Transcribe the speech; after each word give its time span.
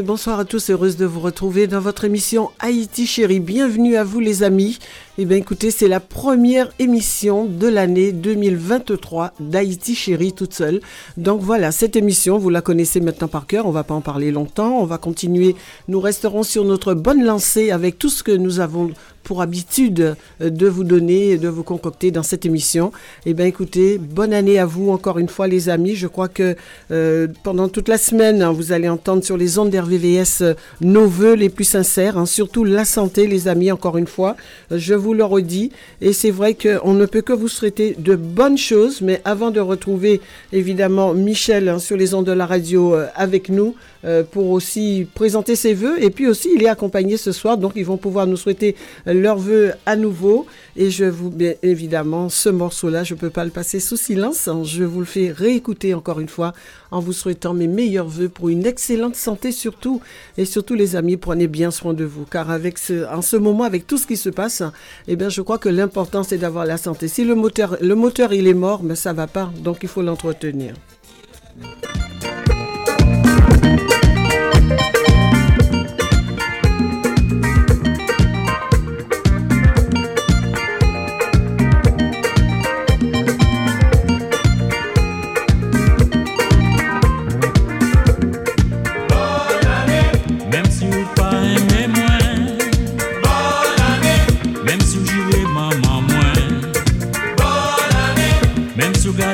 Bonsoir 0.00 0.40
à 0.40 0.46
tous, 0.46 0.70
heureuse 0.70 0.96
de 0.96 1.04
vous 1.04 1.20
retrouver 1.20 1.66
dans 1.66 1.80
votre 1.80 2.04
émission 2.04 2.50
Haïti 2.60 3.06
chérie. 3.06 3.40
Bienvenue 3.40 3.96
à 3.96 4.04
vous 4.04 4.20
les 4.20 4.42
amis. 4.42 4.78
Eh 5.18 5.26
bien 5.26 5.36
écoutez, 5.36 5.70
c'est 5.70 5.88
la 5.88 6.00
première 6.00 6.72
émission 6.78 7.44
de 7.44 7.68
l'année 7.68 8.12
2023 8.12 9.34
d'Haïti 9.38 9.94
chérie 9.94 10.32
toute 10.32 10.54
seule. 10.54 10.80
Donc 11.18 11.42
voilà, 11.42 11.72
cette 11.72 11.94
émission, 11.94 12.38
vous 12.38 12.48
la 12.48 12.62
connaissez 12.62 13.00
maintenant 13.00 13.28
par 13.28 13.46
cœur, 13.46 13.66
on 13.66 13.70
va 13.70 13.84
pas 13.84 13.92
en 13.92 14.00
parler 14.00 14.30
longtemps, 14.30 14.78
on 14.80 14.86
va 14.86 14.96
continuer. 14.96 15.56
Nous 15.88 16.00
resterons 16.00 16.42
sur 16.42 16.64
notre 16.64 16.94
bonne 16.94 17.22
lancée 17.22 17.70
avec 17.70 17.98
tout 17.98 18.08
ce 18.08 18.22
que 18.22 18.32
nous 18.32 18.60
avons 18.60 18.90
pour 19.22 19.42
habitude 19.42 20.16
euh, 20.40 20.50
de 20.50 20.66
vous 20.66 20.84
donner, 20.84 21.38
de 21.38 21.48
vous 21.48 21.62
concocter 21.62 22.10
dans 22.10 22.22
cette 22.22 22.46
émission. 22.46 22.92
Eh 23.26 23.34
bien, 23.34 23.46
écoutez, 23.46 23.98
bonne 23.98 24.32
année 24.32 24.58
à 24.58 24.66
vous 24.66 24.90
encore 24.90 25.18
une 25.18 25.28
fois, 25.28 25.46
les 25.46 25.68
amis. 25.68 25.94
Je 25.94 26.06
crois 26.06 26.28
que 26.28 26.56
euh, 26.90 27.28
pendant 27.42 27.68
toute 27.68 27.88
la 27.88 27.98
semaine, 27.98 28.42
hein, 28.42 28.52
vous 28.52 28.72
allez 28.72 28.88
entendre 28.88 29.24
sur 29.24 29.36
les 29.36 29.58
ondes 29.58 29.70
d'RVVS 29.70 30.42
euh, 30.42 30.54
nos 30.80 31.06
voeux 31.06 31.34
les 31.34 31.48
plus 31.48 31.64
sincères, 31.64 32.18
hein, 32.18 32.26
surtout 32.26 32.64
la 32.64 32.84
santé, 32.84 33.26
les 33.26 33.48
amis, 33.48 33.72
encore 33.72 33.98
une 33.98 34.06
fois. 34.06 34.36
je 34.70 34.94
vous 34.94 35.14
le 35.14 35.24
redis. 35.24 35.72
Et 36.00 36.12
c'est 36.12 36.30
vrai 36.30 36.54
qu'on 36.54 36.94
ne 36.94 37.06
peut 37.06 37.22
que 37.22 37.32
vous 37.32 37.48
souhaiter 37.48 37.94
de 37.98 38.16
bonnes 38.16 38.58
choses. 38.58 39.00
Mais 39.00 39.20
avant 39.24 39.50
de 39.50 39.60
retrouver, 39.60 40.20
évidemment, 40.52 41.14
Michel 41.14 41.68
hein, 41.68 41.78
sur 41.78 41.96
les 41.96 42.14
ondes 42.14 42.26
de 42.26 42.32
la 42.32 42.46
radio 42.46 42.94
avec 43.14 43.48
nous, 43.48 43.74
euh, 44.04 44.22
pour 44.22 44.50
aussi 44.50 45.06
présenter 45.14 45.56
ses 45.56 45.74
voeux. 45.74 46.02
Et 46.02 46.10
puis 46.10 46.26
aussi, 46.26 46.50
il 46.54 46.62
est 46.62 46.68
accompagné 46.68 47.16
ce 47.16 47.32
soir, 47.32 47.58
donc 47.58 47.72
ils 47.76 47.84
vont 47.84 47.96
pouvoir 47.96 48.26
nous 48.26 48.36
souhaiter 48.36 48.76
leurs 49.06 49.38
voeux 49.38 49.72
à 49.86 49.96
nouveau. 49.96 50.46
Et 50.76 50.90
je 50.90 51.04
vous, 51.04 51.30
bien 51.30 51.54
évidemment, 51.62 52.28
ce 52.28 52.48
morceau-là, 52.48 53.04
je 53.04 53.14
ne 53.14 53.18
peux 53.18 53.30
pas 53.30 53.44
le 53.44 53.50
passer 53.50 53.80
sous 53.80 53.96
silence. 53.96 54.48
Je 54.64 54.84
vous 54.84 55.00
le 55.00 55.06
fais 55.06 55.30
réécouter 55.30 55.94
encore 55.94 56.20
une 56.20 56.28
fois 56.28 56.52
en 56.90 57.00
vous 57.00 57.12
souhaitant 57.12 57.54
mes 57.54 57.66
meilleurs 57.66 58.08
voeux 58.08 58.28
pour 58.28 58.48
une 58.48 58.66
excellente 58.66 59.16
santé 59.16 59.52
surtout. 59.52 60.00
Et 60.36 60.44
surtout, 60.44 60.74
les 60.74 60.96
amis, 60.96 61.16
prenez 61.16 61.46
bien 61.46 61.70
soin 61.70 61.94
de 61.94 62.04
vous. 62.04 62.24
Car 62.24 62.50
avec 62.50 62.78
en 63.10 63.22
ce 63.22 63.36
moment, 63.36 63.64
avec 63.64 63.86
tout 63.86 63.98
ce 63.98 64.06
qui 64.06 64.16
se 64.16 64.30
passe, 64.30 64.62
eh 65.08 65.16
bien, 65.16 65.28
je 65.28 65.42
crois 65.42 65.58
que 65.58 65.68
l'important, 65.68 66.22
c'est 66.22 66.38
d'avoir 66.38 66.66
la 66.66 66.76
santé. 66.76 67.08
Si 67.08 67.24
le 67.24 67.34
moteur, 67.34 67.76
le 67.80 67.94
moteur, 67.94 68.32
il 68.32 68.46
est 68.48 68.54
mort, 68.54 68.82
mais 68.82 68.94
ça 68.94 69.12
va 69.12 69.26
pas. 69.26 69.52
Donc, 69.62 69.78
il 69.82 69.88
faut 69.88 70.02
l'entretenir. 70.02 70.74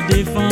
défendre. 0.08 0.47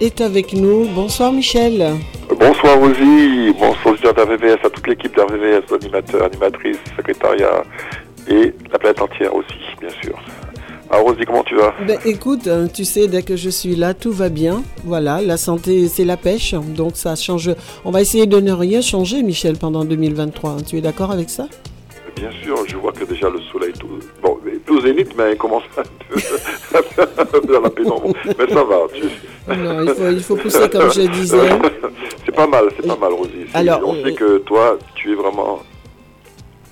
Est 0.00 0.20
avec 0.20 0.52
nous. 0.52 0.86
Bonsoir 0.94 1.32
Michel. 1.32 1.96
Bonsoir 2.28 2.78
Rosie, 2.78 3.52
bonsoir 3.58 4.14
d'RVVS, 4.14 4.64
à 4.64 4.70
toute 4.70 4.86
l'équipe 4.86 5.12
d'RVVS, 5.14 5.72
animateurs, 5.74 6.24
animatrices, 6.24 6.78
secrétariat 6.96 7.64
et 8.28 8.54
la 8.70 8.78
planète 8.78 9.02
entière 9.02 9.34
aussi, 9.34 9.58
bien 9.80 9.90
sûr. 10.00 10.16
Ah, 10.88 10.98
Rosie, 10.98 11.24
comment 11.26 11.42
tu 11.42 11.56
vas? 11.56 11.74
Ben 11.84 11.98
écoute, 12.04 12.46
hein, 12.46 12.68
tu 12.72 12.84
sais, 12.84 13.08
dès 13.08 13.22
que 13.22 13.34
je 13.34 13.50
suis 13.50 13.74
là, 13.74 13.92
tout 13.92 14.12
va 14.12 14.28
bien. 14.28 14.62
Voilà, 14.84 15.20
la 15.20 15.36
santé, 15.36 15.88
c'est 15.88 16.04
la 16.04 16.16
pêche, 16.16 16.54
donc 16.54 16.92
ça 16.94 17.16
change. 17.16 17.50
On 17.84 17.90
va 17.90 18.00
essayer 18.00 18.26
de 18.26 18.40
ne 18.40 18.52
rien 18.52 18.80
changer, 18.82 19.24
Michel, 19.24 19.56
pendant 19.56 19.84
2023. 19.84 20.58
Tu 20.64 20.78
es 20.78 20.80
d'accord 20.80 21.10
avec 21.10 21.28
ça? 21.28 21.46
Bien 22.16 22.30
sûr, 22.42 22.56
je 22.66 22.76
vois 22.76 22.92
que 22.92 23.04
déjà 23.04 23.28
le 23.30 23.40
soleil, 23.52 23.72
tout, 23.78 23.88
bon, 24.22 24.38
est 24.46 24.68
au 24.70 24.80
zénith, 24.80 25.10
mais 25.16 25.32
il 25.32 25.38
commence 25.38 25.62
un 25.76 25.82
peu 27.24 27.40
dans 27.52 27.60
la 27.60 27.70
pénombre. 27.70 28.12
Mais 28.24 28.48
ça 28.52 28.64
va. 28.64 28.76
tu- 28.94 29.56
Non, 29.56 29.82
il 29.82 29.88
faut, 29.94 30.10
il 30.10 30.20
faut 30.22 30.36
pousser, 30.36 30.68
comme 30.70 30.92
je 30.92 31.02
disais. 31.10 31.38
c'est 32.26 32.34
pas 32.34 32.46
mal, 32.46 32.64
c'est 32.76 32.86
pas 32.86 32.96
mal, 32.96 33.12
Rosie. 33.12 33.30
Alors, 33.54 33.80
on 33.84 33.94
euh, 33.94 34.04
sait 34.04 34.12
que 34.14 34.38
toi, 34.38 34.78
tu 34.94 35.12
es 35.12 35.14
vraiment 35.14 35.60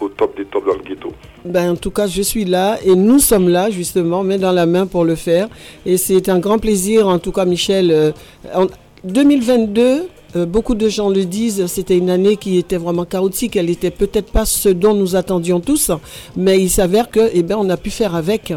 au 0.00 0.08
top 0.08 0.36
des 0.36 0.44
tops 0.44 0.66
dans 0.66 0.74
le 0.74 0.82
ghetto. 0.82 1.12
Ben, 1.44 1.70
en 1.72 1.76
tout 1.76 1.90
cas, 1.90 2.06
je 2.06 2.22
suis 2.22 2.44
là 2.44 2.78
et 2.84 2.94
nous 2.94 3.18
sommes 3.18 3.48
là, 3.48 3.70
justement, 3.70 4.22
main 4.22 4.38
dans 4.38 4.52
la 4.52 4.66
main 4.66 4.86
pour 4.86 5.04
le 5.04 5.14
faire. 5.14 5.48
Et 5.86 5.96
c'est 5.96 6.28
un 6.28 6.38
grand 6.38 6.58
plaisir, 6.58 7.08
en 7.08 7.18
tout 7.18 7.32
cas, 7.32 7.44
Michel. 7.44 7.90
euh, 7.90 8.12
en 8.54 8.66
2022, 9.04 10.02
euh, 10.36 10.46
beaucoup 10.46 10.74
de 10.74 10.88
gens 10.88 11.08
le 11.08 11.24
disent, 11.24 11.66
c'était 11.66 11.96
une 11.96 12.10
année 12.10 12.36
qui 12.36 12.58
était 12.58 12.76
vraiment 12.76 13.04
chaotique. 13.04 13.56
Elle 13.56 13.66
n'était 13.66 13.90
peut-être 13.90 14.30
pas 14.30 14.44
ce 14.44 14.68
dont 14.68 14.94
nous 14.94 15.16
attendions 15.16 15.60
tous, 15.60 15.90
mais 16.36 16.60
il 16.60 16.70
s'avère 16.70 17.10
que, 17.10 17.30
eh 17.32 17.42
ben, 17.42 17.56
on 17.58 17.68
a 17.70 17.76
pu 17.76 17.90
faire 17.90 18.14
avec. 18.14 18.52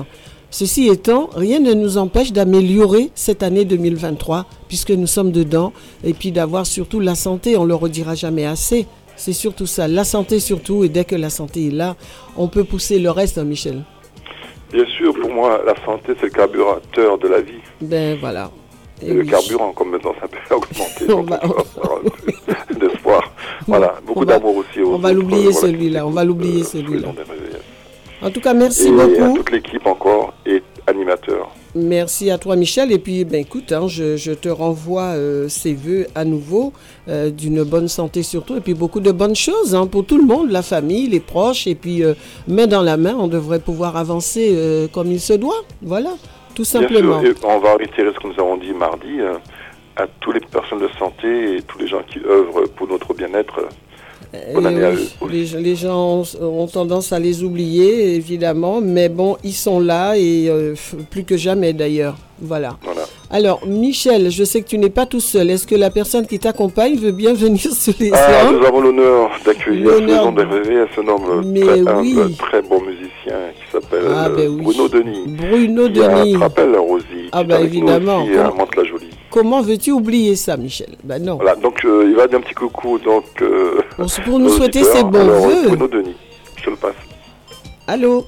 Ceci 0.50 0.90
étant, 0.90 1.30
rien 1.34 1.62
ne 1.62 1.74
nous 1.74 1.98
empêche 1.98 2.34
d'améliorer 2.34 3.10
cette 3.16 3.42
année 3.42 3.64
2023, 3.64 4.46
puisque 4.68 4.92
nous 4.92 5.08
sommes 5.08 5.32
dedans, 5.32 5.72
et 6.04 6.14
puis 6.14 6.34
d'avoir 6.34 6.66
surtout 6.66 7.00
la 7.00 7.16
santé, 7.16 7.56
on 7.56 7.64
le 7.64 7.74
redira 7.74 8.16
jamais 8.16 8.46
assez. 8.46 8.86
C'est 9.16 9.32
surtout 9.34 9.66
ça, 9.66 9.88
la 9.88 10.04
santé 10.04 10.42
surtout, 10.42 10.84
et 10.84 10.90
dès 10.90 11.06
que 11.06 11.16
la 11.16 11.30
santé 11.30 11.68
est 11.68 11.72
là, 11.72 11.96
on 12.36 12.50
peut 12.50 12.66
pousser 12.66 13.00
le 13.00 13.12
reste, 13.12 13.38
hein, 13.38 13.46
Michel. 13.46 13.84
Bien 14.74 14.86
sûr, 14.98 15.14
pour 15.14 15.32
moi, 15.32 15.62
la 15.66 15.76
santé, 15.86 16.14
c'est 16.20 16.26
le 16.26 16.30
carburateur 16.32 17.18
de 17.18 17.28
la 17.30 17.42
vie. 17.42 17.60
Ben 17.82 18.18
voilà. 18.20 18.52
Et, 19.04 19.14
le 19.14 19.22
oui. 19.22 19.28
carburant, 19.28 19.72
comme 19.74 19.92
maintenant 19.92 20.14
ça 20.20 20.28
peut 20.28 20.56
augmenter. 20.56 21.14
On 21.14 21.24
va- 21.24 21.40
on 21.44 22.80
d'espoir. 22.80 23.32
Voilà, 23.68 23.96
beaucoup 24.06 24.26
d'amour 24.26 24.58
aussi. 24.58 24.82
aux 24.82 24.94
on 24.96 24.98
va 24.98 25.12
l'oublier, 25.14 25.52
celui-là, 25.54 26.06
on 26.06 26.12
va 26.12 26.24
l'oublier, 26.24 26.62
euh, 26.62 26.66
celui-là. 26.66 27.10
En 28.24 28.30
tout 28.30 28.42
cas, 28.42 28.54
merci 28.54 28.88
Et 28.88 29.02
à 29.02 29.08
beaucoup. 29.08 29.38
toute 29.38 29.52
l'équipe 29.52 29.86
encore 29.88 30.34
et 30.46 30.62
animateurs. 30.86 31.50
Merci 31.74 32.30
à 32.30 32.38
toi, 32.38 32.56
Michel. 32.56 32.92
Et 32.92 33.00
puis, 33.00 33.24
ben, 33.26 33.40
écoute, 33.42 33.72
hein, 33.72 33.88
je, 33.88 34.16
je 34.18 34.32
te 34.32 34.50
renvoie 34.50 35.14
euh, 35.16 35.48
ces 35.50 35.74
voeux 35.74 36.06
à 36.14 36.24
nouveau, 36.26 36.72
euh, 37.08 37.30
d'une 37.32 37.64
bonne 37.64 37.88
santé 37.88 38.22
surtout, 38.24 38.56
et 38.58 38.60
puis 38.60 38.74
beaucoup 38.76 39.00
de 39.00 39.12
bonnes 39.12 39.36
choses 39.36 39.74
hein, 39.74 39.88
pour 39.88 40.06
tout 40.06 40.18
le 40.18 40.26
monde, 40.26 40.52
la 40.52 40.62
famille, 40.62 41.08
les 41.08 41.20
proches, 41.20 41.66
et 41.66 41.74
puis 41.76 42.04
euh, 42.04 42.14
main 42.48 42.68
dans 42.68 42.82
la 42.84 42.98
main, 42.98 43.16
on 43.18 43.28
devrait 43.28 43.60
pouvoir 43.60 43.96
avancer 43.98 44.56
comme 44.94 45.12
il 45.12 45.20
se 45.22 45.34
doit. 45.34 45.64
Voilà, 45.82 46.12
tout 46.56 46.64
simplement. 46.66 47.20
Bien 47.20 47.34
sûr, 47.34 47.44
et 47.44 47.46
on 47.46 47.60
va 47.60 47.76
réitérer 47.76 48.10
ce 48.14 48.20
que 48.20 48.28
nous 48.28 48.40
avons 48.40 48.58
dit 48.58 48.74
mardi 48.74 49.20
euh, 49.20 49.34
à 49.96 50.08
toutes 50.20 50.36
les 50.36 50.40
personnes 50.42 50.80
de 50.80 50.90
santé 51.00 51.58
et 51.58 51.62
tous 51.64 51.80
les 51.80 51.88
gens 51.88 52.02
qui 52.12 52.20
œuvrent 52.20 52.68
pour 52.76 52.88
notre 52.88 53.14
bien-être. 53.14 53.56
bonne 54.54 54.64
Eh 54.64 54.68
année 54.68 54.84
à 54.86 54.90
oui, 54.92 54.96
eux 54.96 55.26
aussi. 55.26 55.32
les, 55.34 55.46
gens- 55.46 55.58
les 55.60 55.76
gens 55.76 56.22
ont, 56.22 56.24
ont 56.62 56.68
tendance 56.68 57.12
à 57.12 57.20
les 57.20 57.44
oublier, 57.44 58.16
évidemment, 58.16 58.80
mais 58.82 59.10
bon, 59.10 59.38
ils 59.44 59.54
sont 59.54 59.80
là 59.80 60.16
et 60.18 60.48
euh, 60.50 60.76
plus 61.10 61.24
que 61.24 61.38
jamais 61.38 61.74
d'ailleurs. 61.74 62.16
Voilà. 62.42 62.78
Voilà. 62.84 63.02
Alors, 63.34 63.66
Michel, 63.66 64.30
je 64.30 64.44
sais 64.44 64.62
que 64.62 64.68
tu 64.68 64.78
n'es 64.78 64.90
pas 64.90 65.06
tout 65.06 65.22
seul. 65.22 65.50
Est-ce 65.50 65.66
que 65.66 65.76
la 65.76 65.90
personne 65.90 66.28
qui 66.28 66.38
t'accompagne 66.38 66.98
veut 66.98 67.14
bien 67.14 67.34
venir 67.34 67.62
sur 67.74 67.94
les 67.98 68.12
Ah, 68.14 68.52
nous 68.52 68.66
avons 68.66 68.82
l'honneur 68.82 69.30
d'accueillir 69.46 69.90
sous 69.94 70.02
de 70.02 70.14
RVVS 70.14 70.88
un 71.02 71.08
homme 71.08 71.44
Mais 71.46 71.62
très 71.62 71.80
humble, 71.80 72.02
oui. 72.02 72.36
très 72.38 72.62
bon 72.62 72.82
musicien 72.82 73.38
qui 73.56 73.72
s'appelle 73.72 74.04
Ah, 74.14 74.26
euh, 74.28 74.36
ben 74.36 74.50
oui. 74.50 74.62
Bruno 74.64 74.90
Denis. 74.90 75.24
Bruno 75.28 75.88
qui 75.88 75.94
Denis. 75.94 76.34
te 76.34 76.38
rappelles, 76.40 76.76
Rosie 76.76 77.06
Ah, 77.32 77.44
nous 77.46 77.56
évidemment. 77.56 78.24
aussi 78.24 78.34
à 78.38 78.44
Comment- 78.44 78.56
Mantes-la-Jolie. 78.58 79.10
Comment 79.30 79.62
veux-tu 79.62 79.92
oublier 79.92 80.36
ça, 80.36 80.58
Michel? 80.58 80.90
Ben 81.06 81.24
non. 81.24 81.36
Voilà, 81.36 81.56
donc 81.56 81.86
euh, 81.86 82.04
il 82.10 82.16
va 82.16 82.28
dire 82.28 82.40
un 82.40 82.42
petit 82.42 82.54
coucou 82.54 83.00
donc, 83.00 83.24
euh, 83.42 83.80
Pour, 83.96 84.08
pour 84.26 84.40
nous 84.40 84.50
souhaiter 84.58 84.84
ses 84.84 85.04
bons 85.04 85.24
voeux. 85.24 85.68
Bruno 85.70 85.88
Denis, 85.88 86.16
je 86.58 86.64
te 86.66 86.70
le 86.70 86.76
passe. 86.76 86.96
Allô? 87.88 88.26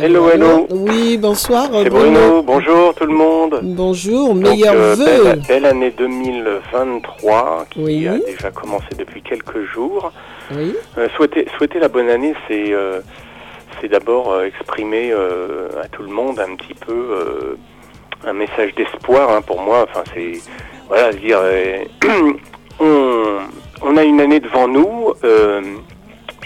Hello, 0.00 0.28
hello. 0.30 0.66
Oui, 0.70 1.16
bonsoir. 1.18 1.68
C'est 1.72 1.90
Bruno, 1.90 2.42
bonjour 2.42 2.94
tout 2.94 3.06
le 3.06 3.12
monde. 3.14 3.60
Bonjour, 3.62 4.34
meilleurs 4.34 4.74
euh, 4.74 4.94
vœux. 4.94 5.24
belle, 5.24 5.42
belle 5.48 5.64
année 5.66 5.90
2023 5.96 7.66
qui 7.70 7.80
Oui. 7.80 8.06
a 8.08 8.18
déjà 8.18 8.50
commencé 8.50 8.86
depuis 8.96 9.22
quelques 9.22 9.64
jours. 9.64 10.12
Oui, 10.54 10.74
Euh, 10.98 11.08
souhaiter, 11.16 11.46
souhaiter 11.56 11.78
la 11.80 11.88
bonne 11.88 12.08
année, 12.08 12.34
c'est 12.46 12.72
euh, 12.72 13.00
d'abord 13.90 14.32
euh, 14.32 14.44
exprimer 14.46 15.12
à 15.12 15.88
tout 15.88 16.02
le 16.02 16.10
monde 16.10 16.38
un 16.40 16.54
petit 16.56 16.74
peu 16.74 17.56
un 18.26 18.32
message 18.32 18.74
d'espoir 18.76 19.30
hein, 19.30 19.42
pour 19.42 19.60
moi. 19.62 19.86
Enfin, 19.88 20.04
c'est 20.14 20.32
voilà, 20.88 21.12
dire 21.12 21.40
on, 22.80 23.38
on 23.82 23.96
a 23.96 24.04
une 24.04 24.20
année 24.20 24.40
devant 24.40 24.68
nous 24.68 25.12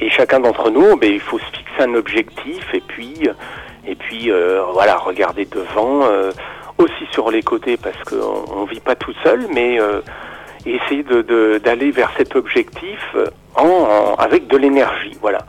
et 0.01 0.11
chacun 0.11 0.41
d'entre 0.41 0.71
nous, 0.71 0.97
ben, 0.97 1.13
il 1.13 1.21
faut 1.21 1.39
se 1.39 1.45
fixer 1.45 1.81
un 1.83 1.95
objectif 1.95 2.73
et 2.75 2.81
puis 2.81 3.29
et 3.87 3.95
puis 3.97 4.31
euh, 4.31 4.63
voilà, 4.73 4.97
regarder 4.97 5.45
devant, 5.45 6.05
euh, 6.05 6.31
aussi 6.79 7.05
sur 7.11 7.31
les 7.31 7.43
côtés 7.43 7.77
parce 7.77 7.99
qu'on 8.05 8.45
on 8.55 8.65
vit 8.65 8.81
pas 8.81 8.95
tout 8.95 9.13
seul, 9.25 9.47
mais 9.53 9.81
euh, 9.81 10.01
essayer 10.65 11.03
de- 11.03 11.59
d'aller 11.59 11.91
vers 11.91 12.11
cet 12.17 12.37
objectif 12.37 13.17
en, 13.57 13.65
en- 13.67 14.15
avec 14.15 14.47
de 14.47 14.57
l'énergie, 14.57 15.17
voilà. 15.21 15.41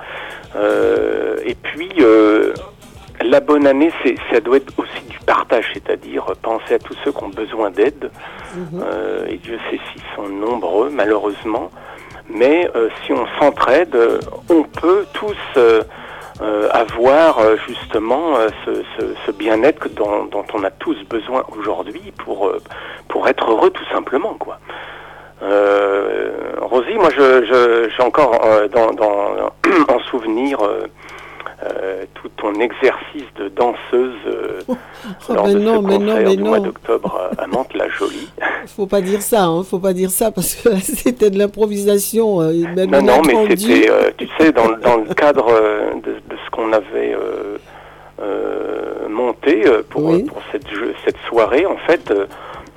Euh, 0.55 1.37
et 1.45 1.55
puis 1.55 1.89
euh, 1.99 2.53
la 3.21 3.39
bonne 3.39 3.65
année, 3.67 3.91
c'est 4.03 4.15
ça 4.31 4.39
doit 4.39 4.57
être 4.57 4.73
aussi 4.77 5.01
du 5.09 5.17
partage, 5.19 5.65
c'est-à-dire 5.73 6.25
penser 6.41 6.73
à 6.75 6.79
tous 6.79 6.95
ceux 7.03 7.11
qui 7.11 7.23
ont 7.23 7.29
besoin 7.29 7.69
d'aide. 7.71 8.11
Mhm. 8.55 8.83
Euh, 8.83 9.25
et 9.29 9.37
Dieu 9.37 9.57
sait 9.69 9.79
s'ils 9.93 10.03
sont 10.15 10.27
nombreux, 10.27 10.89
malheureusement. 10.89 11.69
Mais 12.29 12.69
euh, 12.75 12.89
si 13.05 13.13
on 13.13 13.25
s'entraide, 13.39 13.95
euh, 13.95 14.19
on 14.49 14.63
peut 14.63 15.05
tous 15.13 15.35
euh, 15.57 15.81
avoir 16.71 17.39
justement 17.67 18.35
ce, 18.65 18.73
ce- 18.97 19.13
ce 19.25 19.31
bien-être 19.31 19.87
dont, 19.89 20.25
dont 20.25 20.45
on 20.53 20.63
a 20.63 20.71
tous 20.71 20.97
besoin 21.09 21.43
aujourd'hui 21.57 22.11
pour, 22.17 22.51
pour 23.07 23.27
être 23.27 23.49
heureux 23.51 23.69
tout 23.69 23.85
simplement. 23.91 24.33
quoi. 24.39 24.57
Euh, 25.43 26.31
Rosie, 26.61 26.95
moi 26.95 27.09
je, 27.15 27.45
je- 27.45 27.89
j'ai 27.95 28.03
encore 28.03 28.39
euh, 28.45 28.67
dans, 28.67 28.91
dans, 28.93 29.51
en 29.93 29.99
souvenir 30.09 30.61
euh, 30.61 30.85
euh, 31.63 32.03
tout 32.15 32.29
ton 32.37 32.53
exercice 32.59 33.25
de 33.37 33.49
danseuse 33.49 34.13
euh, 34.27 34.59
Oh, 35.29 35.33
lors 35.33 35.47
mais 35.47 35.53
de 35.53 35.59
non, 35.59 35.81
ce 35.81 35.87
mais 35.87 35.97
non, 35.99 36.15
mais 36.23 36.35
du 36.35 36.43
mois 36.43 36.57
non. 36.59 36.65
d'octobre 36.65 37.29
à- 37.37 37.43
à 37.43 37.47
Mantes-la-Jolie. 37.47 38.29
Faut 38.75 38.87
pas 38.87 39.01
dire 39.01 39.21
ça, 39.21 39.43
hein. 39.45 39.63
Faut 39.63 39.79
pas 39.79 39.93
dire 39.93 40.09
ça 40.11 40.31
parce 40.31 40.55
que 40.55 40.75
c'était 40.81 41.29
de 41.29 41.37
l'improvisation. 41.37 42.41
euh, 42.41 42.53
Non, 42.87 43.01
non, 43.01 43.21
mais 43.25 43.55
c'était, 43.55 43.89
euh, 43.89 44.11
tu 44.17 44.27
sais, 44.37 44.51
dans, 44.51 44.69
le- 44.69 44.77
dans 44.77 44.97
le 44.97 45.13
cadre 45.13 45.47
euh, 45.49 45.93
de, 45.95 46.11
de 46.13 46.37
ce 46.45 46.49
qu'on 46.51 46.71
avait 46.73 47.13
euh, 47.13 47.57
euh, 48.21 49.07
monté 49.09 49.67
euh, 49.67 49.83
pour, 49.89 50.05
Oui. 50.05 50.23
pour 50.23 50.41
cette, 50.51 50.63
soirée, 51.27 51.65
en 51.65 51.77
fait, 51.77 52.11
euh, 52.11 52.25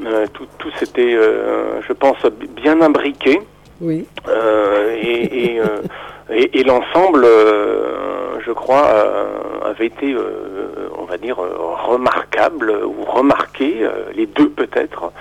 euh, 0.05 0.27
tout, 0.33 0.47
tout 0.59 0.71
s'était, 0.79 1.15
euh, 1.15 1.81
je 1.87 1.93
pense, 1.93 2.17
bien 2.57 2.81
imbriqué. 2.81 3.41
Oui. 3.81 4.07
Euh, 4.29 4.97
et, 5.01 5.45
et, 5.55 5.61
euh, 5.61 5.83
et- 6.31 6.59
et 6.61 6.65
l'ensemble, 6.65 7.25
euh, 7.25 8.39
je 8.41 8.53
crois, 8.53 8.87
euh, 8.87 9.25
avait 9.65 9.87
été, 9.87 10.13
euh, 10.13 10.91
on 10.99 11.05
va 11.05 11.17
dire, 11.19 11.37
remarquable 11.37 12.71
ou 12.85 13.05
remarqué, 13.05 13.87
les 14.15 14.27
deux 14.27 14.49
peut-être. 14.49 15.13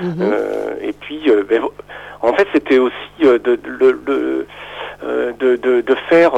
Mhm. 0.00 0.34
Et 0.82 0.92
puis, 0.92 1.30
ben, 1.48 1.62
en 2.22 2.32
fait, 2.34 2.46
c'était 2.52 2.78
aussi 2.78 2.94
de, 3.20 3.36
de, 3.38 3.56
de, 5.38 5.56
de, 5.56 5.80
de 5.80 5.94
faire 6.08 6.32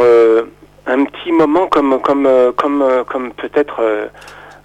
un 0.87 1.05
petit 1.05 1.33
moment 1.33 1.67
comme, 1.69 2.01
comme, 2.01 2.29
comme, 2.57 2.85
comme 3.09 3.33
peut-être 3.33 3.81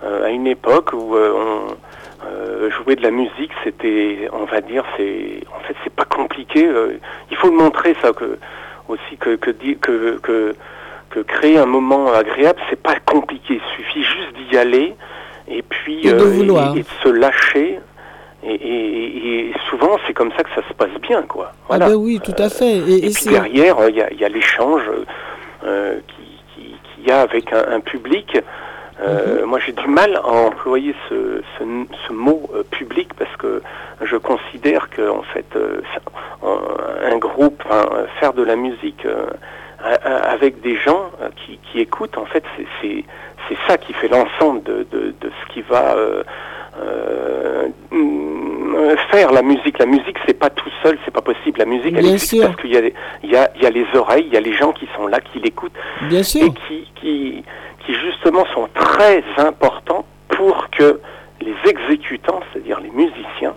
à 0.04 0.30
une 0.30 0.48
époque 0.48 0.92
où 0.94 1.16
on 1.16 1.76
euh, 2.24 2.70
jouer 2.70 2.96
de 2.96 3.02
la 3.02 3.10
musique, 3.10 3.52
c'était, 3.64 4.30
on 4.32 4.46
va 4.46 4.62
dire, 4.62 4.84
c'est, 4.96 5.42
en 5.56 5.60
fait, 5.62 5.76
c'est 5.84 5.92
pas 5.94 6.06
compliqué. 6.06 6.68
euh, 6.68 6.94
il 7.32 7.38
faut 7.38 7.48
le 7.50 7.56
montrer 7.58 7.96
ça 8.00 8.14
que 8.14 8.38
aussi 8.92 9.18
que 9.18 9.36
que, 9.36 9.52
que, 9.52 10.20
que 10.22 10.56
que 11.10 11.20
créer 11.20 11.58
un 11.58 11.66
moment 11.66 12.14
agréable, 12.14 12.60
c'est 12.70 12.82
pas 12.82 12.96
compliqué. 13.06 13.56
Il 13.60 13.76
suffit 13.84 14.04
juste 14.04 14.34
d'y 14.50 14.58
aller 14.58 14.96
et 15.48 15.62
puis 15.62 16.08
Et 16.08 16.14
de 16.14 16.24
vouloir. 16.24 16.76
et- 16.76 16.80
et 16.80 16.84
de 16.84 16.88
se 17.04 17.10
lâcher. 17.10 17.80
Et, 18.44 18.54
et- 18.56 19.50
et 19.50 19.54
souvent, 19.70 19.98
c'est 20.08 20.14
comme 20.14 20.32
ça 20.36 20.42
que 20.44 20.50
ça 20.56 20.68
se 20.68 20.74
passe 20.74 20.90
bien, 21.02 21.22
quoi. 21.24 21.52
Voilà. 21.68 21.86
Ah 21.86 21.90
ben 21.90 21.96
oui, 21.96 22.20
tout 22.24 22.34
à 22.40 22.50
fait. 22.50 22.78
Et, 22.78 23.10
puis 23.14 23.26
derrière, 23.30 23.78
euh, 23.80 23.90
il 23.90 23.98
y 23.98 24.02
a, 24.02 24.12
il 24.12 24.20
y 24.20 24.26
a 24.26 24.30
l'échange 24.30 24.82
euh, 25.64 26.00
qui- 26.08 26.40
qui- 26.56 26.76
qu'il 26.96 27.08
y 27.08 27.12
a 27.12 27.22
avec 27.22 27.52
un, 27.54 27.66
un 27.76 27.80
public. 27.82 28.38
Mhm. 29.02 29.08
Euh, 29.08 29.46
Moi, 29.48 29.60
j'ai 29.66 29.72
du 29.74 29.88
mal 29.88 30.16
à 30.16 30.28
employer 30.28 30.94
ce, 31.10 31.42
ce, 31.58 31.64
ce 32.08 32.14
mot 32.14 32.50
euh, 32.54 32.64
public 32.70 33.10
parce 33.18 33.36
que 33.38 33.62
je 34.02 34.16
considère 34.16 34.90
que, 34.90 35.10
en 35.10 35.24
fait, 35.24 35.46
euh, 35.56 35.82
un- 36.44 37.18
groupe, 37.18 37.64
faire 38.20 38.34
de 38.34 38.44
la 38.44 38.56
musique 38.56 39.06
avec 40.38 40.62
des 40.62 40.76
gens 40.78 41.10
qui, 41.36 41.58
qui 41.58 41.80
écoutent, 41.82 42.18
en 42.18 42.26
fait, 42.26 42.44
c'est- 42.58 43.04
ça 43.68 43.78
qui 43.78 43.94
fait 43.94 44.08
l'ensemble 44.08 44.64
de, 44.64 44.86
de, 44.92 45.14
de 45.20 45.30
va 45.70 45.96
faire 49.12 49.32
la 49.32 49.42
musique. 49.42 49.78
La 49.80 49.86
musique, 49.86 50.18
c'est 50.26 50.38
pas 50.40 50.50
tout 50.50 50.70
seul, 50.84 50.98
c'est 51.04 51.12
pas 51.14 51.22
possible. 51.22 51.60
La 51.60 51.66
musique, 51.66 51.94
elle 51.98 52.06
existe 52.14 52.32
parce 52.48 52.56
qu'il 52.62 52.72
a, 53.36 53.50
y 53.62 53.66
a 53.66 53.70
les 53.70 53.86
oreilles, 53.96 54.26
il 54.28 54.34
y 54.34 54.38
a 54.38 54.42
les 54.42 54.54
gens 54.54 54.72
qui 54.72 54.88
sont 54.96 55.08
là, 55.08 55.20
qui 55.20 55.40
l'écoutent, 55.40 55.74
et 56.40 56.52
qui, 56.68 56.88
qui, 56.96 57.44
qui 57.86 57.94
justement 57.94 58.46
sont 58.54 58.68
très 58.74 59.24
importants 59.38 60.06
pour 60.30 60.70
que 60.70 61.00
les 61.42 61.56
exécutants, 61.66 62.40
c'est-à-dire 62.52 62.80
les 62.80 62.92
musiciens, 62.92 63.56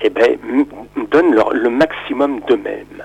eh 0.00 0.10
ben, 0.10 0.38
donnent 1.10 1.34
le 1.52 1.70
maximum 1.70 2.40
d'eux-mêmes. 2.40 3.01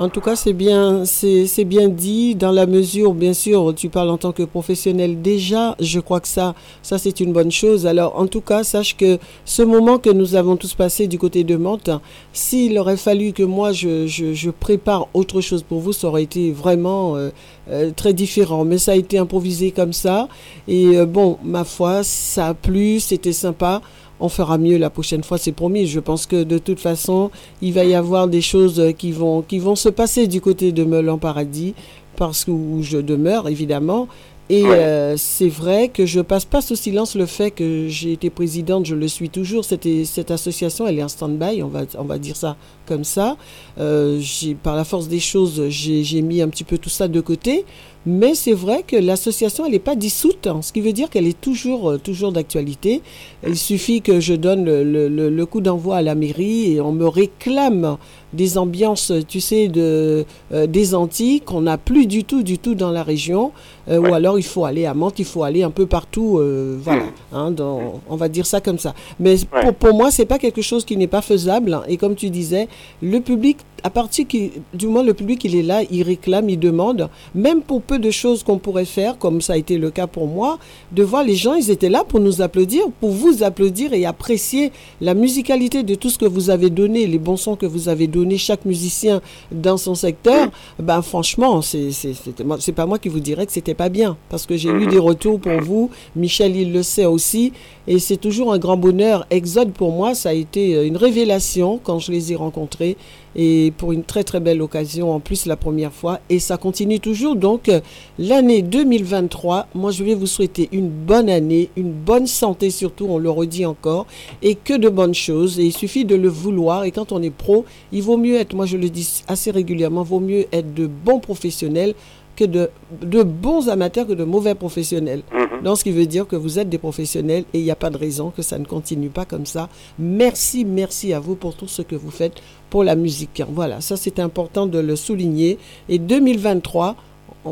En 0.00 0.08
tout 0.08 0.20
cas, 0.20 0.36
c'est 0.36 0.52
bien, 0.52 1.04
c'est 1.04 1.64
bien 1.64 1.88
dit 1.88 2.36
dans 2.36 2.52
la 2.52 2.66
mesure, 2.66 3.14
bien 3.14 3.32
sûr, 3.32 3.74
tu 3.74 3.88
parles 3.88 4.10
en 4.10 4.16
tant 4.16 4.30
que 4.30 4.44
professionnel 4.44 5.22
déjà. 5.22 5.74
Je 5.80 5.98
crois 5.98 6.20
que 6.20 6.28
ça, 6.28 6.54
ça 6.82 6.98
c'est 6.98 7.18
une 7.18 7.32
bonne 7.32 7.50
chose. 7.50 7.84
Alors, 7.84 8.16
en 8.16 8.28
tout 8.28 8.40
cas, 8.40 8.62
sache 8.62 8.96
que 8.96 9.18
ce 9.44 9.62
moment 9.62 9.98
que 9.98 10.10
nous 10.10 10.36
avons 10.36 10.56
tous 10.56 10.74
passé 10.74 11.08
du 11.08 11.18
côté 11.18 11.42
de 11.42 11.56
Mantes, 11.56 11.90
s'il 12.32 12.78
aurait 12.78 12.96
fallu 12.96 13.32
que 13.32 13.42
moi 13.42 13.72
je, 13.72 14.06
je, 14.06 14.50
prépare 14.50 15.08
autre 15.14 15.40
chose 15.40 15.64
pour 15.64 15.80
vous, 15.80 15.92
ça 15.92 16.06
aurait 16.06 16.22
été 16.22 16.52
vraiment 16.52 17.16
euh, 17.16 17.30
euh, 17.68 17.90
très 17.90 18.12
différent. 18.12 18.64
Mais 18.64 18.78
ça 18.78 18.92
a 18.92 18.94
été 18.94 19.18
improvisé 19.18 19.72
comme 19.72 19.92
ça. 19.92 20.28
Et 20.68 20.96
euh, 20.96 21.06
bon, 21.06 21.38
ma 21.42 21.64
foi, 21.64 22.04
ça 22.04 22.46
a 22.46 22.54
plu, 22.54 23.00
c'était 23.00 23.32
sympa 23.32 23.82
on 24.20 24.28
fera 24.28 24.58
mieux 24.58 24.78
la 24.78 24.90
prochaine 24.90 25.22
fois, 25.22 25.38
c'est 25.38 25.52
promis. 25.52 25.86
Je 25.86 26.00
pense 26.00 26.26
que 26.26 26.42
de 26.42 26.58
toute 26.58 26.80
façon, 26.80 27.30
il 27.62 27.72
va 27.72 27.84
y 27.84 27.94
avoir 27.94 28.28
des 28.28 28.40
choses 28.40 28.82
qui 28.98 29.12
vont, 29.12 29.42
qui 29.42 29.58
vont 29.58 29.76
se 29.76 29.88
passer 29.88 30.26
du 30.26 30.40
côté 30.40 30.72
de 30.72 30.84
Meulin 30.84 31.18
Paradis, 31.18 31.74
parce 32.16 32.44
que 32.44 32.50
où 32.50 32.82
je 32.82 32.98
demeure, 32.98 33.48
évidemment. 33.48 34.08
Et 34.50 34.64
euh, 34.64 35.16
c'est 35.18 35.48
vrai 35.48 35.88
que 35.88 36.06
je 36.06 36.20
passe 36.20 36.46
pas 36.46 36.62
sous 36.62 36.74
silence 36.74 37.14
le 37.14 37.26
fait 37.26 37.50
que 37.50 37.86
j'ai 37.88 38.12
été 38.12 38.30
présidente, 38.30 38.86
je 38.86 38.94
le 38.94 39.06
suis 39.06 39.28
toujours. 39.28 39.62
Cette 39.64 40.30
association, 40.30 40.86
elle 40.86 40.98
est 40.98 41.02
en 41.02 41.08
stand-by, 41.08 41.62
on 41.62 41.68
va, 41.68 41.82
on 41.98 42.04
va 42.04 42.18
dire 42.18 42.34
ça 42.34 42.56
comme 42.86 43.04
ça. 43.04 43.36
Euh, 43.78 44.20
par 44.62 44.74
la 44.74 44.84
force 44.84 45.08
des 45.08 45.20
choses, 45.20 45.68
j'ai 45.68 46.22
mis 46.22 46.40
un 46.40 46.48
petit 46.48 46.64
peu 46.64 46.78
tout 46.78 46.88
ça 46.88 47.08
de 47.08 47.20
côté. 47.20 47.66
Mais 48.06 48.34
c'est 48.34 48.52
vrai 48.52 48.84
que 48.86 48.96
l'association, 48.96 49.66
elle 49.66 49.72
n'est 49.72 49.78
pas 49.78 49.96
dissoute, 49.96 50.46
hein, 50.46 50.60
ce 50.62 50.72
qui 50.72 50.80
veut 50.80 50.92
dire 50.92 51.10
qu'elle 51.10 51.26
est 51.26 51.40
toujours, 51.40 51.90
euh, 51.90 51.98
toujours 51.98 52.32
d'actualité. 52.32 53.02
Il 53.46 53.56
suffit 53.56 54.02
que 54.02 54.20
je 54.20 54.34
donne 54.34 54.64
le, 54.64 55.08
le, 55.08 55.46
coup 55.46 55.60
d'envoi 55.60 55.96
à 55.96 56.02
la 56.02 56.14
mairie 56.14 56.72
et 56.72 56.80
on 56.80 56.92
me 56.92 57.06
réclame 57.06 57.98
des 58.32 58.58
ambiances, 58.58 59.12
tu 59.26 59.40
sais, 59.40 59.68
de, 59.68 60.24
euh, 60.52 60.66
des 60.66 60.94
Antilles 60.94 61.40
qu'on 61.40 61.62
n'a 61.62 61.78
plus 61.78 62.06
du 62.06 62.24
tout, 62.24 62.42
du 62.42 62.58
tout 62.58 62.74
dans 62.74 62.90
la 62.90 63.02
région. 63.02 63.52
Euh, 63.88 63.98
ou 63.98 64.12
alors 64.12 64.38
il 64.38 64.44
faut 64.44 64.64
aller 64.64 64.84
à 64.84 64.94
Mantes, 64.94 65.18
il 65.18 65.24
faut 65.24 65.42
aller 65.42 65.62
un 65.62 65.70
peu 65.70 65.86
partout. 65.86 66.40
voilà, 66.82 67.04
hein, 67.32 67.50
dans, 67.50 68.00
on 68.08 68.16
va 68.16 68.28
dire 68.28 68.46
ça 68.46 68.60
comme 68.60 68.78
ça. 68.78 68.94
Mais 69.18 69.36
pour, 69.62 69.74
pour 69.74 69.94
moi, 69.94 70.10
c'est 70.10 70.26
pas 70.26 70.38
quelque 70.38 70.62
chose 70.62 70.84
qui 70.84 70.96
n'est 70.96 71.06
pas 71.06 71.22
faisable. 71.22 71.74
Hein. 71.74 71.82
Et 71.88 71.96
comme 71.96 72.14
tu 72.14 72.30
disais, 72.30 72.68
le 73.02 73.20
public 73.20 73.58
à 73.82 73.90
partir 73.90 74.26
du 74.74 74.86
moment 74.86 75.02
le 75.02 75.14
public 75.14 75.44
il 75.44 75.54
est 75.54 75.62
là, 75.62 75.82
il 75.90 76.02
réclame, 76.02 76.48
il 76.48 76.58
demande, 76.58 77.08
même 77.34 77.62
pour 77.62 77.82
peu 77.82 77.98
de 77.98 78.10
choses 78.10 78.42
qu'on 78.42 78.58
pourrait 78.58 78.84
faire, 78.84 79.18
comme 79.18 79.40
ça 79.40 79.54
a 79.54 79.56
été 79.56 79.78
le 79.78 79.90
cas 79.90 80.06
pour 80.06 80.26
moi, 80.26 80.58
de 80.92 81.02
voir 81.02 81.24
les 81.24 81.34
gens, 81.34 81.54
ils 81.54 81.70
étaient 81.70 81.88
là 81.88 82.04
pour 82.04 82.20
nous 82.20 82.42
applaudir, 82.42 82.84
pour 83.00 83.10
vous 83.10 83.42
applaudir 83.42 83.92
et 83.92 84.04
apprécier 84.04 84.72
la 85.00 85.14
musicalité 85.14 85.82
de 85.82 85.94
tout 85.94 86.10
ce 86.10 86.18
que 86.18 86.24
vous 86.24 86.50
avez 86.50 86.70
donné, 86.70 87.06
les 87.06 87.18
bons 87.18 87.36
sons 87.36 87.56
que 87.56 87.66
vous 87.66 87.88
avez 87.88 88.06
donnés, 88.06 88.17
chaque 88.38 88.64
musicien 88.64 89.20
dans 89.50 89.76
son 89.76 89.94
secteur. 89.94 90.48
Ben 90.78 91.02
franchement, 91.02 91.62
c'est 91.62 91.90
c'est 91.90 92.72
pas 92.72 92.86
moi 92.86 92.98
qui 92.98 93.08
vous 93.08 93.20
dirais 93.20 93.46
que 93.46 93.52
c'était 93.52 93.74
pas 93.74 93.88
bien, 93.88 94.16
parce 94.28 94.46
que 94.46 94.56
j'ai 94.56 94.70
eu 94.70 94.86
des 94.86 94.98
retours 94.98 95.40
pour 95.40 95.60
vous. 95.60 95.90
Michel, 96.16 96.56
il 96.56 96.72
le 96.72 96.82
sait 96.82 97.04
aussi, 97.04 97.52
et 97.86 97.98
c'est 97.98 98.16
toujours 98.16 98.52
un 98.52 98.58
grand 98.58 98.76
bonheur. 98.76 99.26
Exode 99.30 99.72
pour 99.72 99.92
moi, 99.92 100.14
ça 100.14 100.30
a 100.30 100.32
été 100.32 100.86
une 100.86 100.96
révélation 100.96 101.80
quand 101.82 101.98
je 101.98 102.12
les 102.12 102.32
ai 102.32 102.36
rencontrés 102.36 102.96
et 103.36 103.72
pour 103.76 103.92
une 103.92 104.04
très 104.04 104.24
très 104.24 104.40
belle 104.40 104.62
occasion 104.62 105.12
en 105.12 105.20
plus 105.20 105.46
la 105.46 105.56
première 105.56 105.92
fois. 105.92 106.20
Et 106.28 106.38
ça 106.38 106.56
continue 106.56 107.00
toujours. 107.00 107.36
Donc 107.36 107.68
euh, 107.68 107.80
l'année 108.18 108.62
2023 108.62 109.68
moi 109.74 109.90
je 109.90 110.04
vais 110.04 110.14
vous 110.14 110.26
souhaiter 110.26 110.68
une 110.72 110.88
bonne 110.88 111.28
année 111.28 111.70
une 111.76 111.92
bonne 111.92 112.26
santé 112.26 112.70
surtout 112.70 113.06
on 113.08 113.18
le 113.18 113.30
redit 113.30 113.66
encore 113.66 114.06
et 114.42 114.54
que 114.54 114.76
de 114.76 114.88
bonnes 114.88 115.14
choses. 115.14 115.58
Et 115.58 115.64
il 115.64 115.72
suffit 115.72 116.04
de 116.04 116.14
le 116.14 116.28
vouloir. 116.28 116.84
Et 116.84 116.90
quand 116.90 117.12
on 117.12 117.22
est 117.22 117.30
pro 117.30 117.64
il 117.92 118.02
vaut 118.02 118.16
mieux 118.16 118.36
être 118.36 118.54
moi 118.54 118.66
je 118.66 118.76
le 118.76 118.88
dis 118.90 119.22
assez 119.28 119.50
régulièrement 119.50 120.02
vaut 120.02 120.20
mieux 120.20 120.46
être 120.52 120.74
de 120.74 120.86
bons 120.86 121.20
professionnels 121.20 121.94
que 122.38 122.44
de, 122.44 122.70
de 123.02 123.24
bons 123.24 123.68
amateurs 123.68 124.06
que 124.06 124.12
de 124.12 124.22
mauvais 124.22 124.54
professionnels. 124.54 125.22
Mhm. 125.32 125.64
Donc, 125.64 125.78
ce 125.78 125.82
qui 125.82 125.90
veut 125.90 126.06
dire 126.06 126.24
que 126.24 126.36
vous 126.36 126.60
êtes 126.60 126.68
des 126.68 126.78
professionnels 126.78 127.44
et 127.52 127.58
il 127.58 127.64
n'y 127.64 127.70
a 127.72 127.76
pas 127.76 127.90
de 127.90 127.96
raison 127.96 128.30
que 128.30 128.42
ça 128.42 128.58
ne 128.60 128.64
continue 128.64 129.08
pas 129.08 129.24
comme 129.24 129.44
ça. 129.44 129.68
Merci, 129.98 130.64
merci 130.64 131.12
à 131.12 131.18
vous 131.18 131.34
pour 131.34 131.56
tout 131.56 131.66
ce 131.66 131.82
que 131.82 131.96
vous 131.96 132.12
faites 132.12 132.34
pour 132.70 132.84
la 132.84 132.94
musique. 132.94 133.42
Voilà, 133.52 133.80
ça 133.80 133.96
c'est 133.96 134.20
important 134.20 134.66
de 134.66 134.78
le 134.78 134.94
souligner. 134.94 135.58
Et 135.88 135.98
2023, 135.98 136.94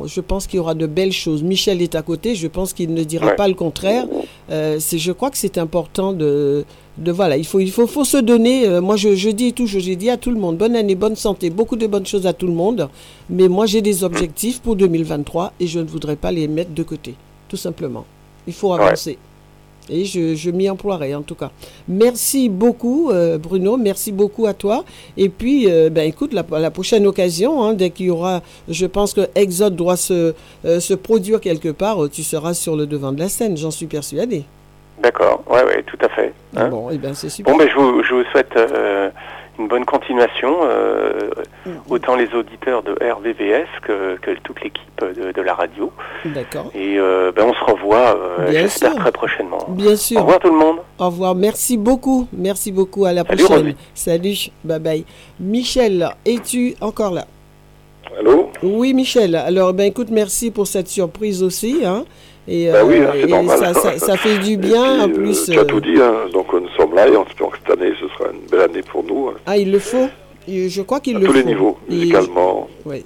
je 0.05 0.21
pense 0.21 0.47
qu'il 0.47 0.59
y 0.59 0.61
aura 0.61 0.75
de 0.75 0.87
belles 0.87 1.13
choses. 1.13 1.43
Michel 1.43 1.83
est 1.83 1.97
à 1.97 2.03
côté, 2.03 2.37
je 2.37 2.47
pense 2.47 2.73
qu'il 2.73 2.95
ne 2.95 3.03
dira 3.03 3.31
pas 3.33 3.49
le 3.49 3.55
contraire. 3.55 4.07
Euh, 4.51 4.79
je 4.79 5.13
crois 5.13 5.31
que 5.31 5.39
c'est 5.39 5.59
important 5.59 6.13
de, 6.13 6.65
de, 6.99 7.13
voilà, 7.13 7.37
il 7.37 7.45
faut, 7.45 7.61
il 7.61 7.71
faut, 7.71 7.87
faut 7.87 8.05
se 8.05 8.17
donner. 8.17 8.67
Euh, 8.67 8.81
moi, 8.81 8.97
je, 8.97 9.15
je, 9.15 9.29
dis 9.29 9.53
tout, 9.53 9.67
j'ai 9.67 9.97
dit 9.97 10.09
à 10.09 10.17
tout 10.17 10.31
le 10.31 10.39
monde, 10.39 10.57
bonne 10.57 10.75
année, 10.77 10.95
bonne 10.95 11.17
santé, 11.17 11.51
beaucoup 11.51 11.77
de 11.77 11.87
bonnes 11.87 12.07
choses 12.07 12.27
à 12.27 12.33
tout 12.33 12.47
le 12.47 12.55
monde. 12.55 12.89
Mais 13.29 13.49
moi, 13.49 13.67
j'ai 13.67 13.83
des 13.83 14.03
objectifs 14.03 14.61
pour 14.61 14.77
2023 14.77 15.53
et 15.61 15.67
je 15.67 15.79
ne 15.81 15.85
voudrais 15.85 16.17
pas 16.17 16.33
les 16.33 16.49
mettre 16.49 16.73
de 16.73 16.83
côté, 16.83 17.15
tout 17.49 17.57
simplement. 17.57 18.07
Il 18.47 18.55
faut 18.55 18.73
avancer. 18.73 19.19
Et 19.89 20.05
je, 20.05 20.51
m'y 20.51 20.69
emploierai 20.69 21.15
en 21.15 21.23
tout 21.23 21.37
cas. 21.37 21.53
Merci 21.87 22.49
beaucoup 22.49 23.11
euh, 23.11 23.39
Bruno, 23.39 23.77
merci 23.77 24.11
beaucoup 24.11 24.47
à 24.47 24.55
toi. 24.55 24.85
Et 25.17 25.29
puis, 25.29 25.71
euh, 25.71 25.91
ben 25.91 26.09
écoute, 26.09 26.33
la, 26.33 26.45
la 26.59 26.71
prochaine 26.73 27.07
occasion, 27.07 27.63
hein, 27.63 27.75
dès 27.75 27.91
qu'il 27.91 28.07
y 28.07 28.11
aura, 28.11 28.43
je 28.69 28.87
pense 28.87 29.13
que 29.15 29.29
Exode 29.37 29.77
doit 29.77 29.97
se, 29.97 30.35
se 30.65 30.95
produire 30.95 31.41
quelque 31.41 31.69
part, 31.69 31.99
tu 32.11 32.25
seras 32.25 32.55
sur 32.55 32.75
le 32.75 32.87
devant 32.87 33.13
de 33.13 33.21
la 33.21 33.29
scène, 33.29 33.57
j'en 33.57 33.71
suis 33.71 33.87
persuadé. 33.87 34.45
D'accord, 34.99 35.43
ouais, 35.49 35.63
ouais, 35.65 35.83
tout 35.83 35.99
à 36.01 36.09
fait. 36.09 36.33
Hein. 36.57 36.69
Bon, 36.69 36.91
et 36.91 36.95
eh 36.95 36.99
ben 36.99 37.15
c'est 37.15 37.29
super. 37.29 37.53
Bon, 37.53 37.59
ben 37.59 37.69
je 37.69 37.77
vous, 37.77 38.03
je 38.03 38.15
vous 38.15 38.25
souhaite 38.33 38.57
une 39.59 39.69
bonne 39.69 39.85
continuation, 39.85 40.59
euh, 40.63 41.31
mm. 41.65 41.71
autant 41.89 42.17
les 42.17 42.33
auditeurs 42.35 42.83
de 42.83 42.93
RVVS 42.93 43.67
que, 43.83 44.17
que 44.17 44.33
toute 44.43 44.63
l'équipe 44.63 44.83
de, 45.01 45.33
de, 45.33 45.43
la 45.43 45.55
radio. 45.55 45.93
D'accord. 46.25 46.71
Et 46.75 46.99
euh, 46.99 47.33
ben 47.35 47.45
on 47.47 47.55
se 47.55 47.65
revoit, 47.71 48.17
euh, 48.17 48.51
j'espère, 48.51 48.95
très 48.97 49.13
prochainement. 49.13 49.59
Bien 49.69 49.97
sûr. 49.97 50.19
Au 50.19 50.23
revoir 50.23 50.39
tout 50.41 50.51
le 50.51 50.59
monde. 50.59 50.79
Au 50.99 51.07
revoir, 51.07 51.35
merci 51.35 51.77
beaucoup. 51.77 52.29
Merci 52.33 52.73
beaucoup, 52.73 53.05
à 53.05 53.13
la 53.13 53.25
prochaine. 53.25 53.75
Salut, 53.95 54.51
bye 54.65 54.79
bye. 54.79 55.05
Michel, 55.41 56.11
es-tu 56.25 56.75
encore 56.81 57.13
là? 57.13 57.27
Allô? 58.19 58.51
Oui, 58.63 58.95
Michel. 58.95 59.35
Alors, 59.35 59.75
ben 59.75 59.85
écoute, 59.85 60.09
merci 60.11 60.51
pour 60.51 60.67
cette 60.67 60.89
surprise 60.89 61.43
aussi. 61.43 61.83
Hein. 61.85 62.05
Et, 62.49 62.71
bah 62.71 62.85
oui, 62.85 62.99
hein, 62.99 63.49
Ça, 63.49 63.75
ça, 63.75 63.99
ça, 63.99 64.17
fait 64.17 64.39
du 64.39 64.57
bien, 64.57 65.03
en 65.05 65.09
plus. 65.09 65.47
tu 65.47 65.59
as 65.59 65.65
tout 65.65 65.81
dit, 65.81 66.01
hein. 66.01 66.29
donc 66.33 66.53
nous 66.53 66.69
sommes 66.77 66.95
là 66.95 67.09
et 67.09 67.17
en 67.17 67.25
espérant 67.25 67.51
que 67.51 67.59
cette 67.59 67.79
année, 67.79 67.93
ce 68.01 68.07
sera 68.09 68.31
une 68.33 68.49
belle 68.49 68.71
année 68.71 68.83
pour 68.83 69.03
nous. 69.03 69.29
Hein. 69.29 69.35
Ah, 69.47 69.57
il 69.57 69.73
le 69.73 69.81
faut 69.81 70.09
Je 70.47 70.83
crois 70.83 71.01
qu'il 71.01 71.15
le 71.19 71.21
faut. 71.21 71.27
À 71.27 71.29
tous 71.29 71.39
les 71.39 71.45
niveaux, 71.45 71.77
musicalement. 71.89 72.69
Oui 72.85 73.05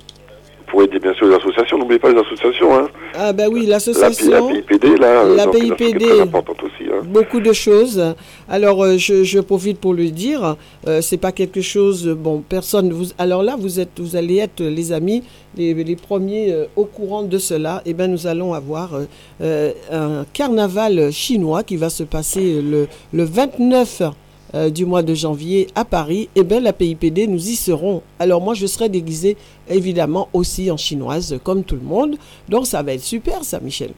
pour 0.70 0.82
aider 0.82 0.98
bien 0.98 1.12
sûr 1.14 1.26
les 1.26 1.34
associations. 1.34 1.78
N'oubliez 1.78 1.98
pas 1.98 2.10
les 2.12 2.20
associations. 2.20 2.74
Hein. 2.74 2.88
Ah 3.14 3.32
ben 3.32 3.48
oui, 3.52 3.66
l'association. 3.66 4.30
La, 4.30 4.62
PIPD, 4.62 4.96
là. 4.96 5.24
La 5.24 5.46
PIPD. 5.46 6.04
aussi. 6.04 6.90
Hein. 6.90 7.02
Beaucoup 7.04 7.40
de 7.40 7.52
choses. 7.52 8.14
Alors, 8.48 8.84
euh, 8.84 8.96
je, 8.96 9.24
je, 9.24 9.40
profite 9.40 9.78
pour 9.78 9.94
le 9.94 10.10
dire. 10.10 10.56
Euh, 10.86 11.00
c'est 11.00 11.16
pas 11.16 11.32
quelque 11.32 11.60
chose. 11.60 12.08
Bon, 12.08 12.42
personne. 12.48 12.92
Vous, 12.92 13.06
alors 13.18 13.42
là, 13.42 13.56
vous 13.58 13.80
êtes, 13.80 13.98
vous 13.98 14.16
allez 14.16 14.38
être 14.38 14.62
les 14.62 14.92
amis, 14.92 15.22
les, 15.56 15.74
les 15.74 15.96
premiers 15.96 16.52
euh, 16.52 16.66
au 16.76 16.84
courant 16.84 17.22
de 17.22 17.38
cela. 17.38 17.82
Et 17.84 17.90
eh 17.90 17.94
ben, 17.94 18.10
nous 18.10 18.26
allons 18.26 18.54
avoir 18.54 18.90
euh, 19.40 19.72
un 19.90 20.24
carnaval 20.32 21.10
chinois 21.10 21.62
qui 21.62 21.76
va 21.76 21.90
se 21.90 22.04
passer 22.04 22.62
le, 22.62 22.86
le 23.12 23.24
29 23.24 24.02
euh, 24.52 24.68
du 24.68 24.84
mois 24.84 25.04
de 25.04 25.14
janvier 25.14 25.68
à 25.76 25.84
Paris, 25.84 26.28
eh 26.34 26.42
bien 26.42 26.58
la 26.58 26.72
PIPD, 26.72 27.28
nous 27.28 27.50
y 27.50 27.54
serons. 27.54 28.02
Alors 28.18 28.40
moi, 28.40 28.54
je 28.54 28.66
serai 28.66 28.88
déguisée 28.88 29.36
évidemment 29.70 30.28
aussi 30.32 30.70
en 30.70 30.76
chinoise 30.76 31.38
comme 31.42 31.64
tout 31.64 31.76
le 31.76 31.82
monde. 31.82 32.16
Donc 32.48 32.66
ça 32.66 32.82
va 32.82 32.92
être 32.92 33.02
super 33.02 33.44
ça, 33.44 33.60
Michel 33.60 33.90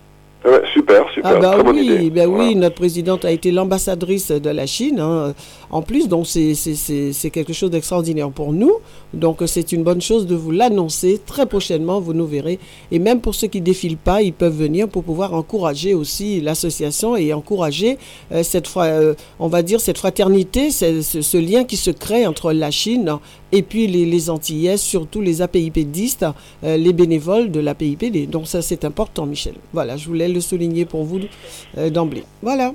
super, 0.73 1.05
super. 1.13 1.31
Ah 1.37 1.39
bah 1.39 1.57
oui, 1.65 2.11
ben 2.11 2.29
oui, 2.29 2.55
notre 2.57 2.75
présidente 2.75 3.25
a 3.25 3.31
été 3.31 3.51
l'ambassadrice 3.51 4.31
de 4.31 4.51
la 4.51 4.67
Chine. 4.67 5.01
Hein. 5.01 5.35
En 5.71 5.83
plus, 5.83 6.09
donc 6.09 6.27
c'est 6.27 7.31
quelque 7.31 7.53
chose 7.53 7.71
d'extraordinaire 7.71 8.31
pour 8.31 8.53
nous. 8.53 8.73
Donc 9.15 9.43
c'est 9.47 9.73
une 9.73 9.83
bonne 9.83 10.01
chose 10.01 10.27
de 10.27 10.35
vous 10.35 10.51
l'annoncer 10.51 11.21
très 11.25 11.47
prochainement. 11.47 12.01
Vous 12.01 12.15
nous 12.15 12.27
verrez. 12.27 12.59
Et 12.91 12.99
même 12.99 13.21
pour 13.21 13.35
ceux 13.35 13.47
qui 13.47 13.61
défilent 13.61 13.97
pas, 13.97 14.23
ils 14.23 14.33
peuvent 14.33 14.57
venir 14.57 14.89
pour 14.89 15.05
pouvoir 15.05 15.35
encourager 15.35 15.95
aussi 15.95 16.41
l'association 16.41 17.17
et 17.17 17.33
encourager 17.33 17.99
euh, 18.33 18.43
cette, 18.43 18.69
euh, 18.77 19.15
on 19.39 19.49
va 19.49 19.63
dire 19.63 19.81
cette 19.81 19.99
fraternité, 19.99 20.71
ce, 20.71 21.03
ce, 21.03 21.37
lien 21.39 21.65
qui 21.65 21.77
se 21.77 21.91
crée 21.91 22.27
entre 22.27 22.53
la 22.53 22.71
Chine 22.71 23.19
et 23.53 23.63
puis 23.63 23.87
les, 23.87 24.07
les 24.07 24.31
Antillais, 24.31 24.77
surtout 24.77 25.21
les 25.21 25.43
APIPDistes, 25.43 26.27
euh, 26.65 26.77
les 26.77 26.93
bénévoles 26.93 27.51
de 27.51 27.61
l'APIPD. 27.61 28.27
Donc 28.27 28.49
ça 28.49 28.63
c'est 28.63 28.85
important, 28.85 29.27
Michel. 29.27 29.55
Voilà, 29.73 29.97
je 29.97 30.07
voulais 30.09 30.29
le 30.29 30.41
souligner 30.41 30.85
pour 30.85 31.05
vous 31.05 31.21
euh, 31.79 31.91
d'emblée. 31.91 32.25
Voilà. 32.43 32.73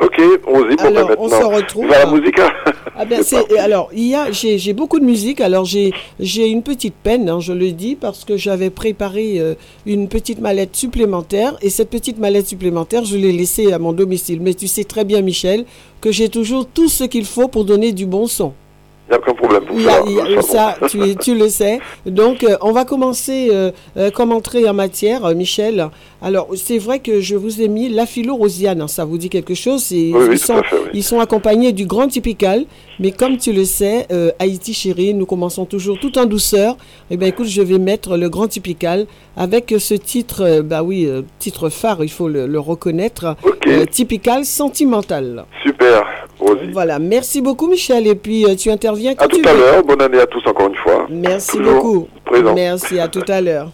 Ok, 0.00 0.20
on 0.46 0.68
y 0.70 0.80
Alors, 0.80 1.10
on 1.18 1.28
se 1.28 1.44
retrouve. 1.44 1.86
la 1.86 2.06
musique. 2.06 2.40
Ah 2.94 3.06
ben 3.06 3.22
alors 3.58 3.88
il 3.94 4.06
y 4.06 4.14
a 4.14 4.30
j'ai 4.32 4.58
j'ai 4.58 4.74
beaucoup 4.74 5.00
de 5.00 5.04
musique 5.04 5.40
alors 5.40 5.64
j'ai 5.64 5.94
j'ai 6.20 6.48
une 6.48 6.62
petite 6.62 6.94
peine 6.94 7.30
hein, 7.30 7.40
je 7.40 7.54
le 7.54 7.72
dis 7.72 7.96
parce 7.96 8.24
que 8.26 8.36
j'avais 8.36 8.68
préparé 8.68 9.40
euh, 9.40 9.54
une 9.86 10.08
petite 10.08 10.40
mallette 10.40 10.76
supplémentaire 10.76 11.56
et 11.62 11.70
cette 11.70 11.88
petite 11.88 12.18
mallette 12.18 12.46
supplémentaire 12.46 13.04
je 13.06 13.16
l'ai 13.16 13.32
laissée 13.32 13.72
à 13.72 13.78
mon 13.78 13.94
domicile 13.94 14.40
mais 14.42 14.52
tu 14.52 14.68
sais 14.68 14.84
très 14.84 15.04
bien 15.04 15.22
Michel 15.22 15.64
que 16.02 16.12
j'ai 16.12 16.28
toujours 16.28 16.66
tout 16.66 16.88
ce 16.90 17.04
qu'il 17.04 17.24
faut 17.24 17.48
pour 17.48 17.64
donner 17.64 17.92
du 17.92 18.04
bon 18.04 18.26
son. 18.26 18.52
Il 19.12 19.16
n'y 19.18 19.24
a 19.24 19.28
aucun 19.28 19.34
problème 19.34 19.64
pour 19.66 19.78
Il 19.78 19.84
y 19.84 19.88
a- 19.88 19.92
ça. 19.92 20.30
y 20.30 20.36
a- 20.36 20.42
ça, 20.42 20.76
tu, 20.88 20.98
tu 21.16 21.34
le 21.34 21.48
sais. 21.50 21.80
Donc, 22.06 22.44
euh, 22.44 22.56
on 22.62 22.72
va 22.72 22.84
commencer 22.86 23.48
euh, 23.52 23.70
euh, 23.98 24.10
comme 24.10 24.32
entrée 24.32 24.66
en 24.68 24.72
matière, 24.72 25.34
Michel. 25.34 25.88
Alors, 26.22 26.48
c'est 26.54 26.78
vrai 26.78 26.98
que 27.00 27.20
je 27.20 27.36
vous 27.36 27.60
ai 27.60 27.68
mis 27.68 27.88
la 27.90 28.06
philo 28.06 28.36
rosiane. 28.36 28.86
Ça 28.88 29.04
vous 29.04 29.18
dit 29.18 29.28
quelque 29.28 29.54
chose? 29.54 29.82
C'est- 29.82 29.96
Oui, 29.96 30.14
oui, 30.14 30.28
ils, 30.32 30.38
sont, 30.38 30.56
à 30.56 30.62
fait, 30.62 30.76
oui. 30.76 30.90
ils 30.94 31.02
sont 31.02 31.20
accompagnés 31.20 31.72
du 31.72 31.84
grand 31.84 32.08
typical. 32.08 32.64
Mais 33.00 33.10
comme 33.10 33.36
tu 33.36 33.52
le 33.52 33.64
sais, 33.64 34.06
Haïti 34.38 34.72
chérie, 34.72 35.12
nous 35.12 35.26
commençons 35.26 35.66
toujours 35.66 35.98
tout 36.00 36.16
en 36.18 36.24
douceur. 36.24 36.76
Eh 37.10 37.16
bien, 37.18 37.28
écoute, 37.28 37.48
je 37.48 37.60
vais 37.60 37.78
mettre 37.78 38.16
le 38.16 38.28
grand 38.30 38.46
typical 38.48 39.06
avec 39.36 39.74
ce 39.78 39.94
titre, 39.94 40.60
bah 40.62 40.82
oui, 40.82 41.08
titre 41.38 41.68
phare, 41.68 42.02
il 42.04 42.10
faut 42.10 42.28
le, 42.28 42.46
le 42.46 42.60
reconnaître. 42.60 43.36
Typical 43.90 44.44
sentimental. 44.44 45.44
Super, 45.62 46.06
Rosie. 46.42 46.70
Voilà, 46.72 46.98
merci 46.98 47.40
beaucoup 47.42 47.68
Michel. 47.68 48.06
Et 48.06 48.14
puis, 48.14 48.44
euh, 48.44 48.54
tu 48.54 48.70
interviens 48.70 49.14
quand 49.14 49.24
À 49.24 49.28
tout 49.28 49.40
tu 49.40 49.48
à 49.48 49.52
veux. 49.52 49.58
l'heure. 49.60 49.84
Bonne 49.84 50.02
année 50.02 50.20
à 50.20 50.26
tous 50.26 50.42
encore 50.46 50.68
une 50.68 50.76
fois. 50.76 51.06
Merci 51.10 51.56
Toujours 51.58 51.74
beaucoup. 51.74 52.08
Présent. 52.24 52.54
Merci, 52.54 52.98
à 53.00 53.08
tout 53.08 53.22
à 53.28 53.40
l'heure. 53.40 53.70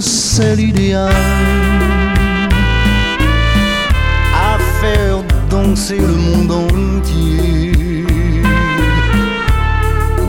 C'est 0.00 0.56
l'idéal. 0.56 1.12
À 4.34 4.58
faire 4.80 5.22
danser 5.48 5.98
le 5.98 6.16
monde 6.16 6.50
entier. 6.50 8.04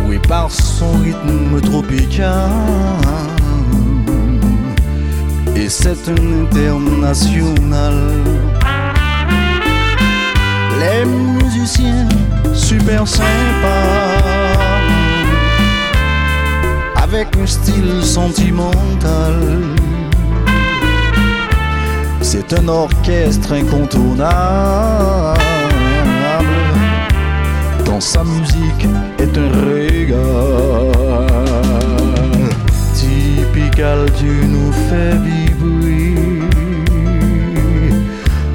Oui, 0.06 0.20
par 0.28 0.52
son 0.52 0.92
rythme 1.04 1.60
tropical. 1.62 2.52
Et 5.56 5.70
c'est 5.70 6.08
un 6.10 6.44
international. 6.44 7.96
Les 10.80 11.06
musiciens 11.06 12.08
super 12.54 13.08
sympas 13.08 14.33
avec 17.14 17.38
un 17.38 17.46
style 17.46 18.02
sentimental. 18.02 19.36
C'est 22.22 22.54
un 22.54 22.68
orchestre 22.68 23.54
incontournable, 23.54 25.40
quand 27.86 28.02
sa 28.02 28.24
musique 28.24 28.88
est 29.20 29.38
un 29.38 29.52
régal. 29.70 30.90
Typical, 32.96 34.12
tu 34.18 34.48
nous 34.48 34.72
fais 34.88 35.16
vibrer. 35.26 36.16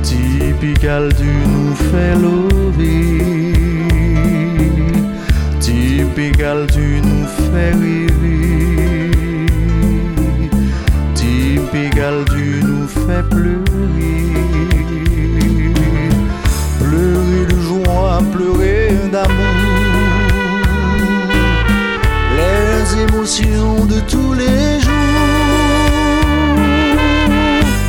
Typical, 0.02 1.14
tu 1.14 1.30
nous 1.54 1.74
fais 1.90 2.14
lever. 2.16 3.52
Typical, 5.60 6.66
tu 6.72 7.00
nous 7.04 7.26
fais 7.52 7.70
rêver. 7.70 8.17
Tu 11.98 12.62
nous 12.64 12.86
fais 12.86 13.24
pleurer. 13.28 13.64
Pleurer 16.78 17.44
de 17.50 17.60
joie, 17.60 18.22
pleurer 18.32 18.92
d'amour. 19.10 19.34
Les 22.36 23.02
émotions 23.02 23.84
de 23.86 23.98
tous 24.08 24.32
les 24.32 24.78
jours. 24.78 24.94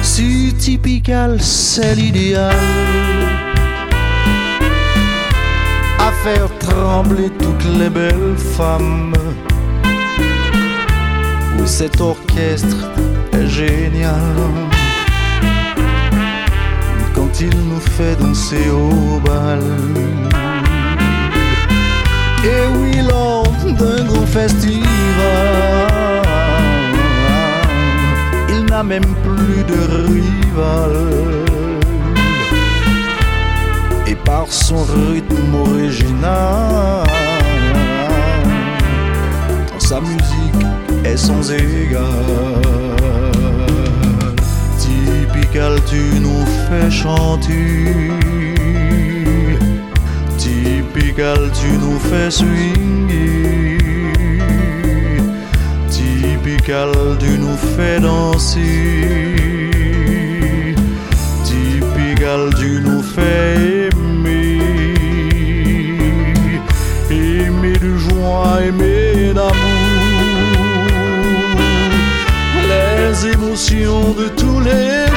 Si 0.01 0.55
typical, 0.57 1.39
c'est 1.39 1.93
l'idéal 1.93 2.55
à 5.99 6.11
faire 6.23 6.49
trembler 6.57 7.29
toutes 7.37 7.77
les 7.77 7.91
belles 7.91 8.37
femmes. 8.57 9.13
Oui, 11.59 11.67
cet 11.67 12.01
orchestre 12.01 12.89
génial. 13.47 14.35
Quand 17.15 17.41
il 17.41 17.49
nous 17.49 17.79
fait 17.97 18.15
danser 18.15 18.69
au 18.69 19.19
bal. 19.19 19.61
Et 22.43 22.61
oui, 22.77 23.01
lors 23.07 23.51
d'un 23.77 24.03
grand 24.05 24.25
festival, 24.25 24.83
il 28.49 28.65
n'a 28.65 28.83
même 28.83 29.13
plus 29.23 29.63
de 29.63 29.81
rival 30.13 30.93
et 34.07 34.15
par 34.15 34.47
son 34.49 34.83
rythme 34.83 35.53
original. 35.53 37.05
Sa 39.77 39.99
musique 40.01 40.65
est 41.03 41.17
sans 41.17 41.51
égal. 41.51 42.88
Typical, 45.51 45.79
tu 45.89 46.19
nous 46.19 46.45
fais 46.45 46.91
chanter. 46.91 47.95
Typical, 50.37 51.49
tu 51.59 51.71
nous 51.79 51.97
fais 51.97 52.29
swinguer. 52.29 53.79
Typical, 55.89 56.91
tu 57.19 57.39
nous 57.39 57.57
fais 57.75 57.99
danser. 57.99 58.61
Typical, 61.43 62.53
tu 62.55 62.81
nous 62.85 63.01
fais 63.01 63.89
aimer. 63.89 64.59
Aimer 67.09 67.77
de 67.79 67.97
joie, 67.97 68.59
aimer 68.67 69.33
d'amour. 69.33 69.55
Les 72.69 73.31
émotions 73.33 74.13
de 74.13 74.27
tous 74.27 74.59
les 74.59 75.08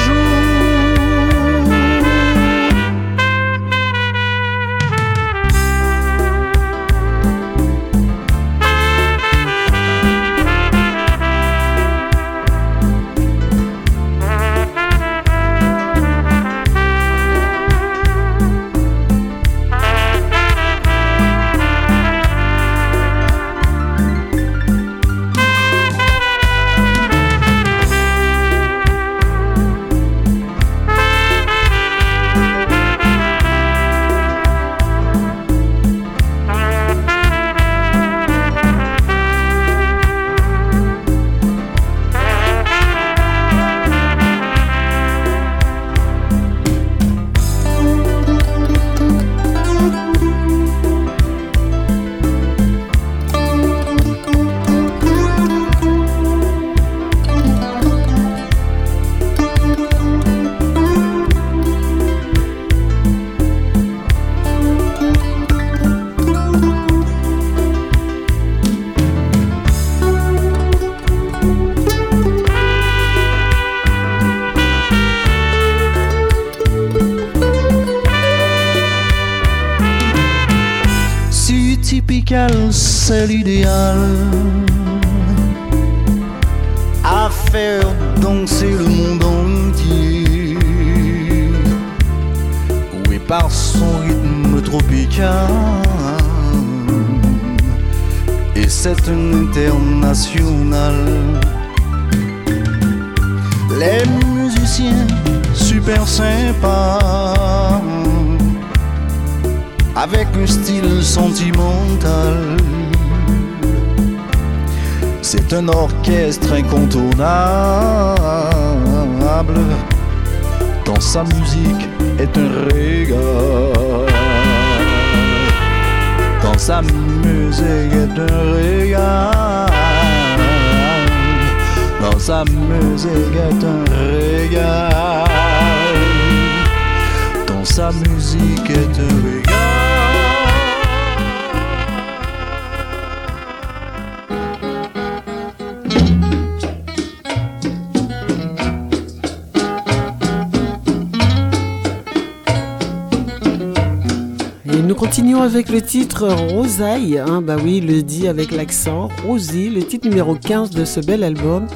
avec 155.53 155.69
le 155.69 155.83
titre 155.83 156.27
Rosaille. 156.29 157.19
Hein, 157.19 157.43
bah 157.43 157.57
oui, 157.63 157.79
le 157.79 158.01
dit 158.01 158.27
avec 158.27 158.51
l'accent. 158.51 159.09
Rosie, 159.23 159.69
le 159.69 159.83
titre 159.83 160.09
numéro 160.09 160.33
15 160.33 160.71
de 160.71 160.83
ce 160.83 160.99
bel 160.99 161.23
album. 161.23 161.67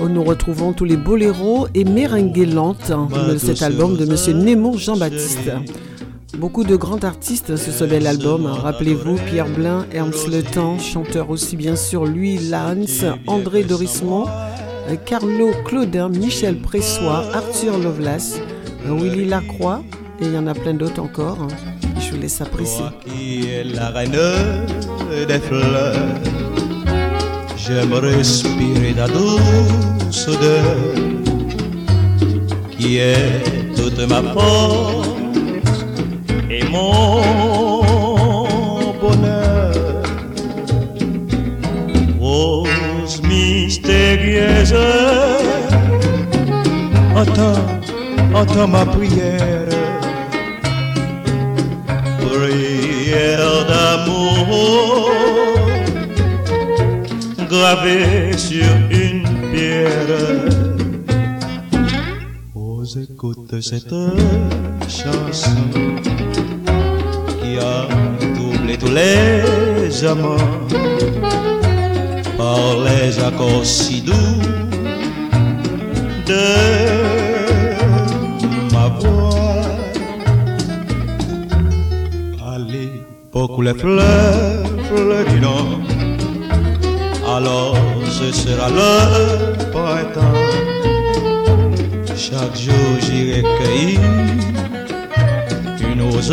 Où 0.00 0.08
nous 0.08 0.24
retrouvons 0.24 0.72
tous 0.72 0.84
les 0.84 0.96
boléros 0.96 1.68
et 1.74 1.84
mérengues 1.84 2.52
lentes 2.52 2.90
hein, 2.90 3.06
de 3.30 3.38
cet 3.38 3.62
album 3.62 3.96
de 3.96 4.04
Monsieur 4.04 4.32
Nemo 4.32 4.76
Jean-Baptiste. 4.76 5.52
Beaucoup 6.38 6.64
de 6.64 6.74
grands 6.74 7.04
artistes 7.04 7.54
sur 7.54 7.72
ce 7.72 7.84
bel 7.84 8.08
album. 8.08 8.46
Rappelez-vous 8.46 9.16
Pierre 9.26 9.48
Blin, 9.48 9.86
Ernst 9.92 10.26
Le 10.26 10.42
Temps, 10.42 10.80
chanteur 10.80 11.30
aussi 11.30 11.56
bien 11.56 11.76
sûr 11.76 12.06
Louis 12.06 12.38
Lance, 12.48 13.04
André 13.28 13.62
Dorismont, 13.62 14.26
Carlo 15.06 15.52
Claudin, 15.64 16.08
Michel 16.08 16.58
Pressois, 16.58 17.24
Arthur 17.32 17.78
Lovelace, 17.78 18.40
Willy 18.88 19.26
Lacroix, 19.26 19.84
et 20.20 20.24
il 20.24 20.32
y 20.32 20.38
en 20.38 20.48
a 20.48 20.54
plein 20.54 20.74
d'autres 20.74 21.00
encore. 21.00 21.46
Toi 22.14 22.92
qui 23.04 23.48
es 23.48 23.64
la 23.64 23.90
reine 23.90 24.12
des 25.26 25.40
fleurs, 25.40 25.94
j'aime 27.56 27.92
respirer 27.92 28.94
ta 28.94 29.08
douce 29.08 30.28
odeur, 30.28 30.76
qui 32.78 32.98
est 32.98 33.42
toute 33.76 33.98
ma 34.08 34.22
force 34.32 35.08
et 36.48 36.62
mon 36.64 37.22
bonheur. 39.00 40.02
Rose 42.20 43.20
mystérieuse, 43.22 44.74
entends, 47.16 47.60
entends 48.34 48.68
ma 48.68 48.86
prière 48.86 49.83
d'amour 53.68 55.10
gravée 57.48 58.36
sur 58.36 58.66
une 58.90 59.24
pierre. 59.52 60.50
Aux 62.54 62.84
écoutes 62.84 63.54
de 63.54 63.60
cette 63.60 63.94
chanson 64.88 65.56
qui 67.40 67.58
a 67.58 67.88
doublé 68.36 68.76
tous 68.76 68.92
les 68.92 70.04
amants 70.04 70.52
par 72.36 72.78
les 72.86 73.18
accords 73.22 73.64
si 73.64 74.02
doux 74.02 74.42
de 76.26 77.33
où 83.50 83.62
les 83.62 83.74
fleurs 83.74 84.64
fleuriront, 84.88 85.80
alors 87.36 87.76
ce 88.06 88.32
sera 88.32 88.68
le 88.70 89.70
printemps. 89.70 90.40
Chaque 92.16 92.56
jour 92.56 92.88
j'irai 93.00 93.42
cueillir 93.42 94.00
une 95.80 96.02
rose 96.02 96.32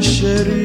chérie. 0.00 0.59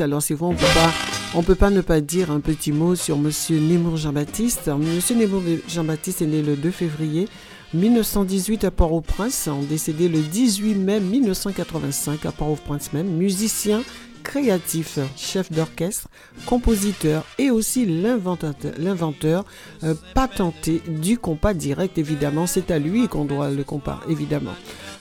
Alors 0.00 0.22
c'est 0.22 0.34
vrai, 0.34 0.46
on 0.46 0.54
peut 0.54 0.66
pas, 0.74 1.42
peut 1.42 1.54
pas 1.54 1.70
ne 1.70 1.80
pas 1.80 2.00
dire 2.00 2.30
un 2.30 2.40
petit 2.40 2.72
mot 2.72 2.94
sur 2.94 3.18
Monsieur 3.18 3.58
Nemours 3.58 3.96
Jean-Baptiste. 3.96 4.68
Monsieur 4.68 5.16
Nemours 5.16 5.42
Jean-Baptiste 5.68 6.22
est 6.22 6.26
né 6.26 6.42
le 6.42 6.56
2 6.56 6.70
février 6.70 7.28
1918 7.72 8.64
à 8.64 8.70
Port-au-Prince, 8.70 9.48
décédé 9.68 10.08
le 10.08 10.20
18 10.20 10.74
mai 10.74 11.00
1985 11.00 12.24
à 12.26 12.32
Port-au-Prince 12.32 12.92
même, 12.92 13.08
musicien 13.08 13.82
créatif, 14.22 14.98
chef 15.16 15.52
d'orchestre, 15.52 16.08
compositeur 16.46 17.24
et 17.38 17.50
aussi 17.50 17.84
l'inventeur 17.84 19.44
euh, 19.82 19.94
patenté 20.14 20.82
du 20.88 21.18
compas 21.18 21.52
direct 21.52 21.98
évidemment. 21.98 22.46
C'est 22.46 22.70
à 22.70 22.78
lui 22.78 23.06
qu'on 23.08 23.24
doit 23.24 23.50
le 23.50 23.64
compas 23.64 24.00
évidemment. 24.08 24.54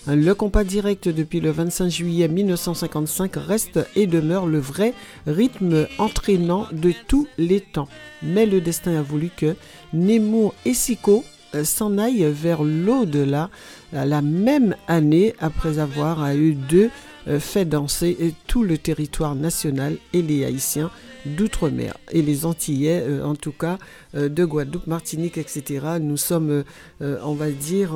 Le 0.06 0.34
compas 0.34 0.66
direct 0.66 1.08
depuis 1.08 1.40
le 1.40 1.50
25 1.50 1.88
juillet 1.88 2.28
1955 2.28 3.32
reste 3.38 3.80
et 3.96 4.06
demeure 4.06 4.48
le 4.48 4.60
vrai 4.60 4.94
rythme 5.28 5.88
entraînant 5.98 6.68
de 6.74 6.94
tous 7.08 7.26
les 7.38 7.62
temps. 7.62 7.88
Mais 8.22 8.46
le 8.46 8.60
destin 8.60 8.98
a 8.98 9.02
voulu 9.02 9.30
que 9.30 9.56
Nemo 9.94 10.54
et 10.66 10.74
Siko 10.74 11.24
euh, 11.56 11.64
s'en 11.64 11.98
aillent 11.98 12.30
vers 12.30 12.64
l'au-delà 12.64 13.50
la 13.94 14.22
même 14.22 14.76
année 14.90 15.36
après 15.40 15.80
avoir 15.80 16.30
eu 16.34 16.54
deux 16.54 16.90
euh, 17.30 17.40
fait 17.40 17.64
danser 17.64 18.36
tout 18.46 18.64
le 18.64 18.78
territoire 18.78 19.36
national 19.36 19.96
et 20.12 20.22
les 20.22 20.44
Haïtiens 20.44 20.92
d'outre-mer 21.26 21.98
et 22.12 22.22
les 22.22 22.46
Antillais, 22.46 23.02
euh, 23.02 23.24
en 23.24 23.36
tout 23.36 23.52
cas 23.52 23.78
euh, 24.16 24.30
de 24.30 24.46
Guadeloupe, 24.46 24.88
Martinique, 24.88 25.38
etc. 25.38 25.86
Nous 26.02 26.18
sommes, 26.18 26.64
on 27.02 27.34
va 27.34 27.50
dire, 27.52 27.94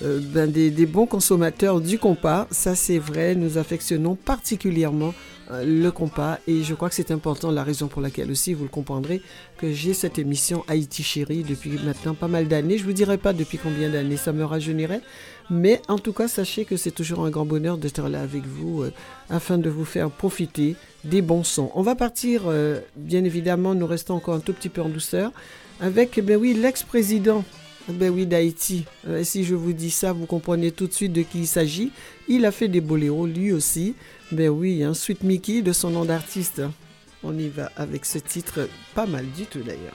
ben 0.00 0.50
des, 0.50 0.86
bons 0.86 1.06
consommateurs 1.06 1.80
du 1.80 1.98
compas. 1.98 2.46
Ça, 2.50 2.74
c'est 2.74 2.98
vrai. 2.98 3.34
Nous 3.34 3.58
affectionnons 3.58 4.14
particulièrement 4.16 5.14
le 5.50 5.90
compas 5.90 6.38
et 6.46 6.62
je 6.62 6.74
crois 6.74 6.88
que 6.88 6.94
c'est 6.94 7.10
important, 7.10 7.50
la 7.50 7.64
raison 7.64 7.86
pour 7.86 8.00
laquelle 8.00 8.30
aussi, 8.30 8.54
vous 8.54 8.64
le 8.64 8.70
comprendrez, 8.70 9.20
que 9.58 9.72
j'ai 9.72 9.94
cette 9.94 10.18
émission 10.18 10.64
Haïti 10.68 11.02
Chérie 11.02 11.42
depuis 11.42 11.78
maintenant 11.84 12.14
pas 12.14 12.28
mal 12.28 12.48
d'années. 12.48 12.78
Je 12.78 12.84
vous 12.84 12.92
dirai 12.92 13.18
pas 13.18 13.32
depuis 13.32 13.58
combien 13.58 13.90
d'années 13.90 14.16
ça 14.16 14.32
me 14.32 14.44
rajeunirait, 14.44 15.02
mais 15.50 15.82
en 15.88 15.98
tout 15.98 16.12
cas, 16.12 16.28
sachez 16.28 16.64
que 16.64 16.76
c'est 16.76 16.90
toujours 16.90 17.24
un 17.24 17.30
grand 17.30 17.44
bonheur 17.44 17.78
d'être 17.78 18.08
là 18.08 18.22
avec 18.22 18.46
vous 18.46 18.82
euh, 18.82 18.92
afin 19.28 19.58
de 19.58 19.68
vous 19.68 19.84
faire 19.84 20.10
profiter 20.10 20.76
des 21.04 21.22
bons 21.22 21.44
sons. 21.44 21.70
On 21.74 21.82
va 21.82 21.94
partir, 21.94 22.42
euh, 22.46 22.80
bien 22.96 23.24
évidemment, 23.24 23.74
nous 23.74 23.86
restons 23.86 24.14
encore 24.14 24.34
un 24.34 24.40
tout 24.40 24.52
petit 24.52 24.68
peu 24.68 24.80
en 24.80 24.88
douceur, 24.88 25.32
avec, 25.80 26.18
ben 26.24 26.36
oui, 26.36 26.54
l'ex-président 26.54 27.44
ben 27.88 28.10
oui, 28.10 28.26
d'Haïti. 28.26 28.84
Euh, 29.06 29.22
si 29.24 29.44
je 29.44 29.54
vous 29.54 29.74
dis 29.74 29.90
ça, 29.90 30.12
vous 30.12 30.24
comprenez 30.24 30.70
tout 30.70 30.86
de 30.86 30.92
suite 30.92 31.12
de 31.12 31.22
qui 31.22 31.40
il 31.40 31.46
s'agit. 31.46 31.90
Il 32.28 32.46
a 32.46 32.50
fait 32.50 32.68
des 32.68 32.80
boléros, 32.80 33.26
lui 33.26 33.52
aussi. 33.52 33.94
Ben 34.34 34.48
oui, 34.48 34.82
Sweet 34.94 35.22
Mickey 35.22 35.62
de 35.62 35.72
son 35.72 35.90
nom 35.90 36.04
d'artiste. 36.04 36.60
On 37.22 37.38
y 37.38 37.48
va 37.48 37.70
avec 37.76 38.04
ce 38.04 38.18
titre, 38.18 38.68
pas 38.92 39.06
mal 39.06 39.24
du 39.30 39.46
tout 39.46 39.60
d'ailleurs. 39.60 39.94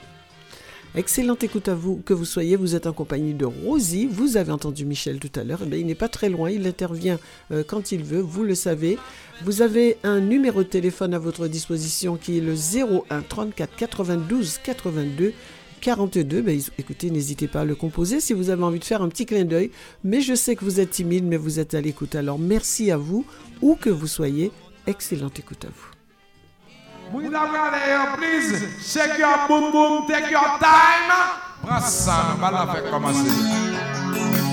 Excellente 0.94 1.44
écoute 1.44 1.68
à 1.68 1.74
vous, 1.74 2.00
que 2.06 2.14
vous 2.14 2.24
soyez. 2.24 2.56
Vous 2.56 2.74
êtes 2.74 2.86
en 2.86 2.94
compagnie 2.94 3.34
de 3.34 3.44
Rosie. 3.44 4.08
Vous 4.10 4.38
avez 4.38 4.50
entendu 4.50 4.86
Michel 4.86 5.20
tout 5.20 5.38
à 5.38 5.44
l'heure. 5.44 5.60
Eh 5.70 5.78
il 5.78 5.84
n'est 5.84 5.94
pas 5.94 6.08
très 6.08 6.30
loin. 6.30 6.50
Il 6.50 6.66
intervient 6.66 7.18
euh, 7.52 7.62
quand 7.64 7.92
il 7.92 8.02
veut. 8.02 8.22
Vous 8.22 8.42
le 8.42 8.54
savez. 8.54 8.98
Vous 9.44 9.60
avez 9.60 9.98
un 10.04 10.20
numéro 10.20 10.62
de 10.62 10.68
téléphone 10.68 11.12
à 11.12 11.18
votre 11.18 11.46
disposition 11.46 12.16
qui 12.16 12.38
est 12.38 12.40
le 12.40 12.54
01 12.54 13.20
34 13.20 13.76
92 13.76 14.58
82 14.64 15.34
42. 15.80 16.44
écoutez, 16.78 17.10
n'hésitez 17.10 17.48
pas 17.48 17.62
à 17.62 17.64
le 17.64 17.74
composer 17.74 18.20
si 18.20 18.32
vous 18.32 18.50
avez 18.50 18.62
envie 18.62 18.78
de 18.78 18.84
faire 18.84 19.02
un 19.02 19.08
petit 19.08 19.26
clin 19.26 19.44
d'œil. 19.44 19.70
Mais 20.04 20.20
je 20.20 20.34
sais 20.34 20.54
que 20.54 20.64
vous 20.64 20.78
êtes 20.80 20.90
timide, 20.90 21.24
mais 21.24 21.36
vous 21.36 21.58
êtes 21.58 21.74
à 21.74 21.80
l'écoute. 21.80 22.14
Alors 22.14 22.38
merci 22.38 22.90
à 22.90 22.96
vous, 22.96 23.24
où 23.62 23.74
que 23.74 23.90
vous 23.90 24.06
soyez. 24.06 24.52
Excellente 24.86 25.38
écoute 25.38 25.64
à 25.64 25.68
vous. 25.68 25.90
please 28.16 28.68
shake 28.80 29.18
your 29.18 29.48
boom 29.48 29.72
boom, 29.72 30.06
take 30.06 30.30
your 30.30 30.58
time. 30.60 31.10
Prends 31.62 31.80
ça, 31.80 32.36
on 32.36 32.40
va 32.40 32.50
la 32.50 32.72
faire 32.72 32.90
commencer. 32.90 33.30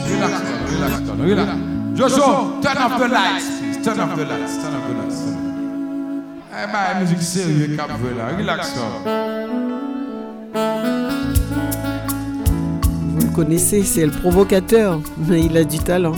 Relax, 0.08 0.42
relax, 0.72 0.94
relax. 1.20 1.52
Jojo, 1.96 2.62
turn 2.62 2.78
off 2.78 3.00
the 3.00 3.08
lights, 3.08 3.46
please. 3.60 3.84
Turn 3.84 4.00
off 4.00 4.16
the 4.16 4.26
lights, 4.26 4.58
turn 4.58 4.76
off 4.76 4.88
the 4.88 4.94
lights. 4.94 5.48
Eh 6.52 6.68
ben, 6.72 7.00
musique 7.02 7.22
sérieuse, 7.22 7.78
cap 7.78 7.90
là. 7.90 8.38
Relax, 8.38 8.74
Vous 10.54 10.60
le 10.64 10.97
connaissez, 13.38 13.84
c'est 13.84 14.04
le 14.04 14.12
provocateur, 14.12 15.00
mais 15.28 15.42
il 15.44 15.56
a 15.58 15.64
du 15.64 15.78
talent. 15.78 16.16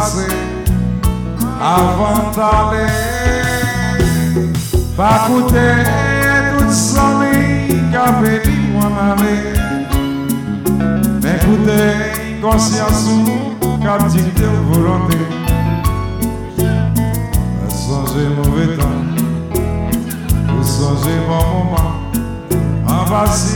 fazer 0.00 0.32
a 1.60 1.76
vandale 1.98 2.86
Fakute 4.96 5.66
tutsali 6.50 7.36
kabeli 7.92 8.56
wanale 8.76 9.34
Mekute 11.22 11.80
kosi 12.42 12.80
asu 12.80 13.16
kapti 13.82 14.22
te 14.38 14.48
volonté 14.68 15.18
Songez 17.68 18.28
mauvais 18.36 18.76
temps, 18.76 19.02
vous 20.48 20.64
songez 20.64 21.20
bon 21.26 21.44
moment, 21.54 21.92
en 22.86 23.04
voici 23.04 23.49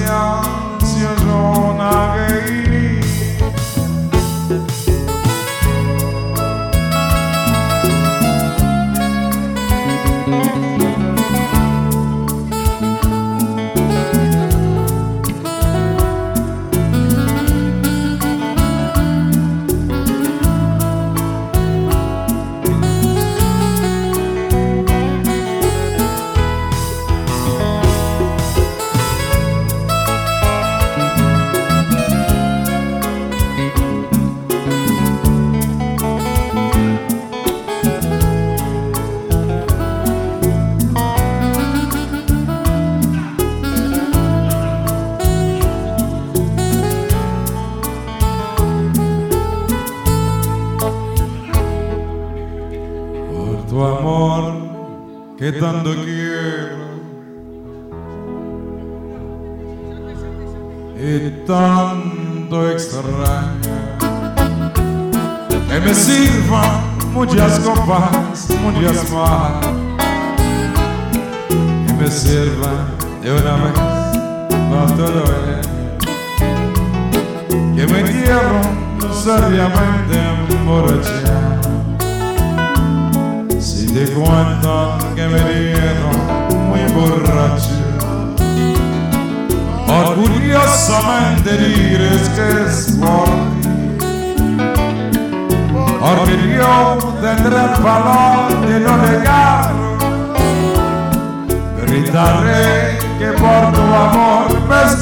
smile. 69.14 69.63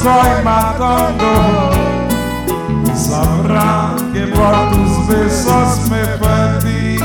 Estoy 0.03 0.43
matando 0.43 1.31
sabrá 2.93 3.95
que 4.13 4.23
por 4.27 4.55
tus 4.71 5.07
besos 5.07 5.69
me 5.91 6.05
perdí. 6.19 6.99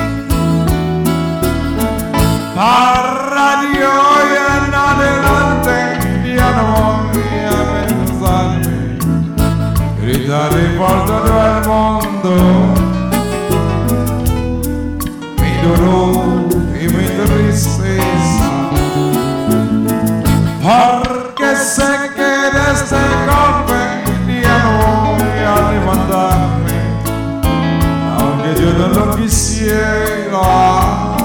Para 2.56 3.62
hoy 3.62 4.30
en 4.56 4.74
adelante 4.74 5.76
ya 6.36 6.50
no 6.58 6.66
voy 6.74 7.22
a 7.46 7.60
pensarme, 7.86 8.76
gritaré 10.02 10.66
por 10.80 10.98
todo 11.06 11.34
el 11.46 11.58
mundo 11.70 12.32
mi 15.40 15.52
dolor 15.68 16.48
y 16.82 16.84
mi 16.96 17.06
tristeza, 17.20 18.27
Ah, 29.60 31.18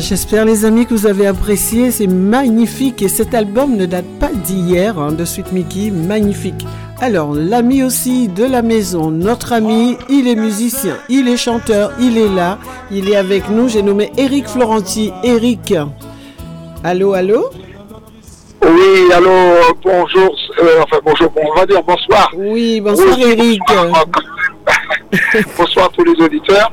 J'espère 0.00 0.44
les 0.44 0.64
amis 0.64 0.86
que 0.86 0.94
vous 0.94 1.06
avez 1.06 1.26
apprécié, 1.26 1.92
c'est 1.92 2.06
magnifique. 2.06 3.02
Et 3.02 3.08
cet 3.08 3.34
album 3.34 3.76
ne 3.76 3.86
date 3.86 4.06
pas 4.18 4.32
d'hier 4.32 4.98
hein, 4.98 5.12
de 5.12 5.24
Sweet 5.24 5.52
Mickey, 5.52 5.92
magnifique. 5.92 6.66
Alors 7.02 7.34
l'ami 7.34 7.82
aussi 7.82 8.28
de 8.28 8.44
la 8.44 8.62
maison, 8.62 9.10
notre 9.10 9.52
ami, 9.52 9.98
il 10.08 10.28
est 10.28 10.36
musicien, 10.36 10.96
il 11.08 11.26
est 11.26 11.36
chanteur, 11.36 11.90
il 11.98 12.16
est 12.16 12.28
là, 12.28 12.58
il 12.92 13.10
est 13.10 13.16
avec 13.16 13.48
nous, 13.48 13.68
j'ai 13.68 13.82
nommé 13.82 14.12
Eric 14.16 14.46
Florenti. 14.46 15.12
Eric, 15.24 15.74
allô, 16.84 17.14
allô? 17.14 17.50
Oui, 18.62 19.12
allô, 19.12 19.74
bonjour, 19.82 20.32
euh, 20.60 20.82
enfin 20.84 21.00
bonjour, 21.04 21.28
bon, 21.32 21.40
on 21.44 21.58
va 21.58 21.66
dire 21.66 21.82
bonsoir. 21.82 22.30
Oui, 22.36 22.80
bonsoir 22.80 23.16
Oui, 23.16 23.24
Eric. 23.24 23.60
Bonsoir, 23.66 24.06
bonsoir 25.58 25.86
à 25.86 25.88
tous 25.96 26.04
les 26.04 26.24
auditeurs. 26.24 26.72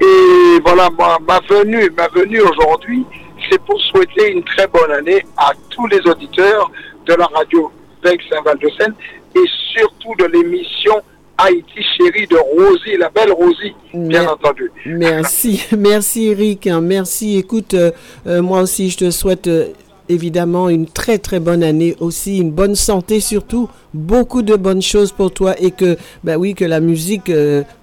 Et 0.00 0.58
voilà, 0.64 0.88
ma, 0.98 1.18
ma 1.28 1.38
venue, 1.50 1.92
ma 1.94 2.08
venue 2.08 2.40
aujourd'hui, 2.40 3.04
c'est 3.50 3.60
pour 3.64 3.78
souhaiter 3.82 4.32
une 4.32 4.42
très 4.42 4.66
bonne 4.68 4.90
année 4.90 5.22
à 5.36 5.52
tous 5.68 5.86
les 5.88 6.00
auditeurs 6.10 6.70
de 7.04 7.12
la 7.12 7.26
radio 7.26 7.70
Bec 8.02 8.22
Saint-Val 8.30 8.56
de 8.58 8.70
Seine 8.78 8.94
et 9.36 9.48
surtout 9.74 10.14
de 10.18 10.24
l'émission 10.26 10.94
Haïti 11.38 11.82
chérie 11.98 12.26
de 12.26 12.36
Rosie, 12.36 12.96
la 12.98 13.10
belle 13.10 13.30
Rosie, 13.32 13.74
bien 13.92 14.22
Mer- 14.22 14.32
entendu. 14.32 14.70
Merci, 14.86 15.62
merci 15.78 16.28
Eric, 16.28 16.66
merci. 16.80 17.36
Écoute, 17.36 17.74
euh, 17.74 17.90
euh, 18.26 18.40
moi 18.40 18.62
aussi 18.62 18.88
je 18.88 18.96
te 18.96 19.10
souhaite 19.10 19.46
euh, 19.46 19.66
évidemment 20.08 20.70
une 20.70 20.86
très 20.86 21.18
très 21.18 21.38
bonne 21.38 21.62
année 21.62 21.94
aussi, 22.00 22.38
une 22.38 22.52
bonne 22.52 22.74
santé 22.74 23.20
surtout, 23.20 23.68
beaucoup 23.92 24.40
de 24.40 24.56
bonnes 24.56 24.80
choses 24.80 25.12
pour 25.12 25.30
toi 25.30 25.54
et 25.60 25.72
que, 25.72 25.98
bah 26.24 26.38
oui, 26.38 26.54
que 26.54 26.64
la 26.64 26.80
musique 26.80 27.30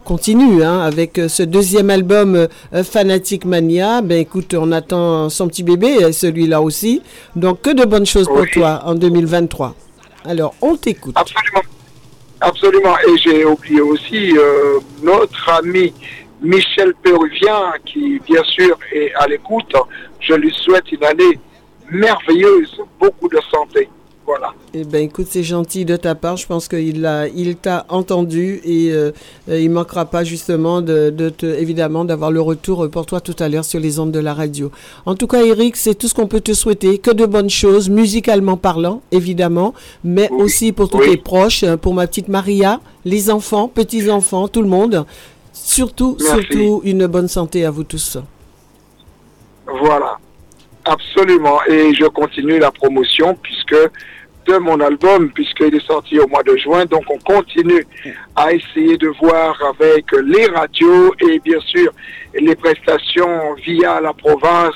continue 0.04 0.64
hein, 0.64 0.80
avec 0.80 1.20
ce 1.28 1.44
deuxième 1.44 1.92
album 1.92 2.36
euh, 2.36 2.84
Fanatic 2.84 3.46
Mania. 3.46 4.02
Ben 4.02 4.18
écoute, 4.18 4.56
on 4.58 4.72
attend 4.72 5.30
son 5.30 5.48
petit 5.48 5.62
bébé, 5.64 6.12
celui-là 6.12 6.60
aussi. 6.62 7.04
Donc 7.36 7.62
que 7.62 7.70
de 7.70 7.86
bonnes 7.86 8.08
choses 8.08 8.26
pour 8.28 8.48
toi 8.52 8.82
en 8.86 8.96
2023. 8.96 9.76
Alors 10.26 10.56
on 10.62 10.76
t'écoute. 10.76 11.16
Absolument. 11.18 11.62
Absolument. 12.42 12.96
Et 13.08 13.18
j'ai 13.18 13.46
oublié 13.46 13.82
aussi 13.82 14.38
euh, 14.38 14.80
notre 15.02 15.50
ami 15.50 15.94
Michel 16.42 16.94
Péruvien, 16.96 17.74
qui 17.86 18.20
bien 18.20 18.44
sûr 18.44 18.78
est 18.92 19.14
à 19.16 19.28
l'écoute. 19.28 19.74
Je 20.20 20.34
lui 20.34 20.54
souhaite 20.54 20.92
une 20.92 21.04
année 21.06 21.40
merveilleuse, 21.90 22.82
beaucoup 23.00 23.30
de 23.30 23.40
santé. 23.50 23.90
Voilà. 24.26 24.54
Eh 24.74 24.86
ben, 24.86 25.04
écoute, 25.04 25.28
c'est 25.30 25.44
gentil 25.44 25.84
de 25.84 25.98
ta 25.98 26.16
part. 26.16 26.38
Je 26.38 26.48
pense 26.48 26.70
qu'il 26.70 27.06
a, 27.06 27.28
il 27.28 27.58
t'a 27.58 27.86
entendu 27.90 28.62
et 28.64 28.90
euh, 28.94 29.12
euh, 29.50 29.60
il 29.60 29.70
manquera 29.70 30.06
pas 30.06 30.24
justement 30.24 30.82
de, 30.82 31.10
de 31.10 31.28
te, 31.30 31.46
évidemment, 31.46 32.06
d'avoir 32.06 32.32
le 32.32 32.40
retour 32.40 32.90
pour 32.90 33.06
toi 33.06 33.20
tout 33.20 33.36
à 33.40 33.50
l'heure 33.50 33.66
sur 33.66 33.82
les 33.82 34.00
ondes 34.00 34.12
de 34.12 34.20
la 34.20 34.34
radio. 34.34 34.72
En 35.06 35.16
tout 35.16 35.28
cas, 35.28 35.44
Eric, 35.44 35.76
c'est 35.76 35.94
tout 35.96 36.08
ce 36.08 36.14
qu'on 36.14 36.28
peut 36.28 36.40
te 36.40 36.54
souhaiter. 36.54 37.00
Que 37.00 37.12
de 37.12 37.26
bonnes 37.26 37.50
choses, 37.50 37.90
musicalement 37.90 38.56
parlant, 38.56 39.02
évidemment, 39.12 39.74
mais 40.06 40.30
Oui, 40.32 40.44
aussi 40.44 40.72
pour 40.72 40.88
tous 40.90 41.00
oui. 41.00 41.10
tes 41.12 41.18
proches, 41.18 41.64
euh, 41.64 41.76
pour 41.76 41.94
ma 41.94 42.08
petite 42.08 42.30
Maria, 42.30 42.80
les 43.04 43.30
enfants, 43.30 43.68
petits 43.68 44.10
enfants, 44.10 44.48
tout 44.48 44.62
le 44.62 44.70
monde. 44.70 45.06
Surtout, 45.52 46.16
Merci. 46.20 46.34
surtout, 46.48 46.82
une 46.86 47.08
bonne 47.08 47.28
santé 47.28 47.66
à 47.66 47.72
vous 47.72 47.84
tous. 47.84 48.18
Voilà. 49.68 50.18
Absolument. 50.86 51.60
Et 51.70 51.94
je 51.94 52.06
continue 52.06 52.60
la 52.60 52.72
promotion 52.72 53.36
puisque 53.42 53.76
de 54.46 54.58
mon 54.58 54.80
album, 54.82 55.32
puisqu'il 55.32 55.74
est 55.74 55.86
sorti 55.88 56.20
au 56.20 56.28
mois 56.28 56.44
de 56.44 56.56
juin. 56.58 56.86
Donc 56.86 57.04
on 57.10 57.18
continue 57.20 57.86
à 58.36 58.52
essayer 58.54 58.98
de 58.98 59.08
voir 59.22 59.58
avec 59.70 60.06
les 60.22 60.48
radios 60.48 61.14
et 61.30 61.40
bien 61.40 61.60
sûr 61.62 61.92
les 62.34 62.56
prestations 62.56 63.54
via 63.66 64.02
la 64.02 64.14
province. 64.14 64.76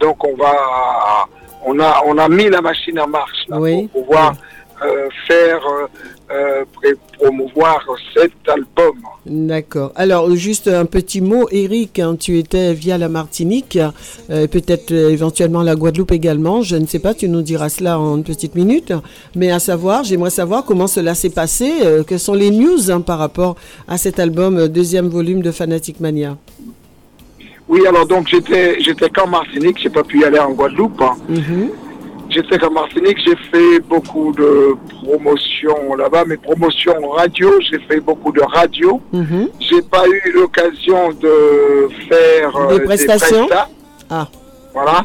Donc 0.00 0.24
on 0.24 0.34
va, 0.34 0.56
on 1.64 1.78
a, 1.78 2.02
on 2.06 2.18
a 2.18 2.28
mis 2.28 2.48
la 2.48 2.60
machine 2.60 2.98
en 2.98 3.06
marche 3.08 3.44
là, 3.48 3.58
Oui. 3.60 3.88
pour 3.92 4.02
pouvoir 4.04 4.32
euh, 4.84 5.08
faire, 5.28 5.64
euh, 5.66 5.86
euh, 6.30 6.64
promouvoir 7.18 7.84
cet 8.14 8.32
album. 8.48 8.96
D'accord. 9.26 9.92
Alors, 9.96 10.34
juste 10.36 10.68
un 10.68 10.84
petit 10.84 11.20
mot, 11.20 11.48
Eric, 11.50 11.98
hein, 11.98 12.16
tu 12.18 12.38
étais 12.38 12.72
via 12.74 12.96
la 12.98 13.08
Martinique, 13.08 13.78
euh, 14.30 14.46
peut-être 14.46 14.92
euh, 14.92 15.10
éventuellement 15.10 15.62
la 15.62 15.74
Guadeloupe 15.74 16.12
également, 16.12 16.62
je 16.62 16.76
ne 16.76 16.86
sais 16.86 16.98
pas, 16.98 17.14
tu 17.14 17.28
nous 17.28 17.42
diras 17.42 17.68
cela 17.68 17.98
en 17.98 18.16
une 18.16 18.24
petite 18.24 18.54
minute, 18.54 18.92
mais 19.34 19.50
à 19.50 19.58
savoir, 19.58 20.04
j'aimerais 20.04 20.30
savoir 20.30 20.64
comment 20.64 20.86
cela 20.86 21.14
s'est 21.14 21.30
passé, 21.30 21.72
euh, 21.82 22.02
quelles 22.04 22.20
sont 22.20 22.34
les 22.34 22.50
news 22.50 22.90
hein, 22.90 23.00
par 23.00 23.18
rapport 23.18 23.56
à 23.86 23.98
cet 23.98 24.18
album, 24.18 24.68
deuxième 24.68 25.08
volume 25.08 25.42
de 25.42 25.50
Fanatic 25.50 26.00
Mania. 26.00 26.36
Oui, 27.68 27.86
alors 27.86 28.06
donc 28.06 28.28
j'étais 28.28 28.80
j'étais 28.80 29.10
qu'en 29.10 29.26
Martinique, 29.28 29.78
j'ai 29.82 29.90
pas 29.90 30.02
pu 30.02 30.20
y 30.20 30.24
aller 30.24 30.38
en 30.38 30.52
Guadeloupe. 30.52 31.00
hein. 31.02 31.16
Mhm. 31.28 31.70
J'étais 32.30 32.58
qu'en 32.58 32.70
Martinique, 32.70 33.18
j'ai 33.24 33.36
fait 33.50 33.80
beaucoup 33.80 34.32
de 34.32 34.74
promotions 35.02 35.94
là-bas, 35.94 36.24
mes 36.26 36.36
promotions 36.36 37.08
radio, 37.10 37.50
j'ai 37.60 37.78
fait 37.80 38.00
beaucoup 38.00 38.32
de 38.32 38.42
radio. 38.42 39.00
Mhm. 39.12 39.48
J'ai 39.60 39.80
pas 39.82 40.04
eu 40.06 40.32
l'occasion 40.32 41.10
de 41.14 41.88
faire 42.08 42.54
euh, 42.56 42.78
Des 42.78 42.84
prestations? 42.84 43.46
prestats. 43.46 43.68
Ah. 44.10 44.28
Voilà, 44.74 45.04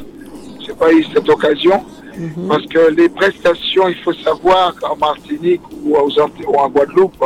j'ai 0.66 0.74
pas 0.74 0.92
eu 0.92 1.04
cette 1.14 1.30
occasion 1.30 1.84
Mhm. 2.16 2.48
parce 2.48 2.66
que 2.68 2.92
les 2.92 3.10
prestations, 3.10 3.88
il 3.88 3.96
faut 4.04 4.14
savoir 4.14 4.76
qu'en 4.76 4.96
Martinique 4.98 5.62
ou, 5.84 5.96
aux 5.96 6.12
ou 6.20 6.56
en 6.60 6.70
Guadeloupe, 6.70 7.24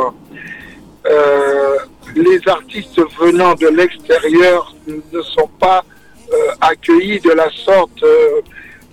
euh, 1.06 1.76
les 2.16 2.40
artistes 2.48 3.00
venant 3.20 3.54
de 3.54 3.66
l'extérieur 3.68 4.74
ne 4.86 5.20
sont 5.22 5.50
pas 5.58 5.84
euh, 6.32 6.36
accueillis 6.60 7.20
de 7.20 7.30
la 7.32 7.50
sorte, 7.50 8.02
euh, 8.02 8.40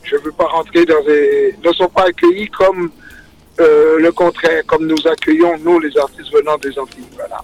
je 0.05 0.15
ne 0.15 0.21
veux 0.21 0.31
pas 0.31 0.45
rentrer 0.45 0.85
dans 0.85 1.03
des... 1.03 1.55
ne 1.63 1.71
sont 1.73 1.89
pas 1.89 2.05
accueillis 2.05 2.49
comme 2.49 2.91
euh, 3.59 3.99
le 3.99 4.11
contraire, 4.11 4.63
comme 4.67 4.85
nous 4.85 5.07
accueillons, 5.07 5.57
nous, 5.63 5.79
les 5.79 5.97
artistes 5.97 6.31
venant 6.33 6.57
des 6.57 6.77
Antilles. 6.77 7.03
Voilà. 7.15 7.39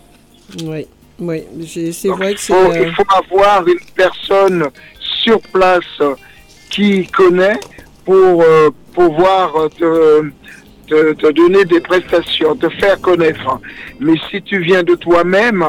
Oui, 0.64 0.88
oui, 1.20 1.44
c'est 1.94 2.08
vrai 2.10 2.34
que 2.36 2.40
c'est... 2.40 2.54
euh, 2.54 2.86
il 2.88 2.94
faut 2.94 3.06
avoir 3.24 3.68
une 3.68 3.86
personne 3.96 4.68
sur 5.24 5.40
place 5.42 6.02
qui 6.70 7.08
connaît 7.08 7.60
pour 8.06 8.42
euh, 8.42 8.70
pouvoir 8.94 9.70
te, 9.78 10.30
te, 10.88 11.14
te 11.14 11.32
donner 11.32 11.64
des 11.66 11.80
prestations, 11.80 12.56
te 12.56 12.70
faire 12.70 13.00
connaître. 13.00 13.60
Mais 14.00 14.16
si 14.30 14.42
tu 14.42 14.60
viens 14.60 14.84
de 14.84 14.96
toi-même, 14.96 15.64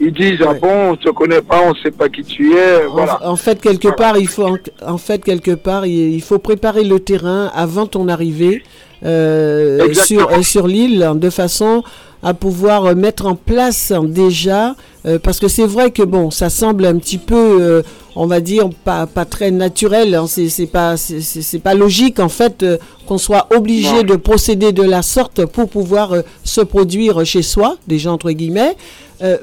ils 0.00 0.12
disent 0.12 0.40
ah 0.44 0.52
Ouais. 0.52 0.58
bon, 0.60 0.90
on 0.92 0.96
te 0.96 1.08
connaît 1.10 1.42
pas, 1.42 1.60
on 1.64 1.74
sait 1.74 1.90
pas 1.90 2.08
qui 2.08 2.22
tu 2.22 2.54
es, 2.56 2.86
En- 2.86 2.92
voilà. 2.92 3.18
En, 3.26 3.36
fait, 3.36 3.60
quelque 3.60 3.88
part, 3.88 4.16
il 4.18 4.28
faut, 4.28 4.46
en, 4.46 4.56
en 4.86 4.98
fait, 4.98 5.22
quelque 5.24 5.52
part, 5.52 5.86
il, 5.86 6.20
faut 6.22 6.38
préparer 6.38 6.84
le 6.84 7.00
terrain 7.00 7.50
avant 7.54 7.86
ton 7.86 8.08
arrivée 8.08 8.62
euh, 9.04 9.92
sur, 9.94 10.30
euh, 10.30 10.42
sur 10.42 10.66
l'île, 10.66 11.12
de 11.14 11.30
façon 11.30 11.82
à 12.22 12.34
pouvoir 12.34 12.84
euh, 12.86 12.94
mettre 12.94 13.26
en 13.26 13.34
place 13.34 13.92
déjà, 14.08 14.74
euh, 15.06 15.18
parce 15.18 15.38
que 15.38 15.48
c'est 15.48 15.66
vrai 15.66 15.90
que 15.90 16.02
bon, 16.02 16.30
ça 16.30 16.50
semble 16.50 16.84
un 16.86 16.96
petit 16.98 17.18
peu, 17.18 17.58
euh, 17.60 17.82
on 18.16 18.26
va 18.26 18.40
dire, 18.40 18.68
pas, 18.84 19.06
pas 19.06 19.24
très 19.24 19.50
naturel, 19.52 20.14
hein, 20.14 20.26
c'est 20.28 20.48
c'est 20.48 20.66
pas, 20.66 20.96
c'est- 20.96 21.58
pas 21.60 21.74
logique 21.74 22.18
en 22.18 22.28
fait 22.28 22.62
euh, 22.64 22.76
qu'on 23.06 23.18
soit 23.18 23.46
obligé 23.54 24.02
de 24.02 24.16
procéder 24.16 24.72
de 24.72 24.82
la 24.82 25.02
sorte 25.02 25.46
pour 25.46 25.68
pouvoir 25.68 26.14
se 26.44 26.60
produire 26.60 27.24
chez 27.24 27.42
soi, 27.42 27.76
déjà 27.86 28.10
entre 28.12 28.30
guillemets, 28.32 28.76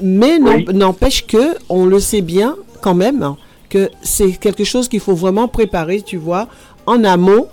mais 0.02 0.38
Oui. 0.42 0.66
n'empêche 0.74 1.26
que 1.26 1.56
on 1.70 1.86
le 1.86 2.00
sait 2.00 2.22
bien 2.22 2.56
quand 2.82 2.94
même 2.96 3.24
hein, 3.24 3.38
que 3.70 3.90
c'est 4.04 4.32
quelque 4.32 4.64
chose 4.64 4.88
qu'il 4.88 5.00
faut 5.00 5.16
vraiment 5.16 5.48
préparer, 5.48 6.02
tu 6.02 6.18
vois, 6.18 6.48
en 6.86 7.04
amont. 7.04 7.48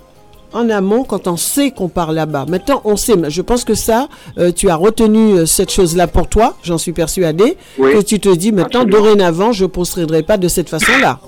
En 0.53 0.69
amont, 0.69 1.03
quand 1.03 1.27
on 1.27 1.35
sait 1.37 1.71
qu'on 1.71 1.87
part 1.89 2.11
là-bas. 2.11 2.45
Maintenant, 2.47 2.81
on 2.85 2.95
sait. 2.95 3.15
mais 3.15 3.29
Je 3.31 3.41
pense 3.41 3.63
que 3.63 3.73
ça, 3.73 4.07
euh, 4.37 4.51
tu 4.51 4.69
as 4.69 4.75
retenu 4.75 5.33
euh, 5.39 5.45
cette 5.45 5.71
chose-là 5.71 6.07
pour 6.07 6.27
toi. 6.27 6.55
J'en 6.63 6.77
suis 6.77 6.91
persuadé. 6.93 7.57
Oui. 7.79 7.91
Que 7.93 8.01
tu 8.01 8.19
te 8.19 8.29
dis 8.33 8.51
maintenant, 8.51 8.81
Absolument. 8.81 9.03
dorénavant, 9.05 9.51
je 9.51 9.65
procéderai 9.65 10.21
pas 10.23 10.37
de 10.37 10.47
cette 10.47 10.69
façon-là. 10.69 11.19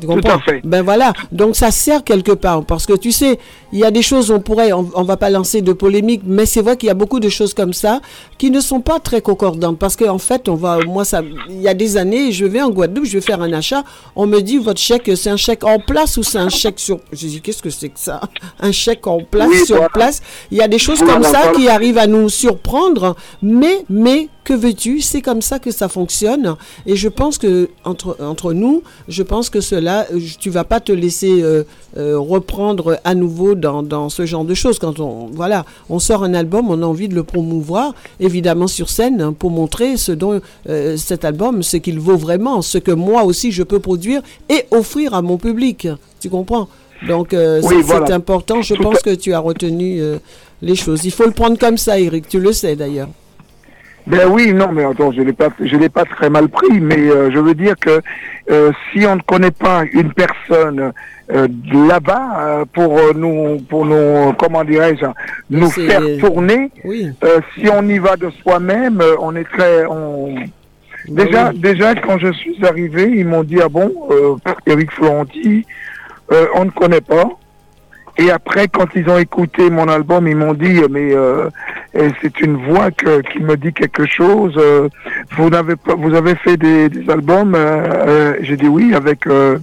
Tu 0.00 0.06
Tout 0.06 0.12
comprends 0.14 0.36
à 0.36 0.40
fait. 0.40 0.60
Ben 0.64 0.82
voilà. 0.82 1.12
Donc 1.32 1.56
ça 1.56 1.70
sert 1.70 2.04
quelque 2.04 2.32
part 2.32 2.64
parce 2.64 2.86
que 2.86 2.94
tu 2.94 3.12
sais, 3.12 3.38
il 3.72 3.78
y 3.78 3.84
a 3.84 3.90
des 3.90 4.02
choses 4.02 4.30
on 4.30 4.40
pourrait, 4.40 4.72
on, 4.72 4.88
on 4.94 5.02
va 5.02 5.16
pas 5.16 5.30
lancer 5.30 5.62
de 5.62 5.72
polémique, 5.72 6.22
mais 6.24 6.46
c'est 6.46 6.62
vrai 6.62 6.76
qu'il 6.76 6.86
y 6.86 6.90
a 6.90 6.94
beaucoup 6.94 7.20
de 7.20 7.28
choses 7.28 7.54
comme 7.54 7.72
ça 7.72 8.00
qui 8.38 8.50
ne 8.50 8.60
sont 8.60 8.80
pas 8.80 9.00
très 9.00 9.20
concordantes 9.20 9.78
parce 9.78 9.96
qu'en 9.96 10.18
fait, 10.18 10.48
on 10.48 10.54
va, 10.54 10.78
moi 10.86 11.04
ça, 11.04 11.22
il 11.48 11.60
y 11.60 11.68
a 11.68 11.74
des 11.74 11.96
années, 11.96 12.32
je 12.32 12.44
vais 12.44 12.62
en 12.62 12.70
Guadeloupe, 12.70 13.04
je 13.06 13.14
vais 13.14 13.20
faire 13.20 13.42
un 13.42 13.52
achat, 13.52 13.82
on 14.16 14.26
me 14.26 14.40
dit 14.40 14.58
votre 14.58 14.80
chèque, 14.80 15.10
c'est 15.16 15.30
un 15.30 15.36
chèque 15.36 15.64
en 15.64 15.78
place 15.78 16.16
ou 16.16 16.22
c'est 16.22 16.38
un 16.38 16.48
chèque 16.48 16.78
sur, 16.78 17.00
je 17.12 17.26
dis 17.26 17.40
qu'est-ce 17.40 17.62
que 17.62 17.70
c'est 17.70 17.88
que 17.88 17.98
ça, 17.98 18.20
un 18.60 18.72
chèque 18.72 19.06
en 19.06 19.18
place 19.20 19.48
Oui, 19.50 19.64
sur 19.66 19.76
voilà. 19.76 19.88
place. 19.90 20.20
Il 20.50 20.58
y 20.58 20.62
a 20.62 20.68
des 20.68 20.78
choses 20.78 21.00
comme 21.00 21.22
ça 21.24 21.52
qui 21.54 21.68
arrivent 21.68 21.98
à 21.98 22.06
nous 22.06 22.28
surprendre, 22.28 23.16
mais 23.42 23.84
mais 23.90 24.28
que 24.48 24.54
veux-tu? 24.54 25.00
C'est 25.00 25.22
comme 25.22 25.42
ça 25.42 25.58
que 25.58 25.70
ça 25.70 25.88
fonctionne. 25.88 26.56
Et 26.86 26.96
je 26.96 27.08
pense 27.08 27.36
que 27.38 27.68
entre, 27.84 28.16
entre 28.20 28.52
nous, 28.52 28.82
je 29.08 29.22
pense 29.22 29.50
que 29.50 29.60
cela, 29.60 30.06
euh, 30.12 30.18
tu 30.40 30.50
vas 30.50 30.64
pas 30.64 30.80
te 30.80 30.92
laisser 30.92 31.42
euh, 31.42 31.64
euh, 31.96 32.18
reprendre 32.18 32.98
à 33.04 33.14
nouveau 33.14 33.54
dans, 33.54 33.82
dans 33.82 34.08
ce 34.08 34.24
genre 34.26 34.44
de 34.44 34.54
choses. 34.54 34.78
Quand 34.78 34.98
on 35.00 35.26
voilà, 35.32 35.64
on 35.90 35.98
sort 35.98 36.24
un 36.24 36.34
album, 36.34 36.70
on 36.70 36.82
a 36.82 36.86
envie 36.86 37.08
de 37.08 37.14
le 37.14 37.22
promouvoir, 37.24 37.94
évidemment 38.20 38.66
sur 38.66 38.88
scène, 38.88 39.20
hein, 39.20 39.32
pour 39.38 39.50
montrer 39.50 39.96
ce 39.96 40.12
dont 40.12 40.40
euh, 40.68 40.96
cet 40.96 41.24
album, 41.24 41.62
ce 41.62 41.76
qu'il 41.76 41.98
vaut 42.00 42.16
vraiment, 42.16 42.62
ce 42.62 42.78
que 42.78 42.92
moi 42.92 43.24
aussi 43.24 43.52
je 43.52 43.62
peux 43.62 43.80
produire 43.80 44.22
et 44.48 44.64
offrir 44.70 45.12
à 45.14 45.22
mon 45.22 45.36
public. 45.36 45.88
Tu 46.20 46.28
comprends? 46.30 46.68
Donc 47.06 47.32
euh, 47.34 47.60
Oui, 47.62 47.76
c'est 47.78 47.82
voilà. 47.82 48.14
important. 48.14 48.62
Je 48.62 48.74
Tout 48.74 48.82
pense 48.82 48.96
à- 48.98 49.02
que 49.02 49.14
tu 49.14 49.32
as 49.32 49.38
retenu 49.40 50.00
euh, 50.00 50.18
les 50.62 50.74
choses. 50.74 51.04
Il 51.04 51.12
faut 51.12 51.26
le 51.26 51.32
prendre 51.32 51.58
comme 51.58 51.76
ça, 51.78 52.00
Eric. 52.00 52.28
Tu 52.28 52.40
le 52.40 52.52
sais 52.52 52.74
d'ailleurs. 52.74 53.08
Ben 54.08 54.26
oui, 54.30 54.54
non, 54.54 54.72
mais 54.72 54.84
attends, 54.84 55.12
je 55.12 55.20
l'ai 55.20 55.34
pas, 55.34 55.50
je 55.60 55.76
l'ai 55.76 55.90
pas 55.90 56.06
très 56.06 56.30
mal 56.30 56.48
pris, 56.48 56.80
mais 56.80 56.96
euh, 56.98 57.30
je 57.30 57.38
veux 57.38 57.54
dire 57.54 57.74
que 57.78 58.00
euh, 58.50 58.72
si 58.90 59.04
on 59.06 59.16
ne 59.16 59.20
connaît 59.20 59.50
pas 59.50 59.82
une 59.92 60.14
personne 60.14 60.92
euh, 61.30 61.46
là-bas 61.70 62.64
pour 62.72 62.98
nous, 63.14 63.58
pour 63.68 63.84
nous, 63.84 64.32
comment 64.38 64.64
dirais-je, 64.64 65.04
nous 65.50 65.68
faire 65.68 66.00
tourner, 66.20 66.70
Oui. 66.84 67.10
si 67.54 67.68
on 67.68 67.86
y 67.86 67.98
va 67.98 68.16
de 68.16 68.30
soi-même, 68.42 69.02
on 69.20 69.36
est 69.36 69.44
très, 69.44 69.84
on... 69.84 70.34
Bah 71.10 71.24
Déjà, 71.24 71.50
oui. 71.50 71.58
déjà 71.58 71.94
quand 71.94 72.18
je 72.18 72.32
suis 72.32 72.64
arrivé, 72.64 73.12
ils 73.14 73.26
m'ont 73.26 73.44
dit 73.44 73.60
ah 73.62 73.68
bon, 73.68 73.92
Eric 74.66 74.90
Florenti, 74.90 75.66
on 76.54 76.64
ne 76.64 76.70
connaît 76.70 77.02
pas. 77.02 77.28
Et 78.20 78.30
après, 78.32 78.66
quand 78.66 78.86
ils 78.96 79.08
ont 79.08 79.18
écouté 79.18 79.70
mon 79.70 79.86
album, 79.88 80.26
ils 80.26 80.34
m'ont 80.36 80.54
dit 80.54 80.80
mais 80.90 81.14
euh, 81.14 81.48
c'est 82.20 82.40
une 82.40 82.56
voix 82.56 82.90
que, 82.90 83.20
qui 83.20 83.38
me 83.40 83.56
dit 83.56 83.72
quelque 83.72 84.06
chose. 84.06 84.54
euh, 84.56 84.88
vous 85.36 85.48
n'avez 85.50 85.76
pas, 85.76 85.94
vous 85.94 86.14
avez 86.14 86.34
fait 86.34 86.56
des, 86.56 86.88
des 86.88 87.08
albums 87.10 87.54
euh, 87.54 87.58
euh, 88.08 88.34
J'ai 88.42 88.56
dit 88.56 88.66
oui 88.66 88.92
avec 88.94 89.26
euh, 89.28 89.58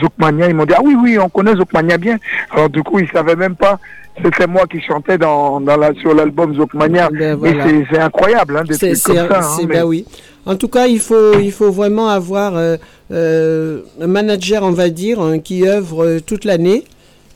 Zoukmania. 0.00 0.48
Ils 0.48 0.54
m'ont 0.54 0.64
dit 0.66 0.74
ah 0.76 0.80
oui 0.82 0.96
oui, 1.00 1.16
on 1.18 1.28
connaît 1.28 1.54
Zoukmania 1.54 1.96
bien. 1.96 2.16
Alors 2.50 2.68
du 2.70 2.82
coup, 2.82 2.98
ils 2.98 3.08
savaient 3.10 3.36
même 3.36 3.54
pas. 3.54 3.78
C'était 4.22 4.46
moi 4.46 4.66
qui 4.70 4.78
chantais 4.82 5.16
dans, 5.16 5.60
dans 5.60 5.76
la, 5.76 5.94
sur 5.94 6.12
l'album 6.14 6.54
Zoukmania. 6.54 7.08
Ben, 7.10 7.34
voilà. 7.36 7.66
c'est- 7.66 7.86
c'est 7.90 7.98
incroyable, 8.00 8.58
hein, 8.58 8.64
des 8.64 8.76
trucs 8.76 9.02
comme 9.04 9.16
ça. 9.28 9.40
hein, 9.40 9.56
mais- 9.68 9.74
ben 9.76 9.84
oui. 9.84 10.04
En 10.44 10.56
tout 10.56 10.68
cas, 10.68 10.86
il 10.88 10.98
faut, 10.98 11.38
il 11.38 11.52
faut 11.52 11.70
vraiment 11.70 12.08
avoir 12.08 12.56
un 12.56 14.06
manager, 14.06 14.62
on 14.64 14.72
va 14.72 14.88
dire, 14.90 15.20
hein, 15.20 15.38
qui 15.38 15.66
œuvre 15.68 16.18
toute 16.26 16.44
l'année. 16.44 16.84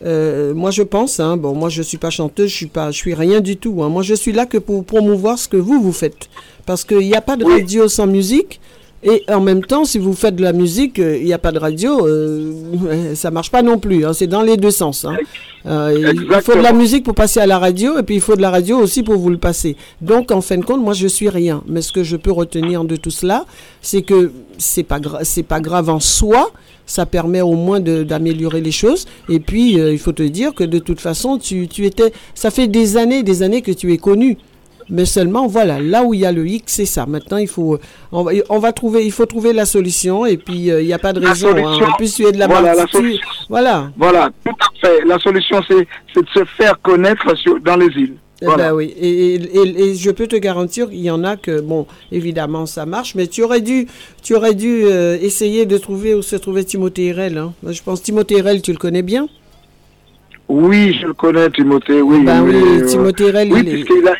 Euh, 0.05 0.53
moi, 0.55 0.71
je 0.71 0.83
pense, 0.83 1.21
hein, 1.21 1.37
bon, 1.37 1.55
moi, 1.55 1.69
je 1.69 1.83
suis 1.83 1.97
pas 1.99 2.11
chanteuse, 2.11 2.51
je 2.51 2.55
suis 2.57 2.67
pas, 2.67 2.91
je 2.91 2.97
suis 2.97 3.15
rien 3.15 3.41
du 3.41 3.57
tout. 3.57 3.83
hein. 3.83 3.89
Moi, 3.89 4.03
je 4.03 4.15
suis 4.15 4.33
là 4.33 4.45
que 4.47 4.59
pour 4.59 4.85
promouvoir 4.85 5.39
ce 5.39 5.49
que 5.49 5.57
vous 5.57 5.81
vous 5.81 5.93
faites, 5.93 6.29
parce 6.67 6.85
qu'il 6.85 6.99
n'y 6.99 7.15
a 7.15 7.21
pas 7.23 7.37
de 7.37 7.45
Oui. 7.45 7.53
radio 7.53 7.89
sans 7.89 8.07
musique. 8.07 8.61
Et 9.03 9.23
en 9.29 9.41
même 9.41 9.63
temps, 9.65 9.85
si 9.85 9.99
vous 9.99 10.15
faites 10.15 10.35
de 10.37 10.43
la 10.43 10.53
musique, 10.53 10.99
euh, 10.99 11.17
il 11.19 11.25
n'y 11.27 11.33
a 11.33 11.39
pas 11.39 11.53
de 11.53 11.59
radio, 11.59 12.07
euh, 12.09 13.15
ça 13.15 13.31
marche 13.31 13.51
pas 13.51 13.63
non 13.63 13.79
plus. 13.79 14.05
hein. 14.05 14.13
C'est 14.13 14.27
dans 14.27 14.43
les 14.43 14.57
deux 14.57 14.71
sens. 14.71 15.05
hein. 15.05 15.17
Euh, 15.67 16.13
il- 16.15 16.41
faut 16.43 16.55
de 16.57 16.61
la 16.63 16.73
musique 16.73 17.05
pour 17.05 17.15
passer 17.15 17.39
à 17.41 17.47
la 17.47 17.59
radio, 17.59 17.99
et 17.99 18.03
puis 18.03 18.17
il 18.17 18.21
faut 18.21 18.37
de 18.37 18.43
la 18.43 18.51
radio 18.51 18.79
aussi 18.79 19.03
pour 19.03 19.17
vous 19.17 19.31
le 19.31 19.39
passer. 19.39 19.77
Donc, 20.01 20.31
en 20.31 20.41
fin 20.41 20.57
de 20.59 20.65
compte, 20.65 20.81
moi, 20.83 20.93
je 20.95 21.07
suis 21.07 21.29
rien. 21.29 21.63
Mais 21.69 21.83
ce 21.83 21.93
que 21.93 22.03
je 22.03 22.17
peux 22.17 22.33
retenir 22.33 22.85
de 22.85 22.97
tout 22.97 23.11
cela, 23.11 23.45
c'est 23.81 24.03
que 24.03 24.33
c'est 24.59 24.83
pas 24.83 24.99
c'est 25.23 25.43
pas 25.45 25.61
grave 25.61 25.89
en 25.89 26.01
soi. 26.01 26.51
Ça 26.87 27.05
permet 27.05 27.41
au 27.41 27.55
moins 27.55 27.81
d'améliorer 27.81 28.61
les 28.61 28.71
choses. 28.71 29.07
Et 29.29 29.41
puis, 29.41 29.79
euh, 29.81 29.93
il 29.93 29.99
faut 29.99 30.13
te 30.13 30.23
dire 30.23 30.55
que 30.55 30.65
de 30.65 30.79
toute 30.79 31.01
façon, 31.01 31.37
tu, 31.39 31.67
tu 31.69 31.85
étais. 31.85 32.13
Ça 32.35 32.51
fait 32.51 32.69
des 32.69 32.97
années, 32.97 33.23
des 33.23 33.43
années 33.43 33.61
que 33.63 33.73
tu 33.73 33.93
es 33.93 33.99
connu. 33.99 34.39
Mais 34.89 35.05
seulement, 35.05 35.49
voilà, 35.49 35.81
là 35.81 36.05
où 36.05 36.15
il 36.15 36.21
y 36.21 36.27
a 36.27 36.31
le 36.31 36.47
hic, 36.47 36.63
c'est 36.67 36.87
ça. 36.87 37.07
Maintenant, 37.07 37.39
il 37.39 37.49
faut, 37.49 37.77
on 38.13 38.23
va, 38.23 38.31
on 38.51 38.61
va 38.61 38.71
trouver, 38.73 39.05
il 39.05 39.11
faut 39.11 39.27
trouver 39.27 39.53
la 39.53 39.67
solution. 39.67 40.25
Et 40.27 40.37
puis, 40.37 40.71
euh, 40.71 40.81
il 40.81 40.87
n'y 40.87 40.93
a 40.93 40.99
pas 41.01 41.13
de 41.13 41.19
raison. 41.19 41.49
hein. 41.49 41.53
solution, 41.65 41.87
En 41.87 41.93
plus, 41.97 42.15
tu 42.15 42.25
es 42.25 42.31
de 42.31 42.39
la 42.39 42.47
voilà, 42.47 42.73
la. 42.77 42.87
Voilà. 43.49 43.91
Voilà, 43.97 44.31
tout 44.45 44.53
à 44.53 44.87
fait. 44.87 45.05
La 45.05 45.19
solution, 45.19 45.61
c'est 45.67 45.89
c'est 46.15 46.23
de 46.23 46.29
se 46.33 46.45
faire 46.57 46.81
connaître 46.81 47.37
sur, 47.37 47.59
dans 47.61 47.77
les 47.77 47.87
îles. 47.97 48.15
Eh 48.43 48.47
ben 48.57 48.73
oui, 48.75 48.95
et, 49.01 49.35
et- 49.37 49.59
et- 49.59 49.81
et 49.91 49.95
je 49.95 50.11
peux 50.11 50.27
te 50.27 50.37
garantir 50.37 50.91
qu'il 50.91 51.01
y 51.01 51.11
en 51.11 51.25
a 51.25 51.37
que, 51.37 51.61
bon, 51.63 51.87
évidemment, 52.13 52.67
ça 52.67 52.85
marche, 52.85 53.15
mais 53.15 53.29
tu 53.29 53.43
aurais 53.43 53.63
dû, 53.63 53.87
tu 54.23 54.35
aurais 54.35 54.55
dû 54.55 54.83
euh, 54.85 55.17
essayer 55.21 55.65
de 55.65 55.79
trouver 55.79 56.15
où 56.15 56.21
se 56.21 56.37
trouvait 56.37 56.65
Timothée 56.65 57.07
Hérel. 57.07 57.39
hein. 57.39 57.53
Je 57.67 57.83
pense 57.83 58.03
Timothée 58.03 58.37
Hérel, 58.37 58.61
tu 58.61 58.73
le 58.73 58.79
connais 58.79 59.01
bien? 59.03 59.27
Oui, 60.49 60.97
je 61.01 61.07
le 61.07 61.15
connais, 61.15 61.51
Timothée, 61.51 62.03
oui. 62.03 62.23
Ben 62.25 62.43
mais, 62.43 62.53
oui, 62.55 62.81
euh, 62.83 62.87
Timothée 62.87 63.25
Hérel, 63.29 63.53
Oui, 63.53 63.61
il 63.67 63.69
est- 63.81 64.09
a... 64.09 64.15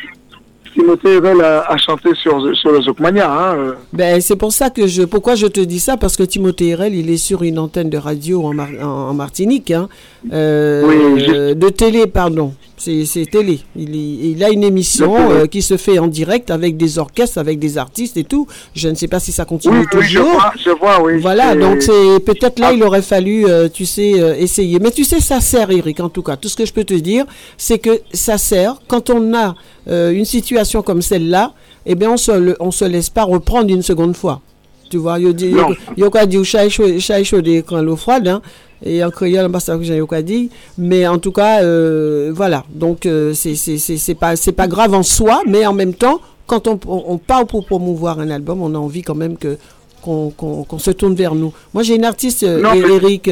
Timothée 0.73 1.17
a, 1.43 1.61
a 1.71 1.77
chanté 1.77 2.09
sur, 2.13 2.55
sur 2.55 2.71
le 2.71 2.81
Zoukmania. 2.81 3.31
Hein, 3.31 3.55
euh. 3.57 3.73
Ben, 3.93 4.21
c'est 4.21 4.35
pour 4.35 4.51
ça 4.53 4.69
que 4.69 4.85
je, 4.85 5.03
pourquoi 5.03 5.33
je 5.35 5.47
te 5.47 5.59
dis 5.59 5.79
ça, 5.79 5.97
parce 5.97 6.15
que 6.15 6.21
Timothée 6.23 6.67
Hérel, 6.67 6.93
il 6.93 7.09
est 7.09 7.17
sur 7.17 7.41
une 7.43 7.57
antenne 7.57 7.89
de 7.89 7.97
radio 7.97 8.43
en, 8.45 8.53
Mar- 8.53 8.69
en, 8.81 9.09
en 9.09 9.13
Martinique, 9.15 9.71
hein, 9.71 9.89
euh, 10.31 10.83
Oui, 10.85 11.25
euh, 11.29 11.53
de 11.55 11.69
télé, 11.69 12.05
pardon. 12.05 12.53
C'est 12.79 13.25
télé. 13.31 13.59
Il, 13.75 13.95
il 13.95 14.43
a 14.43 14.49
une 14.49 14.63
émission 14.63 15.31
euh, 15.31 15.47
qui 15.47 15.61
se 15.63 15.77
fait 15.77 15.97
en 15.97 16.05
direct 16.07 16.51
avec 16.51 16.77
des 16.77 16.99
orchestres, 16.99 17.39
avec 17.39 17.57
des 17.57 17.77
artistes 17.77 18.17
et 18.17 18.23
tout. 18.23 18.45
Je 18.75 18.87
ne 18.87 18.93
sais 18.93 19.07
pas 19.07 19.19
si 19.19 19.31
ça 19.31 19.45
continue 19.45 19.79
Oui, 19.79 19.85
oui, 19.95 20.03
je 20.03 20.17
toujours. 20.19 20.31
vois, 20.33 20.53
je 20.63 20.69
vois, 20.69 21.01
oui. 21.03 21.19
Voilà, 21.19 21.55
donc 21.55 21.81
c'est 21.81 22.19
peut-être 22.23 22.59
là 22.59 22.71
il 22.73 22.83
aurait 22.83 23.01
fallu, 23.01 23.45
euh, 23.47 23.67
tu 23.67 23.85
sais, 23.87 24.21
euh, 24.21 24.35
essayer. 24.37 24.77
Mais 24.79 24.91
tu 24.91 25.03
sais, 25.03 25.19
ça 25.19 25.41
sert, 25.41 25.71
Eric, 25.71 25.99
en 26.01 26.09
tout 26.09 26.21
cas. 26.21 26.35
Tout 26.37 26.49
ce 26.49 26.55
que 26.55 26.65
je 26.65 26.73
peux 26.73 26.83
te 26.83 26.93
dire, 26.93 27.25
c'est 27.57 27.79
que 27.79 27.99
ça 28.13 28.37
sert 28.37 28.79
quand 28.87 29.09
on 29.09 29.33
a 29.33 29.55
euh, 29.89 30.11
une 30.11 30.25
situation 30.25 30.83
comme 30.83 31.01
celle-là. 31.01 31.53
Eh 31.87 31.95
bien, 31.95 32.11
on 32.11 32.17
se, 32.17 32.31
le- 32.31 32.57
on 32.59 32.69
se 32.71 32.85
laisse 32.85 33.09
pas 33.09 33.23
reprendre 33.23 33.73
une 33.73 33.81
seconde 33.81 34.15
fois. 34.15 34.41
Tu 34.89 34.97
vois, 34.97 35.19
il 35.19 35.33
dit, 35.33 35.53
Non. 35.53 35.69
il 35.95 36.03
y 36.03 36.05
a 36.05 36.09
quoi 36.09 36.25
dire 36.25 36.43
chat 36.43 36.67
chaud, 36.69 36.99
chat 36.99 37.23
chaud 37.23 37.41
des- 37.41 37.63
quand 37.63 37.81
l'eau 37.81 37.95
froide, 37.95 38.27
hein. 38.27 38.41
Et 38.85 39.03
en 39.03 39.09
créole, 39.09 39.47
bah, 39.49 39.59
ça 39.59 39.75
que 39.75 39.83
j'ai 39.83 39.99
quoi 40.01 40.21
dit. 40.21 40.49
Mais 40.77 41.07
en 41.07 41.17
tout 41.17 41.31
cas, 41.31 41.63
euh, 41.63 42.31
voilà. 42.33 42.63
Donc, 42.69 43.05
euh, 43.07 43.33
c'est 43.33 44.13
pas, 44.15 44.67
grave 44.67 44.93
en 44.93 45.01
soi, 45.03 45.41
mais 45.47 45.65
en 45.65 45.73
même 45.73 45.95
temps, 45.95 46.19
quand 46.45 46.67
on, 46.67 46.79
on, 46.87 47.03
on 47.07 47.17
part 47.17 47.47
pour 47.47 47.65
promouvoir 47.65 48.19
un 48.19 48.29
album, 48.29 48.61
on 48.61 48.75
a 48.75 48.77
envie 48.77 49.01
quand 49.01 49.15
même 49.15 49.35
que 49.37 49.57
qu'on 50.03 50.79
se 50.79 50.91
tourne 50.91 51.15
vers 51.15 51.35
nous. 51.35 51.51
Moi, 51.73 51.83
j'ai 51.83 51.95
une 51.95 52.05
artiste, 52.05 52.43
euh, 52.43 52.61
Non, 52.61 52.73
Eric, 52.73 53.29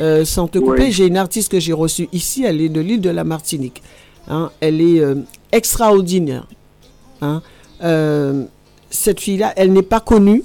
euh, 0.00 0.24
sans 0.24 0.48
te 0.48 0.58
couper, 0.58 0.84
Oui. 0.84 0.92
j'ai 0.92 1.06
une 1.06 1.16
artiste 1.18 1.52
que 1.52 1.60
j'ai 1.60 1.72
reçue 1.72 2.08
ici, 2.12 2.42
elle 2.44 2.60
est 2.60 2.68
de 2.68 2.80
l'île 2.80 3.00
de 3.00 3.10
la 3.10 3.22
Martinique. 3.22 3.80
Hein, 4.28 4.50
elle 4.60 4.80
est 4.80 4.98
euh, 4.98 5.14
extraordinaire. 5.52 6.48
Hein. 7.22 7.42
Euh, 7.84 8.44
cette 8.90 9.20
fille-là, 9.20 9.52
elle 9.56 9.72
n'est 9.72 9.82
pas 9.82 10.00
connue 10.00 10.42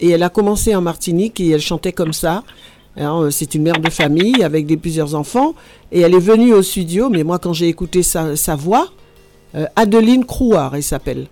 et 0.00 0.10
elle 0.10 0.22
a 0.22 0.28
commencé 0.28 0.74
en 0.74 0.80
Martinique 0.80 1.40
et 1.40 1.50
elle 1.50 1.60
chantait 1.60 1.92
comme 1.92 2.12
ça. 2.12 2.42
Hein, 2.96 3.28
c'est 3.30 3.54
une 3.54 3.62
mère 3.62 3.78
de 3.78 3.90
famille 3.90 4.42
avec 4.42 4.66
des 4.66 4.76
plusieurs 4.76 5.14
enfants. 5.14 5.54
Et 5.92 6.00
elle 6.00 6.14
est 6.14 6.20
venue 6.20 6.52
au 6.52 6.62
studio, 6.62 7.08
mais 7.10 7.24
moi, 7.24 7.38
quand 7.38 7.52
j'ai 7.52 7.68
écouté 7.68 8.02
sa, 8.02 8.36
sa 8.36 8.56
voix, 8.56 8.88
euh, 9.54 9.66
Adeline 9.76 10.24
Crouard, 10.24 10.74
elle 10.74 10.82
s'appelle. 10.82 11.26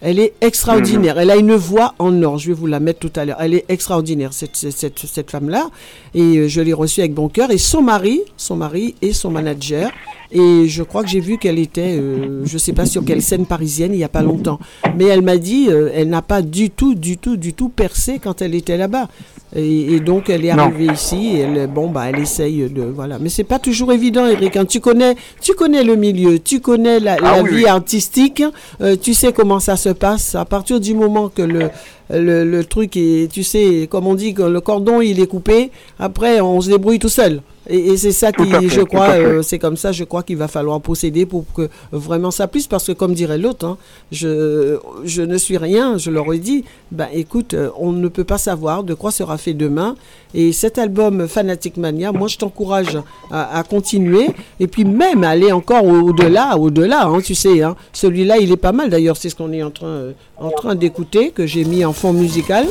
Elle 0.00 0.18
est 0.18 0.32
extraordinaire. 0.40 1.18
Elle 1.18 1.30
a 1.30 1.36
une 1.36 1.54
voix 1.54 1.94
en 1.98 2.22
or. 2.22 2.38
Je 2.38 2.48
vais 2.48 2.54
vous 2.54 2.66
la 2.66 2.80
mettre 2.80 3.00
tout 3.00 3.12
à 3.16 3.24
l'heure. 3.24 3.36
Elle 3.38 3.52
est 3.52 3.66
extraordinaire, 3.68 4.32
cette, 4.32 4.56
cette, 4.56 4.98
cette 4.98 5.30
femme-là. 5.30 5.68
Et 6.14 6.38
euh, 6.38 6.48
je 6.48 6.60
l'ai 6.62 6.72
reçue 6.72 7.00
avec 7.00 7.12
bon 7.12 7.28
cœur. 7.28 7.50
Et 7.50 7.58
son 7.58 7.82
mari, 7.82 8.22
son 8.36 8.56
mari 8.56 8.94
et 9.02 9.12
son 9.12 9.30
manager. 9.30 9.90
Et 10.32 10.68
je 10.68 10.82
crois 10.84 11.02
que 11.02 11.08
j'ai 11.08 11.18
vu 11.18 11.38
qu'elle 11.38 11.58
était, 11.58 11.96
euh, 11.98 12.42
je 12.44 12.54
ne 12.54 12.58
sais 12.58 12.72
pas 12.72 12.86
sur 12.86 13.04
quelle 13.04 13.20
scène 13.20 13.46
parisienne, 13.46 13.92
il 13.92 13.96
n'y 13.98 14.04
a 14.04 14.08
pas 14.08 14.22
longtemps. 14.22 14.60
Mais 14.96 15.06
elle 15.06 15.22
m'a 15.22 15.36
dit, 15.38 15.66
euh, 15.68 15.90
elle 15.92 16.08
n'a 16.08 16.22
pas 16.22 16.40
du 16.40 16.70
tout, 16.70 16.94
du 16.94 17.18
tout, 17.18 17.36
du 17.36 17.52
tout 17.52 17.68
percé 17.68 18.20
quand 18.22 18.40
elle 18.40 18.54
était 18.54 18.76
là-bas. 18.76 19.08
Et, 19.56 19.94
et 19.96 19.98
donc 20.00 20.30
elle 20.30 20.44
est 20.44 20.54
Non. 20.54 20.62
arrivée 20.62 20.92
ici. 20.92 21.32
Et 21.34 21.38
elle, 21.40 21.66
bon 21.66 21.90
bah, 21.90 22.04
elle 22.08 22.20
essaye 22.20 22.70
de, 22.70 22.82
voilà. 22.82 23.18
Mais 23.18 23.28
c'est 23.28 23.42
pas 23.42 23.58
toujours 23.58 23.92
évident, 23.92 24.24
Eric. 24.28 24.56
hein. 24.56 24.64
Tu 24.66 24.78
connais, 24.78 25.16
tu 25.40 25.54
connais 25.54 25.82
le 25.82 25.96
milieu, 25.96 26.38
tu 26.38 26.60
connais 26.60 27.00
la, 27.00 27.14
Ah 27.20 27.36
la 27.38 27.42
oui, 27.42 27.48
vie 27.50 27.56
oui. 27.56 27.66
artistique. 27.66 28.44
euh, 28.80 28.94
tu 28.94 29.14
sais 29.14 29.32
comment 29.32 29.58
ça 29.58 29.76
se 29.76 29.88
passe. 29.88 30.36
À 30.36 30.44
partir 30.44 30.78
du 30.78 30.94
moment 30.94 31.28
que 31.28 31.42
le 31.42 31.70
le, 32.12 32.44
le 32.44 32.64
truc 32.64 32.96
est, 32.96 33.30
tu 33.32 33.42
sais, 33.44 33.86
comme 33.90 34.06
on 34.08 34.14
dit, 34.14 34.34
que 34.34 34.42
le 34.42 34.60
cordon 34.60 35.00
il 35.00 35.20
est 35.20 35.28
coupé, 35.28 35.70
après 35.98 36.40
on 36.40 36.60
se 36.60 36.68
débrouille 36.68 36.98
tout 36.98 37.08
seul. 37.08 37.40
Et, 37.70 37.92
et 37.92 37.96
c'est 37.96 38.12
ça 38.12 38.32
Tout 38.32 38.42
qui, 38.44 38.50
fait, 38.50 38.68
je 38.68 38.80
crois, 38.82 39.10
euh, 39.10 39.42
c'est 39.42 39.58
comme 39.60 39.76
ça, 39.76 39.92
je 39.92 40.02
crois 40.04 40.22
qu'il 40.24 40.36
va 40.36 40.48
falloir 40.48 40.80
procéder 40.80 41.24
pour 41.24 41.44
que 41.54 41.68
vraiment 41.92 42.30
ça 42.32 42.48
puisse, 42.48 42.66
parce 42.66 42.86
que 42.88 42.92
comme 42.92 43.14
dirait 43.14 43.38
l'autre, 43.38 43.64
hein, 43.64 43.78
je, 44.10 44.76
je 45.04 45.22
ne 45.22 45.38
suis 45.38 45.56
rien, 45.56 45.96
je 45.96 46.10
leur 46.10 46.32
ai 46.34 46.38
dit, 46.38 46.64
ben 46.90 47.06
écoute, 47.14 47.54
euh, 47.54 47.70
on 47.78 47.92
ne 47.92 48.08
peut 48.08 48.24
pas 48.24 48.38
savoir 48.38 48.82
de 48.82 48.92
quoi 48.94 49.10
sera 49.12 49.38
fait 49.38 49.54
demain. 49.54 49.94
Et 50.34 50.52
cet 50.52 50.78
album 50.78 51.26
Fanatic 51.28 51.76
Mania, 51.76 52.12
moi 52.12 52.28
je 52.28 52.38
t'encourage 52.38 52.98
à, 53.30 53.58
à 53.58 53.62
continuer, 53.62 54.26
et 54.58 54.66
puis 54.66 54.84
même 54.84 55.22
aller 55.24 55.52
encore 55.52 55.84
au- 55.84 56.08
au-delà, 56.10 56.56
au-delà, 56.58 57.06
hein, 57.06 57.20
tu 57.24 57.34
sais, 57.34 57.62
hein. 57.62 57.76
celui-là 57.92 58.38
il 58.38 58.50
est 58.52 58.56
pas 58.56 58.72
mal 58.72 58.90
d'ailleurs, 58.90 59.16
c'est 59.16 59.28
ce 59.28 59.36
qu'on 59.36 59.52
est 59.52 59.62
en 59.62 59.70
train, 59.70 59.86
euh, 59.86 60.12
en 60.38 60.50
train 60.50 60.74
d'écouter, 60.74 61.30
que 61.30 61.46
j'ai 61.46 61.64
mis 61.64 61.84
en 61.84 61.92
fond 61.92 62.12
musical, 62.12 62.66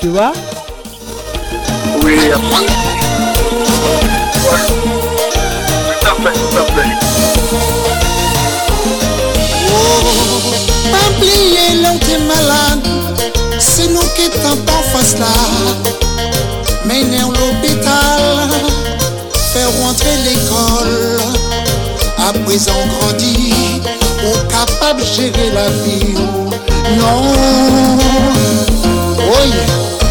tu 0.00 0.08
vois. 0.08 0.32
Oui, 2.04 2.14
Oubliye 11.22 11.66
lè 11.78 11.90
ou 11.92 11.98
te 12.02 12.16
malade 12.26 12.88
Se 13.62 13.84
nou 13.92 14.02
ki 14.16 14.24
tan 14.34 14.58
pan 14.66 14.82
fas 14.90 15.12
la 15.20 15.30
Mène 16.88 17.20
ou 17.22 17.30
l'hôpital 17.30 18.50
Fè 19.52 19.62
rentre 19.76 20.16
l'école 20.24 21.22
A 22.26 22.32
prezan 22.42 22.82
grandi 22.96 23.54
Ou 24.26 24.34
kapab 24.50 24.98
jere 25.14 25.46
la 25.54 25.68
vi 25.84 26.16
ou 26.18 26.50
Non. 26.98 27.22
Oye 29.22 29.38
oh 29.38 29.44
yeah. 29.54 30.01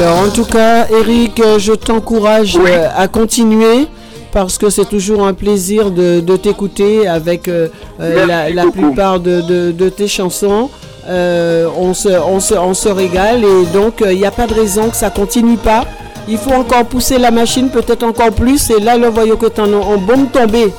Alors 0.00 0.18
en 0.20 0.30
tout 0.30 0.44
cas, 0.44 0.86
Eric, 0.88 1.42
je 1.58 1.72
t'encourage 1.72 2.56
Oui. 2.56 2.70
euh, 2.70 2.88
à 2.96 3.06
continuer 3.06 3.86
parce 4.32 4.56
que 4.56 4.70
c'est 4.70 4.86
toujours 4.88 5.26
un 5.26 5.34
plaisir 5.34 5.90
de, 5.90 6.20
de 6.20 6.36
t'écouter 6.36 7.06
avec 7.06 7.48
euh, 7.48 7.68
euh, 8.00 8.26
la, 8.26 8.64
plupart 8.70 9.20
de, 9.20 9.42
de- 9.42 9.72
de 9.72 9.88
tes 9.90 10.08
chansons. 10.08 10.70
Euh, 11.08 11.66
on, 11.76 11.92
se, 11.92 12.08
on, 12.08 12.40
se, 12.40 12.54
on 12.54 12.72
se 12.72 12.88
régale 12.88 13.44
et 13.44 13.66
donc 13.74 14.02
il 14.08 14.16
n'y 14.16 14.24
a 14.24 14.30
pas 14.30 14.46
de 14.46 14.54
raison 14.54 14.88
que 14.88 14.96
ça 14.96 15.10
continue 15.10 15.56
pas. 15.58 15.84
Il 16.28 16.38
faut 16.38 16.52
encore 16.52 16.84
pousser 16.86 17.18
la 17.18 17.30
machine 17.30 17.68
peut-être 17.70 18.02
encore 18.04 18.30
plus 18.32 18.70
et 18.70 18.80
là 18.80 18.96
le 18.96 19.08
voyons 19.08 19.36
que 19.36 19.46
t'en 19.46 19.70
en 19.72 19.98
bombe 19.98 20.30
tombée. 20.32 20.72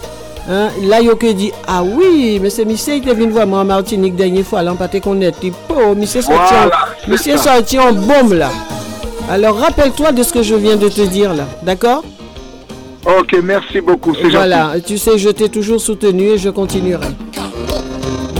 Hein, 0.49 0.69
là, 0.84 0.99
yo 1.01 1.15
que 1.15 1.32
dit, 1.32 1.51
ah 1.67 1.84
oui, 1.84 2.39
mais 2.41 2.49
c'est 2.49 2.65
monsieur 2.65 2.97
qui 2.99 3.09
est 3.09 3.13
venu 3.13 3.32
voir 3.32 3.45
moi 3.45 3.59
en 3.59 3.65
Martinique 3.65 4.15
dernière 4.15 4.43
fois, 4.43 4.63
là, 4.63 4.72
on 4.74 4.76
pas 4.76 4.88
te 4.88 4.97
connaître. 4.97 5.38
Il 5.43 5.53
oh, 5.69 5.93
monsieur 5.95 6.24
sorti, 6.24 6.39
Voilà, 6.51 6.72
monsieur 7.07 7.38
sorti 7.38 7.78
en 7.78 7.93
bombe, 7.93 8.34
là. 8.34 8.49
Alors, 9.30 9.57
rappelle-toi 9.57 10.11
de 10.11 10.24
ce 10.24 10.34
que 10.34 10.43
je 10.43 10.55
viens 10.55 10.76
de 10.76 10.89
te 10.89 11.01
dire, 11.01 11.34
là. 11.34 11.45
D'accord? 11.63 12.03
Ok, 13.05 13.36
merci 13.43 13.82
beaucoup, 13.82 14.13
gentil. 14.13 14.30
Voilà, 14.32 14.74
tu 14.86 14.97
sais, 14.97 15.17
je 15.17 15.30
t'ai 15.30 15.49
toujours 15.49 15.80
soutenu 15.82 16.24
et 16.30 16.38
je 16.38 16.49
continuerai. 16.49 17.07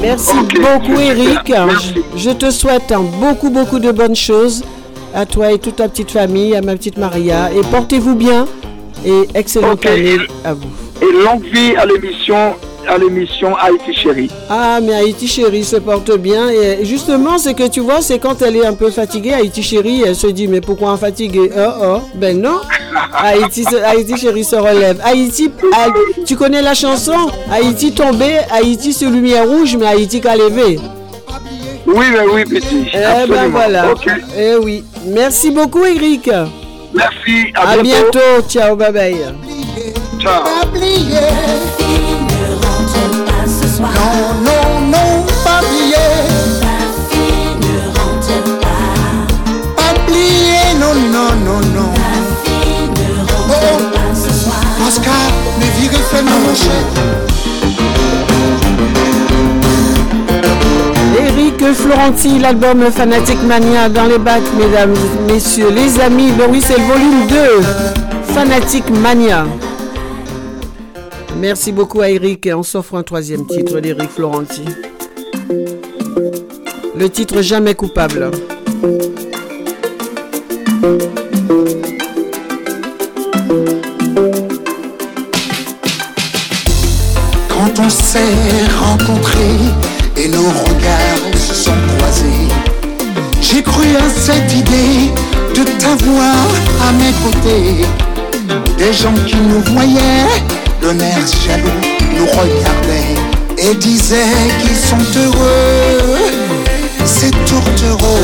Merci 0.02 0.36
beaucoup, 0.62 1.00
Eric. 1.00 1.50
merci. 1.50 1.94
Je, 2.16 2.20
je 2.20 2.30
te 2.32 2.50
souhaite 2.52 2.92
hein, 2.92 3.04
beaucoup, 3.20 3.50
beaucoup 3.50 3.80
de 3.80 3.92
bonnes 3.92 4.16
choses 4.16 4.64
à 5.14 5.26
toi 5.26 5.52
et 5.52 5.60
toute 5.60 5.78
ta 5.78 5.88
petite 5.88 6.12
famille, 6.12 6.56
à 6.56 6.62
ma 6.62 6.76
petite 6.76 6.98
Maria. 6.98 7.52
Et 7.54 7.62
portez-vous 7.72 8.16
bien 8.16 8.48
et 9.06 9.28
excellente 9.36 9.86
année 9.86 10.18
à 10.44 10.54
vous. 10.54 10.70
Et 11.02 11.24
longue 11.24 11.44
vie 11.44 11.76
à 11.76 11.86
l'émission, 11.86 12.56
à 12.88 12.98
l'émission 12.98 13.56
Haïti 13.56 13.94
Chérie. 13.94 14.30
Ah, 14.50 14.80
mais 14.82 14.94
Haïti 14.94 15.28
chérie 15.28 15.64
se 15.64 15.78
porte 15.78 16.12
bien. 16.18 16.50
Et 16.50 16.84
justement, 16.84 17.38
c'est 17.38 17.54
que 17.54 17.68
tu 17.68 17.80
vois, 17.80 18.02
c'est 18.02 18.20
quand 18.20 18.42
elle 18.42 18.58
est 18.58 18.66
un 18.66 18.74
peu 18.74 18.90
fatiguée, 18.92 19.34
Haïti 19.34 19.64
chérie, 19.64 20.04
elle 20.06 20.16
se 20.16 20.28
dit, 20.28 20.48
mais 20.48 20.62
pourquoi 20.62 20.92
en 20.92 20.98
fatiguée? 20.98 21.52
Oh, 21.56 21.72
oh, 21.84 22.02
ben 22.16 22.42
non. 22.42 22.60
Haïti, 23.14 23.66
Haïti 23.86 24.18
chérie 24.18 24.44
se 24.44 24.56
relève. 24.56 25.00
Haïti, 25.04 25.52
Haï- 25.74 26.24
tu 26.26 26.36
connais 26.36 26.62
la 26.62 26.74
chanson? 26.74 27.30
Haïti 27.52 27.94
tombé, 27.94 28.38
Haïti 28.52 28.94
sur 28.94 29.10
lumière 29.10 29.48
rouge, 29.48 29.78
mais 29.78 29.86
Haïti 29.88 30.20
qu'a 30.20 30.36
levé. 30.36 30.80
Oui, 31.88 32.06
mais 32.12 32.26
oui, 32.34 32.46
petit. 32.46 32.88
Eh 32.94 33.28
ben 33.30 33.50
voilà. 33.50 33.92
Ok, 33.92 34.08
Eh 34.38 34.56
oui. 34.58 34.84
Merci 35.08 35.52
beaucoup, 35.52 35.84
Eric. 35.86 36.30
merci, 36.94 37.52
à, 37.56 37.72
À 37.72 37.78
bientôt. 37.82 38.20
Ciao, 38.48 38.76
bye 38.76 38.92
bye. 38.92 39.16
Ciao. 40.20 40.44
Pas. 44.12 44.18
Non, 44.18 44.34
non, 44.44 44.66
non, 44.90 45.26
pas 45.44 45.62
oublier. 45.62 46.10
Pas 49.76 49.92
oublier, 50.04 50.66
non, 50.80 50.94
non, 51.12 51.32
non, 51.46 51.60
non. 51.74 51.92
Oh, 53.50 54.88
Oscar, 54.88 55.14
mais 55.60 55.72
virez, 55.80 56.04
fais-moi 56.12 56.38
mon 56.44 56.56
Eric 61.20 61.60
Florenti, 61.74 62.40
l'album 62.40 62.92
Fanatic 62.92 63.42
Mania 63.44 63.90
dans 63.90 64.06
les 64.06 64.18
bacs, 64.18 64.42
mesdames, 64.58 64.96
messieurs, 65.28 65.70
les 65.70 66.00
amis. 66.02 66.32
Ben 66.38 66.48
oui, 66.50 66.62
c'est 66.66 66.78
le 66.78 66.84
volume 66.84 67.28
2, 67.28 67.36
Fanatic 68.34 68.90
Mania. 68.90 69.46
Merci 71.42 71.72
beaucoup 71.72 72.02
à 72.02 72.10
Eric 72.12 72.46
et 72.46 72.54
on 72.54 72.62
s'offre 72.62 72.94
un 72.94 73.02
troisième 73.02 73.48
titre 73.48 73.80
d'Eric 73.80 74.12
Florenti. 74.12 74.64
Le 76.96 77.10
titre 77.10 77.42
Jamais 77.42 77.74
coupable. 77.74 78.30
Quand 87.50 87.80
on 87.80 87.90
s'est 87.90 88.20
rencontrés 88.80 89.58
et 90.18 90.28
nos 90.28 90.48
regards 90.48 91.40
se 91.40 91.56
sont 91.56 91.72
croisés, 91.98 92.50
j'ai 93.42 93.64
cru 93.64 93.88
à 93.96 94.08
cette 94.12 94.54
idée 94.54 95.10
de 95.56 95.64
t'avoir 95.80 96.46
à 96.88 96.92
mes 96.92 97.14
côtés. 97.24 97.88
Des 98.78 98.94
gens 98.94 99.14
qui 99.26 99.38
nous 99.38 99.62
voyaient 99.74 100.61
d'un 100.82 101.00
air 101.00 101.20
jaloux 101.46 101.82
nous 102.18 102.26
regardaient 102.26 103.16
et 103.58 103.76
disaient 103.76 104.50
qu'ils 104.62 104.76
sont 104.76 105.20
heureux. 105.20 106.18
C'est 107.06 107.32
tourtereau. 107.46 108.18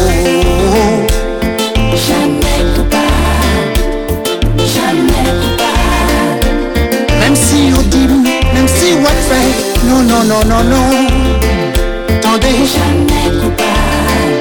Jamais 1.95 2.73
coupable, 2.75 3.73
jamais 4.75 5.27
coupable, 5.41 6.45
Même 7.19 7.35
si 7.35 7.73
on 7.77 7.81
dit, 7.83 8.07
même 8.53 8.67
si 8.67 8.93
on 8.93 9.05
fait, 9.29 9.51
non, 9.87 10.01
non, 10.03 10.23
non, 10.23 10.43
non, 10.45 10.63
non. 10.63 10.89
Attendez, 12.09 12.59
jamais 12.75 13.29
coupable, 13.39 14.39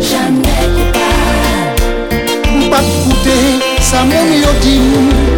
jamais 0.00 0.62
coupable, 0.76 2.70
pas 2.70 2.82
goûter, 3.04 3.46
ça 3.80 4.04
mon 4.04 4.26
iodine. 4.32 5.35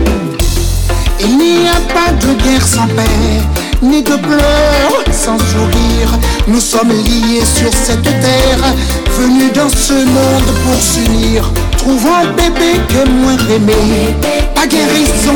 Il 1.21 1.37
n'y 1.37 1.69
a 1.69 1.81
pas 1.93 2.13
de 2.13 2.35
guerre 2.43 2.67
sans 2.67 2.87
paix, 2.89 3.41
ni 3.83 4.03
de 4.03 4.15
pleurs 4.17 5.05
sans 5.13 5.39
sourire. 5.39 6.11
Nous 6.47 6.61
sommes 6.61 6.91
liés 6.91 7.45
sur 7.45 7.73
cette 7.73 8.03
terre, 8.03 8.75
venus 9.19 9.53
dans 9.53 9.69
ce 9.69 9.95
monde 9.95 10.51
pour 10.65 10.81
s'unir. 10.81 11.51
Trouvons 11.77 12.33
bébé 12.37 12.81
que 12.89 13.09
moins 13.09 13.37
aimé, 13.55 14.15
pas 14.55 14.67
guérison 14.67 15.35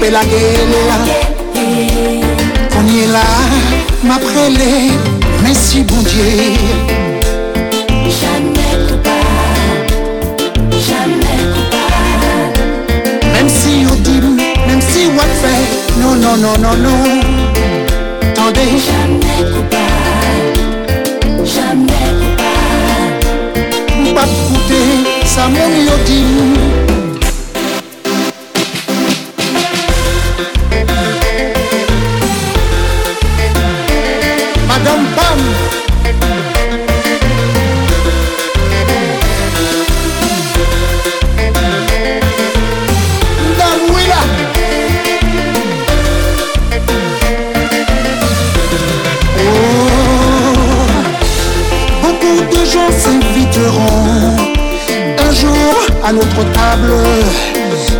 me 0.00 0.10
la 0.10 0.24
gueule. 0.24 0.76
là, 3.12 3.26
m'après 4.04 4.50
merci 5.42 5.82
bon 5.82 6.00
Dieu. 6.02 6.54
one 15.16 15.34
friend 15.40 15.66
Non, 16.00 16.14
non, 16.16 16.36
non, 16.36 16.56
non, 16.58 16.76
non 16.76 17.02
Tendez 18.34 18.78
Jamais 18.86 19.42
coupable 19.52 20.54
Jamais 21.44 22.08
coupable. 22.18 22.44
M'pap 24.04 24.30
koute 24.48 24.82
sa 25.24 25.48
moun 25.48 25.74
yo 25.86 25.96
di 26.06 26.18
mou 26.24 26.83
notre 56.14 56.44
table 56.52 56.92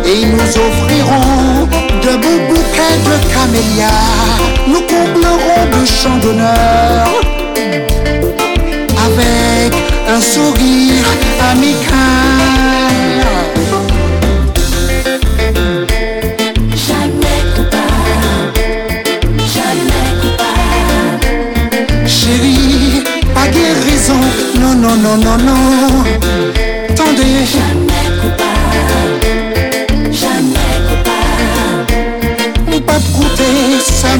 et 0.05 0.21
ils 0.21 0.31
nous 0.31 0.49
offriront 0.65 1.67
de 2.03 2.15
beaux 2.23 2.41
bouquets 2.47 2.99
de 3.07 3.15
camélias. 3.33 3.89
Nous 4.67 4.81
comblerons 4.81 5.65
de 5.79 5.85
chants 5.85 6.17
d'honneur 6.17 7.07
avec 9.07 9.73
un 10.07 10.21
sourire 10.21 11.05
amical. 11.51 12.04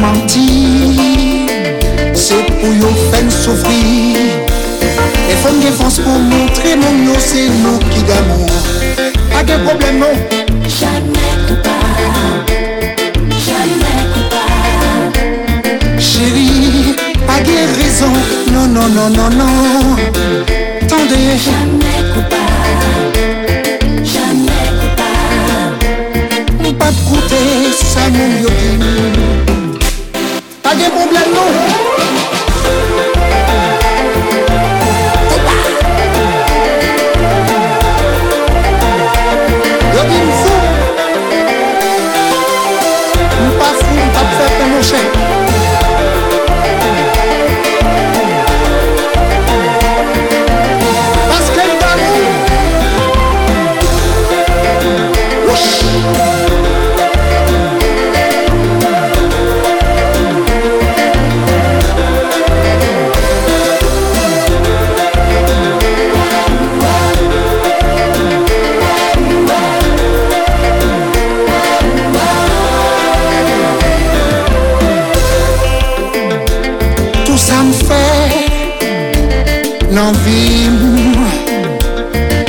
manti 0.00 1.46
Se 2.14 2.34
pou 2.48 2.72
yo 2.80 2.90
fen 3.10 3.30
soufri 3.30 4.14
E 5.28 5.36
fon 5.42 5.60
gen 5.62 5.74
fons 5.78 5.98
pou 6.04 6.18
montre 6.30 6.74
Moun 6.80 7.04
yo 7.06 7.16
se 7.22 7.46
nou 7.62 7.78
ki 7.90 8.02
d'amou 8.08 8.46
A 9.38 9.44
gen 9.46 9.64
problem 9.66 10.00
nou 10.02 10.14
Jamais 10.78 11.34
coupable 11.48 12.06
Jamais 13.46 14.02
coupable 14.14 15.20
Chéri, 15.98 16.94
a 17.28 17.42
gen 17.44 17.64
rezon 17.78 18.16
Non, 18.52 18.66
non, 18.66 18.88
non, 18.88 19.10
non, 19.10 19.30
non. 19.30 19.96
Tande 20.88 21.18
Jamais 21.46 22.02
coupable 22.14 23.14
Jamais 24.04 24.66
coupable 24.80 25.86
Mou 26.62 26.72
pa 26.72 26.92
t'koute 26.92 27.40
sa 27.78 28.10
moun 28.10 28.42
yo 28.42 28.52
ki 28.60 29.17
problem 30.98 31.32
nou. 31.32 31.48
Mwen 43.38 43.58
pa 43.58 43.68
foun, 43.78 43.94
mwen 43.94 44.12
pa 44.12 44.24
foun, 44.34 44.68
mwen 44.68 44.82
pa 44.82 44.90
foun. 44.90 45.27
L'envie. 80.08 80.68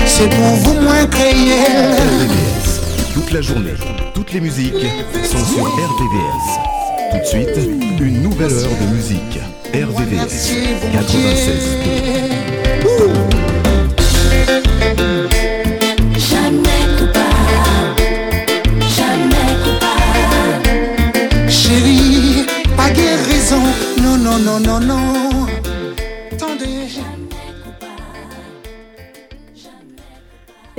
C'est 0.05 0.29
pour 0.29 0.55
vous 0.63 0.81
moins 0.81 1.05
créer. 1.07 1.53
RVVS. 1.97 3.13
Toute 3.13 3.31
la 3.31 3.41
journée, 3.41 3.73
toutes 4.13 4.33
les 4.33 4.41
musiques 4.41 4.85
sont 5.23 5.45
sur 5.45 5.65
RVVS. 5.65 7.11
Tout 7.11 7.17
de 7.17 7.25
suite, 7.25 7.69
une 7.99 8.21
nouvelle 8.21 8.51
heure 8.51 8.69
de 8.81 8.95
musique. 8.95 9.39
RVVS 9.73 10.53
96. 10.93 12.28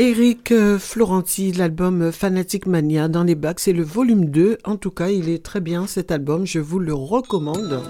Eric 0.01 0.51
euh, 0.53 0.78
Florenti, 0.78 1.53
l'album 1.53 2.11
Fanatic 2.11 2.64
Mania 2.64 3.09
dans 3.09 3.22
les 3.22 3.34
bacs, 3.34 3.61
c'est 3.61 3.74
le 3.74 3.82
volume 3.82 4.30
2. 4.30 4.57
En 4.64 4.76
tout 4.76 4.90
cas, 4.90 5.11
il 5.11 5.28
est 5.28 5.44
très 5.44 5.61
bien 5.61 5.86
cet 5.86 6.11
album, 6.11 6.46
je 6.46 6.59
vous 6.59 6.78
le 6.78 6.94
recommande. 6.94 7.82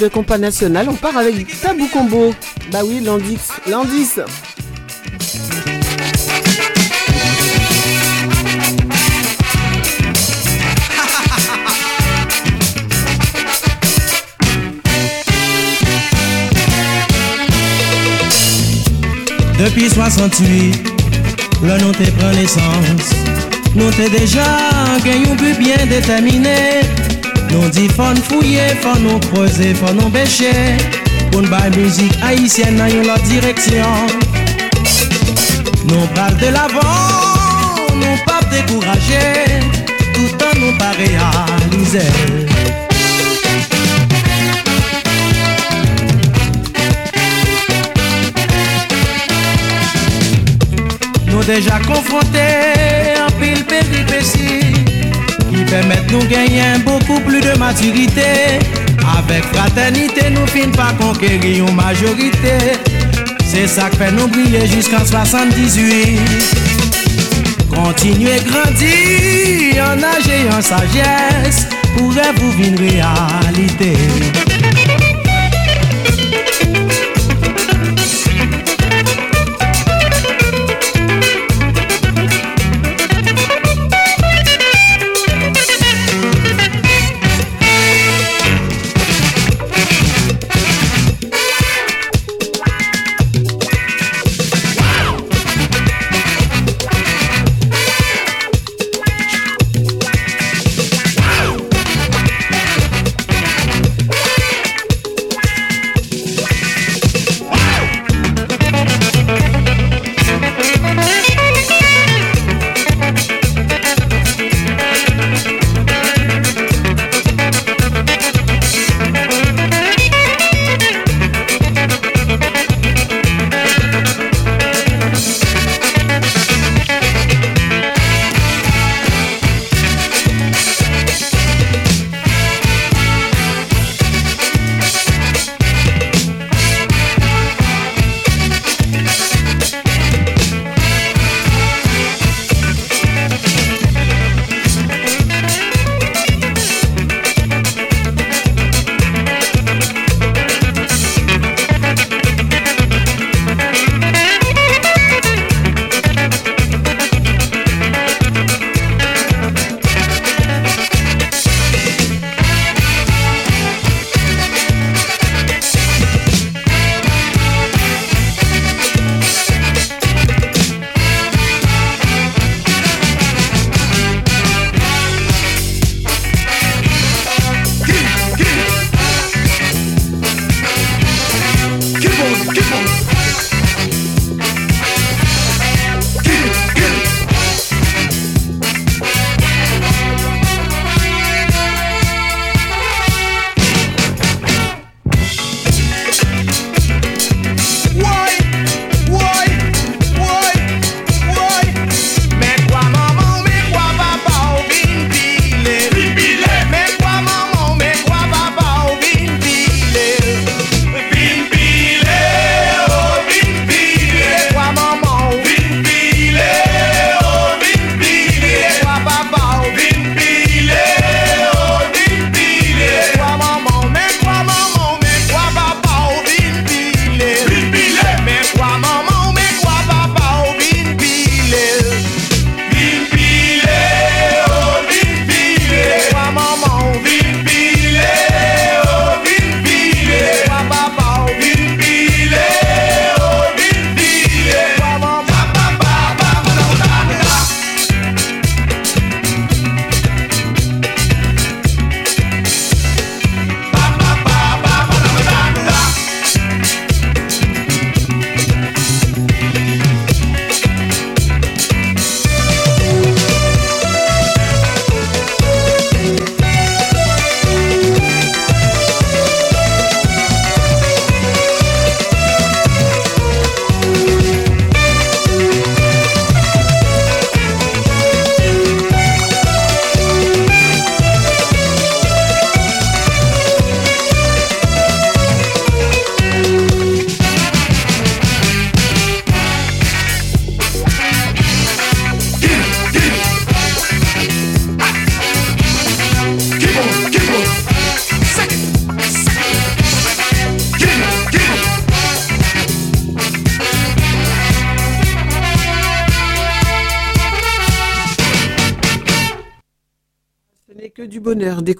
de 0.00 0.08
compas 0.08 0.38
national, 0.38 0.88
on 0.88 0.94
part 0.94 1.16
avec 1.16 1.60
Tabou 1.60 1.86
Combo. 1.88 2.34
Bah 2.72 2.80
oui, 2.84 3.00
l'indice. 3.00 3.50
L'indice. 3.66 4.18
Depuis 19.58 19.90
68, 19.90 20.92
le 21.62 21.78
nom 21.78 21.92
te 21.92 22.10
prenons 22.12 22.34
naissance. 22.34 23.14
Nous 23.74 23.90
t'es 23.90 24.08
déjà 24.08 24.44
gagné 25.04 25.28
un 25.30 25.34
but 25.34 25.58
bien 25.58 25.84
déterminé. 25.86 26.80
Nous 27.52 27.68
disons, 27.70 27.92
faut 27.94 28.14
nous 28.14 28.22
fouiller, 28.22 28.60
il 28.70 28.76
faut 28.76 28.98
nous 28.98 29.18
creuser, 29.18 29.70
il 29.70 29.76
faut 29.76 29.92
nous 29.92 30.08
bêcher. 30.08 30.76
Pour 31.30 31.42
nous 31.42 31.48
bailler 31.48 31.70
la 31.70 31.76
musique 31.76 32.14
haïtienne 32.22 32.76
dans 32.76 32.84
notre 32.84 33.22
direction. 33.24 33.84
Nous 35.86 36.06
parlons 36.14 36.36
de 36.36 36.46
l'avant, 36.46 37.94
nous 37.94 37.98
ne 37.98 38.16
sommes 38.16 38.24
pas 38.26 38.40
découragés. 38.50 39.60
Tout 40.14 40.44
en 40.44 40.60
nous 40.60 40.72
ne 40.72 40.78
pas. 40.78 40.90
Nous 51.26 51.44
déjà 51.44 51.78
confrontés 51.80 53.16
à 53.16 53.30
pile 53.40 53.64
pédripécis 53.64 54.59
qui 55.70 55.76
permettent 55.76 56.10
nous 56.10 56.26
gagner 56.26 56.78
beaucoup 56.84 57.20
plus 57.20 57.40
de 57.40 57.56
maturité. 57.58 58.58
Avec 59.18 59.44
fraternité, 59.52 60.30
nous 60.30 60.46
finissons 60.46 60.70
pas 60.72 60.92
conquérir 60.98 61.66
une 61.66 61.74
majorité. 61.74 62.58
C'est 63.44 63.66
ça 63.66 63.88
qui 63.90 63.96
fait 63.98 64.12
nous 64.12 64.28
briller 64.28 64.66
jusqu'en 64.66 65.04
78. 65.04 66.18
Continuez 67.68 68.40
grandir 68.46 69.84
en 69.84 70.02
âge 70.02 70.28
et 70.28 70.54
en 70.54 70.60
sagesse 70.60 71.66
pour 71.96 72.10
vous 72.10 72.64
une 72.64 72.78
réalité. 72.78 73.94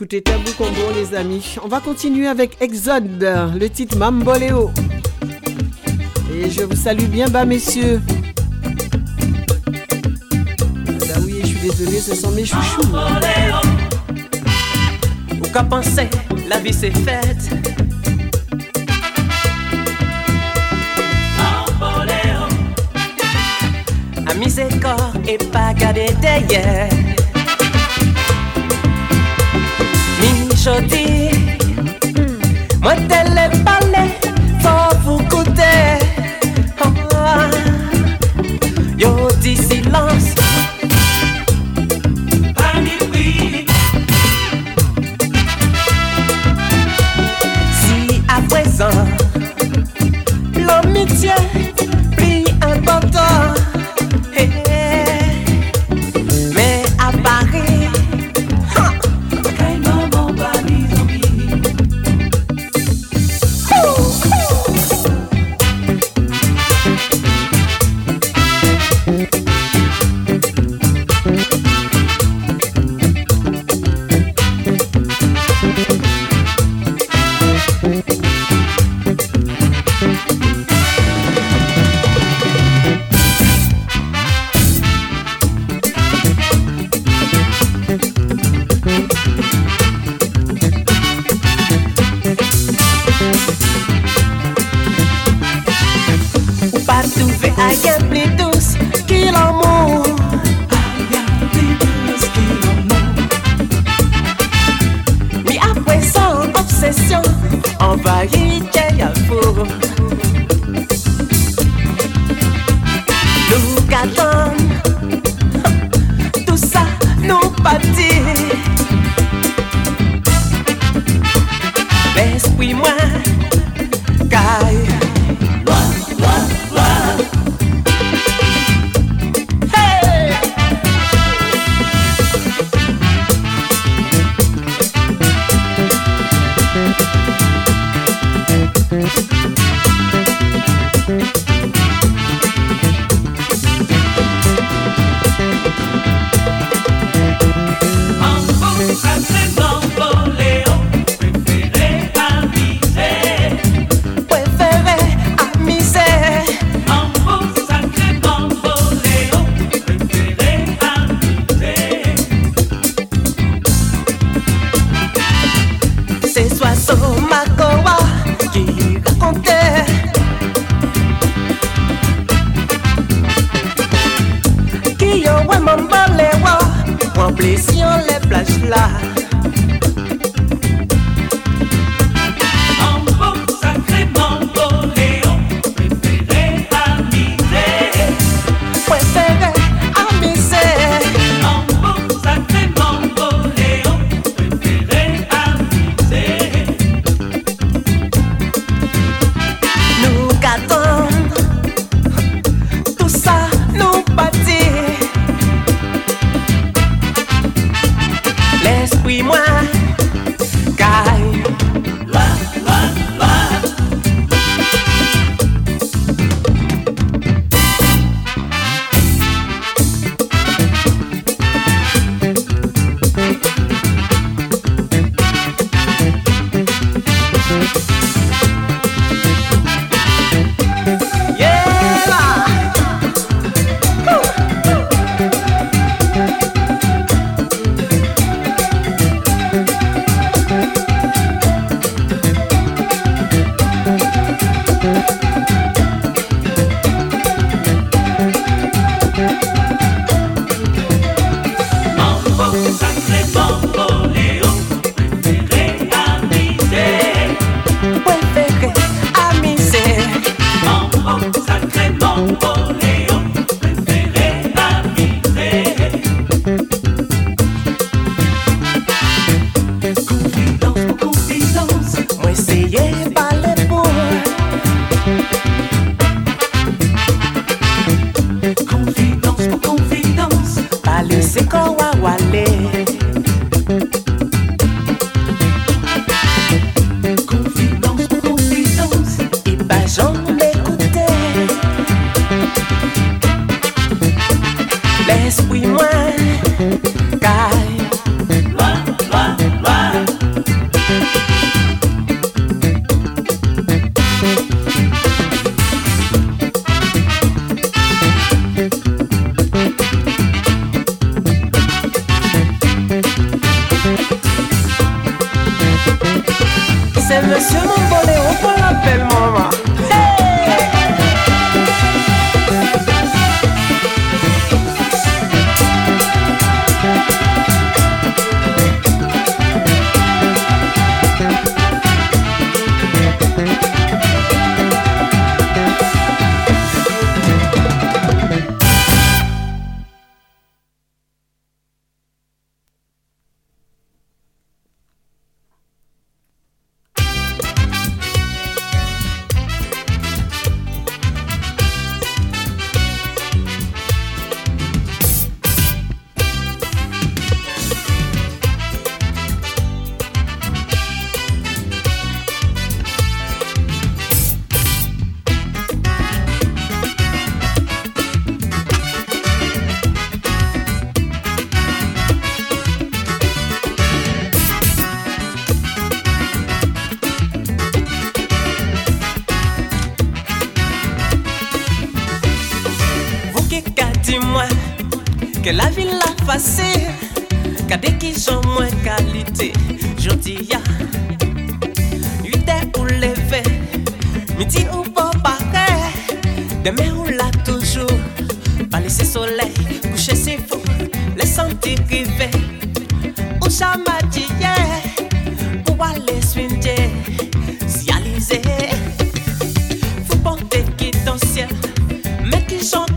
D'écouter 0.01 0.23
Tabou 0.23 0.51
Combo, 0.57 0.81
les 0.95 1.15
amis. 1.15 1.57
On 1.63 1.69
va 1.69 1.81
continuer 1.81 2.27
avec 2.27 2.57
Exode, 2.63 3.21
le 3.21 3.69
titre 3.69 3.99
Mamboléo. 3.99 4.71
Et 6.33 6.49
je 6.49 6.63
vous 6.63 6.75
salue 6.75 7.05
bien 7.05 7.29
bas, 7.29 7.45
messieurs. 7.45 8.01
Ah 11.15 11.19
oui, 11.23 11.41
je 11.43 11.47
suis 11.49 11.59
désolé, 11.59 11.99
ce 11.99 12.15
sont 12.15 12.31
mes 12.31 12.47
chouchous. 12.47 12.89
Ou 15.33 15.49
qu'à 15.53 15.65
penser, 15.65 16.09
la 16.49 16.59
vie 16.61 16.73
c'est 16.73 16.97
faite. 16.97 17.51
amuser 24.27 24.69
corps 24.81 25.13
et 25.29 25.37
pas 25.37 25.75
garder 25.75 26.07
derrière. 26.23 26.89
Mi 30.61 30.65
jodi, 30.65 31.31
moi 32.83 32.93
tel 33.09 33.39
est 33.39 33.65
parler, 33.65 34.11
faut 34.61 34.97
vous 35.05 35.23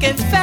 It's 0.06 0.22
fast. 0.24 0.43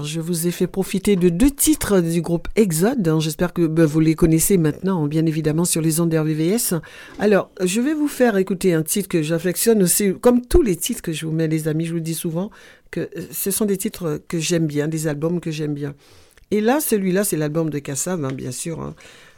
Je 0.00 0.20
vous 0.20 0.46
ai 0.46 0.50
fait 0.50 0.66
profiter 0.66 1.16
de 1.16 1.28
deux 1.28 1.50
titres 1.50 2.00
du 2.00 2.22
groupe 2.22 2.48
Exode. 2.56 3.06
Hein. 3.06 3.20
J'espère 3.20 3.52
que 3.52 3.66
ben, 3.66 3.84
vous 3.84 4.00
les 4.00 4.14
connaissez 4.14 4.56
maintenant, 4.56 5.04
hein, 5.04 5.08
bien 5.08 5.26
évidemment, 5.26 5.64
sur 5.64 5.82
les 5.82 6.00
ondes 6.00 6.14
RVVS. 6.14 6.74
Alors, 7.18 7.50
je 7.62 7.80
vais 7.80 7.92
vous 7.92 8.08
faire 8.08 8.36
écouter 8.38 8.72
un 8.72 8.82
titre 8.82 9.08
que 9.08 9.22
j'affectionne 9.22 9.82
aussi, 9.82 10.14
comme 10.20 10.40
tous 10.44 10.62
les 10.62 10.76
titres 10.76 11.02
que 11.02 11.12
je 11.12 11.26
vous 11.26 11.32
mets, 11.32 11.48
les 11.48 11.68
amis. 11.68 11.84
Je 11.84 11.92
vous 11.92 12.00
dis 12.00 12.14
souvent 12.14 12.50
que 12.90 13.00
euh, 13.00 13.26
ce 13.30 13.50
sont 13.50 13.66
des 13.66 13.76
titres 13.76 14.20
que 14.28 14.38
j'aime 14.38 14.66
bien, 14.66 14.88
des 14.88 15.06
albums 15.06 15.40
que 15.40 15.50
j'aime 15.50 15.74
bien. 15.74 15.94
Et 16.50 16.60
là, 16.60 16.80
celui-là, 16.80 17.24
c'est 17.24 17.36
l'album 17.36 17.68
de 17.68 17.78
Kassav, 17.78 18.24
hein, 18.24 18.32
bien 18.32 18.52
sûr. 18.52 18.94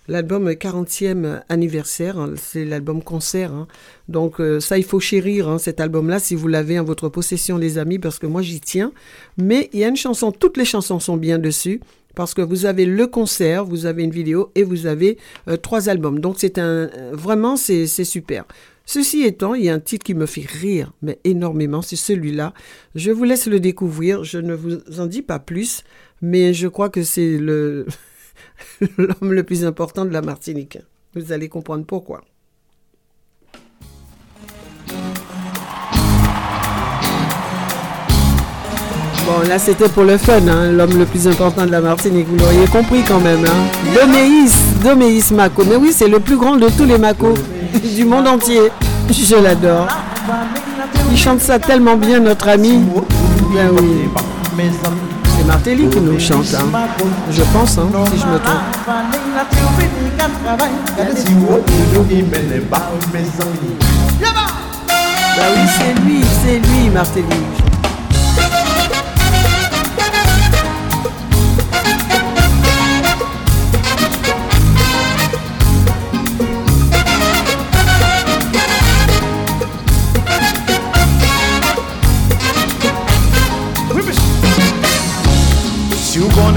L'album 0.06 0.51
40e 0.51 1.40
anniversaire, 1.48 2.18
hein, 2.18 2.35
c'est 2.36 2.64
l'album 2.64 3.02
concert. 3.02 3.52
hein. 3.52 3.66
Donc 4.09 4.39
euh, 4.40 4.60
ça, 4.60 4.76
il 4.76 4.85
faut 4.85 5.01
chérir 5.01 5.48
hein, 5.48 5.59
cet 5.59 5.81
album-là 5.81 6.18
si 6.18 6.35
vous 6.35 6.48
l'avez 6.48 6.78
en 6.78 6.85
votre 6.85 7.09
possession, 7.09 7.56
les 7.56 7.78
amis, 7.78 7.98
parce 7.98 8.18
que 8.18 8.26
moi, 8.26 8.43
j'y 8.43 8.60
tiens. 8.60 8.93
Mais 9.39 9.70
il 9.72 9.81
y 9.81 9.85
a 9.85 9.89
une 9.89 9.97
chanson, 9.97 10.31
toutes 10.31 10.56
les 10.59 10.66
chansons 10.66 11.01
sont 11.01 11.16
bien 11.16 11.39
dessus. 11.39 11.81
Parce 12.14 12.32
que 12.32 12.43
vous 12.43 12.64
avez 12.64 12.86
le 12.86 13.09
concert, 13.09 13.64
vous 13.64 13.86
avez 13.86 14.05
une 14.05 14.12
vidéo 14.12 14.52
et 14.55 14.62
vous 14.62 14.86
avez 14.86 15.18
euh, 15.48 15.56
trois 15.56 15.89
albums. 15.89 16.20
Donc 16.20 16.36
c'est 16.39 16.59
un 16.59 16.89
euh, 16.89 17.10
vraiment 17.12 17.56
c'est 17.56 17.89
c'est 17.89 18.05
super. 18.05 18.44
Ceci 18.86 19.22
étant, 19.22 19.55
il 19.55 19.64
y 19.64 19.68
a 19.70 19.74
un 19.74 19.81
titre 19.81 20.05
qui 20.05 20.14
me 20.14 20.26
fait 20.26 20.47
rire, 20.47 20.93
mais 21.02 21.18
énormément, 21.24 21.82
c'est 21.82 21.97
celui-là. 21.97 22.52
Je 22.94 23.10
vous 23.10 23.24
laisse 23.24 23.47
le 23.47 23.59
découvrir, 23.59 24.22
je 24.22 24.39
ne 24.39 24.55
vous 24.55 24.76
en 25.01 25.06
dis 25.06 25.22
pas 25.22 25.39
plus, 25.40 25.82
mais 26.22 26.52
je 26.55 26.68
crois 26.68 26.89
que 26.90 27.02
c'est 27.02 27.39
le 27.39 27.86
l'homme 28.99 29.32
le 29.32 29.43
plus 29.43 29.65
important 29.65 30.05
de 30.05 30.12
la 30.12 30.23
Martinique. 30.23 30.78
Vous 31.15 31.32
allez 31.32 31.49
comprendre 31.49 31.85
pourquoi. 31.85 32.23
Bon, 39.27 39.49
là, 39.49 39.59
c'était 39.59 39.89
pour 39.89 40.05
le 40.05 40.19
fun, 40.19 40.47
hein, 40.49 40.70
l'homme 40.70 40.99
le 40.99 41.07
plus 41.07 41.27
important 41.27 41.65
de 41.65 41.70
la 41.70 41.81
Martinique. 41.81 42.27
Vous 42.28 42.36
l'auriez 42.36 42.66
compris 42.66 43.03
quand 43.09 43.20
même. 43.20 43.43
Hein. 43.45 43.95
Doméis, 43.95 44.53
Doméis 44.82 45.32
Mako. 45.32 45.65
Mais 45.66 45.77
oui, 45.77 45.93
c'est 45.95 46.09
le 46.09 46.20
plus 46.20 46.36
grand 46.36 46.57
de 46.57 46.69
tous 46.69 46.85
les 46.85 46.99
Mako 46.99 47.32
du 47.97 48.05
monde 48.05 48.28
entier. 48.28 48.70
Je 49.11 49.36
l'adore. 49.36 49.89
Il 51.11 51.16
chante 51.16 51.41
ça 51.41 51.59
tellement 51.59 51.97
bien, 51.97 52.20
notre 52.20 52.49
ami. 52.49 52.78
Ben. 53.55 53.70
C'est 55.45 55.49
Martelly 55.49 55.89
qui 55.91 56.01
nous 56.01 56.19
chante, 56.19 56.47
hein. 56.55 56.65
je 57.31 57.43
pense, 57.53 57.77
hein, 57.77 57.87
si 58.11 58.19
je 58.19 58.27
me 58.27 58.39
trompe. 58.39 58.57
Bah 65.37 65.43
oui, 65.55 65.69
c'est 65.79 66.01
lui, 66.03 66.21
c'est 66.43 66.59
lui, 66.61 66.89
Martelly. 66.89 67.27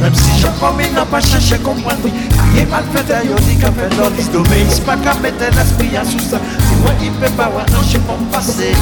même 0.00 0.14
si 0.14 0.40
je 0.40 0.46
promets 0.58 0.90
n'a 0.90 1.04
pas 1.04 1.20
cherché 1.20 1.58
comprendre. 1.58 1.96
Qui 2.02 2.60
est 2.60 2.66
mal 2.66 2.84
fait 2.94 3.04
d'ailleurs 3.06 3.38
il 3.38 3.54
dit 3.54 3.60
qu'à 3.60 3.72
faire 3.72 3.90
dans 3.98 4.10
l'île 4.10 4.30
d'obéis 4.30 4.80
pas 4.84 4.96
qu'à 4.96 5.14
mettre 5.20 5.44
l'esprit 5.56 5.96
à 5.96 6.04
sous 6.04 6.18
ça. 6.18 6.40
Si 6.68 6.74
moi 6.82 6.92
il 7.02 7.12
peut 7.12 7.30
pas 7.36 7.48
voir 7.48 7.66
non 7.72 7.80
je 7.88 7.96
ne 7.96 8.02
peux 8.02 8.24
pas 8.30 8.38
passer 8.38 8.74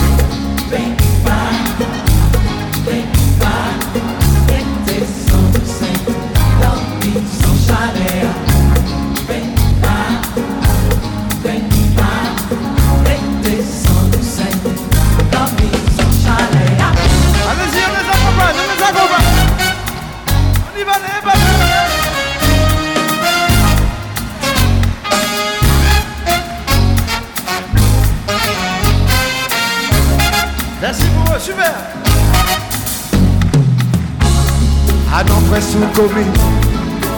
komi 35.95 36.25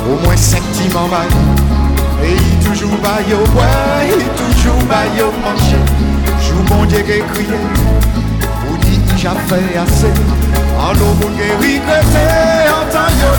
Ou 0.08 0.16
mwen 0.22 0.38
sentiman 0.38 1.08
bay 1.10 1.28
E 2.22 2.32
yi 2.32 2.56
toujou 2.64 2.98
bay 3.02 3.24
yo 3.30 3.38
Wey, 3.56 4.12
yi 4.12 4.28
toujou 4.38 4.86
bay 4.90 5.08
yo 5.18 5.32
manche 5.42 5.80
Jou 6.44 6.62
moun 6.70 6.88
diye 6.88 7.02
ge 7.02 7.22
kriye 7.32 7.58
Ou 8.68 8.76
di 8.84 9.00
ija 9.16 9.34
fe 9.48 9.60
ase 9.82 10.12
An 10.78 10.96
nou 11.00 11.14
moun 11.20 11.36
ge 11.40 11.50
An 12.76 12.92
tan 12.92 13.10
yo 13.20 13.30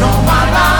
Non 0.00 0.24
la 0.26 0.72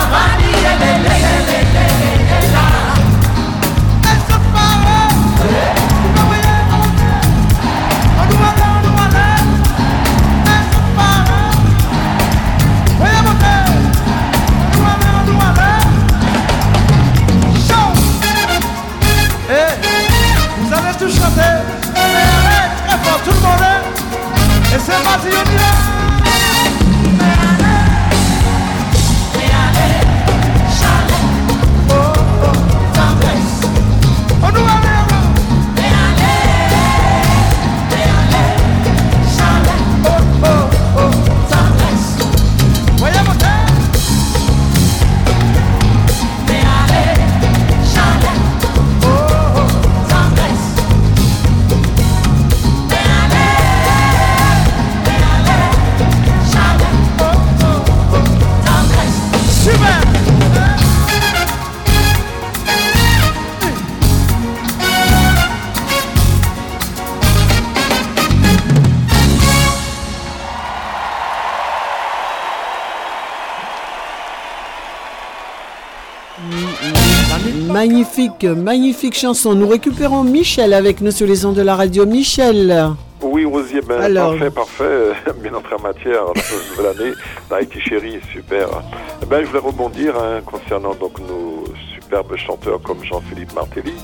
ese 24.74 24.93
pasillo, 25.05 25.44
mira. 25.51 26.02
Magnifique, 78.23 78.44
magnifique 78.44 79.15
chanson. 79.16 79.53
Nous 79.55 79.66
récupérons 79.66 80.23
Michel 80.23 80.74
avec 80.74 81.01
nous 81.01 81.11
sur 81.11 81.27
les 81.27 81.44
ondes 81.44 81.57
de 81.57 81.62
la 81.62 81.74
radio. 81.74 82.07
Michel. 82.07 82.94
Oui, 83.20 83.44
Rosier, 83.44 83.81
ben, 83.81 84.01
Alors. 84.01 84.36
parfait, 84.36 84.51
parfait. 84.51 85.12
Bien 85.43 85.55
entré 85.55 85.74
en 85.74 85.81
matière, 85.81 86.27
la 86.27 86.70
nouvelle 86.70 87.01
année, 87.01 87.12
Haïti 87.51 87.81
chérie, 87.81 88.20
super. 88.32 88.69
Ben, 89.28 89.40
je 89.43 89.47
voulais 89.49 89.59
rebondir 89.59 90.15
hein, 90.16 90.40
concernant 90.47 90.94
donc 90.94 91.19
nos 91.19 91.65
superbes 91.94 92.36
chanteurs 92.36 92.81
comme 92.82 93.03
Jean-Philippe 93.03 93.55
Martelly. 93.55 93.94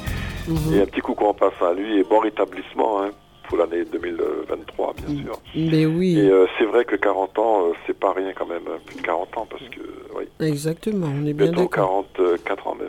Mhm. 0.48 0.74
Et 0.74 0.82
un 0.82 0.86
petit 0.86 1.00
coucou 1.00 1.26
en 1.26 1.34
passant 1.34 1.66
à 1.70 1.74
lui 1.74 2.00
et 2.00 2.02
bon 2.02 2.18
rétablissement 2.18 3.02
hein, 3.02 3.10
pour 3.48 3.58
l'année 3.58 3.84
2023, 3.84 4.94
bien 4.94 5.22
sûr. 5.22 5.38
Mais 5.54 5.86
oui, 5.86 6.18
Et 6.18 6.28
euh, 6.28 6.46
c'est 6.58 6.64
vrai 6.64 6.84
que 6.84 6.96
40 6.96 7.38
ans, 7.38 7.66
euh, 7.66 7.72
c'est 7.86 7.96
pas 7.96 8.12
rien 8.14 8.32
quand 8.36 8.46
même, 8.46 8.62
hein, 8.66 8.78
plus 8.84 8.96
de 8.96 9.02
40 9.02 9.38
ans, 9.38 9.46
parce 9.48 9.62
que, 9.62 9.80
oui, 10.16 10.24
exactement, 10.44 11.06
on 11.06 11.24
est 11.24 11.32
bien 11.32 11.46
bientôt 11.46 11.62
d'accord. 11.62 12.04
44 12.16 12.66
ans 12.66 12.74
même, 12.74 12.88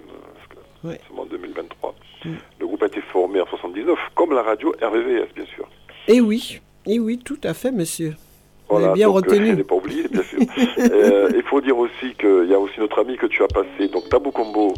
Ouais. 0.84 1.00
en 1.18 1.26
2023. 1.26 1.96
Mm. 2.26 2.30
Le 2.60 2.68
groupe 2.68 2.84
a 2.84 2.88
été 2.88 3.02
formé 3.02 3.42
en 3.42 3.46
79, 3.48 3.98
comme 4.16 4.34
la 4.34 4.42
radio 4.44 4.74
RVVS, 4.82 5.28
bien 5.36 5.46
sûr. 5.56 5.68
Et 6.08 6.22
oui, 6.22 6.60
et 6.86 7.00
oui, 7.00 7.18
tout 7.18 7.40
à 7.44 7.54
fait, 7.54 7.72
monsieur. 7.72 8.10
Vous 8.70 8.76
Voilà, 8.76 8.88
avez 8.88 8.96
bien 8.96 9.08
donc, 9.08 9.18
euh, 9.28 9.30
retenu. 9.32 9.48
je 9.52 9.54
n'ai 9.56 9.64
pas 9.64 9.76
oublié, 9.76 10.08
bien 10.08 10.24
sûr. 10.24 10.40
Euh, 10.80 11.30
Il 11.36 11.44
faut 11.44 11.60
dire 11.62 11.78
aussi 11.78 12.14
qu'il 12.20 12.48
y 12.50 12.54
a 12.54 12.60
aussi 12.60 12.80
notre 12.80 13.00
ami 13.02 13.18
que 13.18 13.26
tu 13.26 13.44
as 13.44 13.48
passé, 13.48 13.88
donc 13.92 14.08
Tabou 14.10 14.32
Combo, 14.32 14.74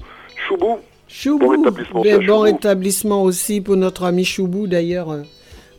Choubou. 0.48 0.80
Choubou, 1.08 1.46
Bon 1.46 1.50
rétablissement, 1.52 2.02
bien 2.02 2.18
bon 2.18 2.24
Choubou. 2.26 2.40
rétablissement 2.42 3.24
aussi 3.24 3.60
pour 3.62 3.76
notre 3.76 4.06
ami 4.06 4.24
Choubou 4.24 4.66
d'ailleurs. 4.68 5.12
euh. 5.12 5.24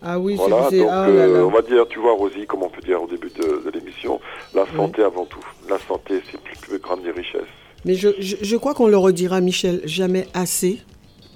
Ah 0.05 0.19
oui, 0.19 0.37
c'est- 0.37 0.49
Voilà, 0.49 0.71
donc 0.71 0.89
ah 0.91 1.07
là 1.09 1.23
euh, 1.25 1.39
là. 1.39 1.45
on 1.47 1.51
va 1.51 1.63
dire, 1.63 1.87
tu 1.89 2.01
vois, 2.01 2.13
Rosie, 2.15 2.45
comme 2.47 2.63
on 2.65 2.69
peut 2.69 2.83
dire 2.83 3.03
au 3.03 3.07
début 3.07 3.31
de, 3.31 3.63
de 3.65 3.71
l'émission, 3.71 4.21
la 4.55 4.67
santé 4.77 5.03
avant 5.03 5.25
tout. 5.25 5.45
La 5.71 5.79
santé, 5.79 6.21
c'est 6.31 6.41
plus, 6.41 6.57
plus 6.59 6.79
grande 6.81 7.03
des 7.03 7.13
richesses. 7.13 7.43
Mais 7.85 7.95
je, 7.95 8.09
je, 8.19 8.37
je 8.41 8.57
crois 8.57 8.75
qu'on 8.75 8.87
le 8.87 8.97
redira, 8.97 9.41
Michel, 9.41 9.81
jamais 9.85 10.29
assez. 10.35 10.81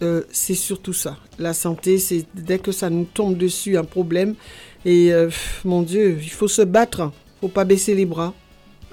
Euh, 0.02 0.22
c'est 0.30 0.54
surtout 0.54 0.92
ça. 0.92 1.16
La 1.38 1.54
santé, 1.54 1.98
c'est 1.98 2.26
dès 2.34 2.58
que 2.58 2.70
ça 2.72 2.90
nous 2.90 3.04
tombe 3.04 3.36
dessus, 3.36 3.76
un 3.76 3.84
problème. 3.84 4.34
Et 4.84 5.12
euh, 5.12 5.30
mon 5.64 5.82
Dieu, 5.82 6.18
il 6.20 6.30
faut 6.30 6.48
se 6.48 6.62
battre. 6.62 7.10
faut 7.40 7.48
pas 7.48 7.64
baisser 7.64 7.94
les 7.94 8.04
bras. 8.06 8.32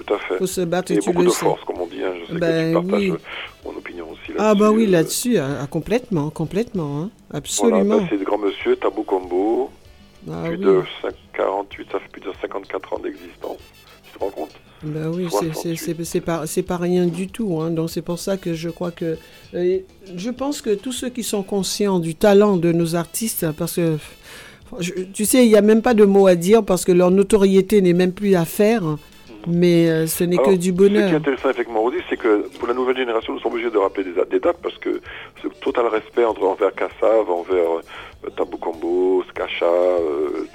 Tout 0.04 0.14
à 0.14 0.18
fait. 0.18 0.38
faut 0.38 0.46
se 0.46 0.62
battre 0.62 0.90
et, 0.90 0.96
Et 0.96 0.98
tu 0.98 1.10
beaucoup 1.10 1.22
le 1.22 1.28
de 1.28 1.32
sais. 1.32 1.40
force, 1.44 1.62
comme 1.64 1.80
on 1.80 1.86
dit. 1.86 2.02
hein. 2.02 2.12
Je 2.28 2.32
sais 2.32 2.38
Ben 2.40 2.74
que 2.74 2.80
tu 2.80 2.86
partages 2.86 3.10
oui. 3.10 3.16
mon 3.64 3.76
opinion 3.76 4.04
aussi 4.10 4.20
là-dessus. 4.32 4.36
Ah 4.40 4.54
bah 4.56 4.70
oui, 4.72 4.86
Euh, 4.86 4.90
là-dessus, 4.90 5.38
ah, 5.38 5.58
ah, 5.62 5.66
complètement, 5.68 6.30
complètement. 6.30 7.02
hein. 7.02 7.10
Voilà, 7.30 7.38
Absolument. 7.38 7.98
bah, 8.00 8.06
c'est 8.10 8.16
le 8.16 8.24
grand 8.24 8.38
monsieur, 8.38 8.74
Tabou 8.76 9.04
Combo. 9.04 9.70
Ah 10.28 10.42
plus 10.46 10.56
oui. 10.56 10.64
de 10.64 10.82
5 11.02 11.14
48, 11.36 11.88
ça 11.92 12.00
fait 12.00 12.08
plus 12.10 12.22
de 12.22 12.32
54 12.40 12.92
ans 12.94 12.98
d'existence. 12.98 13.58
Tu 14.10 14.18
te 14.18 14.24
rends 14.24 14.30
compte? 14.30 14.50
Ben 14.84 15.10
oui, 15.14 15.26
c'est- 15.30 16.20
pas, 16.20 16.44
pas 16.66 16.76
rien 16.76 17.06
du 17.06 17.28
tout. 17.28 17.58
hein. 17.60 17.70
Donc 17.70 17.90
c'est 17.90 18.02
pour 18.02 18.18
ça 18.18 18.36
que 18.36 18.54
je 18.54 18.68
crois 18.68 18.90
que... 18.90 19.16
euh, 19.54 19.78
je 20.16 20.30
pense 20.30 20.60
que 20.62 20.74
tous 20.74 20.92
ceux 20.92 21.08
qui 21.08 21.22
sont 21.22 21.42
conscients 21.42 21.98
du 21.98 22.14
talent 22.14 22.56
de 22.56 22.72
nos 22.72 22.94
artistes, 22.96 23.46
parce 23.58 23.76
que... 23.76 23.96
je- 24.80 24.92
tu 25.12 25.24
sais, 25.24 25.44
il 25.44 25.48
n'y 25.48 25.56
a 25.56 25.62
même 25.62 25.82
pas 25.82 25.94
de 25.94 26.04
mots 26.04 26.26
à 26.26 26.34
dire 26.34 26.62
parce 26.64 26.84
que 26.84 26.92
leur 26.92 27.10
notoriété 27.10 27.80
n'est 27.82 27.92
même 27.92 28.12
plus 28.12 28.34
à 28.34 28.44
faire. 28.44 28.82
Mais 29.46 29.90
euh, 29.90 30.06
ce 30.06 30.24
n'est 30.24 30.38
que 30.38 30.52
du 30.52 30.56
Ce 30.56 30.58
qui 30.62 30.68
est 30.68 30.72
bonheur. 30.72 31.12
intéressant 31.12 31.50
effectivement 31.50 31.84
aussi, 31.84 31.98
c'est 32.08 32.16
que 32.16 32.48
pour 32.58 32.66
la 32.66 32.72
nouvelle 32.72 32.96
génération, 32.96 33.34
nous 33.34 33.40
sommes 33.40 33.52
obligés 33.52 33.70
de 33.70 33.76
rappeler 33.76 34.04
des, 34.04 34.12
des 34.30 34.40
dates 34.40 34.56
parce 34.62 34.78
que 34.78 35.02
ce 35.42 35.48
total 35.60 35.86
respect 35.88 36.24
entre, 36.24 36.42
envers 36.44 36.74
Kassav, 36.74 37.28
envers 37.30 37.72
euh, 38.24 38.30
Tabou 38.38 38.56
Combo, 38.56 39.22
Skacha, 39.28 39.66
euh, 39.66 40.46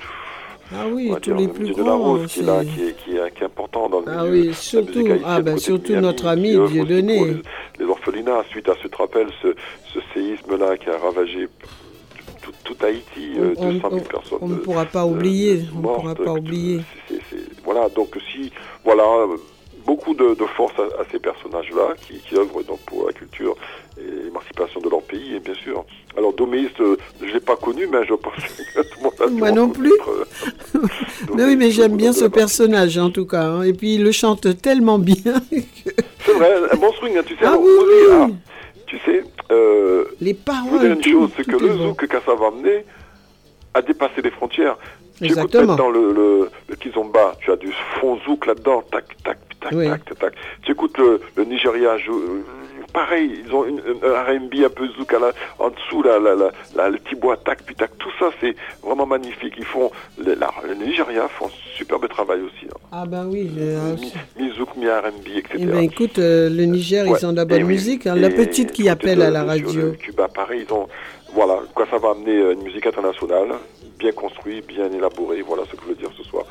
Ah 0.72 0.86
oui, 0.92 1.10
tous 1.10 1.20
dire, 1.22 1.36
les 1.38 1.48
le 1.48 1.54
plus 1.54 1.62
musée 1.64 1.74
de 1.74 1.78
la 1.80 1.84
grands. 1.84 1.98
Rose 2.14 2.32
qui 2.32 2.40
est 2.40 2.44
là, 2.44 2.64
qui 2.64 2.84
est, 2.84 2.96
qui 3.04 3.12
est, 3.18 3.34
qui 3.36 3.42
est 3.42 3.46
important 3.46 3.90
dans 3.90 4.00
le 4.02 4.06
Ah 4.08 4.24
milieu 4.24 4.32
oui, 4.42 4.48
la 4.48 4.54
surtout, 4.54 5.08
ah 5.26 5.42
ben, 5.42 5.58
surtout 5.58 5.92
Miami, 5.92 6.06
notre 6.08 6.28
ami 6.28 6.50
Dieudonné. 6.68 7.26
Les, 7.26 7.42
les 7.80 7.86
orphelinats, 7.86 8.44
suite 8.50 8.70
à, 8.70 8.74
ce, 8.82 8.88
rappelles, 8.96 9.30
ce, 9.42 9.48
ce 9.94 10.00
séisme-là 10.14 10.78
qui 10.78 10.90
a 10.90 10.98
ravagé 10.98 11.48
tout, 12.42 12.52
tout 12.64 12.86
Haïti, 12.86 13.32
euh, 13.38 13.54
On- 13.58 13.74
200 13.74 13.90
000 13.90 13.96
on- 13.96 14.00
personnes. 14.02 14.38
On 14.42 14.48
ne 14.48 14.54
euh, 14.56 14.58
pourra 14.62 14.86
pas 14.86 15.02
euh, 15.04 15.06
oublier. 15.12 15.62
On 15.76 15.78
ne 15.80 15.84
pourra 15.84 16.16
pas 16.16 16.34
oublier. 16.34 16.82
voilà, 17.66 17.90
donc 17.90 18.16
si, 18.32 18.52
voilà, 18.86 19.04
euh, 19.04 19.38
beaucoup 19.90 20.14
de, 20.22 20.28
de 20.44 20.46
force 20.58 20.78
à, 20.86 21.02
à 21.02 21.04
ces 21.12 21.20
personnages-là 21.30 21.88
qui, 22.04 22.14
qui 22.26 22.36
œuvrent 22.42 22.64
donc 22.72 22.80
pour 22.90 23.00
la 23.08 23.14
culture 23.22 23.56
et 24.00 24.26
l'émancipation 24.26 24.80
de 24.86 24.90
leur 24.94 25.02
pays, 25.12 25.30
et 25.36 25.40
bien 25.40 25.56
sûr. 25.66 25.78
Alors, 26.18 26.32
Doméiste, 26.34 26.80
euh, 26.80 26.96
je 27.22 27.26
ne 27.26 27.32
l'ai 27.34 27.40
pas 27.52 27.56
connu, 27.56 27.84
mais 27.92 28.02
je 28.12 28.14
pense 28.14 28.36
que 28.36 28.82
tout 28.90 28.98
le 29.00 29.04
monde 29.04 29.14
a 29.20 29.28
Moi 29.42 29.52
non 29.52 29.70
plus. 29.70 29.92
euh, 30.08 30.80
Mais 31.36 31.44
oui, 31.48 31.56
mais 31.62 31.72
j'aime 31.72 31.96
bien 32.04 32.14
ce 32.14 32.26
personnage 32.42 32.98
en 32.98 33.10
tout 33.10 33.26
cas. 33.26 33.46
hein. 33.54 33.64
Et 33.64 33.74
puis 33.74 33.96
il 33.96 34.04
le 34.04 34.12
chante 34.12 34.46
tellement 34.62 35.00
bien. 35.00 35.34
C'est 36.26 36.34
vrai, 36.34 36.52
un 36.72 36.78
bon 36.78 36.92
swing, 36.94 37.18
hein, 37.18 37.24
tu 37.26 37.34
sais. 37.34 37.40
Ah 37.44 37.50
alors, 37.50 37.62
oui, 37.64 37.94
ah, 38.12 38.28
tu 38.86 38.98
sais, 39.06 39.24
euh, 39.52 40.06
Les 40.22 40.32
je 40.32 40.36
veux 40.38 40.44
paroles. 40.46 40.80
dire 40.82 40.92
une 40.92 41.00
tout, 41.02 41.12
chose, 41.12 41.30
c'est 41.36 41.46
que 41.46 41.58
le 41.66 41.70
bon. 41.70 41.88
zouk 41.90 42.06
que 42.08 42.18
ça 42.28 42.36
va 42.36 42.48
amener 42.48 42.86
a 43.74 43.82
dépassé 43.82 44.22
les 44.24 44.32
frontières. 44.32 44.78
Tu 45.18 45.26
écoutes 45.26 45.38
Exactement. 45.38 45.66
maintenant 45.76 45.90
le, 45.90 46.14
le, 46.14 46.50
le 46.70 46.76
kizomba, 46.76 47.36
tu 47.42 47.52
as 47.52 47.58
du 47.58 47.72
fond 48.00 48.18
zouk 48.26 48.46
là-dedans, 48.46 48.82
tac, 48.92 49.06
tac, 49.24 49.38
tac, 49.60 49.72
Oui. 49.74 49.88
tac, 49.90 50.06
tac, 50.06 50.20
tac. 50.20 50.34
Tu 50.64 50.72
écoutes 50.72 50.98
le, 50.98 51.22
le 51.36 51.44
Nigeria, 51.46 51.92
euh, 51.96 52.42
pareil, 52.94 53.44
ils 53.46 53.54
ont 53.54 53.66
une, 53.66 53.80
un 53.80 54.24
R&B 54.24 54.64
un 54.66 54.70
peu 54.70 54.88
zouk 54.98 55.14
à 55.14 55.20
la, 55.20 55.32
en 55.60 55.70
dessous, 55.70 56.02
là, 56.04 56.20
là, 56.20 56.36
là, 56.76 56.90
le 56.90 56.98
petit 56.98 57.16
bois, 57.16 57.38
tac, 57.38 57.64
puis 57.64 57.76
tac, 57.76 57.92
tout 57.98 58.10
ça, 58.20 58.30
c'est 58.42 58.56
vraiment 58.84 59.06
magnifique. 59.06 59.54
Ils 59.58 59.66
font, 59.66 59.92
le, 60.18 60.34
la- 60.36 60.52
le 60.68 60.74
Nigeria 60.76 61.28
font 61.28 61.46
un 61.48 61.76
superbe 61.78 62.08
travail 62.10 62.42
aussi. 62.42 62.66
hein. 62.66 62.78
Ah 62.92 63.06
ben 63.06 63.26
oui. 63.28 63.50
euh, 63.58 63.96
Mi, 63.96 64.12
mi 64.40 64.52
zouk, 64.56 64.76
mi 64.76 64.88
R&B, 64.88 65.28
etc. 65.38 65.56
eh 65.60 65.66
ben 65.66 65.80
écoute, 65.80 66.18
euh, 66.20 66.50
le 66.50 66.64
Niger, 66.66 67.08
Ouais, 67.08 67.18
ils 67.22 67.26
ont 67.26 67.32
de 67.32 67.38
la 67.38 67.46
bonne 67.46 67.64
musique. 67.64 68.08
hein. 68.08 68.16
La 68.16 68.28
et 68.30 68.34
petite 68.34 68.72
qui 68.72 68.90
appelle 68.90 69.20
de- 69.20 69.24
à 69.24 69.30
la 69.30 69.44
radio. 69.44 69.70
le 69.72 69.92
Cuba, 69.92 70.28
pareil, 70.28 70.66
ils 70.68 70.74
ont, 70.74 70.88
voilà, 71.34 71.60
quoi, 71.76 71.86
ça 71.92 71.98
va 71.98 72.12
amener 72.12 72.36
euh, 72.38 72.54
une 72.54 72.64
musique 72.64 72.88
internationale, 72.88 73.50
bien 74.00 74.12
construite, 74.14 74.66
bien 74.68 74.92
élaborée, 74.92 75.42
voilà 75.42 75.64
ce 75.70 75.76
que 75.76 75.82
je 75.84 75.90
veux 75.90 75.96
dire 75.96 76.10
ce 76.18 76.24
soir. 76.24 76.46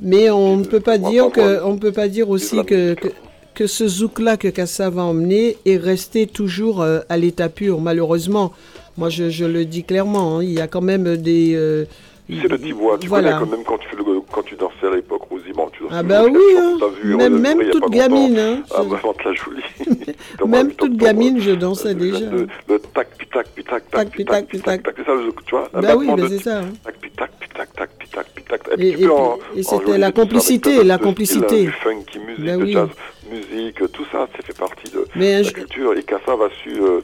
Mais 0.00 0.28
on 0.30 0.56
ne 0.58 0.64
peut 0.64 0.80
pas 0.80 0.98
dire 0.98 1.30
que, 1.30 1.62
on 1.64 1.74
ne 1.74 1.78
peut 1.78 1.92
pas 1.92 2.08
dire 2.08 2.28
aussi 2.28 2.62
que, 2.64 2.94
que, 2.94 3.08
que 3.54 3.66
ce 3.66 3.86
zouk-là 3.88 4.36
que 4.36 4.48
Kassa 4.48 4.90
va 4.90 5.02
emmener 5.04 5.56
est 5.64 5.76
resté 5.78 6.26
toujours 6.26 6.82
euh, 6.82 7.00
à 7.08 7.16
l'état 7.16 7.48
pur, 7.48 7.80
malheureusement. 7.80 8.52
Moi, 8.98 9.08
je, 9.08 9.30
je 9.30 9.44
le 9.44 9.64
dis 9.64 9.84
clairement, 9.84 10.38
hein, 10.38 10.42
il 10.42 10.52
y 10.52 10.60
a 10.60 10.66
quand 10.66 10.80
même 10.82 11.16
des... 11.16 11.54
euh, 11.54 11.84
C'est 12.28 12.48
le 12.48 12.58
petit 12.58 12.72
bois, 12.72 12.98
tu 12.98 13.08
Voilà. 13.08 13.34
connais 13.34 13.44
quand 13.44 13.56
même 13.56 13.64
quand 13.64 13.78
tu, 13.78 13.88
fais 13.88 13.96
le, 13.96 14.20
quand 14.32 14.42
tu 14.42 14.56
dansais 14.56 14.86
à 14.90 14.94
l'époque, 14.96 15.22
Rosie, 15.30 15.52
bon, 15.54 15.68
tu 15.72 15.75
dansais 15.75 15.75
Ah 15.90 16.02
bah 16.02 16.22
oui, 16.24 16.40
hein. 16.58 16.78
vue, 17.02 17.16
Même- 17.16 17.38
même 17.38 17.58
vu 17.60 17.68
a 17.68 17.70
toute 17.72 17.90
gamine, 17.90 18.38
hein. 18.38 18.62
Ah 18.74 18.82
bah, 18.88 19.00
l'a 19.24 19.32
jolie. 19.32 19.62
Même 20.46 20.72
toute 20.72 20.96
gamine, 20.96 21.40
je 21.40 21.52
dansais 21.52 21.94
déjà. 21.94 22.18
Le, 22.30 22.46
le 22.68 22.78
tac, 22.78 23.08
puis 23.16 23.26
tac, 23.26 23.46
puis 23.54 23.64
tac, 23.64 23.90
tac, 23.90 24.08
puis 24.10 24.24
tac, 24.24 24.46
c'est 24.50 24.58
ça 25.04 25.12
tu 25.46 25.50
vois 25.54 25.68
Bah 25.72 25.96
oui, 25.96 26.08
c'est 26.28 26.42
ça. 26.42 26.58
hein. 26.60 26.64
tac, 26.84 26.94
puis 27.00 27.10
tac, 27.10 27.30
puis 27.38 27.48
tac, 27.54 27.72
tac, 27.74 27.90
puis 27.98 28.08
tac, 28.08 28.26
puis 28.34 28.44
tac. 28.44 28.60
Et- 28.78 29.62
c'était 29.62 29.98
la 29.98 30.12
complicité, 30.12 30.84
la 30.84 30.94
styles, 30.96 31.06
complicité. 31.06 31.62
Du 31.64 31.70
funky 31.72 32.18
music, 32.20 32.44
Bah 32.44 32.56
de 32.58 32.66
jazz 32.72 32.88
musique, 33.30 33.76
tout 33.92 34.04
ça, 34.12 34.28
ça 34.36 34.42
fait 34.44 34.56
partie 34.56 34.90
de 34.92 35.06
Mais 35.16 35.32
la 35.38 35.42
je- 35.42 35.52
culture. 35.52 35.92
Et 35.96 36.02
Kassav 36.02 36.40
a 36.42 36.48
su 36.62 36.80
euh, 36.80 37.00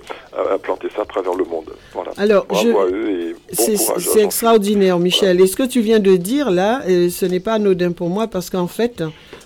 implanter 0.55 0.89
ça 0.95 1.03
à 1.03 1.05
travers 1.05 1.35
le 1.35 1.45
monde. 1.45 1.71
Voilà. 1.95 2.13
Alors, 2.17 2.47
je- 2.53 2.71
bon 2.71 3.37
C'est 3.53 4.23
extraordinaire, 4.23 4.99
Michel. 4.99 5.41
Et 5.41 5.47
ce 5.47 5.57
que 5.57 5.63
tu 5.65 5.81
viens 5.81 5.99
de 6.01 6.17
dire 6.17 6.51
là, 6.51 6.83
euh, 6.89 7.09
ce 7.11 7.27
n'est 7.27 7.41
pas 7.41 7.55
anodin 7.55 7.93
pour 7.93 8.09
moi 8.09 8.27
parce 8.27 8.51
qu'en 8.51 8.67
fait, 8.69 9.03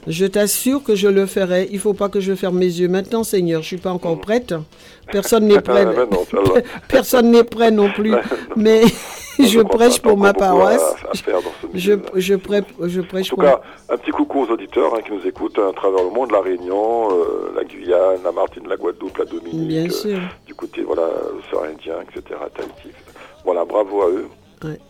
je 0.06 0.26
t'assure 0.26 0.82
que 0.82 0.94
je 0.94 1.08
le 1.08 1.26
ferai. 1.26 1.68
Il 1.72 1.78
faut 1.78 1.94
pas 1.94 2.08
que 2.08 2.20
je 2.20 2.34
ferme 2.34 2.58
mes 2.58 2.66
yeux 2.66 2.88
maintenant, 2.88 3.24
Seigneur. 3.24 3.62
Je 3.62 3.66
suis 3.68 3.76
pas 3.78 3.90
encore 3.90 4.20
prête. 4.20 4.54
Personne 5.10 5.46
n'est 5.46 5.60
prêt. 5.60 5.84
Ah, 5.86 5.92
va. 5.92 6.60
Personne 6.88 7.30
n'est 7.30 7.44
prêt 7.44 7.70
non 7.70 7.90
plus. 7.90 8.14
Mais 8.56 8.82
je 9.38 9.60
prêche 9.60 10.00
pour 10.00 10.16
ma 10.16 10.32
beaucoup 10.32 10.44
paroisse. 10.44 10.94
à- 11.04 11.10
à 11.10 11.40
Je, 11.74 11.92
je, 12.14 12.34
prêche, 12.34 12.64
je 12.80 13.00
prêche 13.02 13.26
En 13.26 13.36
tout 13.36 13.36
pour. 13.36 13.44
cas, 13.44 13.60
un 13.90 13.96
petit 13.96 14.10
coucou 14.10 14.44
aux 14.44 14.50
auditeurs 14.52 14.94
hein, 14.94 15.00
qui 15.04 15.12
nous 15.12 15.26
écoutent 15.26 15.58
à 15.58 15.72
travers 15.74 16.02
le 16.04 16.10
monde, 16.10 16.30
la 16.32 16.40
Réunion, 16.40 17.10
euh, 17.10 17.52
la 17.54 17.64
Guyane, 17.64 18.22
la 18.24 18.32
Martinique, 18.32 18.68
la 18.68 18.76
Guadeloupe, 18.76 19.16
la 19.18 19.24
Dominique, 19.26 19.68
Bien 19.68 19.86
euh, 19.86 19.90
sûr. 19.90 20.18
du 20.46 20.54
côté 20.54 20.82
voilà, 20.82 21.02
océan 21.02 21.64
Indien, 21.72 21.96
etc. 22.02 22.40
Tahiti. 22.56 22.88
Voilà, 23.44 23.64
bravo 23.64 24.02
à 24.02 24.08
eux. 24.08 24.26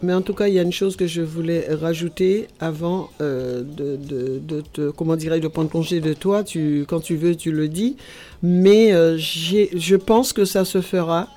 Mais 0.03 0.15
en 0.15 0.23
tout 0.23 0.35
cas, 0.35 0.49
il 0.49 0.55
y 0.55 0.59
a 0.59 0.63
une 0.63 0.73
chose 0.73 0.97
que 0.97 1.07
je 1.07 1.23
voulais 1.23 1.67
rajouter 1.75 2.49
avant 2.61 3.11
euh, 3.21 3.63
de, 3.63 4.63
te, 4.73 4.91
comment 4.91 5.17
dirais 5.17 5.41
de 5.41 5.49
prendre 5.49 5.71
congé 5.71 6.01
de 6.01 6.13
toi. 6.13 6.45
Tu, 6.45 6.85
quand 6.89 7.01
tu 7.01 7.17
veux, 7.17 7.35
tu 7.35 7.53
le 7.53 7.69
dis. 7.69 7.97
Mais 8.43 8.93
euh, 8.93 9.17
je 9.19 9.97
pense 9.97 10.33
que 10.33 10.45
ça 10.45 10.65
se 10.65 10.81
fera. 10.81 11.29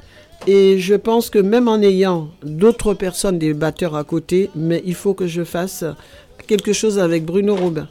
Et 0.47 0.77
je 0.79 0.95
pense 0.95 1.29
que 1.29 1.39
même 1.39 1.67
en 1.67 1.81
ayant 1.81 2.29
d'autres 2.43 2.93
personnes, 2.93 3.39
des 3.39 3.53
batteurs 3.53 3.95
à 3.95 4.03
côté, 4.03 4.49
mais 4.55 4.81
il 4.85 4.95
faut 4.95 5.13
que 5.13 5.27
je 5.27 5.43
fasse 5.43 5.83
quelque 6.47 6.71
chose 6.71 6.97
avec 6.97 7.25
Bruno 7.25 7.55
Robin. 7.55 7.87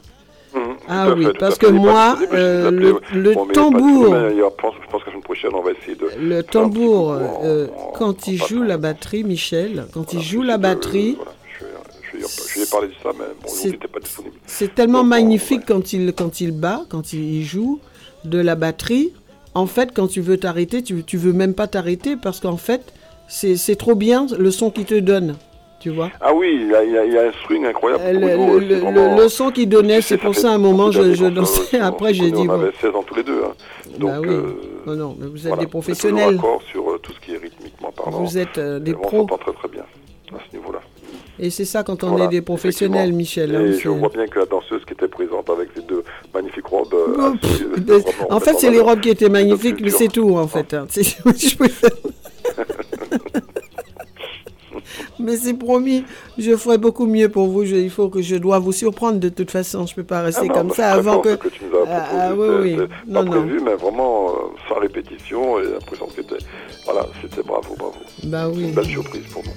Ah 0.89 1.07
Tout 1.11 1.19
oui, 1.19 1.27
fait, 1.27 1.39
parce 1.39 1.59
que 1.59 1.67
pas 1.67 1.73
moi, 1.73 2.19
euh, 2.33 2.71
le, 2.71 3.35
Bon, 3.35 3.47
pas 3.47 3.53
tambour, 3.53 4.05
disponible, 4.07 4.29
mais 4.31 4.37
je 4.37 4.43
pense, 4.57 4.75
je 4.83 4.91
pense 4.91 5.01
que 5.03 5.07
la 5.07 5.13
semaine 5.13 5.23
prochaine, 5.23 5.51
on 5.55 5.63
va 5.63 5.71
essayer 5.73 5.95
de. 5.97 6.07
le 6.19 6.43
tambour, 6.43 7.13
euh, 7.13 7.67
quand 7.95 8.27
il 8.27 8.37
joue 8.43 8.63
la 8.63 8.79
batterie, 8.79 9.25
Michel, 9.25 9.87
quand 9.93 10.13
il 10.15 10.23
joue 10.23 10.43
la 10.43 10.57
batterie, 10.59 11.17
Je 12.15 12.61
de 12.61 12.93
ça, 13.03 13.11
mais 13.19 13.25
bon, 13.41 13.49
C'est- 13.49 13.69
il 13.69 13.73
n'était 13.73 13.89
pas 13.89 14.01
disponible. 14.01 14.35
C'est 14.47 14.75
tellement 14.75 15.05
magnifique 15.05 15.63
quand, 15.67 15.93
il, 15.93 16.13
quand 16.15 16.41
il 16.41 16.53
bat, 16.53 16.85
quand 16.89 17.13
il 17.13 17.45
joue 17.45 17.81
de 18.25 18.39
la 18.39 18.55
batterie. 18.55 19.13
En 19.55 19.67
fait, 19.67 19.93
quand 19.95 20.09
tu 20.09 20.21
veux 20.21 20.39
t'arrêter, 20.39 20.83
tu, 20.83 21.05
tu 21.05 21.17
veux 21.17 21.33
même 21.33 21.55
pas 21.55 21.67
t'arrêter 21.67 22.17
parce 22.17 22.41
qu'en 22.41 22.57
fait, 22.57 22.93
c'est 23.29 23.57
c'est 23.57 23.77
trop 23.77 23.95
bien 23.95 24.27
le 24.39 24.51
son 24.51 24.71
qu'il 24.71 24.85
te 24.85 24.99
donne. 24.99 25.37
Tu 25.81 25.91
vois 25.91 26.11
Ah 26.21 26.35
oui, 26.35 26.59
il 26.61 26.69
y 26.71 26.75
a, 26.75 26.83
il 26.85 26.97
a- 26.97 27.05
il 27.05 27.13
y 27.13 27.19
a 27.19 27.29
un 27.29 27.33
swing 27.47 27.65
incroyable. 27.65 28.03
Le, 28.19 28.19
Bruno, 28.37 28.59
le- 28.59 28.61
c'est 28.61 28.67
le- 28.75 28.81
vraiment- 28.81 29.17
le 29.17 29.29
son 29.29 29.51
qu'il 29.53 29.69
donnait, 29.69 30.01
c'est 30.01 30.19
pour 30.19 30.35
ça 30.35 30.51
à 30.51 30.55
un 30.55 30.59
moment 30.59 30.91
je, 30.91 31.15
je 31.15 31.27
dansais. 31.27 31.79
Après, 31.79 32.13
j'ai 32.13 32.25
on 32.33 32.37
dit 32.37 32.43
On 32.43 32.45
bon. 32.47 32.53
avait 32.55 32.73
16 32.81 32.95
ans 32.97 33.05
tous 33.07 33.15
les 33.15 33.23
deux. 33.23 33.43
hein. 33.45 33.53
Donc, 33.99 34.11
Bah 34.11 34.19
oui. 34.21 34.29
euh, 34.29 34.53
Non, 34.87 34.95
non, 34.97 35.17
mais 35.19 35.27
vous 35.29 35.37
êtes 35.39 35.43
voilà, 35.49 35.61
des 35.61 35.67
on 35.67 35.71
professionnels. 35.71 36.35
d'accord 36.37 36.61
sur 36.71 36.91
euh, 36.91 36.99
tout 36.99 37.13
ce 37.13 37.21
qui 37.21 37.33
est 37.35 37.39
rythmiquement 37.39 37.93
parlant. 37.93 38.23
Vous 38.23 38.37
êtes 38.39 38.59
euh, 38.59 38.81
des 38.81 38.95
on 38.95 38.99
pros. 38.99 39.19
s'entend 39.21 39.39
très 39.39 39.53
très 39.53 39.69
bien 39.69 39.83
à 40.33 40.39
ce 40.51 40.57
niveau-là. 40.57 40.81
Et 41.41 41.51
c'est 41.51 41.65
ça 41.65 41.85
quand 41.85 42.03
on 42.03 42.09
Voilà, 42.09 42.25
est 42.25 42.29
des 42.29 42.43
professionnels, 42.43 43.13
Michel. 43.13 43.55
hein, 43.55 43.65
Et 43.67 43.73
c'est- 43.75 43.79
je 43.83 43.89
vois 43.91 44.09
bien 44.09 44.27
que 44.27 44.41
la 44.41 44.47
danseuse 44.47 44.85
qui 44.85 44.95
était 44.95 45.07
présente 45.07 45.49
avec 45.49 45.69
ces 45.77 45.83
deux 45.83 46.03
magnifiques 46.35 46.67
robes. 46.67 46.93
euh, 46.93 47.15
Oh, 47.17 47.37
pff, 47.41 48.27
en 48.29 48.41
fait, 48.41 48.55
c'est 48.59 48.71
les 48.73 48.81
robes 48.81 48.99
qui 49.01 49.11
étaient 49.11 49.29
magnifiques, 49.29 49.81
mais 49.81 49.91
c'est 49.91 50.09
tout, 50.09 50.37
en 50.37 50.49
fait. 50.49 50.75
hein. 50.75 50.87
C'est- 50.89 51.05
je 51.05 51.57
préfère- 51.57 51.91
mais 55.21 55.37
c'est 55.37 55.55
promis, 55.55 56.05
je 56.39 56.57
ferai 56.57 56.79
beaucoup 56.79 57.07
mieux 57.07 57.29
pour 57.29 57.47
vous. 57.49 57.65
Je- 57.65 57.77
il 57.77 57.91
faut 57.91 58.09
que 58.09 58.23
je 58.23 58.37
dois 58.37 58.59
vous 58.59 58.73
surprendre 58.73 59.19
de 59.19 59.29
toute 59.29 59.51
façon. 59.51 59.87
Je 59.87 59.95
peux 59.95 60.05
pas 60.05 60.23
rester 60.23 60.43
Ah 60.45 60.49
non, 60.49 60.55
comme 60.55 60.71
ça 60.71 60.93
avant 60.93 61.19
que. 61.21 61.35
que 61.37 61.49
tu 61.49 61.61
nous 61.65 61.77
as 61.79 61.85
Ah, 61.89 62.07
ah, 62.13 62.35
oui, 62.37 62.49
oui. 62.63 62.77
Non, 63.07 63.21
pas 63.21 63.23
non. 63.25 63.31
prévu, 63.43 63.61
mais 63.65 63.75
vraiment 63.75 64.29
euh, 64.29 64.33
sans 64.69 64.81
répétition 64.81 65.59
et 65.61 65.65
l'impression 65.65 66.07
que 66.07 66.13
c'était. 66.17 66.45
Voilà, 66.85 67.07
c'était 67.23 67.43
bravo, 67.43 67.75
bravo. 67.79 67.95
Bah 68.25 68.49
oui. 68.55 68.65
Une 68.65 68.73
belle 68.73 68.87
surprise 68.87 69.23
pour 69.33 69.43
nous. 69.45 69.51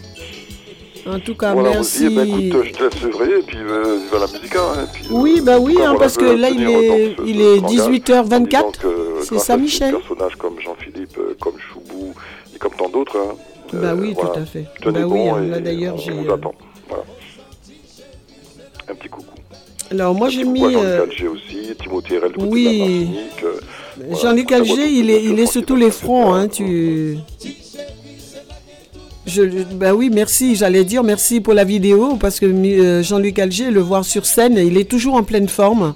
En 1.11 1.19
tout 1.19 1.33
cas, 1.35 1.53
voilà, 1.53 1.71
merci. 1.71 2.07
Eh 2.11 2.15
ben, 2.15 2.27
écoute, 2.27 2.63
je 2.63 2.71
te 2.73 2.83
laisse 2.83 3.03
œuvrer 3.03 3.39
et 3.39 3.41
puis 3.41 3.57
euh, 3.57 3.97
vive 4.03 4.19
la 4.19 4.27
musique. 4.27 4.55
Hein, 4.55 4.85
puis, 4.93 5.05
Oui, 5.09 5.41
bah 5.43 5.57
oui, 5.59 5.73
hein, 5.77 5.81
voilà, 5.93 5.99
parce 5.99 6.15
que 6.15 6.25
là, 6.25 6.49
il 6.51 6.61
est, 6.61 7.15
ce- 7.17 7.21
il 7.25 7.41
est 7.41 7.55
langage 7.55 7.79
en 7.79 7.89
18h24. 7.89 8.47
disant 8.47 8.71
que 8.79 8.89
C'est 9.23 9.39
ça, 9.39 9.57
Michel 9.57 9.95
personnages 9.95 10.35
comme 10.35 10.59
Jean-Philippe, 10.59 11.17
euh, 11.17 11.35
comme 11.39 11.55
Choubou 11.57 12.13
et 12.55 12.59
comme 12.59 12.73
tant 12.77 12.89
d'autres. 12.89 13.17
hein, 13.17 13.33
Bah 13.73 13.79
euh, 13.91 13.95
oui, 13.99 14.13
voilà, 14.13 14.31
tout 14.31 14.39
à 14.39 14.45
fait. 14.45 14.65
tenez 14.81 14.99
Bah 14.99 15.05
oui, 15.07 15.19
bon 15.19 15.35
hein, 15.35 15.43
et 15.43 15.49
là, 15.49 15.59
d'ailleurs, 15.59 15.95
on 15.95 15.97
j'ai, 15.97 16.11
vous 16.11 16.29
euh, 16.29 16.35
attend. 16.35 16.53
Voilà. 16.87 17.03
Un 18.89 18.95
petit 18.95 19.09
coucou. 19.09 19.25
Alors, 19.89 20.13
moi, 20.13 20.29
j'ai 20.29 20.43
mis. 20.43 20.59
Jean-Luc 20.59 20.77
euh, 20.77 21.03
Alger 21.03 21.27
aussi, 21.27 21.75
Timothée 21.81 22.19
côté 22.19 22.35
oui. 22.39 23.09
Jean-Luc 24.21 24.51
Alger, 24.51 24.87
il 24.87 25.09
est, 25.09 25.23
il 25.23 25.39
est 25.39 25.45
sur 25.45 25.65
tous 25.65 25.75
les 25.75 25.91
fronts. 25.91 26.33
Hein, 26.33 26.47
tu... 26.47 27.17
Je, 29.25 29.63
bah 29.73 29.93
oui, 29.93 30.09
merci. 30.11 30.55
J'allais 30.55 30.83
dire 30.83 31.03
merci 31.03 31.39
pour 31.39 31.53
la 31.53 31.63
vidéo 31.63 32.15
parce 32.15 32.39
que 32.39 33.01
Jean-Luc 33.01 33.39
Alger, 33.39 33.71
le 33.71 33.81
voir 33.81 34.03
sur 34.03 34.25
scène, 34.25 34.57
il 34.57 34.77
est 34.77 34.89
toujours 34.89 35.15
en 35.15 35.23
pleine 35.23 35.47
forme. 35.47 35.93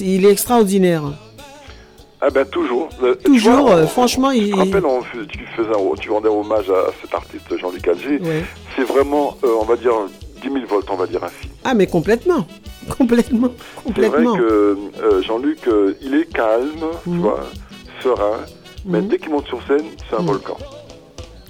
Il 0.00 0.24
est 0.24 0.30
extraordinaire. 0.30 1.12
Ah 2.26 2.30
ben 2.30 2.46
toujours. 2.46 2.88
Euh, 3.02 3.14
Toujours, 3.22 3.56
vois, 3.58 3.74
euh, 3.76 3.84
on- 3.84 3.86
franchement, 3.86 4.30
Je 4.32 4.36
il- 4.38 4.54
rappelle, 4.54 4.86
on 4.86 5.00
tu, 5.30 5.38
faisais 5.56 5.68
un- 5.68 5.94
tu 6.00 6.10
rendais 6.10 6.28
hommage 6.30 6.70
à 6.70 6.86
cet 7.02 7.12
artiste 7.14 7.54
Jean-Luc 7.60 7.86
Alger. 7.86 8.18
Ouais. 8.22 8.44
C'est 8.74 8.84
vraiment, 8.84 9.36
euh, 9.44 9.48
on 9.60 9.64
va 9.64 9.76
dire, 9.76 9.92
10 10.42 10.48
000 10.50 10.64
volts, 10.66 10.88
on 10.90 10.96
va 10.96 11.06
dire 11.06 11.22
ainsi. 11.22 11.50
Ah, 11.64 11.74
mais 11.74 11.86
complètement. 11.86 12.46
Complètement. 12.98 13.48
C'est 13.86 13.92
vrai 13.92 14.08
Complètement. 14.10 14.36
que 14.36 14.76
euh, 15.02 15.22
Jean-Luc, 15.22 15.58
euh, 15.68 15.94
il 16.02 16.14
est 16.14 16.32
calme, 16.32 16.84
tu 17.02 17.10
Mhm. 17.10 17.20
vois, 17.20 17.40
serein, 18.02 18.40
mais 18.86 19.00
Mhm. 19.02 19.08
dès 19.08 19.18
qu'il 19.18 19.30
monte 19.30 19.46
sur 19.46 19.60
scène, 19.66 19.84
c'est 20.08 20.16
un 20.16 20.20
Mhm. 20.20 20.26
volcan. 20.26 20.56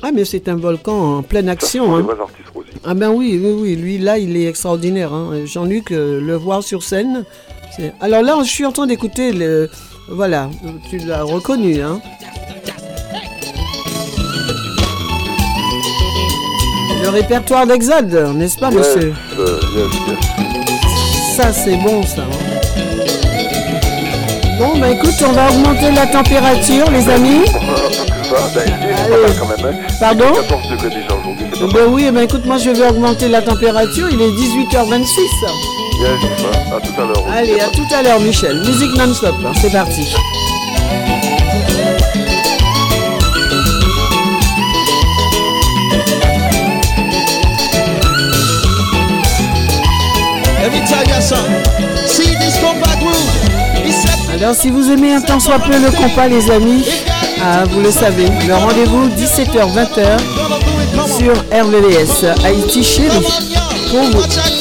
Ah, 0.03 0.11
mais 0.13 0.25
c'est 0.25 0.49
un 0.49 0.57
volcan 0.57 1.19
en 1.19 1.23
pleine 1.23 1.49
action. 1.49 1.95
hein. 1.97 2.05
artistes, 2.21 2.49
Rosie. 2.55 2.69
Ah 2.85 2.95
ben 2.95 3.11
oui, 3.11 3.41
oui, 3.43 3.53
oui, 3.61 3.77
lui 3.77 3.99
là, 3.99 4.19
il 4.19 4.37
est 4.37 4.47
extraordinaire. 4.49 5.13
hein. 5.13 5.45
Jean-Luc, 5.45 5.91
le 5.91 6.35
voir 6.35 6.63
sur 6.65 6.83
scène. 6.83 7.25
Alors 8.01 8.23
là, 8.23 8.37
je 8.45 8.49
suis 8.51 8.65
en 8.67 8.73
train 8.73 8.87
d'écouter 8.87 9.33
le... 9.33 9.69
Voilà, 10.09 10.49
tu 10.91 10.99
l'as 10.99 11.23
reconnu, 11.23 11.81
hein. 11.83 12.01
Le 17.03 17.09
répertoire 17.09 17.67
d'Exode, 17.67 18.13
n'est-ce 18.35 18.59
pas, 18.59 18.71
monsieur 18.71 19.13
euh, 19.39 19.61
yes, 19.77 19.93
yes. 20.09 21.37
Ça, 21.37 21.53
c'est 21.53 21.77
bon, 21.77 22.03
ça. 22.03 22.23
hein. 22.23 22.61
Bon, 24.59 24.79
bah 24.79 24.91
écoute, 24.91 25.15
on 25.27 25.33
va 25.33 25.51
augmenter 25.51 25.91
la 25.91 26.07
température, 26.07 26.91
les 26.91 27.09
amis. 27.09 27.43
Pardon 30.01 30.33
14 30.33 30.69
degrés 30.71 30.89
déjà 30.91 31.15
aujourd'hui. 31.15 31.47
c'est 31.53 31.61
pas 31.61 31.67
Ben 31.73 31.87
oui, 31.91 32.11
ben 32.13 32.23
écoute, 32.23 32.45
moi 32.47 32.57
je 32.59 32.71
vais 32.71 32.89
augmenter 32.89 33.29
la 33.29 33.43
température, 33.43 34.09
il 34.11 34.21
est 34.21 34.31
18h26. 34.31 35.84
Yes, 36.01 36.21
voilà. 36.39 36.77
à 36.77 36.81
tout 36.81 37.01
à 37.01 37.05
l'heure. 37.05 37.17
Rosie. 37.17 37.37
Allez, 37.37 37.61
à 37.61 37.69
tout 37.69 37.95
à 37.95 38.03
l'heure, 38.03 38.21
Michel. 38.21 38.59
Musique 38.59 38.97
non-stop, 38.97 39.35
hein, 39.45 39.53
c'est 39.61 39.73
parti. 39.73 40.15
Alors, 54.35 54.55
si 54.55 54.69
vous 54.69 54.91
aimez 54.91 55.15
un 55.15 55.21
tant 55.21 55.41
soit 55.41 55.59
peu 55.59 55.73
le 55.73 55.91
compas, 55.91 56.29
les 56.29 56.51
amis, 56.51 56.85
ah, 57.43 57.65
vous 57.71 57.81
le 57.81 57.91
savez, 57.91 58.27
le 58.47 58.55
rendez-vous 58.55 59.09
17h-20h 59.09 60.19
sur 61.07 61.33
RVVS 61.51 62.27
Haïti 62.45 62.83
Chérie. 62.83 63.27
Pour 63.91 64.03
vous. 64.03 64.54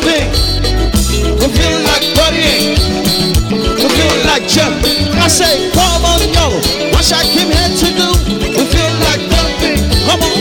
Jumping. 0.00 0.30
We 1.38 1.48
feel 1.48 1.78
like 1.84 2.04
partying. 2.16 2.78
We 3.50 3.88
feel 3.88 4.16
like 4.26 4.46
jumping. 4.48 5.08
I 5.18 5.28
say, 5.28 5.70
come 5.72 6.04
on, 6.04 6.20
yo. 6.32 6.60
What 6.92 7.12
I 7.12 7.24
came 7.24 7.50
here 7.50 7.68
to 7.68 7.88
do? 7.94 8.08
We 8.56 8.64
feel 8.66 8.92
like 9.06 9.22
jumping. 9.28 9.80
Come 10.06 10.22
on. 10.22 10.36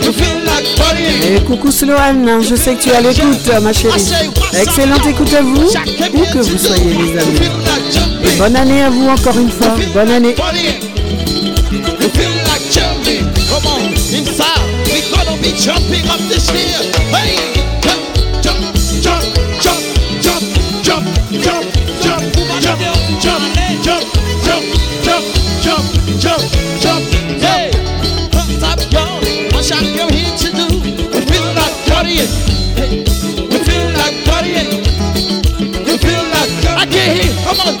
We 0.00 0.12
feel 0.12 0.38
like 0.44 0.66
partying. 0.76 1.36
Et 1.36 1.44
coucou 1.44 1.70
Sloane, 1.70 2.42
je 2.42 2.54
sais 2.54 2.74
que 2.74 2.82
tu 2.82 2.88
es 2.90 2.94
à 2.94 3.00
l'écoute, 3.00 3.50
ma 3.62 3.72
chérie. 3.72 4.02
Excellente 4.52 5.06
écoute 5.06 5.32
à 5.34 5.42
vous, 5.42 5.66
où 5.66 6.24
que 6.32 6.38
vous 6.38 6.58
soyez, 6.58 6.94
les 6.94 7.18
amis. 7.18 7.40
Et 8.24 8.36
bonne 8.38 8.56
année 8.56 8.82
à 8.82 8.90
vous 8.90 9.08
encore 9.08 9.38
une 9.38 9.50
fois. 9.50 9.76
Bonne 9.94 10.10
année. 10.10 10.34
Jumping. 15.56 16.06
Up 16.10 16.20
this. 16.28 16.50
Hey, 16.50 17.55
We 32.16 33.58
feel 33.60 33.92
like 33.92 34.16
partying. 34.24 34.72
We 35.84 35.98
feel 36.00 36.24
like 36.32 36.48
I 36.64 36.86
can't 36.88 37.12
hear. 37.12 37.28
Come 37.44 37.60
on, 37.60 37.76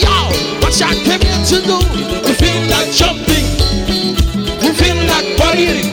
y'all. 0.00 0.32
What 0.64 0.72
y'all 0.80 0.96
came 1.04 1.20
to 1.20 1.60
do? 1.60 1.76
We 2.24 2.32
feel 2.40 2.62
like 2.72 2.88
jumping. 2.90 3.44
We 4.64 4.72
feel 4.72 4.96
like 5.12 5.28
partying. 5.36 5.92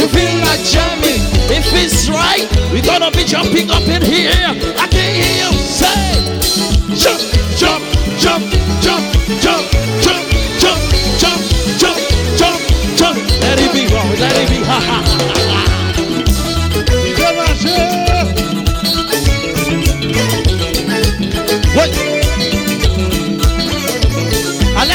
We 0.00 0.08
feel 0.08 0.32
like 0.48 0.64
jamming. 0.64 1.20
If 1.52 1.68
it's 1.76 2.08
right, 2.08 2.48
we're 2.72 2.80
gonna 2.80 3.10
be 3.10 3.24
jumping 3.24 3.70
up 3.70 3.82
in 3.82 4.00
here. 4.00 4.32
I 4.80 4.88
can 4.88 5.12
hear 5.12 5.44
you 5.44 5.52
say, 5.52 6.24
jump, 6.96 7.20
jump, 7.60 7.84
jump, 8.16 8.48
jump, 8.80 9.04
jump, 9.44 9.68
jump, 10.00 10.20
jump, 11.20 11.40
jump, 11.76 12.00
jump, 12.38 12.60
jump. 12.96 13.18
Let 13.42 13.60
it 13.60 13.72
be. 13.74 13.88
Let 13.92 14.36
it 14.40 14.48
be. 14.48 14.64
Ha 14.64 14.80
ha 14.80 15.02
ha 15.04 15.41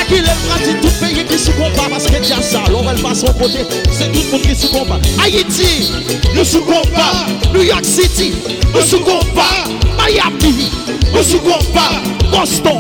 Allez 0.10 0.22
qu'il 0.22 0.26
est 0.26 0.48
parti 0.48 0.76
tout 0.82 1.06
pays 1.06 1.26
qui 1.26 1.38
sous 1.38 1.52
combat 1.54 1.90
parce 1.90 2.06
que 2.06 2.18
déjà 2.18 2.42
ça, 2.42 2.64
l'on 2.72 2.82
va 2.82 2.94
au 2.94 3.34
côté, 3.34 3.60
c'est 3.92 4.12
tout 4.12 4.20
le 4.26 4.32
monde 4.32 4.42
qui 4.42 4.56
sous 4.56 4.70
combat. 4.70 5.00
Haïti, 5.24 5.92
nous 6.36 6.44
sous 6.44 6.62
combat. 6.62 7.26
New 7.54 7.64
York 7.64 7.86
City, 7.86 8.34
nous 8.74 8.82
sous 8.82 9.00
combat. 9.00 9.66
Miami, 9.98 10.70
nous 11.14 11.24
sous 11.24 11.40
combat. 11.40 12.02
Boston, 12.32 12.78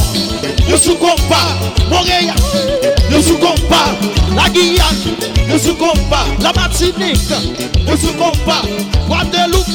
nous 0.69 0.77
sous 0.77 0.95
combat. 0.95 1.57
Montréal, 1.89 2.35
nous 3.11 3.21
sous 3.21 3.37
combat. 3.37 3.95
La 4.35 4.49
Guyane, 4.49 5.15
nous 5.49 5.59
sous 5.59 5.75
combat. 5.75 6.25
La 6.41 6.53
Martinique, 6.53 7.17
nous 7.87 7.97
sous 7.97 8.13
combat. 8.13 8.61
Guadeloupe, 9.07 9.67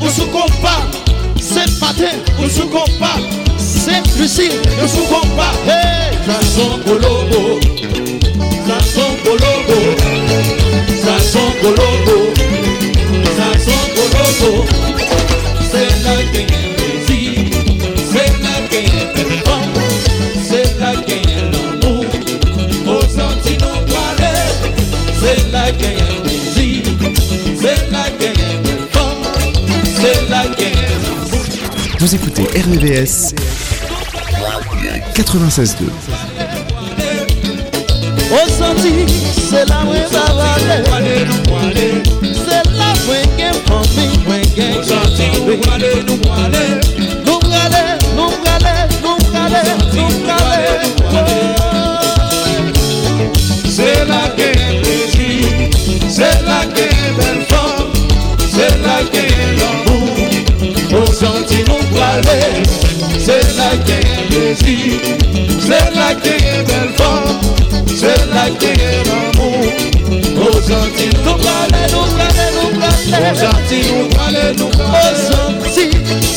nous 0.00 0.10
sous 0.10 0.26
combat. 0.26 0.82
Saint-Martin, 1.40 2.16
nous 2.40 2.48
sous 2.48 2.66
combat. 2.68 3.43
Sainte-Lucie, 3.84 4.48
nous 4.80 4.88
souvent 4.88 5.20
pas. 5.36 5.52
C'est 5.66 6.74
Vous 32.04 32.14
écoutez 32.14 32.42
RVVS 32.60 33.34
96.2 34.84 35.90
Osanti, 38.44 39.06
se 39.50 39.64
la 39.64 39.84
mwen 39.84 40.08
zavade 40.12 40.84
Se 42.22 42.62
la 42.76 42.94
mwen 43.06 43.28
gen 43.36 43.54
pwami 43.64 44.08
mwen 44.26 44.44
gen 44.54 44.78
Osanti, 44.78 45.26
nou 45.46 45.56
wale, 45.66 45.90
nou 46.06 46.18
wale 46.28 46.64
Nou 47.24 47.38
wale, 47.48 47.84
nou 48.16 48.30
wale, 48.44 48.74
nou 49.02 49.16
wale 49.32 49.62
Nou 49.94 50.92
wale 51.12 51.38
Se 53.76 54.04
la 54.08 54.22
gen 54.36 54.80
plezi 54.82 55.30
Se 56.08 56.28
la 56.46 56.60
gen 56.60 56.73
ki 66.24 66.38
gen 66.44 66.64
bel 66.70 66.88
fòm, 66.98 67.26
se 68.00 68.14
la 68.34 68.48
ki 68.60 68.72
gen 68.80 69.12
amou. 69.18 69.92
O 70.44 70.60
zanti 70.60 71.08
nou 71.24 71.38
prale, 71.38 71.80
nou 71.92 72.04
prale, 72.12 72.46
nou 72.54 72.68
prale, 72.76 73.30
O 73.30 73.34
zanti 73.34 73.78
nou 73.86 74.08
prale, 74.10 74.42
nou 74.58 74.68
prale, 74.68 75.00
O 75.00 75.14
zanti 75.26 75.84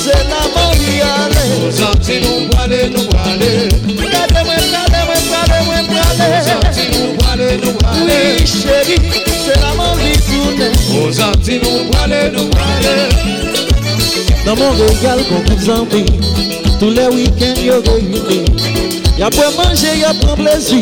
se 0.03 0.15
la 0.29 0.41
mori 0.53 1.01
ale, 1.01 1.43
O 1.67 1.71
zanti 1.71 2.19
nou 2.23 2.47
prale, 2.51 2.89
nou 2.93 3.03
prale, 3.09 3.49
Prale 3.99 4.43
mwen, 4.45 4.63
prale 4.71 5.01
mwen, 5.07 5.23
prale 5.31 5.59
mwen, 5.65 5.85
prale, 5.91 6.29
O 6.29 6.45
zanti 6.47 6.87
nou 6.93 7.17
prale, 7.17 7.49
nou 7.63 7.73
prale, 7.81 8.05
Oui 8.05 8.47
chéri, 8.47 8.97
se 9.43 9.59
la 9.59 9.73
mori 9.75 10.13
toune, 10.29 10.71
O 11.01 11.11
zanti 11.11 11.59
nou 11.63 11.89
prale, 11.91 12.21
nou 12.31 12.47
prale, 12.55 12.95
Nan 14.45 14.55
mon 14.55 14.71
regal 14.79 15.25
kon 15.27 15.43
kout 15.49 15.65
zanpi, 15.65 16.05
Tou 16.79 16.93
le 16.93 17.09
wikend 17.15 17.65
yo 17.65 17.81
go 17.81 17.97
yuni, 17.97 18.45
Ya 19.17 19.31
pou 19.31 19.49
manje, 19.57 19.89
ya 19.97 20.13
pran 20.13 20.35
plezi 20.37 20.77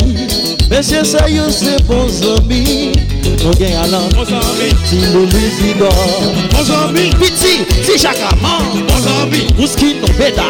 Mesye 0.68 1.04
se 1.04 1.16
yo 1.32 1.50
se 1.50 1.78
bon 1.88 2.08
zami 2.08 2.92
Nou 3.40 3.54
gen 3.56 3.72
yalan 3.72 4.10
Si 4.84 4.98
nou 5.08 5.24
lusidor 5.24 5.94
Bon 6.52 6.64
zami 6.68 7.06
Piti, 7.16 7.64
si 7.80 7.96
chakaman 7.96 8.84
Bon 8.84 9.00
zami 9.00 9.46
Mouski 9.56 9.94
nou 10.02 10.12
beda 10.18 10.44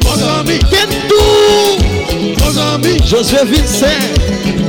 Bon 0.00 0.16
zami 0.16 0.56
Kentou 0.72 1.76
Bon 2.40 2.50
zami 2.56 2.96
Josue 3.04 3.44
Vincent. 3.44 4.16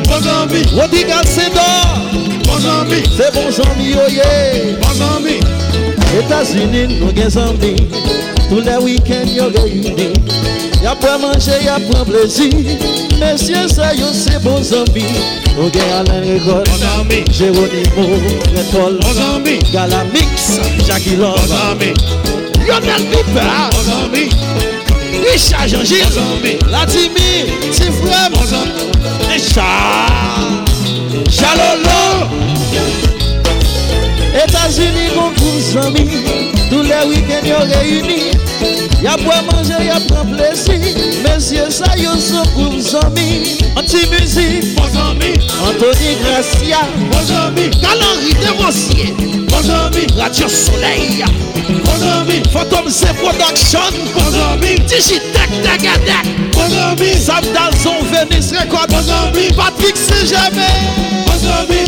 Bon 0.09 0.19
zami 0.19 0.65
Rodiga 0.75 1.23
Sedor 1.23 1.95
Bon 2.43 2.59
zami 2.59 3.05
Se 3.07 3.31
bon 3.31 3.47
zami 3.55 3.95
oye 4.03 4.27
oh 4.27 4.83
Bon 4.83 4.99
zami 4.99 5.39
Etasini 6.19 6.89
nou 6.99 7.15
gen 7.15 7.31
zami 7.31 7.75
Tou 8.49 8.59
le 8.59 8.81
week-end 8.83 9.31
yo 9.31 9.47
gen 9.55 9.71
yudi 9.79 10.11
Ya 10.84 10.95
pran 10.95 11.22
manje, 11.22 11.51
ya 11.65 11.80
pran 11.80 12.05
plezi 12.05 12.49
Mesye 13.19 13.69
sa 13.69 13.93
yo 13.93 14.11
se 14.14 14.38
bon 14.43 14.64
zambi 14.64 15.03
Nou 15.55 15.69
gen 15.72 15.91
Alain 15.95 16.27
Regol 16.27 16.64
Jeronimo, 17.31 18.03
Retol 18.51 18.99
Galamix, 19.72 20.60
Jackie 20.85 21.15
Love. 21.15 21.93
Yonel 22.68 23.03
Piper 23.11 23.43
Richard 25.23 25.68
Jean-Gilles. 25.69 26.18
Latimi, 26.69 27.47
Tifrem. 27.72 28.34
Richard. 29.30 30.68
Jalolo. 31.30 32.27
Etasini 34.34 35.10
kon 35.15 35.34
koum 35.38 35.60
zami 35.61 36.03
Dou 36.69 36.81
le 36.81 36.99
wiken 37.07 37.45
yo 37.45 37.60
reyuni 37.69 38.12
Ya 39.03 39.17
pou 39.17 39.31
a 39.35 39.41
manje, 39.43 39.75
ya 39.84 39.99
pou 40.07 40.15
a 40.15 40.23
plesi 40.23 40.77
Mesye 41.25 41.65
sa 41.75 41.89
yo 41.99 42.13
sou 42.23 42.45
koum 42.55 42.77
zomi. 42.80 43.59
Anti-musi, 43.75 44.75
bon 44.77 44.88
zomi. 44.93 45.34
Anthony 45.67 46.13
Gracia, 46.21 46.80
bon 47.11 47.25
zomi. 47.27 47.65
Kalan 47.81 48.21
Rite 48.23 48.53
Rossier, 48.61 49.11
bon 49.49 49.61
zomi. 49.67 50.05
Radio 50.15 50.47
Soleil, 50.47 51.25
bon 51.84 51.99
zomi. 51.99 52.39
Fantom 52.53 52.88
Se 52.88 53.11
Production, 53.19 53.91
bon 54.15 54.31
zomi. 54.31 54.77
Digitek 54.88 55.51
Degadek, 55.65 56.31
bon 56.55 56.71
zomi. 56.71 57.11
Sam 57.19 57.43
Dalzon 57.51 58.07
Venice 58.07 58.55
Record, 58.55 58.88
bon 58.88 59.03
zomi. 59.03 59.51
Patrick 59.59 59.97
Sejavé, 59.97 60.71
bon 61.27 61.38
zomi. 61.43 61.84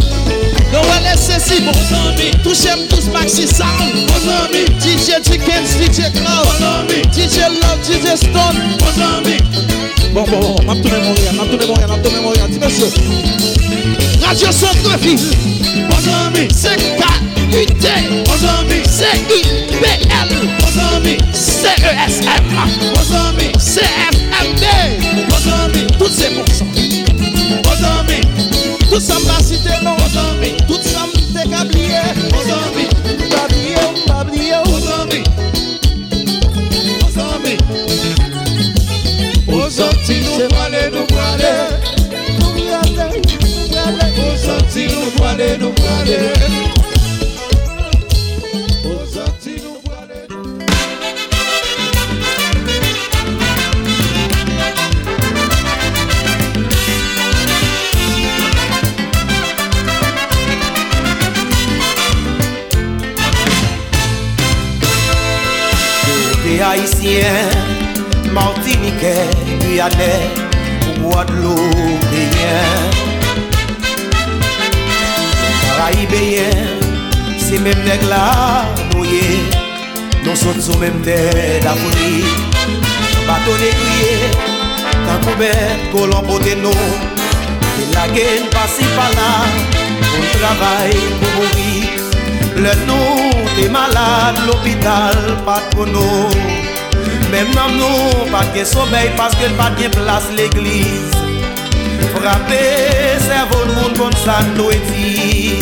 Cécile, 1.17 1.63
bons 1.63 1.95
amis. 1.95 2.31
Touchez-moi 2.43 2.85
tous 2.89 3.07
Maxi 3.11 3.47
Sound, 3.47 3.93
DJ 4.79 5.21
Dickens, 5.23 5.71
DJ 5.79 6.11
Cloud, 6.13 6.47
DJ 7.11 7.37
Love, 7.49 7.79
DJ 7.83 8.15
Stone. 8.15 8.57
Bon, 10.13 10.23
bon, 10.23 10.39
bon, 10.39 10.55
m'a 10.65 10.75
tourné 10.75 10.99
Montréal, 10.99 11.35
m'a 11.35 11.45
tourné 11.45 11.65
Montréal, 11.65 11.89
m'a 11.89 11.97
tourné 11.97 12.19
Montréal, 12.21 12.49
dis 12.49 12.59
monsieur. 12.59 12.89
Radio 14.21 14.51
Centre-Ville, 14.51 15.19
C-K-U-T, 16.53 17.87
bons 18.25 18.43
amis, 18.59 18.83
C-I-B-L, 18.85 20.29
bons 20.59 20.77
amis, 20.95 21.17
C-E-S-M, 21.33 22.43
C-F-M-D. 23.57 24.65
Toutes 25.97 26.13
ces 26.13 26.29
bons 26.29 26.53
sons. 26.53 26.65
Tout 28.95 29.01
sa 29.01 29.19
mba 29.19 29.43
site 29.43 29.75
nou 29.83 29.91
Tout 30.67 30.79
sa 30.79 31.03
mte 31.03 31.43
kabliye 31.51 31.99
Mbabliye 33.27 33.75
ou 33.83 33.97
mbabliye 34.07 34.55
ou 34.63 34.71
Ozanti 39.65 40.15
nou 40.23 40.47
prale 40.47 40.89
nou 40.95 41.05
prale 41.11 41.51
Nou 42.39 42.55
prale 42.55 43.19
nou 43.19 43.67
prale 43.67 44.07
Ozanti 44.31 44.87
nou 44.87 45.11
prale 45.19 45.57
nou 45.59 45.73
prale 45.75 46.84
Haïtien, 67.05 68.31
Martinique, 68.33 69.05
Guyanais, 69.59 70.29
Guadeloupéen. 71.01 72.63
Caraïbéen, 75.77 76.49
c'est 77.37 77.57
non 77.57 77.63
même 77.63 77.83
nègre 77.85 78.09
là, 78.09 78.65
mouillé, 78.95 79.43
nous 80.23 80.35
sommes 80.35 80.59
sous 80.59 80.77
même 80.79 80.99
terre 81.01 81.61
d'Afrique. 81.61 82.25
Bateau 83.27 83.53
négrier, 83.53 84.17
tant 85.05 85.29
couvert, 85.29 85.77
colombo 85.91 86.39
de 86.39 86.55
nous, 86.55 86.71
et 86.71 87.93
la 87.93 88.07
guerre 88.07 88.49
passe 88.51 88.79
par 88.95 89.11
là, 89.11 89.45
pour 89.99 90.39
travail, 90.39 90.95
pour 91.19 91.29
mourir. 91.35 92.05
Le 92.55 92.71
nou 92.87 93.33
te 93.57 93.67
malade, 93.67 94.37
l'opital 94.47 95.35
pat 95.45 95.75
kono 95.75 96.54
nous. 97.25 97.31
Même 97.31 97.51
dans 97.53 97.69
nous, 97.69 98.31
pas 98.31 98.45
de 98.57 98.63
sommeil 98.65 99.09
parce 99.17 99.35
que 99.35 99.49
pas 99.51 99.69
de 99.71 99.87
place 99.89 100.29
l'église. 100.35 101.11
Frappez, 102.15 103.19
cerveau 103.19 103.65
de 103.65 103.73
monde 103.73 103.97
comme 103.97 104.13
ça, 104.23 104.39
nous 104.55 104.69
est 104.71 104.81
dit. 104.91 105.59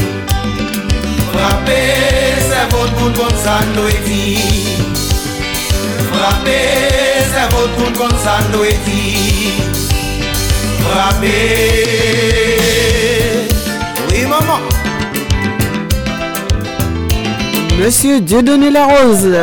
Frappez, 1.33 2.41
cerveau 2.49 2.87
de 2.87 2.99
monde 2.99 3.15
comme 3.15 3.37
ça, 3.43 3.59
nous 3.75 3.87
est 3.87 4.03
dit. 4.05 4.77
Frappez, 6.11 7.23
cerveau 7.33 7.67
de 7.67 7.83
monde 7.83 7.97
comme 7.97 8.17
ça, 8.23 8.37
nous 8.51 8.63
est 8.63 8.79
dit. 8.85 9.53
Frappez. 10.89 11.87
Oui, 14.11 14.21
maman. 14.25 14.59
Monsieur 17.79 18.21
Dieudonné 18.21 18.69
Larose. 18.69 19.35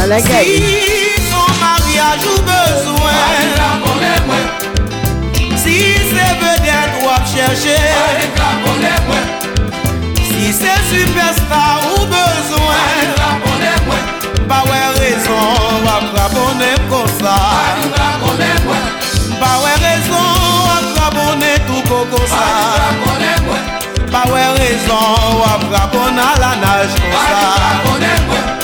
Si 0.00 0.08
son 1.30 1.50
maryaj 1.60 2.24
ou 2.24 2.40
bezwen 2.48 3.48
Si 5.62 5.76
se 6.08 6.26
vedet 6.40 6.92
wap 7.04 7.24
chèche 7.28 7.76
Si 10.24 10.52
se 10.56 10.72
superstar 10.88 11.84
ou 11.92 12.06
bezwen 12.08 13.12
Ba 14.48 14.62
wè 14.70 14.80
rezon 14.96 15.84
wap 15.84 16.08
rabonem 16.16 16.80
kon 16.88 17.04
sa 17.20 17.36
Ba 19.36 19.52
wè 19.60 19.74
rezon 19.84 20.32
wap 20.64 20.86
rabonem 20.96 21.60
tout 21.68 21.84
kon 21.92 22.08
kon 22.08 22.26
sa 22.32 22.48
Ba 24.08 24.24
wè 24.32 24.48
rezon 24.56 25.36
wap 25.44 25.68
rabon 25.76 26.24
ala 26.24 26.56
naj 26.64 26.88
kon 27.04 27.20
sa 27.28 28.59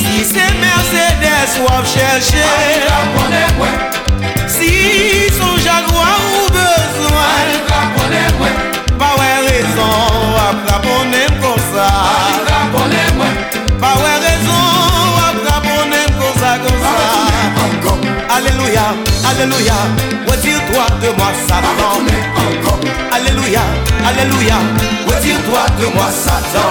Si 0.00 0.24
se 0.24 0.46
Mercedes 0.62 1.52
wap 1.66 1.84
chèche 1.94 2.46
Si 4.46 4.72
son 5.38 5.56
Jaguar 5.64 6.18
ou 6.34 6.46
bezwen 6.56 7.52
Pa 9.02 9.08
wè 9.18 9.30
rezon 9.46 10.34
wap 10.34 10.56
raponem 10.68 11.32
kon 11.42 11.58
sa. 11.72 11.86
Pa 13.82 13.90
wè 13.98 14.12
rezon 14.22 15.08
wap 15.16 15.40
raponem 15.48 16.12
kon 16.20 16.34
sa 16.38 16.52
kon 16.62 16.76
sa. 16.84 16.92
Aleluya, 18.36 18.84
aleluya, 19.30 19.78
retire-toi 20.28 20.86
de 21.02 21.10
moi 21.18 21.32
Satan. 21.48 22.06
Aleluya, 23.12 23.64
aleluya, 24.06 24.58
retire-toi 25.08 25.64
de 25.80 25.86
moi 25.96 26.08
Satan. 26.24 26.70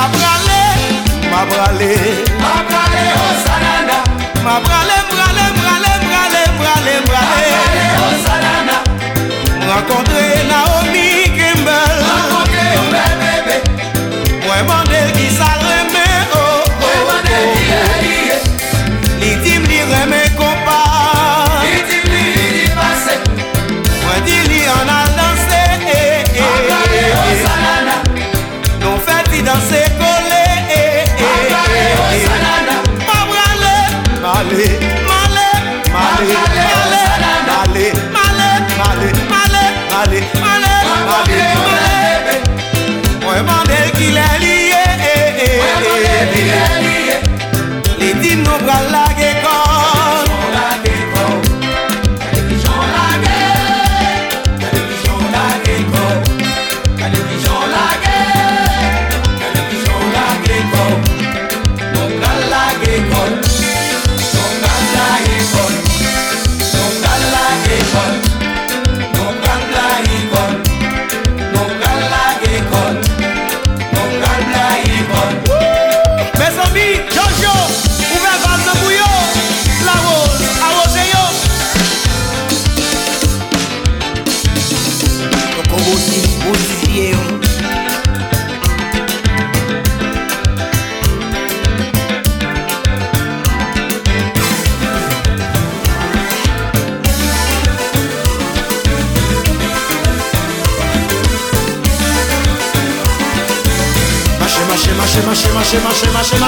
mabrale 0.00 0.62
mabrale. 1.30 1.94
Mabrale 2.44 3.02
osalana 3.28 3.98
mabrale 4.44 4.96
mbrale 5.06 5.44
mbrale 5.56 5.92
mbrale 6.04 6.40
mbrale 6.54 6.92
mbrale 7.04 7.44
osalana 8.08 8.76
rencontre 9.74 10.24
na 10.50 10.58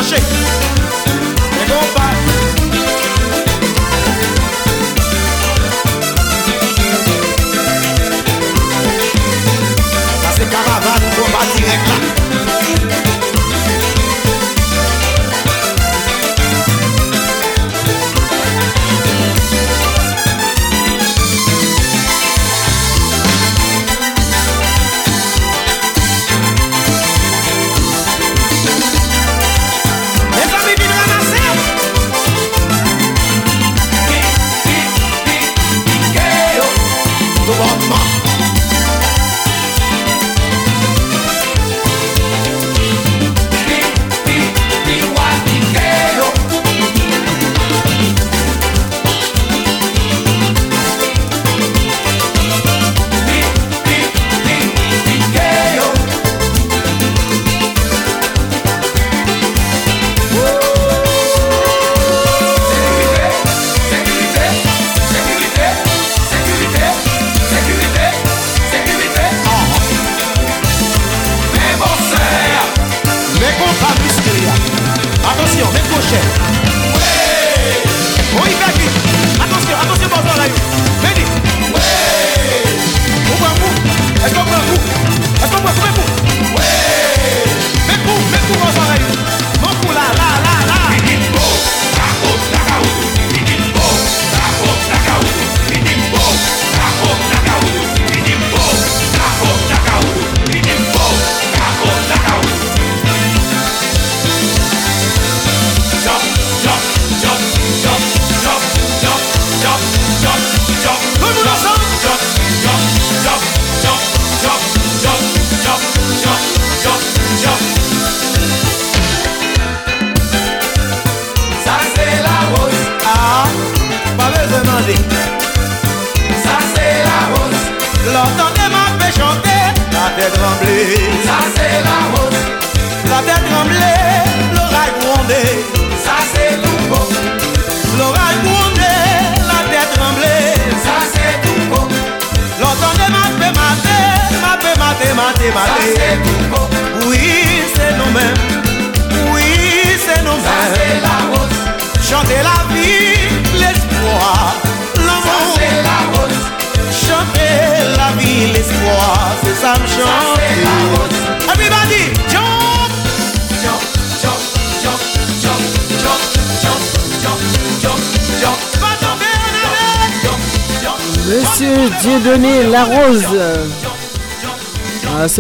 achei 0.03 0.32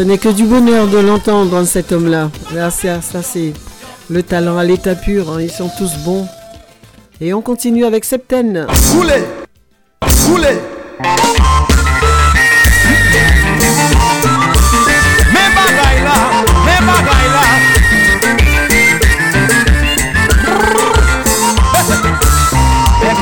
ce 0.02 0.06
n'est 0.08 0.18
que 0.18 0.30
du 0.30 0.42
bonheur 0.46 0.88
de 0.88 0.98
l'entendre, 0.98 1.62
cet 1.62 1.92
homme-là. 1.92 2.28
Là, 2.52 2.72
ça, 2.72 3.00
ça, 3.00 3.22
c'est 3.22 3.52
le 4.10 4.24
talent 4.24 4.58
à 4.58 4.64
l'état 4.64 4.96
pur. 4.96 5.30
hein, 5.30 5.40
Ils 5.40 5.48
sont 5.48 5.70
tous 5.78 5.92
bons. 6.04 6.26
Et 7.20 7.32
on 7.32 7.40
continue 7.40 7.84
avec 7.84 8.04
Septaine. 8.04 8.66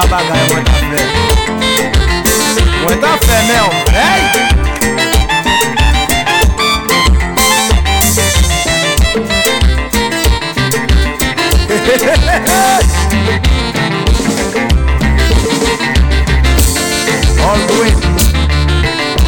Pa 0.10 0.20
tap 0.20 0.38
chante 0.38 0.38
A 0.40 0.40
la 0.40 0.40
bagay 0.40 0.44
mwen 0.52 0.64
ta 0.64 0.74
fe 0.90 1.02
Mwen 2.84 3.00
ta 3.00 3.12
fe 3.26 3.38
men 3.48 3.60
om 3.62 3.74
Hey! 3.92 4.22
All 17.48 17.60
the 17.68 17.74
way 17.80 17.94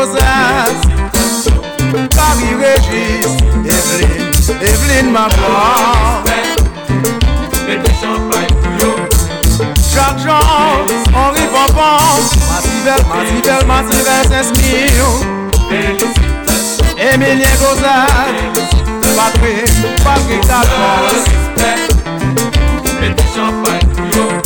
Controsas 0.00 0.80
Paris 2.16 2.54
Régis 2.58 3.26
Evelyne 3.66 4.30
Evelyne 4.62 5.10
Magloire 5.10 6.24
Jacques 9.92 10.20
Jean, 10.24 10.40
Henri. 11.14 11.40
Emilien 17.12 17.54
Gozal, 17.58 18.34
Patrick, 19.16 19.70
Patrick 20.04 20.42
Dalphonse. 20.46 21.24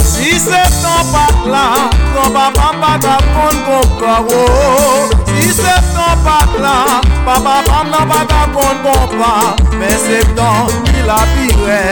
Si 0.02 0.38
c'est 0.38 0.70
ton 0.82 1.04
pack 1.12 1.36
là, 1.46 1.90
ton 2.14 2.30
papa 2.30 2.68
pas 2.80 2.98
ta 2.98 3.18
compte 3.34 3.64
ton 3.98 5.33
septan 5.54 5.94
non 5.94 6.24
pak 6.24 6.50
la, 6.64 7.00
papa 7.26 7.62
pam 7.66 7.86
nan 7.90 8.08
pa 8.10 8.20
ka 8.30 8.42
kon 8.54 8.76
kon 8.84 9.18
pa, 9.18 9.54
men 9.78 9.96
septan 10.06 10.66
li 10.90 11.02
la 11.06 11.20
pire, 11.34 11.82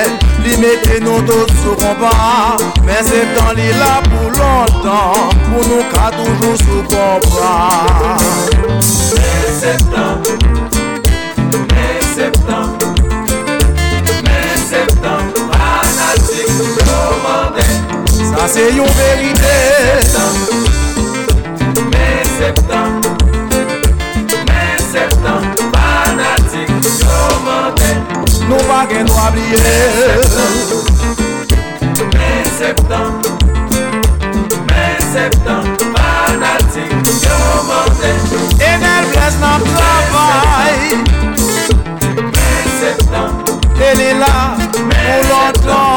li 0.45 0.57
mette 0.63 0.99
nou 1.05 1.23
tout 1.29 1.51
sou 1.63 1.75
kon 1.83 1.95
pa, 2.03 2.57
men 2.87 3.05
septan 3.07 3.55
li 3.59 3.69
la 3.79 3.93
pou 4.09 4.33
lontan, 4.39 5.37
pou 5.47 5.63
nou 5.69 5.83
ka 5.95 6.11
toujou 6.17 6.57
sou 6.65 6.83
kon 6.91 7.21
pa. 7.37 7.53
Men 9.15 9.47
septan, 9.61 10.19
men 11.71 12.03
septan, 12.17 12.75
men 14.27 14.67
septan, 14.67 15.31
panatik 15.55 16.51
pou 16.59 16.91
komande, 16.91 17.71
sa 18.33 18.51
se 18.57 18.69
yon 18.75 18.91
verite. 18.99 19.57
Men 19.79 20.03
septan, 20.03 20.71
men 21.93 22.37
septan, 22.39 23.02
Nou 28.53 28.61
pa 28.69 28.83
gen 28.85 29.07
nou 29.09 29.17
abliye 29.17 29.61
Men 32.13 32.51
septan 32.59 33.15
Men 34.69 34.99
septan 35.13 35.71
Fanatik 35.95 36.93
yo 37.25 37.39
mante 37.69 38.11
Enel 38.69 39.09
bles 39.15 39.39
nan 39.41 39.65
travay 39.71 40.77
Men 42.13 42.69
septan 42.77 43.41
Tele 43.81 44.11
la 44.21 44.37
pou 44.69 45.17
lontan 45.33 45.92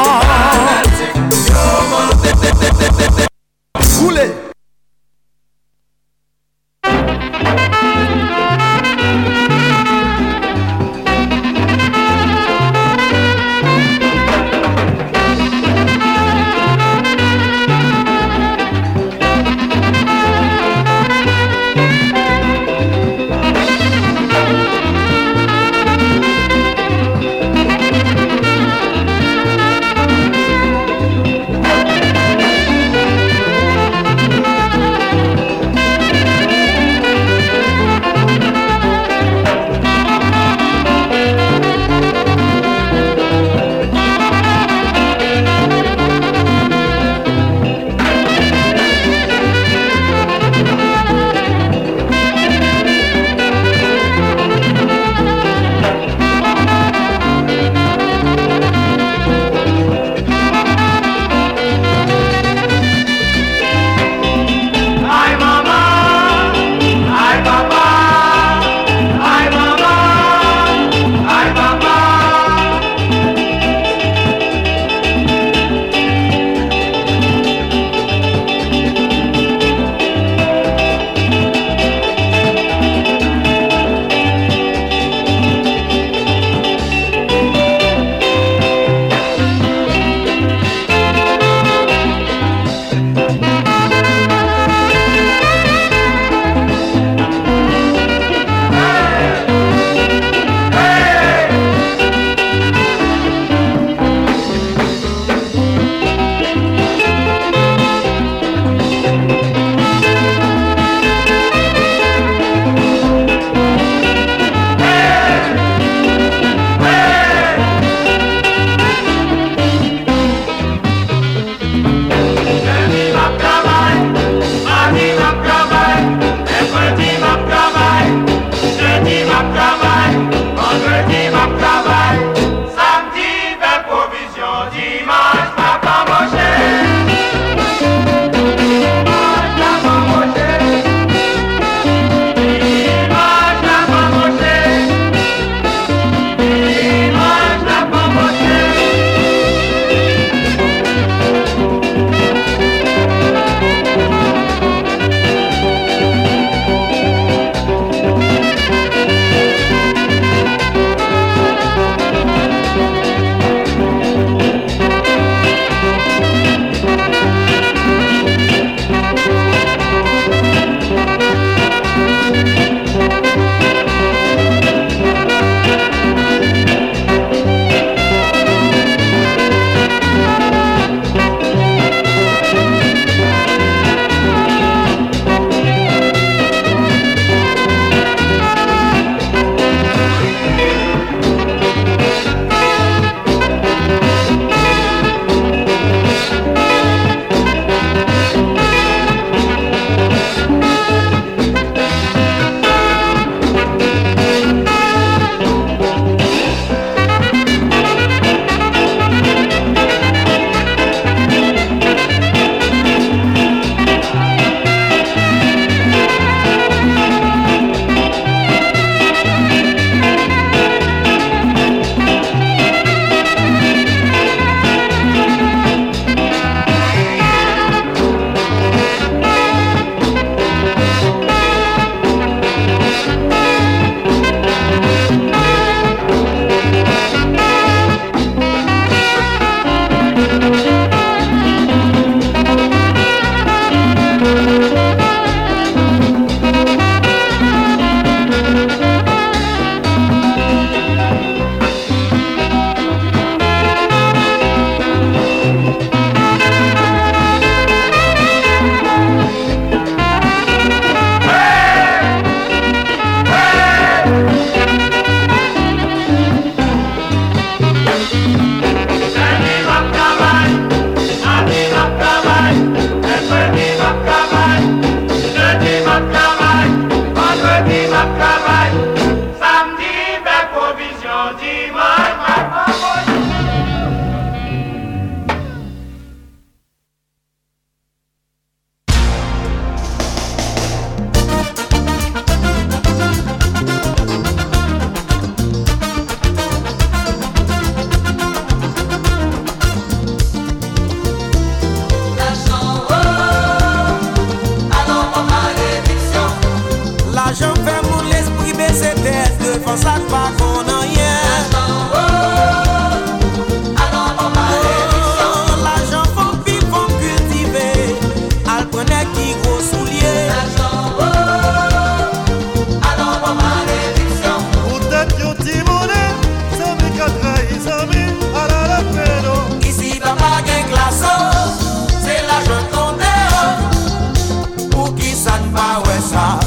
fè 335.96 336.02
sa 336.02 336.40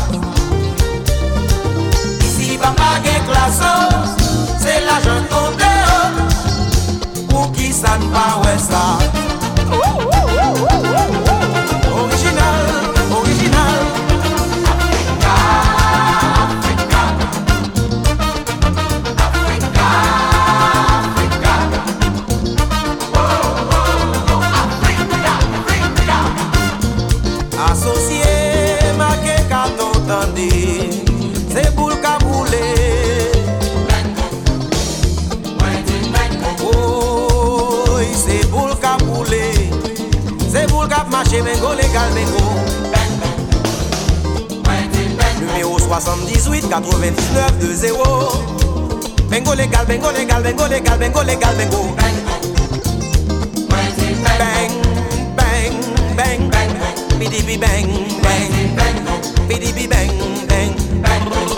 Isi 2.27 2.59
pa 2.59 2.73
page 2.77 3.15
klaso 3.29 3.73
Se 4.61 4.81
la 4.87 4.99
jen 5.05 5.25
ton 5.33 5.57
de 5.61 5.73
o 5.95 6.01
Pou 7.31 7.49
ki 7.57 7.73
sa 7.73 7.97
n'pa 8.03 8.29
wè 8.45 8.59
sa 8.69 9.28
78 46.01 46.69
99 46.71 47.59
20 47.59 49.29
Bengo 49.29 49.55
legal, 49.55 49.85
bengo 49.85 50.11
legal, 50.13 50.43
bengo 50.43 50.67
legal, 50.69 50.99
bengo 50.99 51.23
legal, 51.23 51.55
bengo. 51.57 51.95
Bang, 51.97 52.15
bang, 55.37 55.61
bang, 56.17 56.51
bang 56.51 56.71
Bidibi 57.19 57.59
bang, 57.59 57.87
bang, 58.23 58.77
bang. 58.77 58.97
Bidibi 59.49 59.87
bang, 59.89 60.11
bang, 60.49 60.73
bang 61.03 61.23
Bang, 61.29 61.58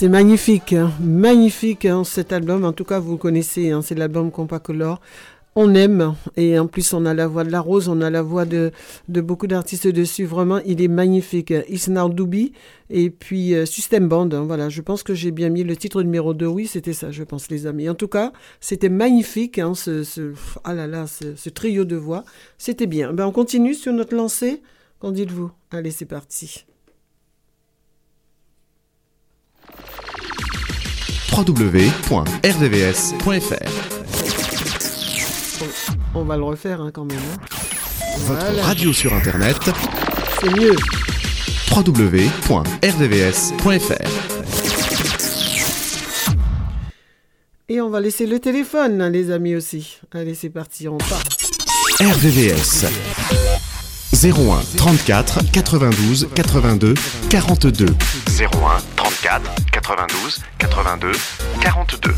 C'est 0.00 0.08
magnifique, 0.08 0.72
hein, 0.72 0.90
magnifique 0.98 1.84
hein, 1.84 2.04
cet 2.04 2.32
album. 2.32 2.64
En 2.64 2.72
tout 2.72 2.84
cas, 2.84 2.98
vous 2.98 3.12
le 3.12 3.18
connaissez, 3.18 3.70
hein, 3.70 3.82
c'est 3.82 3.94
l'album 3.94 4.30
Compacolor. 4.30 4.98
On 5.56 5.74
aime 5.74 6.14
et 6.38 6.58
en 6.58 6.68
plus 6.68 6.94
on 6.94 7.04
a 7.04 7.12
la 7.12 7.26
voix 7.26 7.44
de 7.44 7.50
la 7.50 7.60
rose, 7.60 7.86
on 7.86 8.00
a 8.00 8.08
la 8.08 8.22
voix 8.22 8.46
de, 8.46 8.72
beaucoup 9.08 9.46
d'artistes 9.46 9.88
dessus. 9.88 10.24
Vraiment, 10.24 10.60
il 10.64 10.80
est 10.80 10.88
magnifique. 10.88 11.52
Isnar 11.68 12.08
Doubi 12.08 12.54
et 12.88 13.10
puis 13.10 13.54
euh, 13.54 13.66
System 13.66 14.08
Band. 14.08 14.30
voilà, 14.46 14.70
je 14.70 14.80
pense 14.80 15.02
que 15.02 15.12
j'ai 15.12 15.32
bien 15.32 15.50
mis 15.50 15.64
le 15.64 15.76
titre 15.76 16.02
numéro 16.02 16.32
2. 16.32 16.46
Oui, 16.46 16.66
c'était 16.66 16.94
ça, 16.94 17.10
je 17.10 17.22
pense, 17.22 17.50
les 17.50 17.66
amis. 17.66 17.86
En 17.90 17.94
tout 17.94 18.08
cas, 18.08 18.32
c'était 18.58 18.88
magnifique. 18.88 19.60
ce, 19.74 20.32
ah 20.64 20.72
là 20.72 21.04
trio 21.54 21.84
de 21.84 21.96
voix, 21.96 22.24
c'était 22.56 22.86
bien. 22.86 23.12
Ben, 23.12 23.26
on 23.26 23.32
continue 23.32 23.74
sur 23.74 23.92
notre 23.92 24.16
lancée. 24.16 24.62
Qu'en 24.98 25.12
dites-vous? 25.12 25.50
Allez, 25.70 25.90
c'est 25.90 26.06
parti. 26.06 26.64
www.rdvs.fr 31.32 32.40
On 36.14 36.24
va 36.24 36.36
le 36.36 36.42
refaire 36.44 36.80
hein, 36.80 36.90
quand 36.92 37.04
même. 37.04 37.18
hein. 37.18 37.38
Votre 38.26 38.40
Voilà. 38.46 38.62
radio 38.62 38.92
sur 38.92 39.14
Internet 39.14 39.56
C'est 40.40 40.50
mieux. 40.50 40.74
www.rdvs.fr 41.74 42.50
Et 47.68 47.80
on 47.80 47.88
va 47.90 48.00
laisser 48.00 48.26
le 48.26 48.38
téléphone, 48.40 49.00
hein, 49.00 49.10
les 49.10 49.30
amis 49.30 49.54
aussi. 49.54 49.98
Allez, 50.12 50.34
c'est 50.34 50.50
parti, 50.50 50.88
on 50.88 50.98
part. 50.98 51.22
RVVS 52.00 52.86
01 54.12 54.60
34 54.76 55.38
92 55.52 56.28
82 56.34 56.94
42. 57.30 57.86
01 57.86 58.46
34 58.96 59.42
92 59.72 60.40
82 60.58 61.12
42 61.60 62.14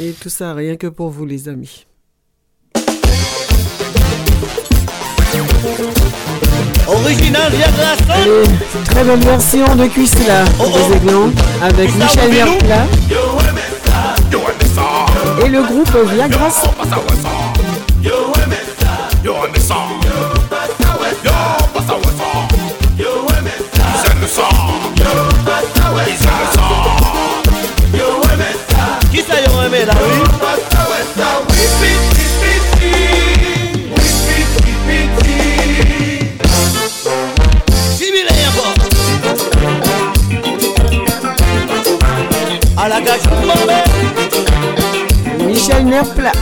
Et 0.00 0.12
tout 0.12 0.28
ça, 0.28 0.52
rien 0.54 0.76
que 0.76 0.88
pour 0.88 1.10
vous, 1.10 1.24
les 1.24 1.48
amis. 1.48 1.86
Original 6.88 7.52
Viagra 7.52 7.94
Allez, 8.10 8.42
très 8.84 9.04
bonne 9.04 9.20
version 9.20 9.76
de 9.76 9.86
Cuisla 9.86 10.44
des 10.44 10.96
Aiglons 10.96 11.32
avec 11.62 11.94
Michel 11.94 12.32
Mercla 12.32 12.86
et 15.44 15.48
le 15.48 15.62
groupe 15.62 15.96
Qui 19.28 19.34
ça 29.20 29.34
oui 30.02 30.08
À 42.78 42.88
la 42.88 43.00
gage 43.02 43.20
Michel 45.46 45.84
Mercla. 45.84 46.32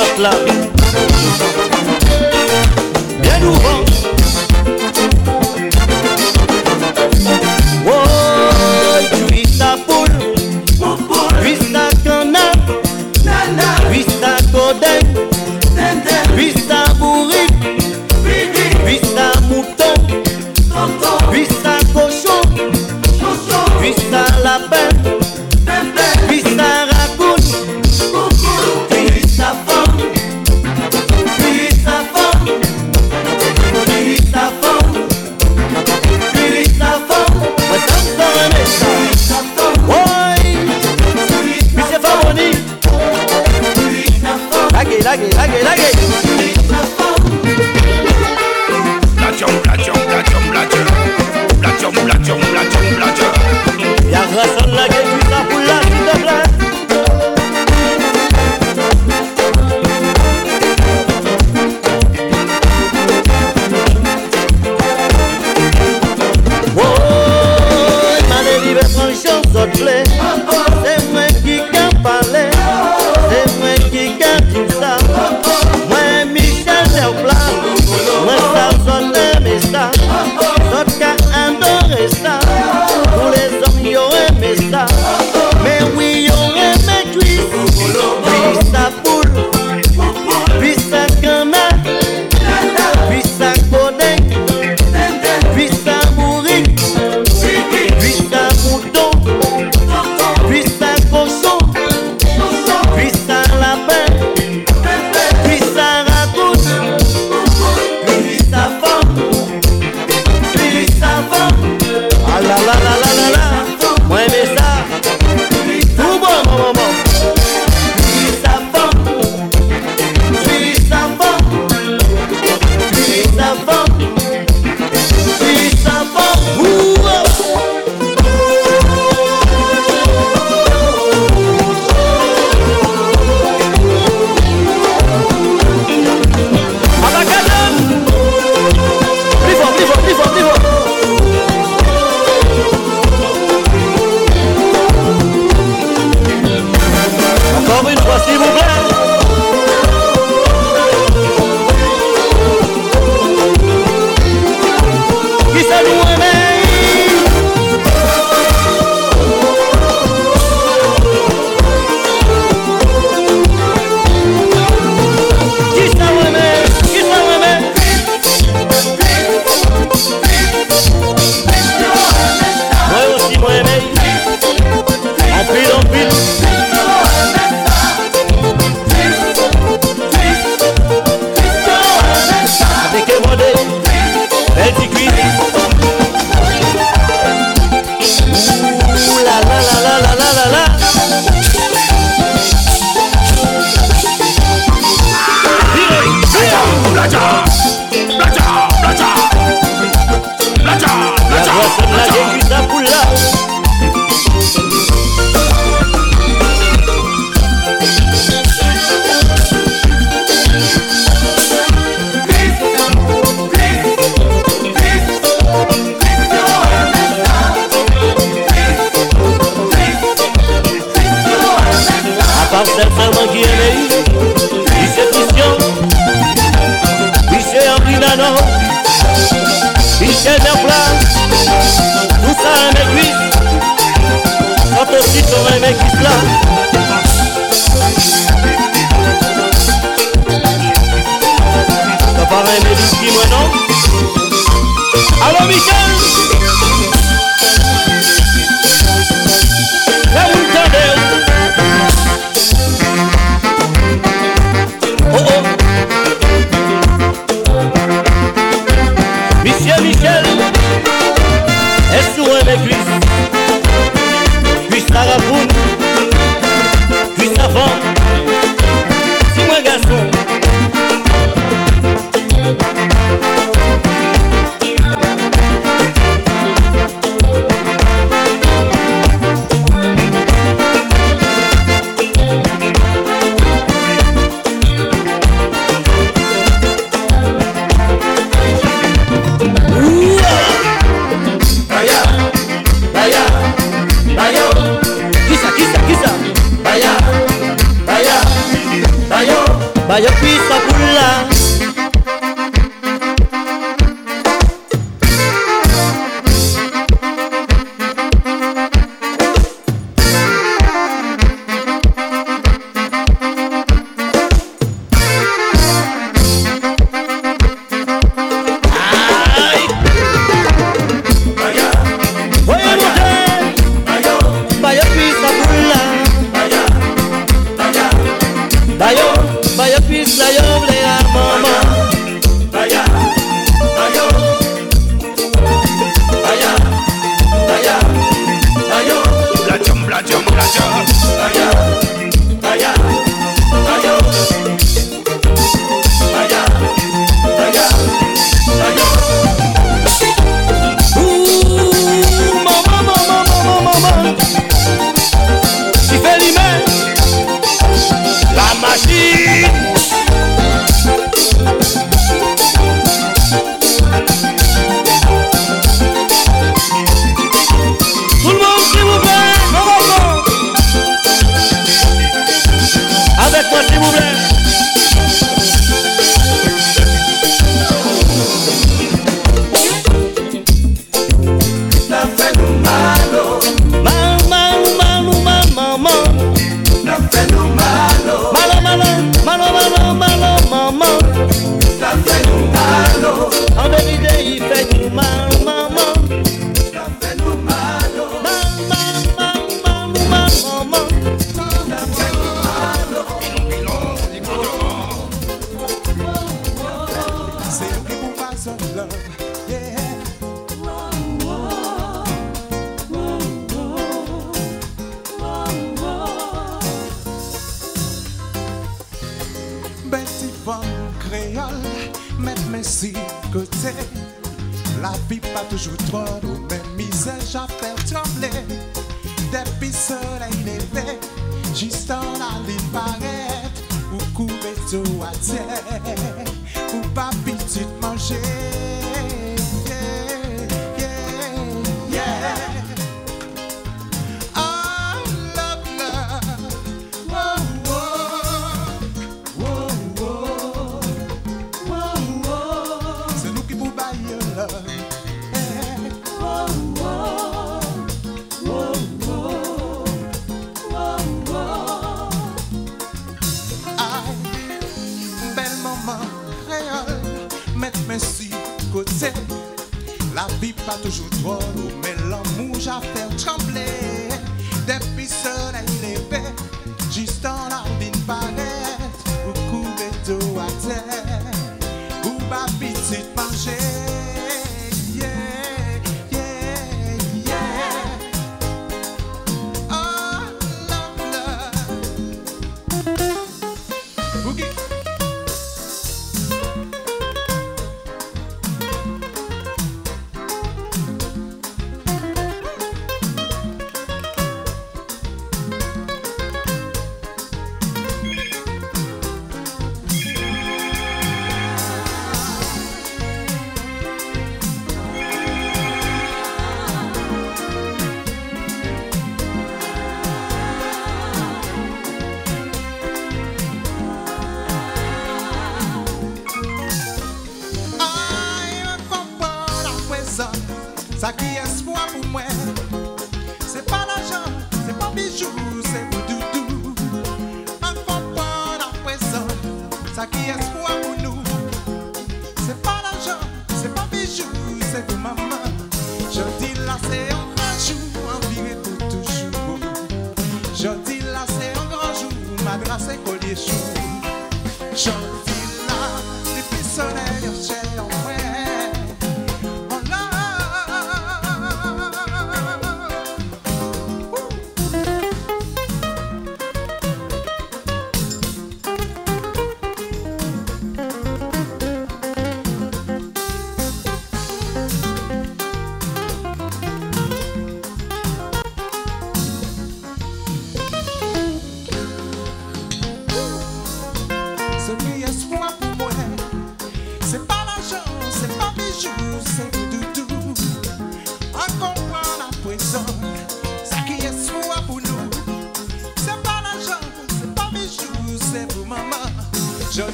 Scotland. 0.00 1.79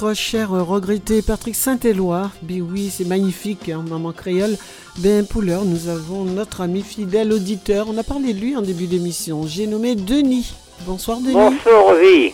Notre 0.00 0.14
cher 0.16 0.50
regretté 0.50 1.20
Patrick 1.20 1.54
Saint-Éloi, 1.54 2.30
ben 2.40 2.62
oui, 2.62 2.90
c'est 2.90 3.06
magnifique, 3.06 3.68
hein, 3.68 3.84
maman 3.86 4.12
créole. 4.12 4.56
Ben 4.96 5.26
pour 5.26 5.42
l'heure, 5.42 5.66
nous 5.66 5.90
avons 5.90 6.24
notre 6.24 6.62
ami 6.62 6.80
fidèle 6.80 7.30
auditeur. 7.30 7.86
On 7.92 7.98
a 7.98 8.02
parlé 8.02 8.32
de 8.32 8.40
lui 8.40 8.56
en 8.56 8.62
début 8.62 8.86
d'émission. 8.86 9.42
J'ai 9.46 9.66
nommé 9.66 9.94
Denis. 9.96 10.54
Bonsoir 10.86 11.18
Denis. 11.18 11.34
Bonsoir, 11.34 11.84
Rosie. 11.84 12.32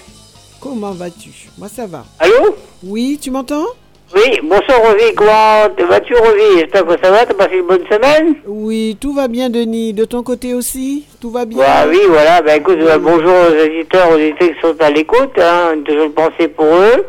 Comment 0.61 0.93
vas-tu? 0.93 1.31
Moi 1.59 1.67
ça 1.69 1.87
va. 1.87 2.05
Allô? 2.21 2.55
Oui, 2.85 3.19
tu 3.21 3.33
m'entends? 3.33 3.67
Oui, 4.15 4.39
bonsoir, 4.45 4.83
Rosie. 4.83 5.15
Comment 5.17 5.89
vas-tu, 5.89 6.15
Rosie 6.15 6.59
J'espère 6.59 6.87
que 6.87 7.03
ça 7.03 7.11
va. 7.11 7.27
T'as 7.27 7.35
passé 7.35 7.57
une 7.57 7.67
bonne 7.67 7.87
semaine? 7.91 8.37
Oui, 8.47 8.97
tout 9.01 9.13
va 9.13 9.27
bien 9.27 9.51
Denis. 9.51 9.93
De 9.93 10.05
ton 10.05 10.23
côté 10.23 10.55
aussi? 10.55 11.05
Tout 11.21 11.31
va 11.31 11.45
bien? 11.45 11.59
Bah 11.59 11.87
oui, 11.89 11.99
voilà. 12.09 12.43
Ben 12.43 12.61
écoute, 12.61 12.79
euh, 12.81 12.99
bonjour 12.99 13.33
aux 13.33 13.65
auditeurs, 13.65 14.11
aux 14.11 14.15
auditeurs 14.15 14.51
qui 14.51 14.61
sont 14.63 14.77
à 14.79 14.91
l'écoute. 14.91 15.37
Hein, 15.39 15.83
toujours 15.85 16.05
une 16.05 16.13
pensée 16.13 16.47
pour 16.47 16.67
eux. 16.67 17.05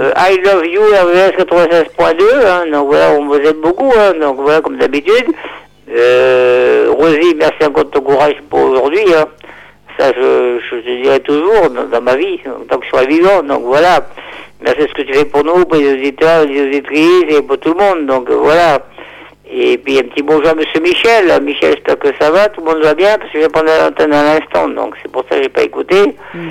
Euh, 0.00 0.12
I 0.16 0.38
love 0.38 0.64
you, 0.64 0.80
RVS 0.80 1.36
96.2. 1.36 2.46
Hein, 2.46 2.70
donc 2.72 2.86
voilà, 2.86 3.12
on 3.12 3.26
vous 3.26 3.34
aime 3.34 3.60
beaucoup. 3.60 3.92
Hein, 3.98 4.14
donc 4.18 4.38
voilà, 4.40 4.62
comme 4.62 4.78
d'habitude. 4.78 5.26
Euh, 5.94 6.90
Rosie, 6.96 7.34
merci 7.36 7.62
encore 7.66 7.84
de 7.84 7.90
ton 7.90 8.00
courage 8.00 8.36
pour 8.48 8.60
aujourd'hui. 8.60 9.04
Hein. 9.14 9.26
Ça, 9.98 10.10
je, 10.16 10.58
je 10.70 10.76
te 10.76 11.02
dirai 11.02 11.20
toujours 11.20 11.68
dans, 11.68 12.00
ma 12.00 12.16
vie, 12.16 12.40
tant 12.70 12.78
que 12.78 12.86
je 12.86 12.90
serai 12.90 13.08
vivant. 13.08 13.42
Donc 13.42 13.64
voilà. 13.64 14.06
Merci 14.62 14.82
ce 14.88 14.94
que 14.94 15.02
tu 15.02 15.12
fais 15.12 15.26
pour 15.26 15.44
nous, 15.44 15.66
pour 15.66 15.76
les 15.76 15.92
auditeurs, 15.92 16.46
les 16.46 16.62
auditrices 16.62 17.24
et 17.28 17.42
pour 17.42 17.58
tout 17.58 17.74
le 17.74 17.84
monde. 17.84 18.06
Donc 18.06 18.30
voilà. 18.30 18.78
Et 19.52 19.78
puis 19.78 19.98
un 19.98 20.02
petit 20.02 20.22
bonjour 20.22 20.48
à 20.48 20.54
Monsieur 20.54 20.80
Michel. 20.80 21.42
Michel, 21.42 21.74
j'espère 21.74 21.98
que 21.98 22.08
ça 22.20 22.30
va, 22.30 22.48
tout 22.50 22.60
le 22.60 22.72
monde 22.72 22.84
va 22.84 22.94
bien, 22.94 23.18
parce 23.18 23.32
que 23.32 23.38
je 23.38 23.42
vais 23.44 23.48
prendre 23.48 23.68
l'antenne 23.68 24.12
à 24.12 24.38
l'instant, 24.38 24.68
donc 24.68 24.94
c'est 25.02 25.10
pour 25.10 25.24
ça 25.28 25.36
que 25.36 25.42
j'ai 25.42 25.48
pas 25.48 25.62
écouté. 25.62 25.96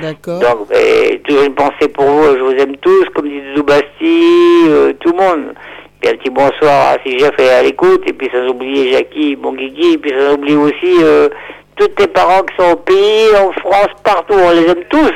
D'accord. 0.02 0.40
Donc, 0.40 0.68
ben, 0.70 1.18
toujours 1.24 1.44
une 1.44 1.56
pensée 1.56 1.88
pour 1.88 2.04
vous, 2.04 2.36
je 2.36 2.42
vous 2.42 2.52
aime 2.52 2.76
tous, 2.78 3.06
comme 3.16 3.30
dit 3.30 3.40
Doudou 3.56 3.64
Basti, 3.64 4.24
euh, 4.68 4.92
tout 5.00 5.12
le 5.12 5.18
monde. 5.18 5.54
Puis 6.02 6.12
un 6.12 6.16
petit 6.16 6.30
bonsoir 6.30 6.94
à 6.94 6.98
si 7.06 7.18
Jeff 7.18 7.32
est 7.40 7.50
à 7.50 7.64
l'écoute, 7.64 8.04
et 8.06 8.12
puis 8.12 8.30
sans 8.34 8.46
oublier 8.50 8.92
Jackie, 8.92 9.38
bon 9.38 9.54
Guigui, 9.54 9.94
et 9.94 9.98
puis 9.98 10.12
sans 10.12 10.34
oublier 10.34 10.58
aussi 10.58 10.98
euh, 11.02 11.30
tous 11.78 11.88
tes 11.90 12.08
parents 12.08 12.42
qui 12.42 12.62
sont 12.62 12.72
au 12.72 12.76
pays, 12.76 13.30
en 13.38 13.54
France, 13.54 13.96
partout, 14.04 14.34
on 14.34 14.52
les 14.52 14.66
aime 14.70 14.84
tous. 14.90 15.14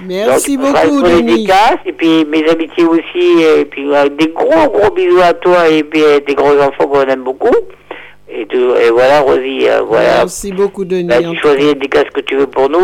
Merci 0.00 0.56
Donc, 0.56 0.66
beaucoup, 0.66 1.02
Denis. 1.02 1.46
Et 1.86 1.92
puis 1.92 2.24
mes 2.24 2.48
amitiés 2.48 2.84
aussi, 2.84 3.42
et 3.58 3.64
puis 3.64 3.86
euh, 3.94 4.08
des 4.08 4.28
gros 4.28 4.68
gros 4.70 4.90
bisous 4.94 5.20
à 5.22 5.32
toi, 5.34 5.68
et 5.68 5.82
puis 5.84 6.02
euh, 6.02 6.20
des 6.26 6.34
gros 6.34 6.58
enfants 6.60 6.86
qu'on 6.86 7.02
aime 7.02 7.22
beaucoup. 7.22 7.54
Et, 8.28 8.46
tout- 8.46 8.74
et 8.76 8.90
voilà, 8.90 9.20
Rosie, 9.20 9.68
euh, 9.68 9.82
voilà. 9.82 10.18
Merci 10.18 10.50
beaucoup 10.52 10.84
Denis. 10.84 11.04
Bah, 11.08 11.22
tu 11.22 11.36
choisis 11.36 11.64
les 11.66 11.74
dédicaces 11.74 12.10
que 12.12 12.20
tu 12.20 12.36
veux 12.36 12.46
pour 12.48 12.68
nous. 12.68 12.80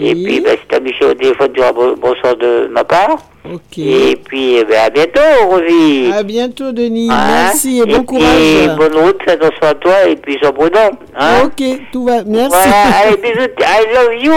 Et 0.00 0.14
puis, 0.14 0.40
bah, 0.40 0.50
si 0.52 0.66
t'as 0.68 0.80
Michel 0.80 1.08
au 1.10 1.14
téléphone, 1.14 1.50
tu 1.54 1.60
auras 1.60 1.72
bon- 1.72 1.94
bonsoir 2.00 2.34
de 2.36 2.68
ma 2.72 2.82
part. 2.84 3.18
Ok. 3.52 3.78
Et 3.78 4.16
puis, 4.24 4.56
eh 4.56 4.64
ben, 4.64 4.86
à 4.86 4.90
bientôt, 4.90 5.20
Rosie. 5.48 6.10
À 6.12 6.22
bientôt 6.22 6.72
Denis. 6.72 7.08
Hein 7.10 7.26
Merci 7.28 7.78
et 7.78 7.84
bon 7.84 7.98
puis, 7.98 8.04
courage. 8.06 8.76
bonne 8.78 8.96
route, 9.04 9.18
fais 9.22 9.32
attention 9.32 9.62
à 9.62 9.74
toi, 9.74 10.08
et 10.08 10.16
puis 10.16 10.38
prudent. 10.38 10.90
Hein 11.18 11.42
Ok, 11.44 11.62
tout 11.92 12.04
va. 12.04 12.24
Merci. 12.24 12.56
Voilà, 12.56 12.96
allez, 13.04 13.16
bisous, 13.18 13.50
I 13.60 13.84
love 13.92 14.24
you. 14.24 14.32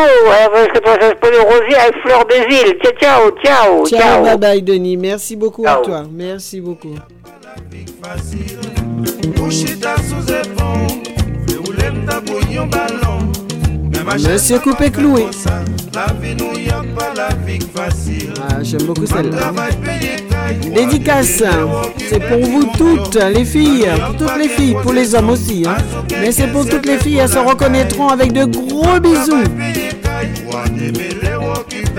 Parce 0.51 0.67
que 0.67 0.79
toi, 0.79 0.97
ça 0.99 1.09
se 1.09 1.15
peut 1.15 1.31
le 1.31 1.41
Rosie 1.41 1.75
avec 1.75 1.95
Fleur 2.01 2.25
des 2.25 2.55
îles. 2.55 2.77
Ciao, 2.83 2.91
ciao, 2.99 3.31
ciao, 3.43 3.85
Ciao, 3.85 3.99
ciao. 3.99 4.23
bye 4.23 4.37
bye 4.37 4.61
Denis. 4.61 4.97
Merci 4.97 5.35
beaucoup 5.35 5.65
à 5.65 5.75
toi. 5.75 6.03
Merci 6.11 6.59
beaucoup. 6.59 6.95
Monsieur 14.05 14.59
Coupé 14.59 14.89
Cloué. 14.91 15.25
La 15.93 16.07
vie 16.21 16.35
nous 16.35 16.57
y 16.59 16.69
a 16.69 16.81
pas 16.95 17.13
la 17.15 17.29
vie 17.45 17.59
facile. 17.73 18.33
Ah, 18.49 18.57
J'aime 18.61 18.83
beaucoup 18.83 19.05
celle-là. 19.05 19.51
Dédicace, 20.73 21.43
c'est 22.09 22.19
pour 22.19 22.39
vous 22.39 22.69
toutes, 22.77 23.15
les 23.15 23.43
filles, 23.45 23.87
pour 24.05 24.15
toutes 24.27 24.37
les 24.37 24.49
filles, 24.49 24.75
pour 24.81 24.93
les 24.93 25.13
hommes 25.15 25.29
aussi. 25.29 25.63
hein. 25.67 25.77
Mais 26.21 26.31
c'est 26.31 26.47
pour 26.47 26.67
toutes 26.67 26.85
les 26.85 26.97
filles, 26.97 27.17
elles 27.17 27.29
se 27.29 27.37
reconnaîtront 27.39 28.09
avec 28.09 28.31
de 28.33 28.45
gros 28.45 28.99
bisous. 28.99 29.43
wademele 30.51 31.35
wokipe 31.37 31.97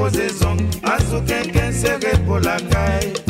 kozezon 0.00 0.58
azokeke 0.94 1.62
nserebolaka 1.70 2.80
ye 2.94 3.29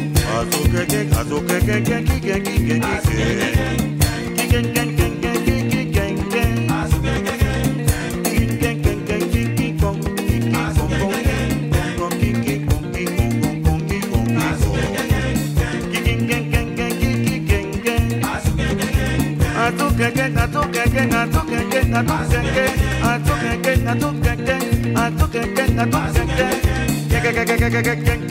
I 0.41 0.43
took 0.43 0.71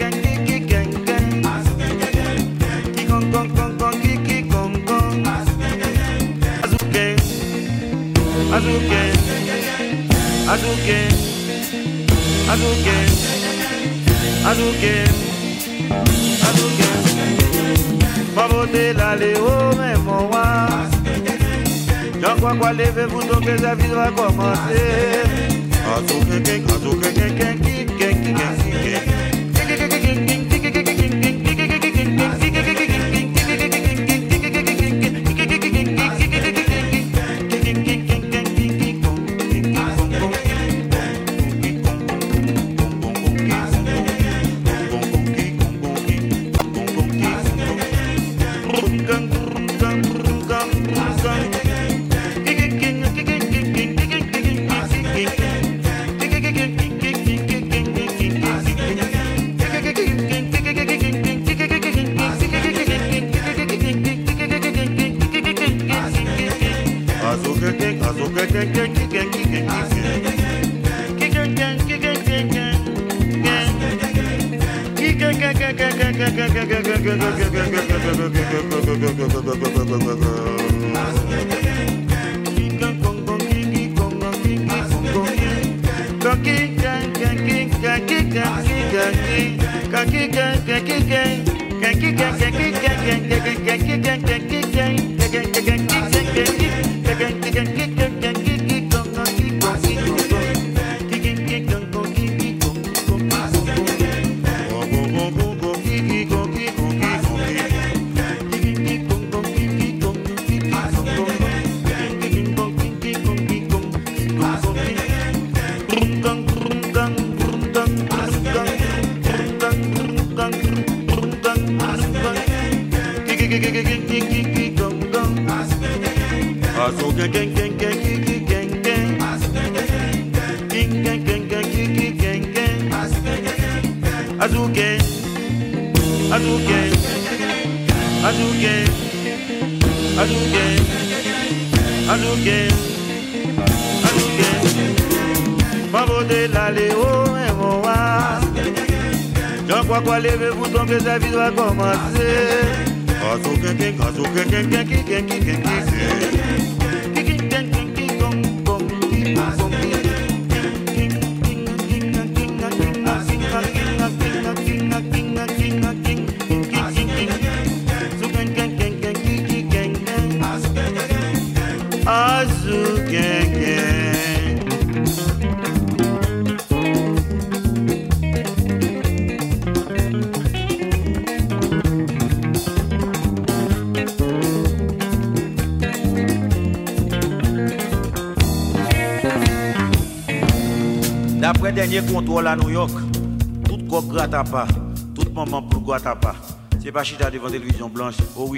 a 0.03 0.20
léo 19.17 19.49
mais 19.79 19.97
mon 20.05 20.29
roi. 20.29 20.67
J'en 22.21 22.37
crois 22.37 22.55
quoi 22.55 22.73
levez-vous 22.73 23.23
donc 23.25 23.45
que 23.45 23.63
la 23.63 23.75
vie 23.75 23.89
va 23.89 24.11
commencer. 24.11 25.23
Azouke, 25.97 26.51
azouke, 26.69 27.11
D'après 28.81 29.20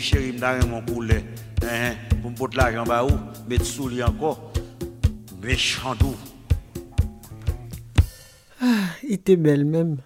chéri, 0.03 0.33
m'dare 0.33 0.67
mon 0.67 0.83
poulet. 0.83 1.25
Hein, 1.63 1.95
pour 2.21 2.31
me 2.33 2.37
porter 2.37 2.57
l'argent 2.57 2.83
bas 2.85 3.05
où, 3.05 3.11
mettre 3.49 3.65
sous 3.65 3.89
lui 3.89 4.03
encore. 4.03 4.53
Méchant 5.43 5.95
doux. 5.95 6.17
Ah, 8.61 8.67
il 9.05 9.15
était 9.15 9.37
belle 9.37 9.65
même. 9.65 9.99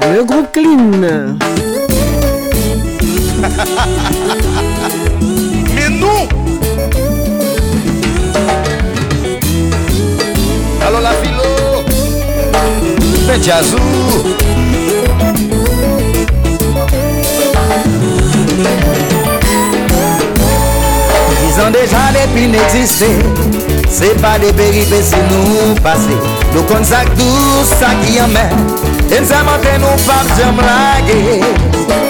Le 0.00 0.24
groupe 0.24 0.50
Clean. 0.52 0.90
Mais 5.74 5.90
non 5.90 6.28
Alors 10.80 11.00
la 11.02 11.12
philo, 11.12 11.84
fait 13.26 13.42
jazou. 13.42 14.47
an 21.64 21.72
deja 21.72 22.02
depi 22.12 22.46
n'existe 22.48 23.10
Se 23.90 24.12
pa 24.22 24.38
de 24.38 24.52
beribe 24.52 25.02
se 25.02 25.22
nou 25.30 25.74
pase 25.84 26.18
Nou 26.54 26.64
kon 26.70 26.84
sak 26.84 27.10
dou 27.18 27.64
sak 27.78 28.04
yon 28.14 28.32
men 28.34 28.52
En 29.16 29.26
sa 29.28 29.42
mante 29.46 29.78
nou 29.82 29.96
pap 30.06 30.36
jom 30.38 30.62
lage 30.64 32.07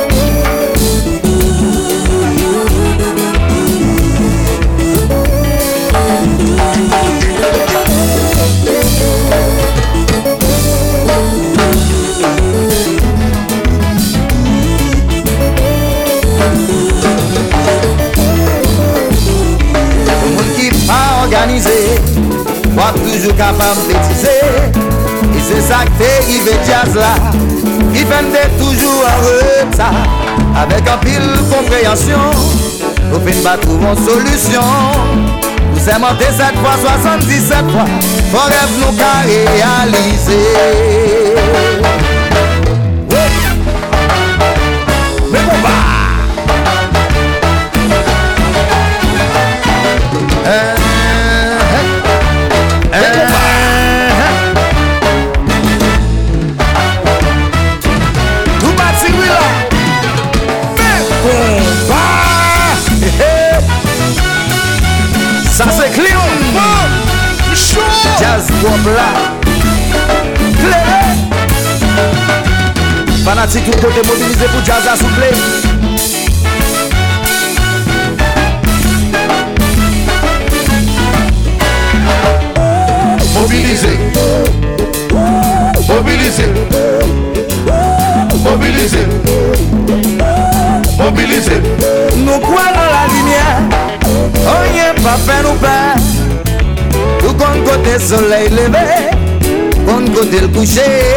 Wap 22.89 22.97
toujou 23.05 23.34
kapam 23.34 23.76
petize 23.86 24.33
E 25.36 25.41
se 25.44 25.60
sakte 25.68 26.08
i 26.33 26.39
ve 26.41 26.52
jazz 26.67 26.94
la 26.94 27.12
Ki 27.92 28.07
fende 28.08 28.44
toujou 28.58 29.02
an 29.05 29.20
reta 29.26 29.89
Awek 30.62 30.89
an 30.94 31.02
pil 31.02 31.26
kompreyansyon 31.50 32.33
Ou 33.12 33.20
fin 33.26 33.44
ba 33.44 33.58
trouvon 33.60 34.00
solusyon 34.07 35.20
Ou 35.75 35.84
seman 35.84 36.17
de 36.17 36.33
7 36.41 36.57
fwa, 36.62 36.78
77 36.86 37.73
fwa 37.75 37.84
Fon 38.33 38.50
rev 38.57 38.76
nou 38.81 38.97
ka 38.97 39.12
realize 39.28 40.41
fanatik 73.39 73.67
yon 73.67 73.78
kote 73.81 74.02
mobilize 74.07 74.47
pou 74.50 74.62
jazz 74.67 74.86
a 74.91 74.97
souple 74.99 75.28
Mobilize 83.34 83.92
Mobilize 85.89 86.47
Mobilize 88.42 89.07
Mobilize 90.99 91.60
Nou 92.25 92.41
kwa 92.41 92.67
nan 92.75 92.91
la 92.91 93.07
linye 93.15 93.47
Onye 94.57 94.91
pa 95.05 95.15
fe 95.28 95.41
nou 95.47 95.55
pe 95.62 95.78
Nou 97.23 97.39
kon 97.39 97.65
kote 97.70 97.99
soley 98.02 98.50
leve 98.50 99.27
Bon 99.89 100.05
côté 100.12 100.41
le 100.41 100.49
coucher 100.49 101.17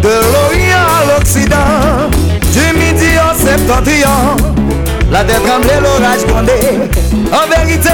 De 0.00 0.08
l'Orient 0.08 0.86
à 1.02 1.18
l'Occident. 1.18 2.10
Du 2.52 2.78
midi 2.78 3.08
au 3.18 3.36
septentrion. 3.36 4.36
La 5.10 5.24
terre 5.24 5.42
tremblait, 5.42 5.80
l'orage 5.82 6.24
grondait. 6.28 6.78
En 7.32 7.48
vérité, 7.48 7.90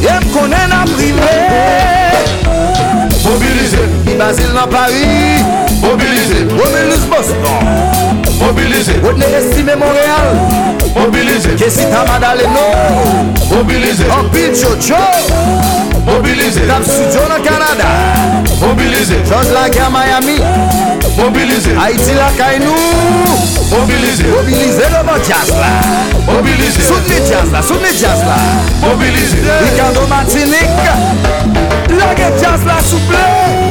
je 0.00 0.32
connais 0.32 0.66
la 0.70 0.90
privée 0.90 1.20
Mobilisé. 3.22 4.16
Basile 4.18 4.52
dans 4.54 4.66
Paris. 4.66 5.44
Mobilisé. 5.82 6.46
Romulus 6.50 7.04
Boston. 7.10 8.19
Mobilize. 8.50 8.92
Wotne 9.02 9.24
esime 9.26 9.76
Montreal 9.76 10.34
Mobilize. 10.96 11.48
Kesita 11.48 12.04
Madaleno 12.08 12.66
Mobilize. 13.54 14.04
Opil 14.20 14.50
Jojo 14.54 14.96
Mobilize. 16.06 16.60
Dam 16.66 16.84
Sujo 16.84 17.28
nan 17.28 17.42
Kanada. 17.42 17.88
Mobilize. 18.60 19.14
George 19.28 19.50
Laga 19.52 19.90
Miami. 19.90 20.40
Mobilize. 21.16 21.70
Haiti 21.78 22.14
la 22.14 22.30
Kainou 22.38 22.74
Mobilize. 23.70 24.24
Mobilize 24.24 24.82
le 24.94 25.02
bon 25.06 25.20
jazz 25.28 25.50
la. 25.50 26.32
Mobilize. 26.32 26.80
Soutni 26.88 27.20
jazz 27.30 27.52
la, 27.52 27.62
soutni 27.62 27.92
jazz 28.00 28.20
la. 28.26 28.36
Mobilize. 28.88 29.36
Ricardo 29.62 30.06
Martinique. 30.08 30.90
Lage 31.98 32.32
jazz 32.40 32.64
la 32.66 32.80
souple 32.90 33.69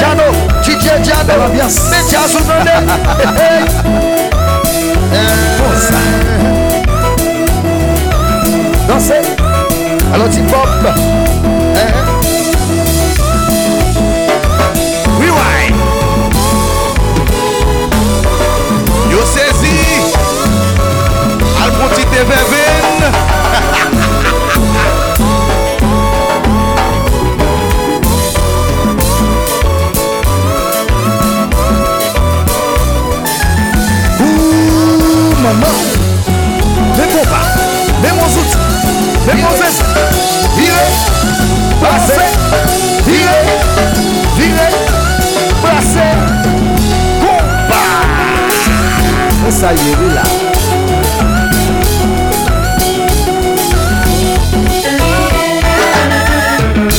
Jano, 0.00 0.32
DJ 0.62 0.86
Jano 1.04 1.48
Meti 1.90 2.16
asou 2.16 2.44
mene 2.46 2.72
eh, 5.12 5.24
Bonsa 5.58 6.00
Danse 8.88 9.20
Alo 10.12 10.26
ti 10.28 10.40
pop. 10.40 10.68
Eh, 10.84 11.80
eh. 11.80 11.92
Rewind. 15.20 15.76
Yo 19.10 19.22
sezi 19.26 19.76
Al 21.62 21.70
poti 21.72 22.04
te 22.10 22.24
veven 22.24 23.39
Virez 39.34 40.90
Placez 41.80 42.30
Virez 43.06 43.46
Virez 44.36 44.74
Placez 45.62 46.12
Compas 47.20 48.02
Et 49.46 49.50
ça 49.50 49.72
y 49.72 49.76
est, 49.76 50.14
là. 50.14 50.22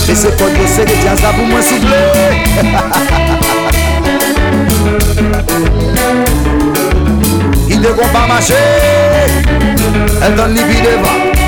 Et 0.09 0.15
c'est 0.15 0.37
pas 0.37 0.45
que 0.45 0.67
c'est 0.67 0.85
que 0.85 1.01
jazz 1.01 1.21
là 1.21 1.29
pour 1.35 1.47
moi 1.47 1.61
souffler 1.61 2.09
Qui 7.67 7.77
ne 7.77 7.87
vont 7.87 8.09
pas 8.13 8.27
marcher. 8.27 8.53
Elle 10.23 10.35
donne 10.35 10.53
les 10.53 10.63
billes 10.63 10.81
devant 10.81 11.40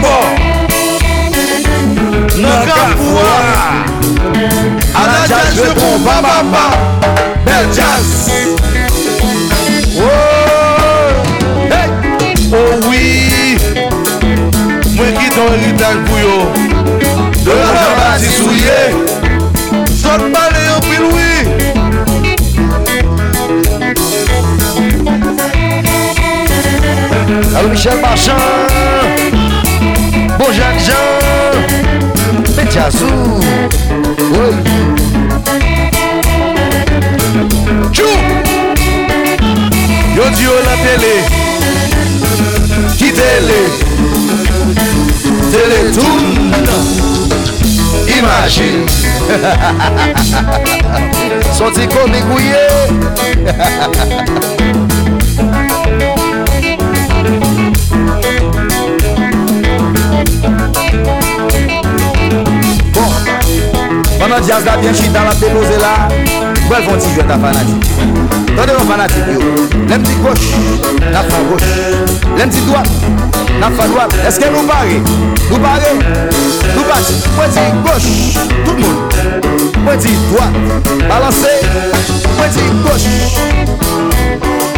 Bibo 0.00 0.16
Nankapwa 2.40 3.32
A 4.94 5.06
la 5.06 5.26
jazz 5.28 5.54
je 5.54 5.60
prends 5.60 5.98
bon, 5.98 6.04
ba 6.04 6.22
ba 6.22 6.42
ba. 6.42 6.64
Bel 7.44 7.66
jazz. 7.74 8.30
Oh 9.96 10.02
hey. 11.70 11.88
Oh 12.52 12.88
oui. 12.88 13.56
Mwen 14.96 15.12
ki 15.18 15.28
don 15.36 15.52
rital 15.64 15.96
pou 16.08 16.18
yo 16.18 16.36
De 17.44 17.52
la 17.52 17.68
jamba 17.76 18.08
si 18.18 18.30
souye 18.38 18.80
Sot 20.00 20.22
bale 20.32 20.60
yo 20.66 20.76
piloui 20.88 21.32
Alô 27.56 27.68
Michel 27.68 27.98
Baixão 28.00 29.49
Bon 30.40 30.50
Jacques 30.52 30.80
Jean. 30.80 31.08
Petiazou 32.56 33.40
ouais. 34.32 34.54
Tchou. 37.92 38.14
Yo 40.16 40.24
diyo 40.34 40.52
la 40.64 40.76
télé. 40.82 41.14
Ki 42.96 43.08
télé. 43.12 43.62
Télé 45.52 45.80
tout 45.92 46.20
Imagine. 48.18 48.84
Son 51.52 51.70
ti 51.70 51.84
komik 51.86 52.24
ouye 52.34 52.66
nan 64.30 64.42
jazz 64.46 64.64
la 64.64 64.76
byen 64.76 64.94
chita 64.94 65.24
la 65.24 65.32
te 65.34 65.46
pose 65.50 65.76
la 65.82 65.92
Bwèl 66.68 66.84
fon 66.86 66.98
ti 67.02 67.08
jwè 67.14 67.24
ta 67.26 67.36
fanatik 67.42 67.86
Tande 68.54 68.74
yon 68.76 68.86
fanatik 68.86 69.30
yo. 69.34 69.40
Lèm 69.90 70.04
ti 70.06 70.14
goch, 70.22 70.44
na 71.10 71.22
fa 71.26 71.40
goch 71.48 71.64
Lèm 72.38 72.52
ti 72.54 72.62
doat, 72.68 72.90
na 73.58 73.70
fa 73.74 73.88
doat 73.90 74.14
Eske 74.28 74.50
nou 74.54 74.62
pare, 74.68 75.00
nou 75.48 75.58
pare, 75.64 75.90
nou 76.76 76.84
pati 76.90 77.16
Mwen 77.34 77.56
ti 77.56 77.66
goch, 77.86 78.06
tout 78.68 78.78
moun 78.84 78.96
Mwen 79.86 80.04
ti 80.04 80.14
doat, 80.28 80.60
balanse 81.08 81.56
Mwen 82.36 82.54
ti 82.54 82.68
goch 82.86 83.08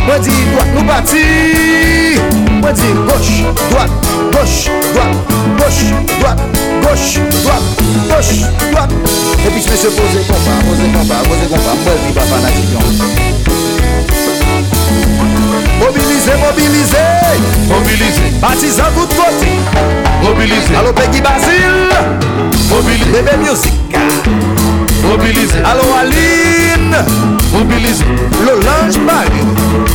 Mwen 0.06 0.24
ti 0.24 0.40
doat, 0.54 0.72
nou 0.78 0.88
pati 0.88 1.26
Mwen 2.62 2.80
ti 2.80 2.96
goch, 3.04 3.30
doat 3.68 4.11
gauche, 4.32 4.70
droite, 4.92 5.16
gauche, 5.58 5.92
droite, 6.18 6.40
gauche, 6.82 7.20
droite, 7.42 7.62
gauche, 8.08 8.40
droite. 8.72 8.92
Et 9.46 9.50
puis 9.50 9.62
je 9.62 9.70
me 9.70 9.76
suis 9.76 9.88
posé 9.88 10.20
combat, 10.26 10.58
posé 10.66 10.86
combat, 10.92 11.22
posé 11.28 11.46
combat, 11.48 11.74
moi 11.84 11.94
je 12.06 12.12
pas 12.12 12.20
fanatique. 12.22 12.72
Mobiliser, 15.78 16.36
mobiliser, 16.40 17.10
mobiliser, 17.68 18.30
partisan 18.40 18.84
tout 18.94 19.08
côté, 19.08 19.52
mobiliser. 20.22 20.76
Allô 20.78 20.92
Peggy 20.92 21.20
Basile, 21.20 21.90
mobiliser, 22.70 23.10
bébé 23.10 23.36
musique. 23.38 24.71
mobilize. 25.02 25.54
Allo 25.64 25.82
Aline, 25.98 26.96
mobilize. 27.52 28.04
Lolange 28.44 28.98
Marie, 28.98 29.44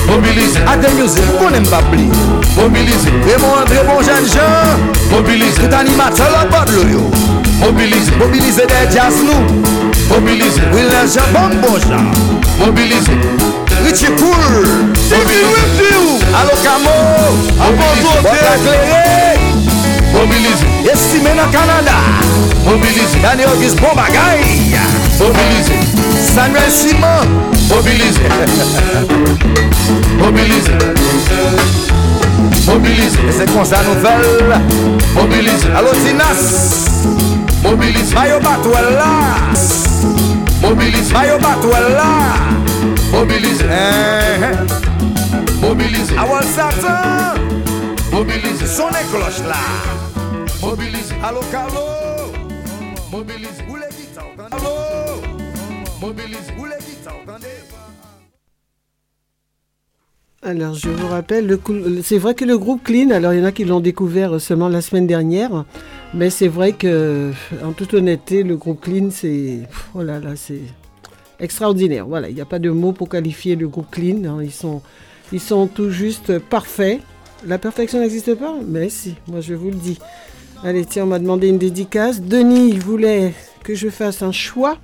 mobilize. 0.08 0.58
Ate 0.68 0.90
Music, 0.94 1.24
konen 1.40 1.64
Babli, 1.70 2.10
mobilize. 2.56 3.10
Raymond 3.26 3.62
André, 3.62 3.80
bon 3.86 4.02
jeune 4.04 4.28
Jean, 4.28 4.78
mobilize. 5.12 5.56
Tout 5.56 5.74
animateur 5.74 6.30
la 6.32 6.46
Pablo 6.46 6.82
yo, 6.84 7.12
mobilize. 7.60 8.12
Mobilize 8.18 8.58
des 8.58 8.94
jazz 8.94 9.16
nous, 9.24 9.44
mobilize. 10.10 10.60
William 10.74 11.08
Jean, 11.08 11.28
bon 11.34 11.56
bon 11.62 11.80
Jean, 11.80 12.12
mobilize. 12.66 13.10
Richie 13.86 14.12
Poul, 14.18 14.68
mobilize. 15.10 16.24
Allo 16.34 16.52
Camo, 16.64 16.92
Abonzo, 17.60 18.22
Bob 18.24 19.58
Mobilize. 20.14 20.66
Esti 20.92 21.20
men 21.22 21.40
an 21.40 21.52
Kanada. 21.52 21.98
Mobilize. 22.66 23.18
Dan 23.22 23.40
yo 23.40 23.50
gis 23.62 23.76
bon 23.76 23.94
bagay. 23.96 24.42
mobilize. 25.20 25.74
Samuel 26.36 26.72
Simon. 26.72 27.28
Mobilize. 27.70 28.20
Mobilize. 30.18 30.72
Mobilize. 32.68 33.18
Se 33.38 33.46
kon 33.54 33.66
sa 33.66 33.82
nou 33.84 33.96
vel 34.04 34.26
mobilize. 35.16 35.72
Alo 35.76 35.92
Tinas. 36.04 36.42
Mobilize. 37.64 38.14
Mayo 38.16 38.40
batwel 38.40 38.90
la 39.00 39.12
mobilize. 40.62 41.14
Mayo 41.14 41.38
batwel 41.40 41.92
la 41.96 42.12
mobilize 43.12 43.64
eh, 43.64 44.44
eh. 44.44 44.58
mobilize. 45.62 46.14
Awal 46.18 46.44
satan 46.56 47.40
mobilize. 48.12 48.68
Son 48.68 48.94
e 48.94 49.04
kloch 49.12 49.40
la 49.48 49.64
mobilize. 50.62 51.14
Alo 51.24 51.42
Carlo. 51.52 51.87
Alors, 60.48 60.76
je 60.76 60.88
vous 60.88 61.08
rappelle, 61.08 61.60
c'est 62.04 62.18
vrai 62.18 62.34
que 62.34 62.46
le 62.46 62.58
groupe 62.58 62.82
Clean, 62.82 63.10
alors 63.10 63.34
il 63.34 63.40
y 63.40 63.42
en 63.42 63.44
a 63.44 63.52
qui 63.52 63.66
l'ont 63.66 63.82
découvert 63.82 64.40
seulement 64.40 64.70
la 64.70 64.80
semaine 64.80 65.06
dernière, 65.06 65.66
mais 66.14 66.30
c'est 66.30 66.48
vrai 66.48 66.72
que, 66.72 67.34
en 67.66 67.74
toute 67.74 67.94
honnêteté, 67.94 68.44
le 68.44 68.56
groupe 68.56 68.80
Clean, 68.80 69.10
c'est. 69.12 69.60
Oh 69.94 70.04
extraordinaire. 71.42 72.08
Voilà, 72.08 72.30
il 72.30 72.36
n'y 72.36 72.40
a 72.40 72.46
pas 72.46 72.60
de 72.60 72.70
mots 72.70 72.94
pour 72.94 73.10
qualifier 73.10 73.58
le 73.58 73.68
groupe 73.68 73.92
Clean. 73.92 74.24
hein. 74.24 74.42
Ils, 75.34 75.42
sont, 75.42 75.68
tout 75.68 75.90
juste 75.90 76.40
parfaits. 76.40 77.02
La 77.46 77.58
perfection 77.58 78.00
n'existe 78.00 78.34
pas 78.36 78.56
Mais 78.66 78.88
si, 78.88 79.16
moi 79.28 79.42
je 79.42 79.54
vous 79.54 79.70
le 79.70 79.76
dis. 79.76 80.00
Allez, 80.64 80.86
tiens, 80.86 81.04
on 81.04 81.08
m'a 81.08 81.20
demandé 81.20 81.50
une 81.50 81.58
dédicace. 81.58 82.22
Denis, 82.22 82.78
voulait 82.78 83.34
que 83.66 83.76
je 83.76 83.90
fasse 83.90 84.22
un 84.22 84.32
choix. 84.32 84.78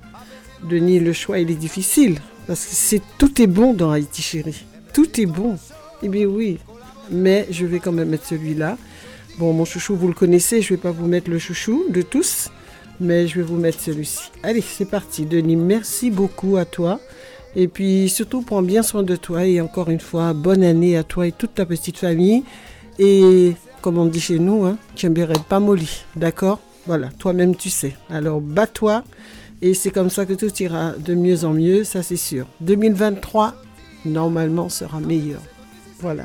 Denis, 0.62 1.00
le 1.00 1.14
choix, 1.14 1.38
il 1.38 1.50
est 1.50 1.54
difficile. 1.54 2.18
Parce 2.46 2.66
que 2.66 2.96
tout 3.16 3.40
est 3.40 3.46
bon 3.46 3.72
dans 3.72 3.90
Haïti, 3.90 4.20
chérie. 4.20 4.62
Tout 4.94 5.20
est 5.20 5.26
bon. 5.26 5.58
Eh 6.02 6.08
bien 6.08 6.26
oui. 6.26 6.58
Mais 7.10 7.46
je 7.50 7.66
vais 7.66 7.80
quand 7.80 7.92
même 7.92 8.08
mettre 8.08 8.26
celui-là. 8.26 8.78
Bon, 9.38 9.52
mon 9.52 9.64
chouchou, 9.64 9.96
vous 9.96 10.08
le 10.08 10.14
connaissez. 10.14 10.62
Je 10.62 10.74
vais 10.74 10.80
pas 10.80 10.92
vous 10.92 11.06
mettre 11.06 11.28
le 11.28 11.38
chouchou 11.38 11.84
de 11.90 12.00
tous. 12.00 12.50
Mais 13.00 13.26
je 13.26 13.34
vais 13.36 13.42
vous 13.42 13.56
mettre 13.56 13.80
celui-ci. 13.80 14.30
Allez, 14.42 14.60
c'est 14.60 14.88
parti. 14.88 15.26
Denis, 15.26 15.56
merci 15.56 16.10
beaucoup 16.10 16.56
à 16.56 16.64
toi. 16.64 17.00
Et 17.56 17.66
puis 17.68 18.08
surtout, 18.08 18.42
prends 18.42 18.62
bien 18.62 18.82
soin 18.82 19.02
de 19.02 19.16
toi. 19.16 19.44
Et 19.44 19.60
encore 19.60 19.90
une 19.90 20.00
fois, 20.00 20.32
bonne 20.32 20.62
année 20.62 20.96
à 20.96 21.02
toi 21.02 21.26
et 21.26 21.32
toute 21.32 21.54
ta 21.54 21.66
petite 21.66 21.98
famille. 21.98 22.44
Et 23.00 23.54
comme 23.82 23.98
on 23.98 24.06
dit 24.06 24.20
chez 24.20 24.38
nous, 24.38 24.64
hein, 24.64 24.78
Tchemberet 24.96 25.34
pas 25.48 25.58
molly. 25.58 26.04
D'accord? 26.14 26.60
Voilà, 26.86 27.08
toi-même 27.18 27.56
tu 27.56 27.70
sais. 27.70 27.96
Alors 28.08 28.40
bats-toi. 28.40 29.02
Et 29.60 29.74
c'est 29.74 29.90
comme 29.90 30.10
ça 30.10 30.26
que 30.26 30.34
tout 30.34 30.54
ira 30.62 30.92
de 30.92 31.14
mieux 31.14 31.44
en 31.44 31.52
mieux, 31.52 31.84
ça 31.84 32.02
c'est 32.02 32.16
sûr. 32.16 32.46
2023, 32.60 33.54
normalement, 34.04 34.68
sera 34.68 35.00
meilleur. 35.00 35.40
Voilà. 36.00 36.24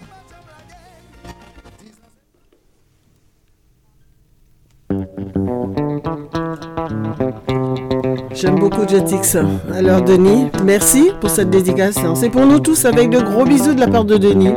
J'aime 8.32 8.60
beaucoup 8.60 8.88
Jetix. 8.88 9.38
Alors 9.74 10.02
Denis, 10.02 10.48
merci 10.64 11.12
pour 11.20 11.30
cette 11.30 11.50
dédication. 11.50 12.16
C'est 12.16 12.30
pour 12.30 12.46
nous 12.46 12.60
tous 12.60 12.86
avec 12.86 13.10
de 13.10 13.20
gros 13.20 13.46
bisous 13.46 13.74
de 13.74 13.80
la 13.80 13.88
part 13.88 14.06
de 14.06 14.18
Denis. 14.18 14.54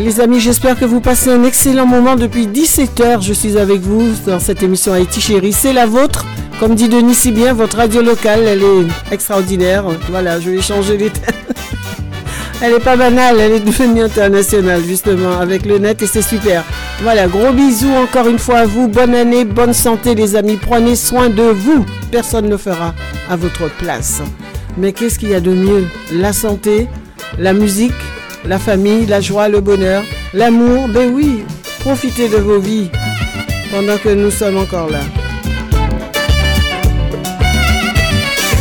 Les 0.00 0.20
amis, 0.20 0.40
j'espère 0.40 0.78
que 0.78 0.84
vous 0.84 1.00
passez 1.00 1.30
un 1.30 1.42
excellent 1.42 1.86
moment 1.86 2.16
depuis 2.16 2.46
17h. 2.46 3.22
Je 3.22 3.32
suis 3.32 3.56
avec 3.56 3.80
vous 3.80 4.12
dans 4.26 4.38
cette 4.38 4.62
émission 4.62 4.92
Haïti 4.92 5.22
Chérie. 5.22 5.54
C'est 5.54 5.72
la 5.72 5.86
vôtre. 5.86 6.26
Comme 6.60 6.74
dit 6.74 6.90
Denis 6.90 7.14
si 7.14 7.32
bien, 7.32 7.54
votre 7.54 7.78
radio 7.78 8.02
locale, 8.02 8.42
elle 8.46 8.62
est 8.62 9.12
extraordinaire. 9.12 9.84
Voilà, 10.10 10.38
je 10.38 10.50
vais 10.50 10.60
changer 10.60 10.98
les 10.98 11.08
thèmes. 11.08 11.34
Elle 12.62 12.74
est 12.74 12.80
pas 12.80 12.96
banale, 12.96 13.38
elle 13.38 13.52
est 13.52 13.60
devenue 13.60 14.02
internationale 14.02 14.82
justement 14.82 15.38
avec 15.38 15.66
le 15.66 15.76
net 15.76 16.00
et 16.00 16.06
c'est 16.06 16.22
super. 16.22 16.64
Voilà, 17.02 17.26
gros 17.26 17.52
bisous 17.52 17.92
encore 17.92 18.28
une 18.28 18.38
fois 18.38 18.60
à 18.60 18.64
vous. 18.64 18.88
Bonne 18.88 19.14
année, 19.14 19.44
bonne 19.44 19.74
santé 19.74 20.14
les 20.14 20.36
amis. 20.36 20.56
Prenez 20.56 20.96
soin 20.96 21.28
de 21.28 21.42
vous. 21.42 21.84
Personne 22.10 22.48
ne 22.48 22.56
fera 22.56 22.94
à 23.28 23.36
votre 23.36 23.68
place. 23.76 24.22
Mais 24.78 24.94
qu'est-ce 24.94 25.18
qu'il 25.18 25.28
y 25.28 25.34
a 25.34 25.40
de 25.40 25.52
mieux? 25.52 25.86
La 26.14 26.32
santé, 26.32 26.88
la 27.38 27.52
musique, 27.52 27.92
la 28.46 28.58
famille, 28.58 29.06
la 29.06 29.20
joie, 29.20 29.48
le 29.48 29.60
bonheur, 29.60 30.02
l'amour. 30.32 30.88
Ben 30.88 31.10
oui, 31.12 31.44
profitez 31.80 32.28
de 32.28 32.36
vos 32.36 32.58
vies 32.58 32.90
pendant 33.70 33.98
que 33.98 34.08
nous 34.08 34.30
sommes 34.30 34.56
encore 34.56 34.90
là. 34.90 35.00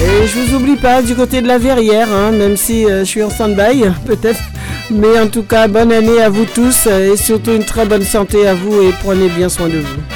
Et 0.02 0.28
je 0.28 0.40
vous 0.40 0.56
oublie 0.56 0.76
pas 0.76 1.02
du 1.02 1.16
côté 1.16 1.42
de 1.42 1.48
la 1.48 1.58
verrière, 1.58 2.12
hein, 2.12 2.32
même 2.32 2.58
si 2.58 2.86
euh, 2.86 3.00
je 3.00 3.06
suis 3.06 3.24
en 3.24 3.30
stand-by, 3.30 3.86
peut-être. 4.06 4.42
Mais 4.92 5.20
en 5.20 5.28
tout 5.28 5.44
cas, 5.44 5.68
bonne 5.68 5.92
année 5.92 6.22
à 6.22 6.30
vous 6.30 6.46
tous 6.46 6.86
euh, 6.88 7.14
et 7.14 7.18
surtout 7.18 7.54
une 7.54 7.66
très 7.66 7.86
bonne 7.86 8.04
santé 8.04 8.48
à 8.48 8.54
vous 8.54 8.82
et 8.82 8.92
prenez 9.04 9.30
bien 9.30 9.50
soin 9.50 9.68
de 9.68 9.80
vous. 9.80 10.15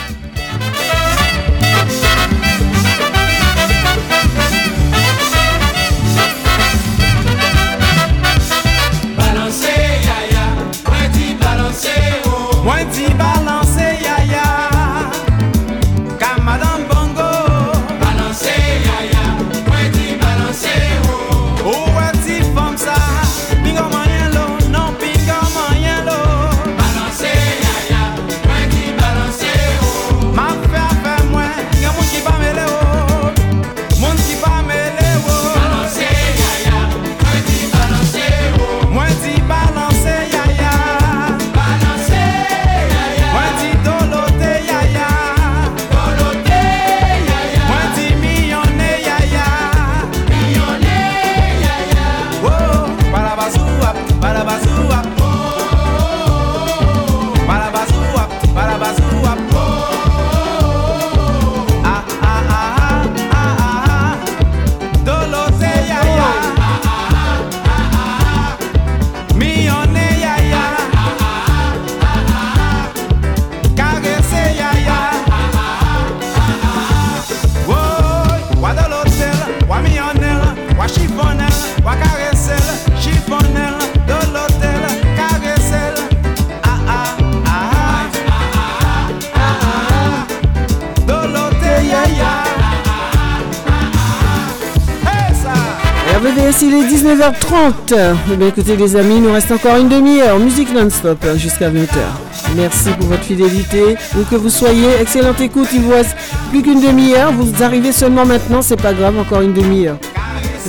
19h30. 97.10 97.96
Eh 98.32 98.36
bien, 98.36 98.48
écoutez 98.50 98.76
les 98.76 98.96
amis, 98.96 99.16
il 99.16 99.24
nous 99.24 99.32
reste 99.32 99.52
encore 99.52 99.78
une 99.78 99.90
demi-heure. 99.90 100.38
Musique 100.38 100.72
non-stop 100.72 101.18
hein, 101.26 101.38
jusqu'à 101.38 101.72
20h. 101.72 101.88
Merci 102.56 102.92
pour 103.00 103.08
votre 103.08 103.24
fidélité. 103.24 103.96
Où 104.16 104.24
que 104.30 104.36
vous 104.36 104.50
soyez, 104.50 104.90
excellente 105.02 105.42
écoute. 105.42 105.70
Il 105.74 105.82
vous 105.82 105.92
reste 105.92 106.16
plus 106.52 106.62
qu'une 106.62 106.80
demi-heure. 106.80 107.32
Vous 107.34 107.64
arrivez 107.64 107.94
seulement 107.94 108.28
maintenant, 108.28 108.62
c'est 108.62 108.80
pas 108.80 108.94
grave, 108.94 109.18
encore 109.18 109.42
une 109.42 109.54
demi-heure. 109.54 109.98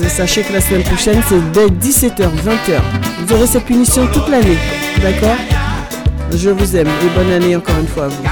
Mais 0.01 0.09
Sachez 0.09 0.43
que 0.43 0.55
la 0.55 0.62
semaine 0.62 0.83
prochaine, 0.83 1.20
c'est 1.28 1.52
dès 1.52 1.67
17h, 1.67 2.23
20h. 2.23 2.81
Vous 3.27 3.35
aurez 3.35 3.47
cette 3.47 3.67
punition 3.67 4.07
toute 4.07 4.28
l'année. 4.28 4.57
D'accord? 5.02 5.36
Je 6.35 6.49
vous 6.49 6.75
aime 6.75 6.89
et 6.89 7.19
bonne 7.19 7.33
année 7.33 7.55
encore 7.55 7.78
une 7.78 7.89
fois 7.89 8.05
à 8.05 8.09
vous. 8.09 8.23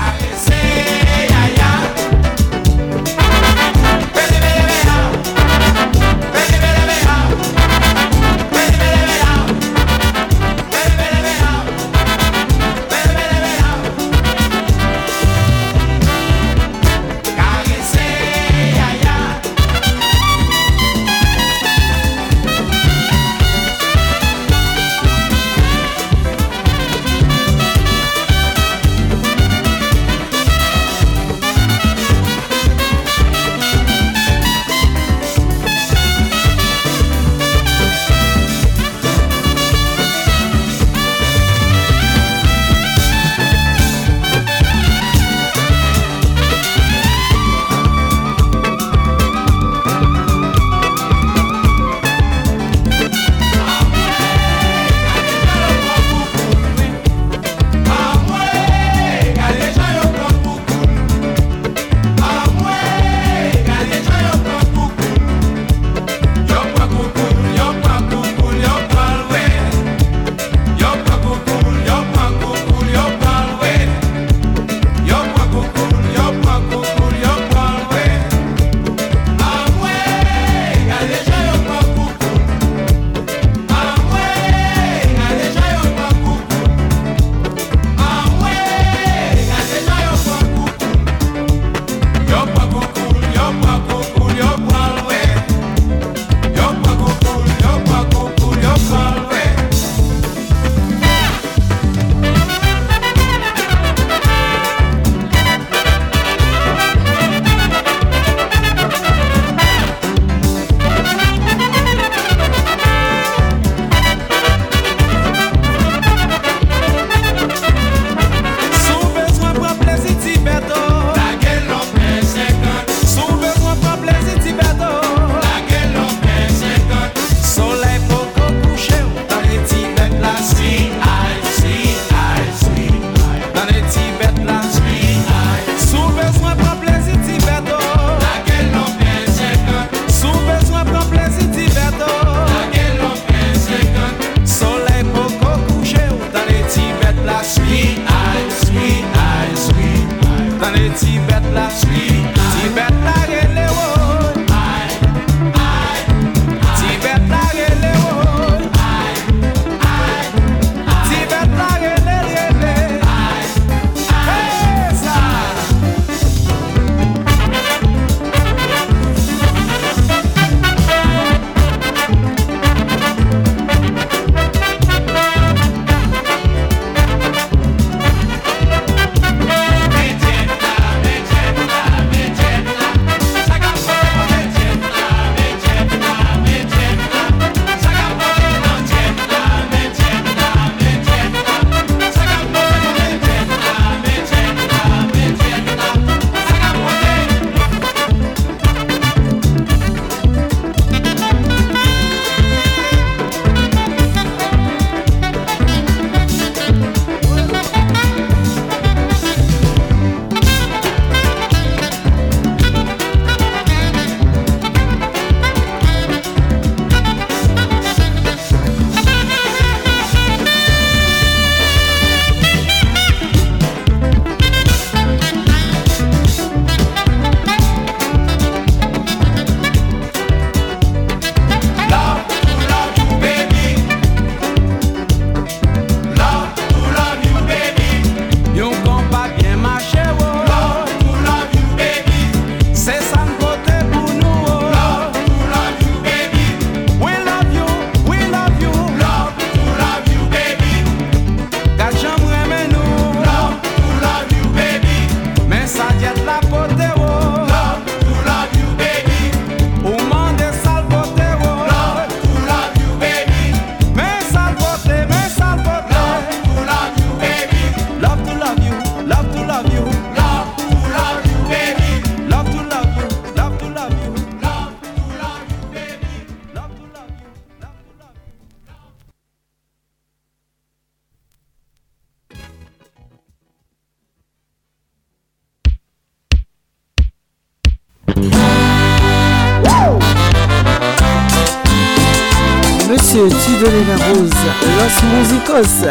Monsieur, 293.15 293.29
donnais 293.59 293.85
la 293.89 293.97
rose. 294.07 294.31
Los 294.77 294.97
Musicos. 295.17 295.87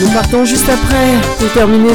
Nous 0.00 0.08
partons 0.16 0.44
juste 0.44 0.68
après 0.68 1.14
pour 1.38 1.52
terminer 1.52 1.88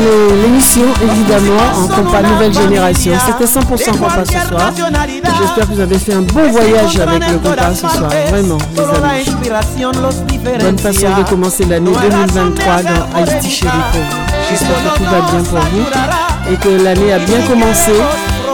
l'émission, 0.43 0.85
évidemment, 1.03 1.53
en 1.75 1.87
compas 1.87 2.21
Nouvelle 2.23 2.53
Génération. 2.53 3.13
C'était 3.25 3.45
100% 3.45 3.97
compas 3.97 4.25
ce 4.25 4.47
soir. 4.47 4.73
J'espère 4.75 5.67
que 5.67 5.73
vous 5.73 5.79
avez 5.81 5.99
fait 5.99 6.13
un 6.13 6.21
bon 6.21 6.49
voyage 6.49 6.97
avec 6.99 7.29
le 7.29 7.37
compas 7.37 7.73
ce 7.75 7.87
soir. 7.87 8.09
Vraiment, 8.29 8.57
les 8.73 8.81
amis. 8.81 9.34
Bonne 9.55 10.77
façon 10.77 11.07
de 11.17 11.29
commencer 11.29 11.63
l'année 11.63 11.91
2023 11.91 12.83
dans 12.83 13.17
Haïti 13.17 13.49
Chéri 13.49 13.71
pour 13.93 14.01
vous. 14.01 14.17
J'espère 14.49 14.75
que 14.83 14.97
tout 14.97 15.03
va 15.05 15.21
bien 15.21 15.43
pour 15.43 15.59
vous 15.59 16.51
et 16.51 16.57
que 16.57 16.83
l'année 16.83 17.13
a 17.13 17.19
bien 17.19 17.41
commencé. 17.47 17.93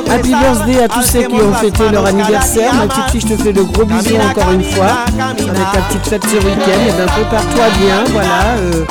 Happy 0.08 0.30
birthday 0.30 0.84
à 0.84 0.88
tous 0.88 1.02
ceux 1.02 1.24
qui 1.24 1.42
ont 1.42 1.54
fêté 1.56 1.90
leur 1.92 2.06
anniversaire. 2.06 2.72
Ma 2.76 2.86
petite 2.86 3.10
fille, 3.10 3.22
je 3.22 3.36
te 3.36 3.42
fais 3.42 3.52
de 3.52 3.64
gros 3.64 3.86
bisous 3.86 4.16
encore 4.16 4.52
une 4.52 4.64
fois. 4.64 5.06
Avec 5.18 5.72
ta 5.74 5.82
petite 5.88 6.08
fête 6.08 6.24
ce 6.24 6.36
week-end. 6.36 6.82
Et 6.88 6.92
bien, 6.92 7.06
prépare-toi 7.08 7.66
bien. 7.80 8.04
Voilà. 8.12 8.30
euh, 8.60 8.86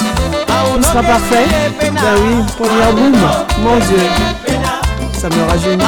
tout 0.74 0.82
sera 0.82 1.02
parfait. 1.02 1.46
Ben 1.80 1.90
oui, 2.26 2.44
première 2.58 2.92
boum. 2.92 3.14
Mon 3.62 3.76
Dieu. 3.76 4.08
Ça 5.12 5.28
me 5.28 5.48
rajeunit. 5.48 5.84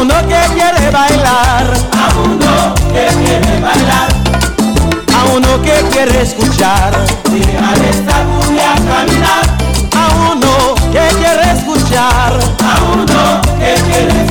A 0.00 0.02
uno 0.02 0.14
que 0.28 0.54
quiere 0.54 0.90
bailar, 0.90 1.74
a 1.92 2.18
uno 2.24 2.74
que 2.90 3.06
quiere 3.22 3.60
bailar, 3.60 4.08
a 5.14 5.24
uno 5.36 5.60
que 5.60 5.74
quiere 5.92 6.22
escuchar, 6.22 6.90
dejar 7.30 7.78
esta 7.84 8.24
cumbia 8.24 8.74
caminar, 8.76 9.44
a 9.94 10.32
uno 10.32 10.74
que 10.90 11.06
quiere 11.18 11.52
escuchar, 11.52 12.32
a 12.64 12.82
uno 12.94 13.42
que 13.58 13.74
quiere 13.82 14.29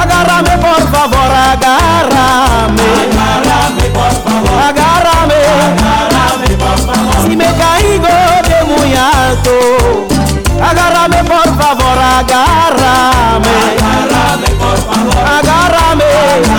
agárrame 0.00 0.54
por 0.58 0.82
favor, 0.92 1.30
agárrame. 1.52 2.88
Agárrame 3.36 3.84
por 3.98 4.12
favor. 4.24 4.62
Agárrame. 4.68 5.40
Agárrame 5.96 6.48
por 6.62 6.78
favor. 6.86 7.22
Si 7.28 7.36
me 7.36 7.50
caigo 7.62 8.16
de 8.50 8.58
muy 8.70 8.90
alto, 8.94 9.56
agárrame 10.62 11.24
por 11.24 11.48
favor, 11.60 11.98
agárrame. 12.18 13.54
Agárrame 13.96 14.48
por 14.62 14.76
favor. 14.86 15.16
Agárrame. 15.36 16.12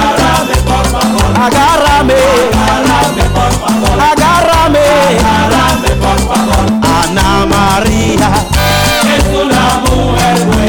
Agárrame 0.07 0.56
por 0.69 0.85
favor. 0.93 1.27
Agárrame. 1.45 2.22
Agárrame 2.67 3.24
por 3.35 3.51
favor. 3.61 3.95
Agárrame. 4.11 4.88
Agárrame 5.38 5.91
por 6.03 6.19
favor. 6.30 6.66
Ana 7.03 7.45
María 7.45 8.30
es 9.17 9.25
una 9.41 9.64
mujer 9.85 10.38
buena. 10.45 10.66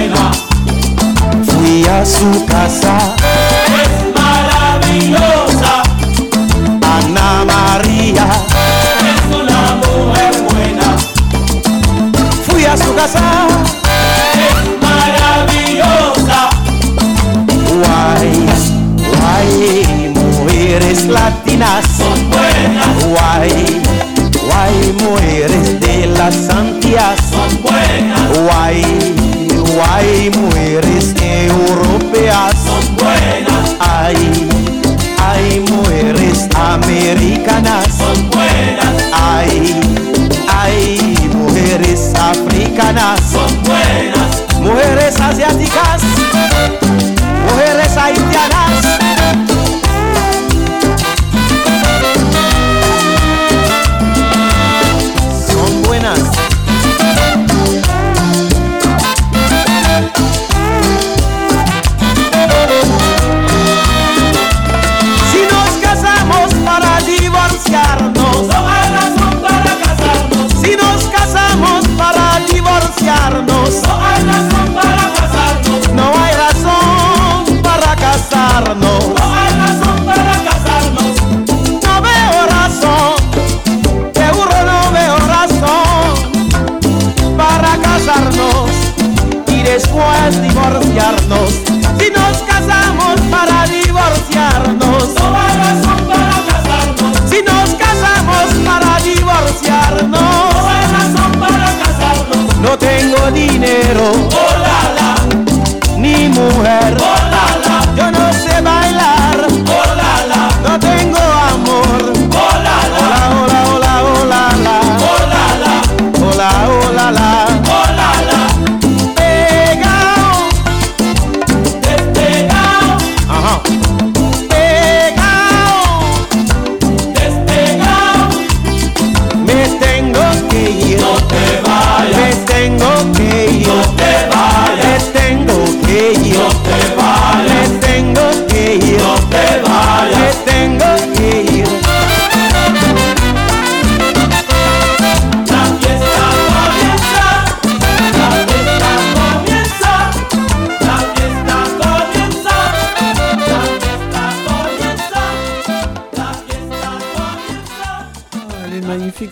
Su 2.08 2.46
casa. 2.46 3.14
Es 3.84 4.18
maravillosa. 4.18 5.82
Ana 6.82 7.44
María 7.44 8.26
es 9.12 9.36
una 9.36 9.76
mujer 9.76 10.32
buena. 10.50 10.96
Fui 12.46 12.64
a 12.64 12.76
su 12.76 12.94
casa. 12.94 13.47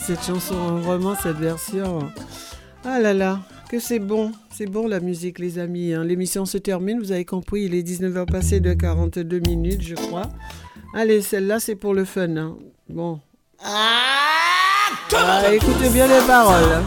Cette 0.06 0.22
chanson, 0.24 0.54
hein, 0.68 0.80
vraiment 0.80 1.14
cette 1.20 1.36
version. 1.38 1.98
Ah 2.84 3.00
là 3.00 3.12
là, 3.12 3.40
que 3.70 3.80
c'est 3.80 3.98
bon, 3.98 4.30
c'est 4.54 4.66
bon 4.66 4.86
la 4.86 5.00
musique 5.00 5.38
les 5.38 5.58
amis. 5.58 5.92
hein. 5.92 6.04
L'émission 6.04 6.46
se 6.46 6.58
termine, 6.58 6.98
vous 7.00 7.10
avez 7.12 7.24
compris, 7.24 7.62
il 7.64 7.74
est 7.74 7.82
19h 7.82 8.30
passé 8.30 8.60
de 8.60 8.72
42 8.74 9.40
minutes 9.40 9.82
je 9.82 9.94
crois. 9.94 10.30
Allez, 10.94 11.20
celle-là 11.22 11.58
c'est 11.60 11.74
pour 11.74 11.94
le 11.94 12.04
fun. 12.04 12.36
hein. 12.36 12.56
Bon. 12.88 13.20
Ah, 13.64 15.52
écoutez 15.52 15.88
bien 15.88 16.06
les 16.06 16.24
paroles. 16.26 16.72
hein. 16.72 16.82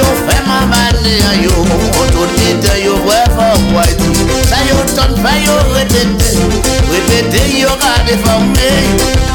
Yo 0.00 0.04
fèman 0.26 0.68
manye 0.70 1.14
an 1.30 1.42
yo 1.44 1.54
Otonite 2.02 2.72
yo 2.84 2.94
wè 3.06 3.20
fò 3.36 3.48
wè. 3.74 3.99
yo 4.70 4.78
ton 4.94 5.12
fay 5.22 5.44
yo 5.44 5.56
repete. 5.74 6.30
Repete 6.90 7.58
yo 7.58 7.74
ka 7.82 7.94
deforme. 8.06 8.70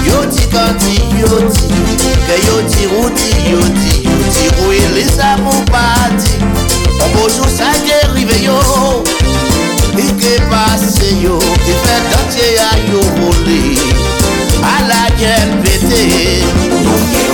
Yo 0.08 0.24
ti 0.32 0.48
kanti 0.48 0.96
yo 1.20 1.50
ti 1.50 1.68
Ke 2.28 2.36
yo 2.48 2.58
ti 2.70 2.86
routi 2.86 3.30
yo 3.50 3.60
ti 3.80 4.04
Yo 4.06 4.18
ti 4.34 4.46
rouye 4.56 4.88
lisa 4.96 5.36
pou 5.44 5.66
pati. 5.72 6.40
An 7.02 7.10
bojou 7.16 7.50
sa 7.50 7.72
ke 7.84 8.00
rive 8.14 8.38
yo 8.46 8.60
I 9.96 10.08
ke 10.20 10.38
pase 10.52 11.12
yo 11.24 11.40
Ki 11.66 11.74
fe 11.84 11.96
dante 12.12 12.48
a 12.70 12.72
yo 12.92 13.02
vole. 13.20 13.62
A 14.64 14.76
la 14.88 15.04
gen 15.20 15.60
pete. 15.64 16.04
Yo 16.86 16.96
ke 17.12 17.25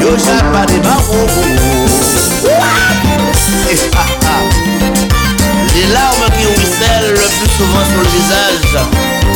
Yo 0.00 0.16
japa 0.18 0.66
de 0.66 0.78
barou 0.80 1.26
Wouah 2.42 3.70
E 3.70 3.76
pa! 3.90 4.21
Larmes 5.92 6.30
qui 6.38 6.46
ruissellent 6.46 7.12
le 7.12 7.28
plus 7.38 7.52
souvent 7.56 7.84
sur 7.90 8.00
le 8.00 8.08
visage 8.08 8.74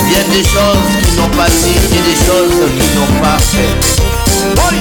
viennent 0.08 0.30
des 0.30 0.44
choses 0.44 0.88
qui 1.02 1.16
n'ont 1.16 1.36
pas 1.36 1.48
dit 1.48 1.78
et 1.96 2.02
des 2.02 2.18
choses 2.26 2.58
qui 2.78 2.86
n'ont 2.96 3.14
pas 3.20 3.38
fait. 3.38 3.74
Oui. 4.70 4.78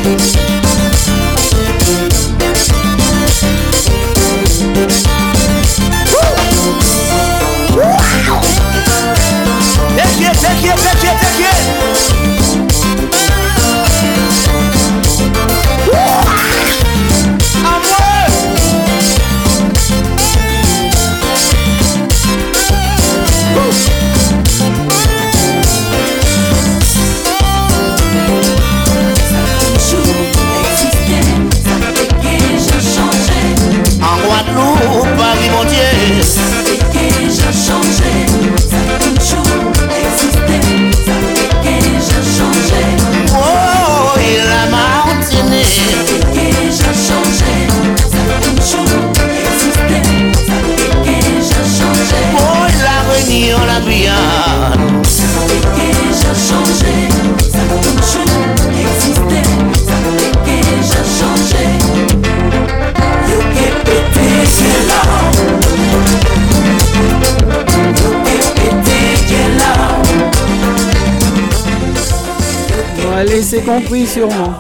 Allez, 73.36 73.44
c'est 73.44 73.64
compris 73.64 74.08
sûrement. 74.08 74.54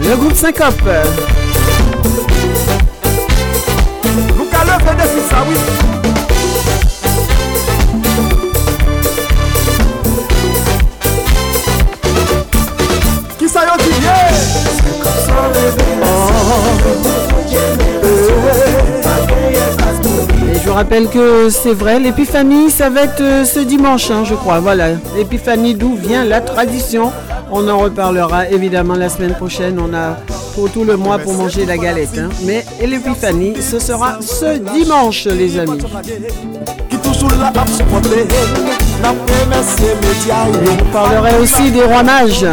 Le 0.00 0.16
groupe 0.16 0.34
Syncope. 0.34 0.82
Nou 4.36 4.44
ka 4.50 4.64
leve 4.66 4.96
defi 4.98 5.20
sa, 5.30 5.44
oui. 5.46 5.54
Sa 13.54 13.60
yo 13.62 13.74
di 13.78 13.92
ye? 14.02 14.18
Et 18.02 18.14
je 18.26 18.32
vous 18.34 18.73
rappelle 20.74 21.08
que 21.08 21.48
c'est 21.50 21.72
vrai, 21.72 21.98
l'épiphanie, 22.00 22.70
ça 22.70 22.90
va 22.90 23.02
être 23.02 23.20
euh, 23.20 23.44
ce 23.44 23.60
dimanche, 23.60 24.10
hein, 24.10 24.24
je 24.24 24.34
crois. 24.34 24.58
Voilà, 24.60 24.88
l'épiphanie, 25.16 25.74
d'où 25.74 25.94
vient 25.96 26.24
la 26.24 26.40
tradition. 26.40 27.12
On 27.50 27.68
en 27.68 27.78
reparlera 27.78 28.48
évidemment 28.48 28.94
la 28.94 29.08
semaine 29.08 29.34
prochaine. 29.34 29.78
On 29.78 29.94
a 29.94 30.16
pour 30.54 30.70
tout 30.70 30.84
le 30.84 30.96
mois 30.96 31.18
pour 31.18 31.34
manger 31.34 31.64
la 31.66 31.76
galette. 31.76 32.18
hein. 32.18 32.28
Mais 32.44 32.64
l'épiphanie, 32.84 33.54
ce 33.60 33.78
sera 33.78 34.18
ce 34.20 34.58
dimanche, 34.58 35.26
les 35.26 35.58
amis. 35.58 35.78
On 40.80 40.92
parlerait 40.92 41.38
aussi 41.38 41.70
des 41.70 41.82
rois 41.82 42.02
mages. 42.02 42.44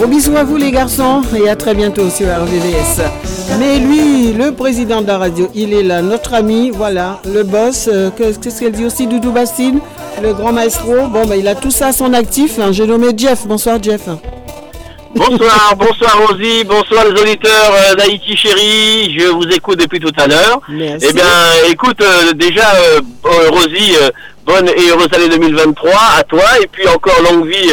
Gros 0.00 0.08
bisous 0.08 0.34
à 0.34 0.44
vous 0.44 0.56
les 0.56 0.70
garçons 0.70 1.20
et 1.36 1.46
à 1.50 1.56
très 1.56 1.74
bientôt 1.74 2.08
sur 2.08 2.26
RVVS. 2.26 3.02
Mais 3.58 3.78
lui, 3.78 4.32
le 4.32 4.52
président 4.52 5.02
de 5.02 5.06
la 5.06 5.18
radio, 5.18 5.50
il 5.54 5.74
est 5.74 5.82
là, 5.82 6.00
notre 6.00 6.32
ami, 6.32 6.70
voilà, 6.70 7.20
le 7.26 7.42
boss. 7.42 7.86
euh, 7.92 8.08
que- 8.10 8.34
Qu'est-ce 8.40 8.60
qu'elle 8.60 8.72
dit 8.72 8.86
aussi, 8.86 9.06
Doudou 9.06 9.30
Bastine, 9.30 9.78
le 10.22 10.32
grand 10.32 10.52
maestro. 10.54 11.06
Bon, 11.08 11.26
bah, 11.26 11.36
il 11.36 11.46
a 11.46 11.54
tout 11.54 11.70
ça 11.70 11.88
à 11.88 11.92
son 11.92 12.14
actif. 12.14 12.58
hein. 12.58 12.72
J'ai 12.72 12.86
nommé 12.86 13.08
Jeff. 13.14 13.46
Bonsoir 13.46 13.76
Jeff. 13.82 14.08
Bonsoir, 15.14 15.74
bonsoir 15.78 16.18
Rosie, 16.28 16.64
bonsoir 16.64 17.04
les 17.04 17.20
auditeurs 17.20 17.70
euh, 17.90 17.94
d'Haïti 17.96 18.34
chérie, 18.38 19.14
je 19.18 19.26
vous 19.26 19.44
écoute 19.54 19.80
depuis 19.80 20.00
tout 20.00 20.12
à 20.16 20.26
l'heure. 20.28 20.62
Merci. 20.70 21.08
Eh 21.10 21.12
bien, 21.12 21.24
écoute, 21.68 22.00
euh, 22.00 22.32
déjà, 22.32 22.64
Rosie, 23.50 23.96
bonne 24.46 24.68
et 24.68 24.88
heureuse 24.88 25.08
année 25.12 25.28
2023 25.28 25.90
à 26.16 26.22
toi, 26.22 26.44
et 26.62 26.66
puis 26.68 26.86
encore 26.88 27.20
longue 27.30 27.46
vie 27.48 27.70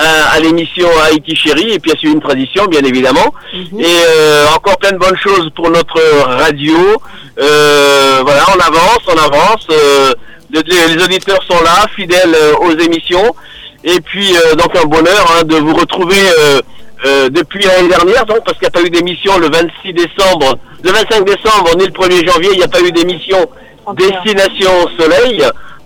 à, 0.00 0.30
à 0.34 0.40
l'émission 0.40 0.88
Haïti 1.04 1.34
chérie, 1.36 1.72
et 1.74 1.78
puis 1.78 1.92
à 1.92 1.96
suivre 1.96 2.14
une 2.14 2.20
tradition, 2.22 2.66
bien 2.66 2.82
évidemment. 2.82 3.28
Et 3.78 3.84
euh, 4.08 4.46
encore 4.56 4.76
plein 4.78 4.92
de 4.92 4.98
bonnes 4.98 5.18
choses 5.18 5.50
pour 5.54 5.68
notre 5.70 6.00
radio. 6.44 6.76
Euh, 7.40 8.20
voilà, 8.24 8.42
on 8.54 8.60
avance, 8.60 9.00
on 9.06 9.18
avance. 9.28 9.66
euh, 9.70 10.12
les, 10.52 10.62
les 10.94 11.04
auditeurs 11.04 11.42
sont 11.48 11.62
là, 11.62 11.86
fidèles 11.94 12.34
euh, 12.34 12.54
aux 12.66 12.76
émissions. 12.78 13.34
Et 13.84 14.00
puis, 14.00 14.36
euh, 14.36 14.54
donc, 14.56 14.74
un 14.76 14.84
bonheur 14.84 15.24
hein, 15.38 15.42
de 15.44 15.56
vous 15.56 15.74
retrouver 15.74 16.16
euh, 16.38 16.60
euh, 17.06 17.28
depuis 17.30 17.64
l'année 17.64 17.88
dernière, 17.88 18.26
donc, 18.26 18.40
parce 18.44 18.58
qu'il 18.58 18.68
n'y 18.68 18.74
a 18.74 18.78
pas 18.78 18.82
eu 18.86 18.90
d'émission 18.90 19.38
le 19.38 19.48
26 19.48 19.92
décembre, 19.94 20.58
le 20.82 20.90
25 20.90 21.24
décembre, 21.24 21.70
ni 21.78 21.84
le 21.86 21.92
1er 21.92 22.26
janvier, 22.30 22.50
il 22.52 22.58
n'y 22.58 22.64
a 22.64 22.68
pas 22.68 22.80
eu 22.82 22.92
d'émission 22.92 23.48
Destination 23.96 24.70
Soleil. 24.98 25.42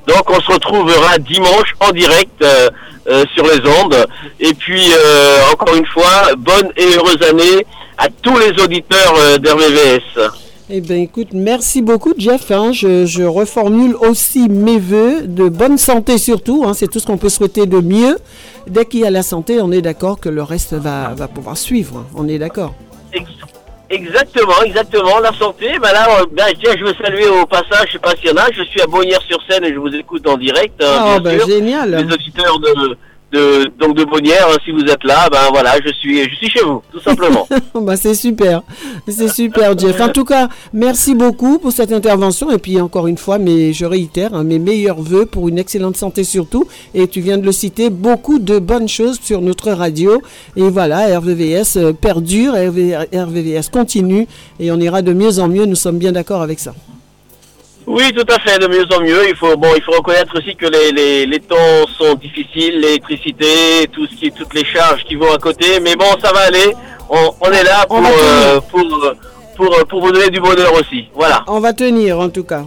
Donc, 0.07 0.29
on 0.29 0.41
se 0.41 0.53
retrouvera 0.53 1.19
dimanche 1.19 1.75
en 1.81 1.91
direct 1.91 2.31
euh, 2.43 2.69
euh, 3.09 3.25
sur 3.35 3.45
les 3.45 3.61
ondes. 3.83 4.07
Et 4.41 4.53
puis, 4.55 4.91
euh, 4.93 5.39
encore 5.53 5.75
une 5.75 5.87
fois, 5.87 6.35
bonne 6.39 6.71
et 6.77 6.95
heureuse 6.97 7.23
année 7.29 7.67
à 7.99 8.09
tous 8.23 8.37
les 8.39 8.51
auditeurs 8.63 9.15
d'RVVS. 9.41 10.31
Eh 10.71 10.81
bien, 10.81 10.97
écoute, 10.97 11.29
merci 11.33 11.83
beaucoup, 11.83 12.15
Jeff. 12.17 12.51
hein. 12.51 12.73
Je, 12.73 13.05
je 13.05 13.23
reformule 13.23 13.95
aussi 13.97 14.49
mes 14.49 14.79
voeux 14.79 15.23
de 15.27 15.49
bonne 15.51 15.77
santé 15.77 16.17
surtout. 16.17 16.65
hein. 16.67 16.73
C'est 16.75 16.89
tout 16.89 16.99
ce 17.01 17.07
qu'on 17.07 17.19
peut 17.19 17.29
souhaiter 17.29 17.67
de 17.67 17.81
mieux. 17.81 18.17
Dès 18.67 18.87
qu'il 18.87 19.01
y 19.01 19.05
a 19.05 19.11
la 19.11 19.23
santé, 19.23 19.61
on 19.61 19.71
est 19.73 19.83
d'accord 19.83 20.19
que 20.19 20.31
le 20.31 20.43
reste 20.43 20.73
va, 20.73 21.13
va 21.15 21.29
pouvoir 21.29 21.59
suivre. 21.59 21.99
hein. 21.99 22.07
On 22.17 22.27
est 22.29 22.39
d'accord. 22.39 22.75
Exactement, 23.91 24.63
exactement. 24.65 25.19
La 25.21 25.33
santé, 25.33 25.79
ben 25.81 25.93
là, 25.93 26.21
euh, 26.21 26.25
ben, 26.33 26.47
tiens, 26.59 26.75
je 26.79 26.85
veux 26.85 26.95
saluer 26.95 27.29
au 27.29 27.47
passage, 27.47 27.89
je 27.89 27.93
sais 27.93 27.99
pas 27.99 28.15
s'il 28.17 28.31
y 28.31 28.33
en 28.33 28.37
a, 28.37 28.51
je 28.51 28.63
suis 28.63 28.81
à 28.81 28.87
Bonnières-sur-Seine 28.87 29.65
et 29.65 29.75
je 29.75 29.79
vous 29.79 29.95
écoute 29.95 30.27
en 30.27 30.39
direct. 30.39 30.83
Ah, 30.83 31.19
bien 31.21 31.33
ben, 31.33 31.39
sûr. 31.39 31.49
génial. 31.49 31.91
Les 31.91 32.15
auditeurs 32.15 32.59
de, 32.61 32.97
donc 33.79 33.97
de 33.97 34.05
Bonnières, 34.05 34.49
si 34.65 34.71
vous 34.71 34.85
êtes 34.85 35.05
là, 35.05 35.29
ben 35.31 35.39
voilà, 35.51 35.75
je 35.85 35.93
suis, 35.93 36.23
je 36.23 36.35
suis 36.37 36.49
chez 36.49 36.63
vous, 36.65 36.83
tout 36.93 37.01
simplement. 37.01 37.47
bah, 37.75 37.97
c'est 37.97 38.15
super. 38.15 38.63
C'est 39.09 39.29
super, 39.29 39.77
Jeff. 39.79 40.01
En 40.01 40.09
tout 40.09 40.25
cas, 40.25 40.49
merci 40.73 41.15
beaucoup 41.15 41.59
pour 41.59 41.73
cette 41.73 41.93
intervention. 41.93 42.51
Et 42.51 42.59
puis, 42.59 42.81
encore 42.81 43.07
une 43.07 43.19
fois, 43.19 43.39
mais 43.39 43.73
je 43.73 43.85
réitère 43.85 44.35
hein, 44.35 44.45
mes 44.45 44.59
meilleurs 44.59 45.01
voeux 45.01 45.27
pour 45.27 45.49
une 45.49 45.59
excellente 45.59 45.97
santé 45.97 46.25
surtout. 46.25 46.67
Et 46.95 47.09
tu 47.09 47.21
viens 47.21 47.39
de 47.39 47.45
le 47.45 47.53
citer, 47.53 47.91
beaucoup 47.91 48.39
de 48.39 48.59
bonnes 48.59 48.89
choses 48.89 49.19
sur 49.21 49.41
notre 49.41 49.71
radio. 49.73 50.21
Et 50.57 50.69
voilà, 50.69 51.19
RVVS 51.19 51.77
euh, 51.77 51.93
perdure, 51.93 52.55
RV 52.55 52.97
RVVS 53.13 53.71
continue. 53.73 54.27
Et 54.61 54.71
on 54.71 54.79
ira 54.79 55.03
de 55.03 55.13
mieux 55.13 55.39
en 55.39 55.49
mieux. 55.49 55.67
Nous 55.67 55.77
sommes 55.77 55.99
bien 55.99 56.13
d'accord 56.13 56.43
avec 56.43 56.61
ça. 56.61 56.75
Oui, 57.87 58.13
tout 58.15 58.25
à 58.35 58.39
fait, 58.39 58.59
de 58.59 58.67
mieux 58.67 58.87
en 58.97 59.01
mieux. 59.03 59.29
Il 59.29 59.37
faut, 59.37 59.57
bon, 59.57 59.69
il 59.77 59.83
faut 59.83 59.93
reconnaître 59.93 60.39
aussi 60.39 60.57
que 60.57 60.67
les, 60.67 60.91
les, 60.93 61.27
les 61.27 61.41
temps 61.41 61.87
sont 61.99 62.15
difficiles, 62.15 62.81
l'électricité, 62.81 63.87
tout 63.93 64.07
ce 64.07 64.15
qui, 64.17 64.33
toutes 64.33 64.55
les 64.55 64.65
charges 64.65 65.05
qui 65.05 65.17
vont 65.17 65.33
à 65.33 65.39
côté. 65.39 65.81
Mais 65.83 65.95
bon, 65.95 66.07
ça 66.23 66.33
va 66.33 66.41
aller. 66.41 66.75
On, 67.11 67.31
on 67.43 67.51
est 67.53 67.63
là 67.63 67.85
pour, 67.87 67.99
euh, 67.99 68.61
pour, 68.71 69.15
pour, 69.57 69.87
pour 69.87 70.01
vous 70.01 70.13
donner 70.13 70.31
du 70.31 70.41
bonheur 70.41 70.73
aussi. 70.75 71.09
Voilà, 71.15 71.45
On 71.47 71.61
va 71.61 71.73
tenir, 71.75 72.19
en 72.19 72.31
tout 72.31 72.45
cas. 72.45 72.65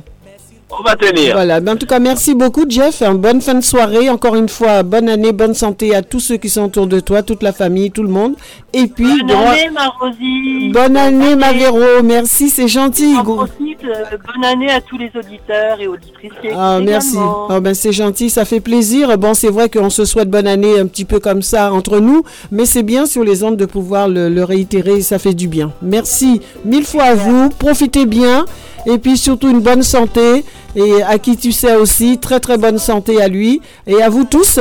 on 0.70 0.84
va 0.84 0.96
tenir. 0.96 1.34
Voilà, 1.34 1.60
ben, 1.62 1.74
en 1.74 1.78
tout 1.78 1.88
cas, 1.88 1.98
merci 1.98 2.36
beaucoup, 2.36 2.66
Jeff. 2.70 3.02
Une 3.02 3.18
bonne 3.18 3.42
fin 3.42 3.56
de 3.56 3.62
soirée. 3.64 4.12
Encore 4.12 4.36
une 4.36 4.50
fois, 4.50 4.84
bonne 4.84 5.10
année, 5.10 5.32
bonne 5.32 5.56
santé 5.56 5.96
à 5.96 6.04
tous 6.04 6.20
ceux 6.20 6.38
qui 6.38 6.50
sont 6.50 6.66
autour 6.66 6.86
de 6.86 7.00
toi, 7.00 7.24
toute 7.24 7.42
la 7.42 7.54
famille, 7.54 7.90
tout 7.90 8.04
le 8.04 8.10
monde. 8.10 8.36
Et 8.74 8.86
puis, 8.86 9.24
Bonne 9.24 9.32
année, 9.32 9.70
ma 9.74 9.88
Rosie. 10.00 10.70
bonne 10.72 10.96
année, 10.98 11.36
ma 11.36 11.54
Véro. 11.54 12.04
Merci, 12.04 12.50
c'est 12.50 12.68
gentil. 12.68 13.16
Gros- 13.24 13.42
euh, 13.42 13.48
bonne 13.88 14.46
année 14.46 14.70
à 14.70 14.82
tous 14.82 14.98
les 14.98 15.12
auditeurs 15.18 15.80
et 15.80 15.88
auditrices. 15.88 16.32
Ah, 16.56 16.80
merci. 16.84 17.18
Ah, 17.50 17.60
ben, 17.60 17.74
c'est 17.74 17.92
gentil, 17.92 18.30
ça 18.30 18.46
fait 18.46 18.60
plaisir. 18.60 19.18
Bon, 19.18 19.34
c'est 19.34 19.50
vrai 19.50 19.70
qu'on 19.70 19.90
se 19.90 20.06
souhaite 20.06 20.30
bonne 20.30 20.48
année 20.48 20.80
un 20.80 20.88
petit 20.88 21.06
peu 21.06 21.20
comme 21.20 21.42
ça 21.42 21.72
entre 21.74 22.00
nous, 22.00 22.24
mais 22.52 22.66
c'est 22.66 22.84
bien 22.84 23.06
sur 23.06 23.24
les 23.24 23.44
ondes 23.44 23.58
de 23.58 23.66
pouvoir 23.66 24.08
le, 24.08 24.30
le 24.30 24.44
réitérer, 24.44 25.02
ça 25.02 25.20
fait 25.20 25.34
du 25.34 25.48
bien. 25.48 25.72
Merci 25.82 26.42
mille 26.66 26.86
fois 26.86 27.04
à 27.04 27.16
vous, 27.16 27.50
profitez 27.50 28.06
bien, 28.06 28.46
et 28.86 28.98
puis 28.98 29.18
surtout 29.18 29.50
une 29.50 29.60
bonne 29.62 29.84
santé, 29.84 30.44
et 30.76 31.02
à 31.04 31.18
qui 31.20 31.36
tu 31.38 31.52
sais 31.52 31.76
aussi, 31.76 32.18
très 32.20 32.40
très 32.40 32.58
bonne 32.58 32.78
santé 32.78 33.22
à 33.22 33.28
lui, 33.28 33.62
et 33.88 34.02
à 34.02 34.10
vous 34.10 34.24
tous. 34.26 34.60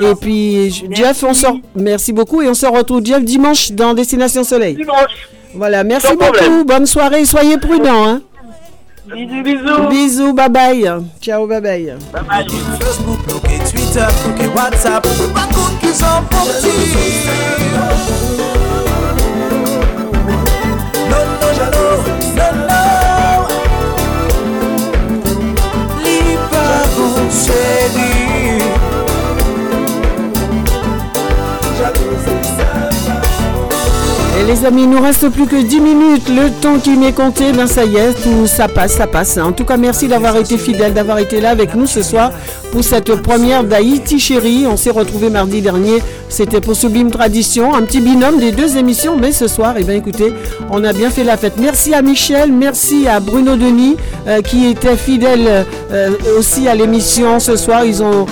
Et 0.00 0.14
puis, 0.20 0.70
je- 0.70 0.84
Jeff, 0.94 1.24
on 1.24 1.32
sort, 1.34 1.56
merci 1.74 2.12
beaucoup, 2.12 2.42
et 2.42 2.48
on 2.48 2.54
se 2.54 2.66
retrouve, 2.66 3.04
Jeff, 3.04 3.24
dimanche 3.24 3.72
dans 3.72 3.94
Destination 3.94 4.44
Soleil. 4.44 4.74
Dimanche. 4.76 5.28
Voilà, 5.56 5.84
merci 5.84 6.08
beaucoup, 6.16 6.64
bonne 6.64 6.84
soirée, 6.86 7.24
soyez 7.24 7.56
prudents. 7.58 8.08
Hein. 8.08 8.20
Bisous, 9.06 9.42
bisous. 9.42 9.88
Bisous, 9.90 10.32
bye 10.32 10.48
bye. 10.48 11.04
Ciao, 11.20 11.46
bye 11.46 11.60
bye. 11.60 11.94
Facebook, 12.80 13.18
bloqué 13.26 13.58
Twitter, 13.70 14.06
bloqué 14.24 14.46
WhatsApp 14.56 15.02
Pas 15.34 15.46
compte 15.54 15.78
qu'ils 15.80 15.94
sont 15.94 16.22
Non, 21.10 21.24
non, 21.40 21.50
jaloux, 21.54 21.98
non, 22.36 22.52
non 22.66 23.46
Libre, 26.02 26.64
les 34.46 34.64
amis, 34.64 34.82
il 34.82 34.90
nous 34.90 35.00
reste 35.00 35.28
plus 35.30 35.46
que 35.46 35.56
10 35.56 35.80
minutes. 35.80 36.28
Le 36.28 36.50
temps 36.60 36.78
qui 36.78 36.96
m'est 36.96 37.12
compté, 37.12 37.52
ben 37.52 37.66
ça 37.66 37.84
y 37.84 37.96
est, 37.96 38.12
tout 38.22 38.46
ça 38.46 38.68
passe, 38.68 38.92
ça 38.92 39.06
passe. 39.06 39.38
En 39.38 39.52
tout 39.52 39.64
cas, 39.64 39.76
merci 39.76 40.06
d'avoir 40.08 40.36
été 40.36 40.58
fidèle, 40.58 40.92
d'avoir 40.92 41.18
été 41.18 41.40
là 41.40 41.50
avec 41.50 41.74
nous 41.74 41.86
ce 41.86 42.02
soir 42.02 42.30
pour 42.70 42.84
cette 42.84 43.14
première 43.22 43.64
d'Haïti 43.64 44.18
Chérie. 44.18 44.66
On 44.68 44.76
s'est 44.76 44.90
retrouvé 44.90 45.30
mardi 45.30 45.60
dernier. 45.60 46.02
C'était 46.28 46.60
pour 46.60 46.74
Sublime 46.74 47.10
Tradition, 47.10 47.74
un 47.74 47.82
petit 47.82 48.00
binôme 48.00 48.38
des 48.38 48.52
deux 48.52 48.76
émissions. 48.76 49.16
Mais 49.16 49.32
ce 49.32 49.46
soir, 49.46 49.74
eh 49.78 49.84
bien, 49.84 49.94
écoutez, 49.94 50.32
on 50.70 50.82
a 50.84 50.92
bien 50.92 51.10
fait 51.10 51.24
la 51.24 51.36
fête. 51.36 51.54
Merci 51.58 51.94
à 51.94 52.02
Michel, 52.02 52.52
merci 52.52 53.06
à 53.06 53.20
Bruno 53.20 53.56
Denis 53.56 53.96
euh, 54.26 54.42
qui 54.42 54.66
était 54.66 54.96
fidèle 54.96 55.64
euh, 55.92 56.10
aussi 56.38 56.68
à 56.68 56.74
l'émission 56.74 57.38
ce 57.40 57.56
soir. 57.56 57.84
Ils 57.84 58.02
ont 58.02 58.26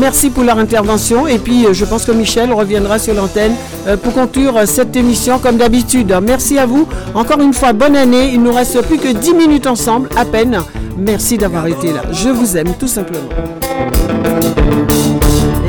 Merci 0.00 0.28
pour 0.28 0.44
leur 0.44 0.58
intervention. 0.58 1.26
Et 1.26 1.38
puis, 1.38 1.64
euh, 1.64 1.72
je 1.72 1.84
pense 1.84 2.04
que 2.04 2.12
Michel 2.12 2.52
reviendra 2.52 2.98
sur 2.98 3.14
l'antenne 3.14 3.54
pour 4.02 4.12
conclure 4.12 4.54
cette 4.66 4.94
émission 4.96 5.38
comme 5.48 5.56
d'habitude. 5.56 6.14
Merci 6.22 6.58
à 6.58 6.66
vous. 6.66 6.86
Encore 7.14 7.40
une 7.40 7.54
fois, 7.54 7.72
bonne 7.72 7.96
année. 7.96 8.32
Il 8.34 8.42
nous 8.42 8.52
reste 8.52 8.82
plus 8.82 8.98
que 8.98 9.08
10 9.08 9.32
minutes 9.32 9.66
ensemble, 9.66 10.10
à 10.14 10.26
peine. 10.26 10.58
Merci 10.98 11.38
d'avoir 11.38 11.66
été 11.66 11.90
là. 11.90 12.02
Je 12.12 12.28
vous 12.28 12.58
aime, 12.58 12.74
tout 12.78 12.86
simplement. 12.86 13.30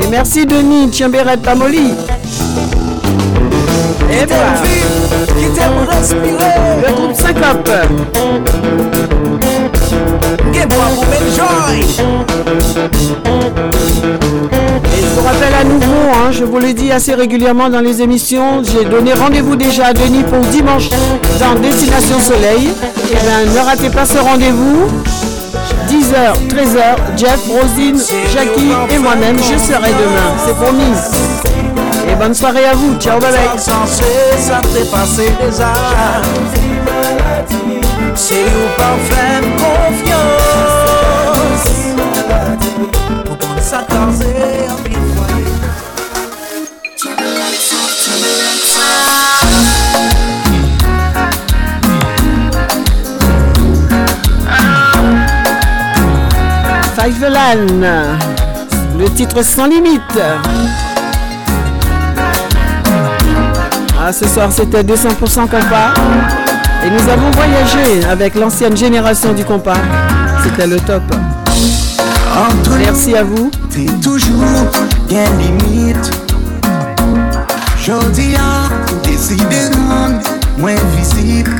Et 0.02 0.06
merci 0.10 0.44
Denis 0.44 0.90
Tchiamberet 0.90 1.38
Pamoli. 1.38 1.94
Et 4.12 4.26
voilà. 4.26 4.52
Le 6.86 6.92
groupe 6.94 7.14
Syncope. 7.14 7.70
Je 15.10 15.14
vous 15.20 15.26
rappelle 15.26 15.54
à 15.54 15.64
nouveau, 15.64 16.08
hein, 16.14 16.30
je 16.30 16.44
vous 16.44 16.58
le 16.58 16.72
dis 16.72 16.92
assez 16.92 17.14
régulièrement 17.14 17.68
dans 17.68 17.80
les 17.80 18.00
émissions, 18.00 18.62
j'ai 18.62 18.84
donné 18.84 19.12
rendez-vous 19.12 19.56
déjà 19.56 19.86
à 19.86 19.92
Denis 19.92 20.22
pour 20.22 20.38
dimanche 20.50 20.88
dans 21.40 21.58
Destination 21.60 22.20
Soleil. 22.20 22.70
Et 23.10 23.14
bien, 23.14 23.52
ne 23.52 23.58
ratez 23.58 23.90
pas 23.90 24.06
ce 24.06 24.18
rendez-vous. 24.18 24.86
10h, 25.88 26.34
13h, 26.48 26.96
Jeff, 27.16 27.40
Rosine, 27.48 27.98
Jackie 28.32 28.72
et 28.90 28.98
moi-même, 28.98 29.36
je 29.38 29.58
serai 29.58 29.90
demain. 29.90 30.30
C'est 30.46 30.54
promis. 30.54 30.94
Et 32.08 32.14
bonne 32.14 32.34
soirée 32.34 32.66
à 32.66 32.74
vous. 32.74 32.94
Ciao, 33.00 33.18
bye 33.18 33.32
bye. 33.32 33.48
Lan, 57.02 58.18
le 58.98 59.08
titre 59.14 59.42
sans 59.42 59.66
limite. 59.66 60.02
Ah, 63.98 64.12
ce 64.12 64.28
soir 64.28 64.50
c'était 64.52 64.82
200% 64.82 65.48
compas. 65.48 65.94
Et 66.84 66.90
nous 66.90 67.08
avons 67.08 67.30
voyagé 67.30 68.04
avec 68.04 68.34
l'ancienne 68.34 68.76
génération 68.76 69.32
du 69.32 69.46
compas. 69.46 69.80
C'était 70.44 70.66
le 70.66 70.78
top. 70.80 71.02
Merci 72.78 73.16
à 73.16 73.24
vous. 73.24 73.50
T'es 73.70 73.86
toujours 74.02 74.66
bien 75.08 75.24
limite 75.38 76.10
Jodi 77.82 78.34
a 78.36 78.68
décidé 79.02 79.70
de 79.70 79.76
rendre 79.88 80.20
moins 80.58 80.74
visible 80.98 81.52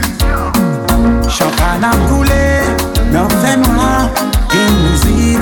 Champagne 1.28 1.83
a 1.83 2.99
non 3.12 3.28
fait 3.28 3.56
noir, 3.56 4.08
bien 4.50 4.70
musique 4.84 5.39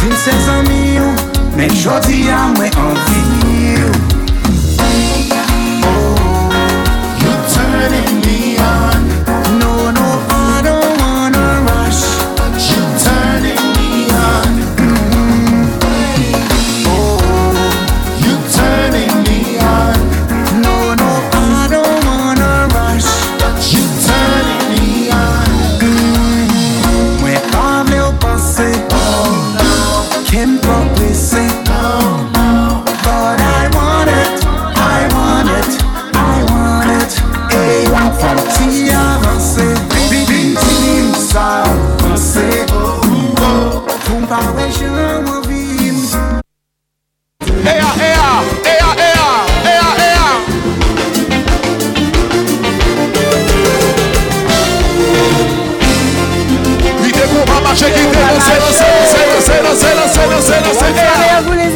Dis 0.00 0.16
ses 0.16 0.48
amis, 0.48 0.98
mais 1.56 1.68
jodi 1.70 2.28
a 2.30 2.46
moins 2.56 2.70
envie 2.76 3.38
You 7.20 7.32
turning 7.52 8.20
me 8.20 8.58
on 8.60 8.87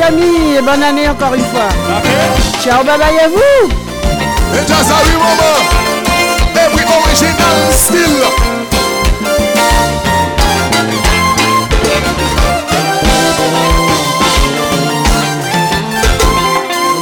les 0.03 0.09
amis 0.09 0.57
et 0.59 0.63
bonne 0.63 0.83
année 0.83 1.09
encore 1.09 1.35
une 1.35 1.45
fois. 1.45 1.69
Ciao, 2.63 2.85
bye 2.85 2.99
bye 2.99 3.19
à 3.19 3.29
vous. 3.29 3.69
Et 4.55 4.67
just 4.67 4.91
a 4.91 4.97
remember, 5.13 5.57
every 6.57 6.85
original 6.85 7.73
still. 7.73 8.23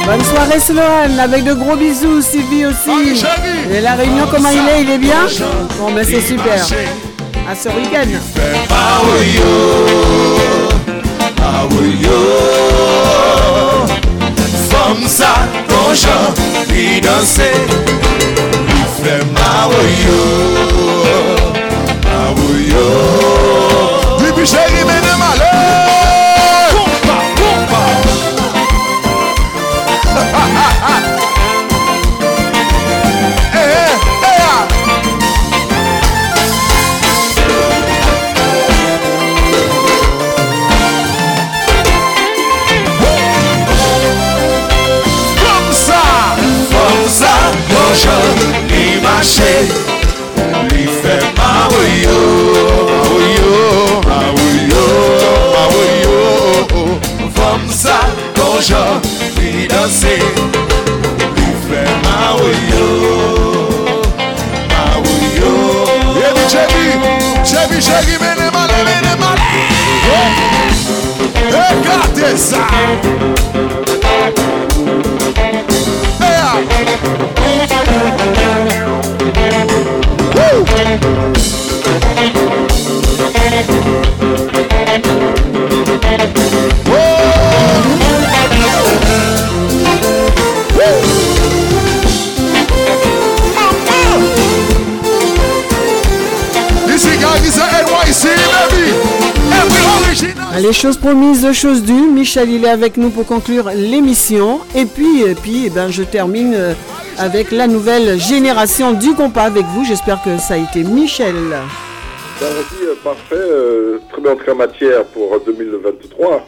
Bonne 0.05 0.23
soirée 0.25 0.59
Sloan, 0.59 1.19
avec 1.19 1.43
de 1.43 1.53
gros 1.53 1.75
bisous, 1.75 2.21
Sylvie 2.21 2.65
aussi. 2.65 3.23
Et 3.71 3.81
la 3.81 3.93
réunion, 3.93 4.25
comment 4.29 4.49
il 4.49 4.67
est 4.67 4.81
Il 4.83 4.89
est 4.89 4.97
bien 4.97 5.25
Bon, 5.79 5.91
ben 5.91 6.03
c'est 6.03 6.21
super. 6.21 6.65
À 7.49 7.55
ce 7.55 7.69
week-end. 7.69 8.07
Femme 14.69 15.07
ça, 15.07 15.33
ton 15.67 15.93
chant, 15.93 16.33
puis 16.67 17.01
danser 17.01 17.55
Lui 18.67 18.83
fait 19.01 19.23
maouyo 19.35 20.21
Maouyo 22.05 22.87
Depuis 24.19 24.47
chéri, 24.47 24.83
mais 24.85 25.01
de 25.01 25.10
mache, 49.21 49.53
li 50.71 50.87
fe 51.01 51.15
ma 51.37 51.67
woyo, 51.71 52.17
woyo, 53.11 54.01
ma 54.07 54.19
woyo, 54.35 54.85
ma 55.53 55.63
woyo. 55.73 56.17
Fom 57.35 57.61
sa 57.69 57.99
konjo, 58.35 58.83
li 59.37 59.67
danse, 59.67 60.15
li 61.37 61.49
fe 61.67 61.83
ma 62.03 62.33
woyo, 62.39 62.87
ma 64.71 64.83
woyo. 65.05 65.53
Ebi 66.27 66.43
chebi, 66.51 66.83
chebi 67.45 67.77
chegi 67.87 68.17
mene 68.23 68.49
male, 68.51 68.79
mene 68.89 69.13
male. 69.21 69.41
Ekate 71.69 72.37
sa. 72.37 72.65
Les 100.59 100.73
choses 100.73 100.97
promises, 100.97 101.51
choses 101.53 101.83
dues. 101.83 101.93
Michel, 101.93 102.49
il 102.49 102.65
est 102.65 102.69
avec 102.69 102.97
nous 102.97 103.09
pour 103.09 103.25
conclure 103.25 103.71
l'émission. 103.73 104.59
Et 104.75 104.85
puis, 104.85 105.21
et 105.21 105.35
puis 105.35 105.63
eh 105.65 105.69
ben, 105.69 105.89
je 105.89 106.03
termine 106.03 106.53
euh, 106.53 106.73
avec 107.21 107.51
la 107.51 107.67
nouvelle 107.67 108.19
génération 108.19 108.93
du 108.93 109.13
compas 109.13 109.43
avec 109.43 109.63
vous. 109.67 109.85
J'espère 109.85 110.21
que 110.23 110.37
ça 110.39 110.55
a 110.55 110.57
été 110.57 110.83
Michel. 110.83 111.35
Ben, 111.35 112.47
aussi, 112.47 112.83
euh, 112.83 112.95
parfait, 113.03 113.35
euh, 113.35 113.99
très 114.11 114.21
bien 114.21 114.31
entrée 114.31 114.51
en 114.51 114.55
matière 114.55 115.05
pour 115.05 115.39
2023. 115.39 116.47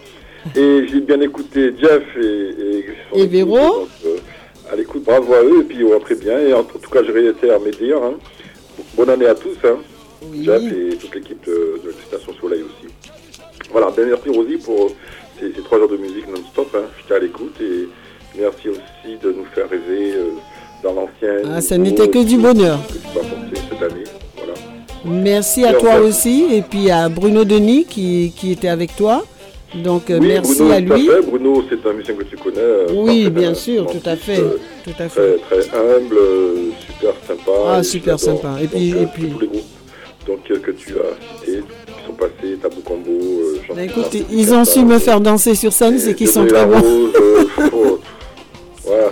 Et 0.56 0.88
j'ai 0.88 1.00
bien 1.02 1.22
écouté 1.22 1.74
Jeff 1.80 2.02
et, 2.20 2.22
et, 3.16 3.22
Et 3.22 3.28
Véro. 3.28 3.58
donc, 3.58 3.88
euh, 4.06 4.18
à 4.72 4.76
l'écoute, 4.76 5.04
bravo 5.04 5.34
à 5.36 5.44
eux, 5.44 5.60
et 5.62 5.64
puis 5.64 5.84
on 5.84 5.90
va 5.92 6.00
très 6.00 6.16
bien. 6.16 6.40
Et 6.40 6.54
en, 6.54 6.62
en 6.62 6.64
tout 6.64 6.90
cas, 6.92 7.04
je 7.06 7.12
réitère 7.12 7.60
mes 7.60 7.72
dires. 7.72 8.02
Hein. 8.04 8.14
Bonne 8.96 9.12
année 9.12 9.28
à 9.28 9.36
tous, 9.36 9.56
hein. 9.64 9.78
Jeff 10.42 10.62
et 10.64 10.96
toute 10.98 11.14
l'équipe 11.14 11.46
de, 11.46 11.82
de 11.86 11.94
Station 12.08 12.34
Soleil 12.42 12.64
aussi. 12.64 12.92
Voilà, 13.72 13.92
ben 13.96 14.08
merci 14.08 14.30
Rosie 14.30 14.58
pour 14.58 14.90
ces, 15.40 15.54
ces 15.54 15.62
trois 15.62 15.78
jours 15.78 15.90
de 15.90 15.98
musique 15.98 16.28
non-stop. 16.28 16.70
Hein. 16.76 16.86
J'étais 17.00 17.14
à 17.16 17.20
l'écoute 17.20 17.56
et 17.62 17.88
merci 18.40 18.70
aussi 18.70 19.18
de 19.22 19.32
nous 19.32 19.46
faire 19.54 19.70
rêver 19.70 20.14
euh, 20.16 20.30
dans 20.84 20.94
l'ancien. 20.94 21.50
Ah, 21.56 21.62
ça 21.62 21.78
n'était 21.78 22.10
que 22.10 22.24
du 22.24 22.38
bonheur. 22.38 22.80
Que 22.88 22.94
tu 22.94 23.00
vas 23.16 23.22
apporter 23.22 23.62
cette 23.70 23.92
année. 23.92 24.04
Voilà. 24.38 24.54
Merci 25.06 25.66
à 25.66 25.72
Et 25.72 25.76
en 25.76 25.80
toi 25.80 25.92
fait- 25.94 26.00
aussi 26.00 26.46
et 26.52 26.62
puis 26.62 26.90
à 26.92 27.10
Bruno 27.10 27.44
Denis 27.46 27.86
qui, 27.86 28.34
qui 28.36 28.52
était 28.52 28.68
avec 28.70 28.96
toi. 28.96 29.24
Donc 29.84 30.12
euh, 30.12 30.20
Oui, 30.20 30.28
merci 30.28 30.56
Bruno, 30.60 30.72
à 30.72 30.82
tout 30.82 30.94
lui. 30.94 31.08
fait. 31.08 31.22
Bruno, 31.22 31.64
c'est 31.68 31.90
un 31.90 31.94
musicien 31.94 32.16
que 32.16 32.24
tu 32.26 32.36
connais. 32.38 32.58
euh, 32.60 32.88
Oui, 32.94 33.30
bien 33.32 33.52
un- 33.52 33.56
sûr, 33.56 33.88
tout 33.88 34.08
à 34.08 34.16
fait, 34.16 34.40
euh, 34.40 34.60
tout 34.84 34.92
à 35.00 35.10
fait. 35.10 35.38
Très, 35.50 35.62
très 35.64 35.78
humble, 35.78 36.16
euh, 36.16 36.56
super 36.86 37.14
sympa. 37.28 37.52
Ah, 37.68 37.82
super 37.84 38.20
sympa. 38.20 38.56
Et 38.62 38.68
puis- 38.68 38.92
Donc, 38.92 39.00
et 39.00 39.04
euh, 39.04 39.08
puis- 39.16 39.30
Tous 39.30 39.40
les 39.40 39.48
groupes 39.48 39.64
donc, 40.28 40.40
euh, 40.52 40.60
que 40.60 40.72
tu 40.72 40.94
as 40.94 41.44
cités, 41.44 41.64
qui 41.88 42.06
sont 42.06 42.14
passés, 42.14 42.56
Tabou 42.62 42.82
Combo, 42.86 43.10
euh, 43.10 43.74
Ben, 43.76 43.90
écoute, 43.90 44.16
ils 44.32 44.54
ont 44.54 44.64
su 44.64 44.86
me 44.86 45.00
faire 45.00 45.20
danser 45.20 45.56
sur 45.56 45.74
scène, 45.74 45.98
c'est 45.98 46.14
qu'ils 46.14 46.30
sont 46.30 46.46
très 46.46 46.66
bons. 46.68 46.78
Euh, 46.80 47.44
voilà. 48.86 49.12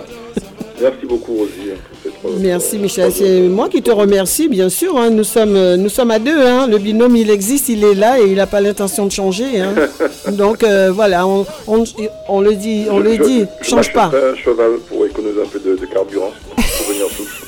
Merci 0.82 1.06
beaucoup, 1.06 1.32
Rosie. 1.34 1.70
hein, 1.72 2.10
pour 2.20 2.30
Merci 2.40 2.78
Michel, 2.78 3.12
c'est 3.14 3.40
moi 3.42 3.68
qui 3.68 3.82
te 3.82 3.90
remercie 3.90 4.48
bien 4.48 4.68
sûr. 4.68 4.96
hein. 4.98 5.10
Nous, 5.10 5.22
sommes, 5.24 5.54
euh, 5.56 5.76
nous 5.76 5.88
sommes 5.88 6.10
à 6.10 6.18
deux, 6.18 6.38
hein. 6.44 6.66
le 6.66 6.78
binôme 6.78 7.14
il 7.16 7.30
existe, 7.30 7.68
il 7.68 7.84
est 7.84 7.94
là 7.94 8.18
et 8.20 8.24
il 8.26 8.34
n'a 8.34 8.46
pas 8.46 8.60
l'intention 8.60 9.06
de 9.06 9.12
changer. 9.12 9.60
hein. 9.60 9.74
Donc 10.32 10.62
euh, 10.64 10.90
voilà, 10.92 11.26
on, 11.26 11.46
on- 11.68 11.84
on 12.28 12.40
le 12.40 12.54
dit, 12.54 12.86
on 12.90 12.98
Je- 12.98 13.04
le 13.04 13.14
je- 13.16 13.22
dit, 13.22 13.44
je 13.62 13.68
change 13.68 13.92
pas. 13.92 14.06
un 14.12 14.34
cheval 14.36 14.72
pour 14.88 15.06
économiser 15.06 15.42
un 15.42 15.46
peu 15.46 15.58
de, 15.60 15.76
de 15.76 15.86
carburant 15.86 16.32
pour 16.56 16.86
venir 16.92 17.06
tous. 17.16 17.28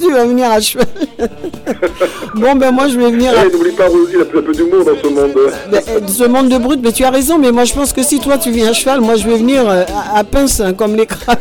Tu 0.00 0.10
vas 0.10 0.24
venir 0.24 0.50
à 0.50 0.60
cheval. 0.60 0.86
bon 2.34 2.56
ben 2.56 2.72
moi 2.72 2.88
je 2.88 2.98
vais 2.98 3.08
venir 3.12 3.30
à 3.38 3.44
Eh, 3.46 3.52
N'oublie 3.52 3.70
pas, 3.70 3.86
Rosie, 3.86 4.14
il 4.14 4.18
y 4.18 4.20
a 4.20 4.22
un 4.22 4.42
peu 4.42 4.52
d'humour 4.52 4.84
dans 4.84 4.96
ce 5.00 5.06
monde. 5.06 5.30
Ben, 5.70 5.80
euh, 5.90 6.00
ce 6.08 6.24
monde 6.24 6.48
de 6.48 6.58
brut, 6.58 6.80
mais 6.82 6.90
tu 6.90 7.04
as 7.04 7.10
raison, 7.10 7.38
mais 7.38 7.52
moi 7.52 7.62
je 7.64 7.72
pense 7.72 7.92
que 7.92 8.02
si 8.02 8.18
toi 8.18 8.36
tu 8.36 8.50
viens 8.50 8.70
à 8.70 8.72
cheval, 8.72 9.00
moi 9.00 9.14
je 9.14 9.28
vais 9.28 9.36
venir 9.36 9.68
à, 9.68 9.84
à 10.18 10.24
pince 10.24 10.60
comme 10.76 10.96
les 10.96 11.06
crânes. 11.06 11.38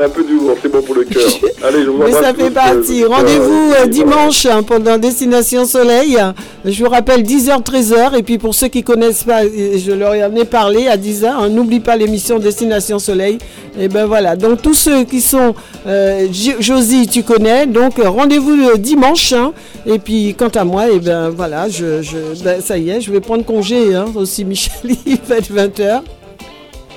Un 0.00 0.08
peu 0.08 0.24
d'humour, 0.24 0.56
c'est 0.60 0.70
bon 0.70 0.80
pour 0.82 0.94
le 0.94 1.04
cœur. 1.04 1.22
Allez, 1.64 1.82
je 1.84 1.90
vous 1.90 1.98
Mais 2.02 2.12
ça 2.12 2.32
fait 2.34 2.48
tous, 2.48 2.54
partie. 2.54 3.04
euh, 3.04 3.08
Rendez-vous 3.08 3.72
euh, 3.78 3.86
dimanche 3.86 4.46
hein, 4.46 4.62
pendant 4.62 4.96
Destination 4.98 5.64
Soleil. 5.64 6.18
Je 6.64 6.82
vous 6.84 6.90
rappelle 6.90 7.22
10h, 7.22 7.62
13h. 7.62 8.16
Et 8.18 8.22
puis 8.22 8.38
pour 8.38 8.54
ceux 8.54 8.68
qui 8.68 8.82
connaissent 8.82 9.24
pas, 9.24 9.44
euh, 9.44 9.78
je 9.78 9.92
leur 9.92 10.12
en 10.12 10.34
ai 10.34 10.44
parlé 10.44 10.88
à 10.88 10.96
10h. 10.96 11.26
hein, 11.26 11.48
N'oublie 11.50 11.80
pas 11.80 11.96
l'émission 11.96 12.38
Destination 12.38 12.98
Soleil. 12.98 13.38
Et 13.78 13.88
ben 13.88 14.06
voilà. 14.06 14.34
Donc 14.34 14.62
tous 14.62 14.74
ceux 14.74 15.04
qui 15.04 15.20
sont 15.20 15.54
euh, 15.86 16.26
Jo- 16.32 16.60
Josie, 16.60 17.06
tu 17.06 17.22
connais. 17.22 17.66
Donc 17.66 17.98
euh, 17.98 18.08
rendez-vous 18.08 18.56
le 18.56 18.78
dimanche. 18.78 19.32
hein. 19.34 19.52
Et 19.86 19.98
puis 19.98 20.34
quant 20.38 20.48
à 20.54 20.64
moi, 20.64 20.88
et 20.90 20.98
ben 21.00 21.28
voilà, 21.28 21.68
je, 21.68 22.02
je- 22.02 22.42
ben, 22.42 22.60
ça 22.60 22.78
y 22.78 22.90
est, 22.90 23.00
je 23.00 23.12
vais 23.12 23.20
prendre 23.20 23.44
congé 23.44 23.94
aussi. 24.14 24.44
Michel, 24.52 24.72
il 25.06 25.18
va 25.28 25.36
être 25.36 25.52
20h. 25.52 26.00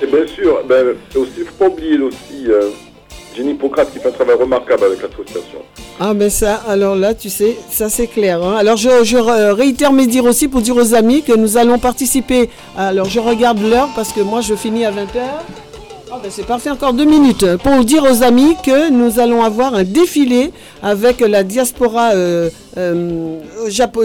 Et 0.02 0.06
bien 0.06 0.26
sûr, 0.26 0.60
ben, 0.68 0.88
aussi, 1.14 1.30
il 1.38 1.40
ne 1.44 1.46
faut 1.46 1.54
pas 1.58 1.66
oublier 1.68 1.98
aussi 1.98 2.48
euh, 2.48 2.68
Jenny 3.36 3.54
Pocrate 3.54 3.92
qui 3.92 3.98
fait 3.98 4.08
un 4.08 4.12
travail 4.12 4.36
remarquable 4.36 4.84
avec 4.84 5.02
l'association. 5.02 5.58
Ah 6.00 6.14
ben 6.14 6.30
ça, 6.30 6.62
alors 6.68 6.94
là, 6.96 7.14
tu 7.14 7.28
sais, 7.30 7.56
ça 7.70 7.88
c'est 7.88 8.06
clair. 8.06 8.42
hein. 8.42 8.56
Alors 8.58 8.76
je, 8.76 8.88
je 9.04 9.16
re- 9.16 9.52
réitère 9.52 9.92
mes 9.92 10.06
dires 10.06 10.24
aussi 10.24 10.48
pour 10.48 10.60
dire 10.62 10.76
aux 10.76 10.94
amis 10.94 11.22
que 11.22 11.32
nous 11.36 11.56
allons 11.56 11.78
participer. 11.78 12.48
Alors 12.76 13.08
je 13.08 13.20
regarde 13.20 13.60
l'heure 13.62 13.88
parce 13.94 14.12
que 14.12 14.20
moi 14.20 14.40
je 14.40 14.54
finis 14.54 14.84
à 14.84 14.90
20h. 14.90 15.20
Ah 16.12 16.18
ben 16.22 16.30
c'est 16.30 16.46
parfait, 16.46 16.70
encore 16.70 16.92
deux 16.92 17.04
minutes. 17.04 17.44
Pour 17.62 17.84
dire 17.84 18.04
aux 18.04 18.22
amis 18.22 18.56
que 18.64 18.90
nous 18.90 19.18
allons 19.20 19.42
avoir 19.42 19.74
un 19.74 19.84
défilé 19.84 20.52
avec 20.82 21.20
la 21.20 21.42
diaspora 21.42 22.10
euh, 22.14 22.48
euh, 22.78 23.38
japo- 23.68 24.04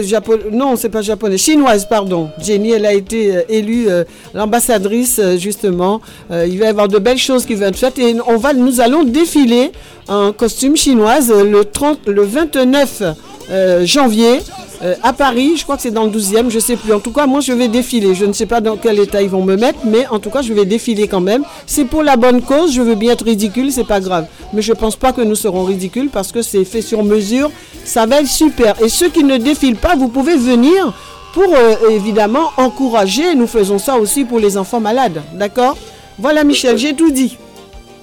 non, 0.50 0.76
c'est 0.76 0.88
pas 0.88 1.02
japonais, 1.02 1.38
chinoise, 1.38 1.86
pardon. 1.88 2.30
Jenny, 2.42 2.70
elle 2.72 2.86
a 2.86 2.92
été 2.92 3.36
euh, 3.36 3.42
élue 3.48 3.86
euh, 3.88 4.04
l'ambassadrice 4.34 5.18
euh, 5.18 5.36
justement. 5.36 6.00
Euh, 6.30 6.46
il 6.48 6.58
va 6.58 6.66
y 6.66 6.68
avoir 6.68 6.88
de 6.88 6.98
belles 6.98 7.18
choses 7.18 7.46
qui 7.46 7.54
vont 7.54 7.66
être 7.66 7.76
faites 7.78 7.98
et 7.98 8.16
on 8.26 8.36
va, 8.36 8.52
nous 8.54 8.80
allons 8.80 9.04
défiler 9.04 9.72
en 10.08 10.32
costume 10.32 10.76
chinoise 10.76 11.30
euh, 11.30 11.44
le 11.44 11.64
30, 11.64 12.06
le 12.08 12.22
29 12.22 13.02
euh, 13.50 13.84
janvier. 13.86 14.40
euh, 14.82 14.94
à 15.02 15.12
Paris, 15.12 15.52
je 15.56 15.62
crois 15.64 15.76
que 15.76 15.82
c'est 15.82 15.90
dans 15.90 16.04
le 16.04 16.10
12e, 16.10 16.48
je 16.48 16.58
sais 16.58 16.76
plus. 16.76 16.92
En 16.92 17.00
tout 17.00 17.12
cas, 17.12 17.26
moi, 17.26 17.40
je 17.40 17.52
vais 17.52 17.68
défiler. 17.68 18.14
Je 18.14 18.24
ne 18.24 18.32
sais 18.32 18.46
pas 18.46 18.60
dans 18.60 18.76
quel 18.76 18.98
état 18.98 19.20
ils 19.22 19.28
vont 19.28 19.44
me 19.44 19.56
mettre, 19.56 19.80
mais 19.84 20.06
en 20.08 20.18
tout 20.18 20.30
cas, 20.30 20.42
je 20.42 20.52
vais 20.52 20.64
défiler 20.64 21.06
quand 21.06 21.20
même. 21.20 21.44
C'est 21.66 21.84
pour 21.84 22.02
la 22.02 22.16
bonne 22.16 22.40
cause. 22.42 22.72
Je 22.72 22.80
veux 22.82 22.94
bien 22.96 23.12
être 23.12 23.24
ridicule, 23.24 23.70
c'est 23.70 23.86
pas 23.86 24.00
grave. 24.00 24.26
Mais 24.52 24.62
je 24.62 24.72
pense 24.72 24.96
pas 24.96 25.12
que 25.12 25.20
nous 25.20 25.34
serons 25.36 25.64
ridicules 25.64 26.08
parce 26.08 26.32
que 26.32 26.42
c'est 26.42 26.64
fait 26.64 26.82
sur 26.82 27.04
mesure. 27.04 27.50
Ça 27.84 28.06
va 28.06 28.20
être 28.20 28.28
super. 28.28 28.61
Et 28.82 28.88
ceux 28.88 29.08
qui 29.08 29.24
ne 29.24 29.36
défilent 29.36 29.76
pas, 29.76 29.94
vous 29.96 30.08
pouvez 30.08 30.36
venir 30.36 30.92
pour 31.34 31.54
euh, 31.54 31.90
évidemment 31.90 32.50
encourager. 32.56 33.34
Nous 33.34 33.46
faisons 33.46 33.78
ça 33.78 33.96
aussi 33.96 34.24
pour 34.24 34.38
les 34.38 34.56
enfants 34.56 34.80
malades. 34.80 35.22
D'accord? 35.34 35.76
Voilà, 36.18 36.44
Michel, 36.44 36.76
j'ai 36.78 36.94
tout 36.94 37.10
dit. 37.10 37.36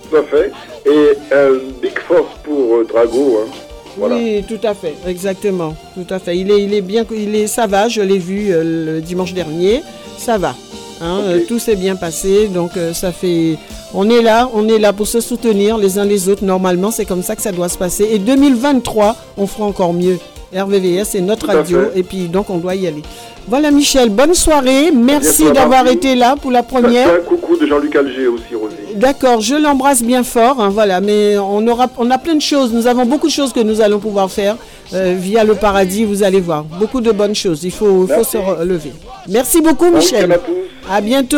Tout 0.10 0.18
à 0.18 0.24
fait. 0.24 0.52
Et 0.86 1.18
un 1.34 1.52
big 1.82 1.98
force 2.08 2.34
pour 2.44 2.76
euh, 2.78 2.88
Drago. 2.90 3.40
Hein. 3.44 3.50
Voilà. 3.98 4.16
Oui, 4.16 4.44
tout 4.48 4.60
à 4.66 4.74
fait, 4.74 4.96
exactement, 5.08 5.76
tout 5.94 6.06
à 6.14 6.20
fait. 6.20 6.38
Il 6.38 6.50
est, 6.52 6.64
il 6.64 6.74
est 6.74 6.82
bien, 6.82 7.04
il 7.12 7.36
est, 7.36 7.48
ça 7.48 7.68
va. 7.68 7.90
Je 7.90 8.02
l'ai 8.02 8.18
vu 8.20 8.50
euh, 8.52 8.96
le 8.96 9.02
dimanche 9.02 9.34
dernier, 9.34 9.84
ça 10.18 10.38
va. 10.38 10.56
hein, 11.02 11.20
euh, 11.26 11.40
tout 11.48 11.60
s'est 11.60 11.76
bien 11.76 11.96
passé, 11.98 12.48
donc 12.48 12.78
euh, 12.78 12.94
ça 12.94 13.12
fait. 13.12 13.58
On 13.94 14.10
est 14.10 14.22
là, 14.22 14.50
on 14.54 14.70
est 14.70 14.80
là 14.80 14.94
pour 14.94 15.08
se 15.08 15.20
soutenir 15.20 15.78
les 15.78 15.98
uns 15.98 16.06
les 16.06 16.30
autres. 16.30 16.46
Normalement, 16.46 16.92
c'est 16.92 17.06
comme 17.06 17.24
ça 17.24 17.36
que 17.36 17.42
ça 17.42 17.52
doit 17.52 17.68
se 17.68 17.78
passer. 17.78 18.08
Et 18.12 18.20
2023, 18.20 19.16
on 19.38 19.48
fera 19.48 19.66
encore 19.66 19.94
mieux. 19.94 20.18
RVVS, 20.56 21.06
c'est 21.12 21.22
notre 21.22 21.48
Tout 21.48 21.54
radio, 21.58 21.80
et 21.96 22.04
puis 22.04 22.28
donc 22.28 22.50
on 22.50 22.58
doit 22.58 22.76
y 22.76 22.88
aller. 22.88 23.02
Voilà, 23.48 23.72
Michel, 23.72 24.10
bonne 24.10 24.34
soirée. 24.36 24.92
Merci 24.92 25.52
d'avoir 25.52 25.88
été 25.88 26.14
là 26.16 26.36
pour 26.40 26.52
la 26.52 26.62
première. 26.62 27.08
Un 27.10 27.18
coucou 27.26 27.56
de 27.58 27.66
Jean-Luc 27.66 27.96
Alger 27.96 28.28
aussi, 28.28 28.54
Rosie. 28.54 28.76
D'accord, 28.96 29.42
je 29.42 29.56
l'embrasse 29.56 30.04
bien 30.04 30.24
fort, 30.24 30.60
hein, 30.60 30.70
voilà, 30.70 31.02
mais 31.02 31.38
on 31.38 31.66
aura, 31.68 31.88
on 31.98 32.10
a 32.12 32.18
plein 32.18 32.36
de 32.36 32.42
choses, 32.42 32.74
nous 32.74 32.86
avons 32.88 33.06
beaucoup 33.06 33.28
de 33.28 33.32
choses 33.32 33.54
que 33.54 33.60
nous 33.60 33.82
allons 33.82 34.00
pouvoir 34.00 34.30
faire 34.30 34.58
euh, 34.94 35.16
via 35.18 35.44
le 35.44 35.56
paradis, 35.56 36.04
vous 36.06 36.24
allez 36.24 36.42
voir, 36.42 36.64
beaucoup 36.64 37.00
de 37.02 37.12
bonnes 37.12 37.36
choses, 37.36 37.64
il 37.64 37.72
faut, 37.72 38.08
faut 38.08 38.24
se 38.24 38.38
relever. 38.38 38.92
Merci 39.28 39.62
beaucoup 39.62 39.90
Bon 39.90 39.98
Michel, 39.98 40.32
à 40.32 40.38
tous. 40.38 40.52
à 40.92 41.02
bientôt, 41.02 41.38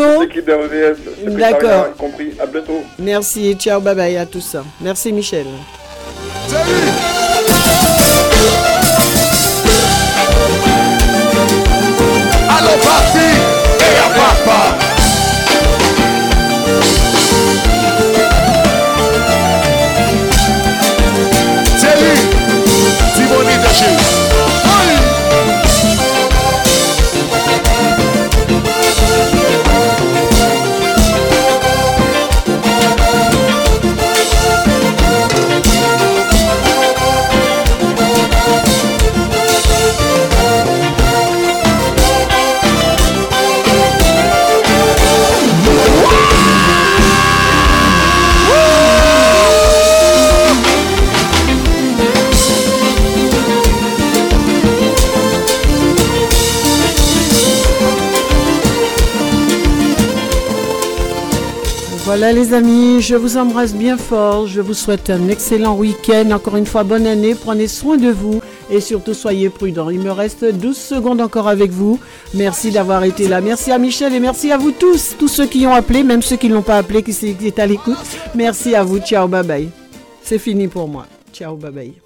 D'accord. 1.27 1.95
compris. 1.97 2.31
À 2.39 2.45
bientôt. 2.45 2.81
merci, 2.99 3.53
ciao, 3.55 3.79
bye 3.79 3.95
bye 3.95 4.17
à 4.17 4.25
tous, 4.25 4.55
merci 4.81 5.11
Michel. 5.13 5.45
Allô 6.53 8.30
et 14.47 14.90
Voilà 62.21 62.39
les 62.39 62.53
amis, 62.53 63.01
je 63.01 63.15
vous 63.15 63.35
embrasse 63.37 63.73
bien 63.73 63.97
fort, 63.97 64.45
je 64.45 64.61
vous 64.61 64.75
souhaite 64.75 65.09
un 65.09 65.27
excellent 65.27 65.75
week-end, 65.75 66.29
encore 66.29 66.55
une 66.55 66.67
fois 66.67 66.83
bonne 66.83 67.07
année, 67.07 67.33
prenez 67.33 67.67
soin 67.67 67.97
de 67.97 68.11
vous. 68.11 68.43
Et 68.69 68.79
surtout 68.79 69.15
soyez 69.15 69.49
prudents. 69.49 69.89
Il 69.89 70.01
me 70.01 70.11
reste 70.11 70.45
12 70.45 70.77
secondes 70.77 71.19
encore 71.19 71.47
avec 71.47 71.71
vous, 71.71 71.99
merci 72.35 72.69
d'avoir 72.69 73.03
été 73.05 73.27
là, 73.27 73.41
merci 73.41 73.71
à 73.71 73.79
Michel 73.79 74.13
et 74.13 74.19
merci 74.19 74.51
à 74.51 74.59
vous 74.59 74.69
tous, 74.69 75.15
tous 75.17 75.29
ceux 75.29 75.47
qui 75.47 75.65
ont 75.65 75.73
appelé, 75.73 76.03
même 76.03 76.21
ceux 76.21 76.35
qui 76.35 76.47
ne 76.47 76.53
l'ont 76.53 76.61
pas 76.61 76.77
appelé, 76.77 77.01
qui 77.01 77.11
sont 77.11 77.25
à 77.57 77.65
l'écoute, 77.65 77.97
merci 78.35 78.75
à 78.75 78.83
vous, 78.83 78.99
ciao, 78.99 79.27
bye 79.27 79.43
bye. 79.43 79.69
C'est 80.21 80.37
fini 80.37 80.67
pour 80.67 80.87
moi, 80.87 81.07
ciao, 81.33 81.55
bye 81.55 81.71
bye. 81.71 82.01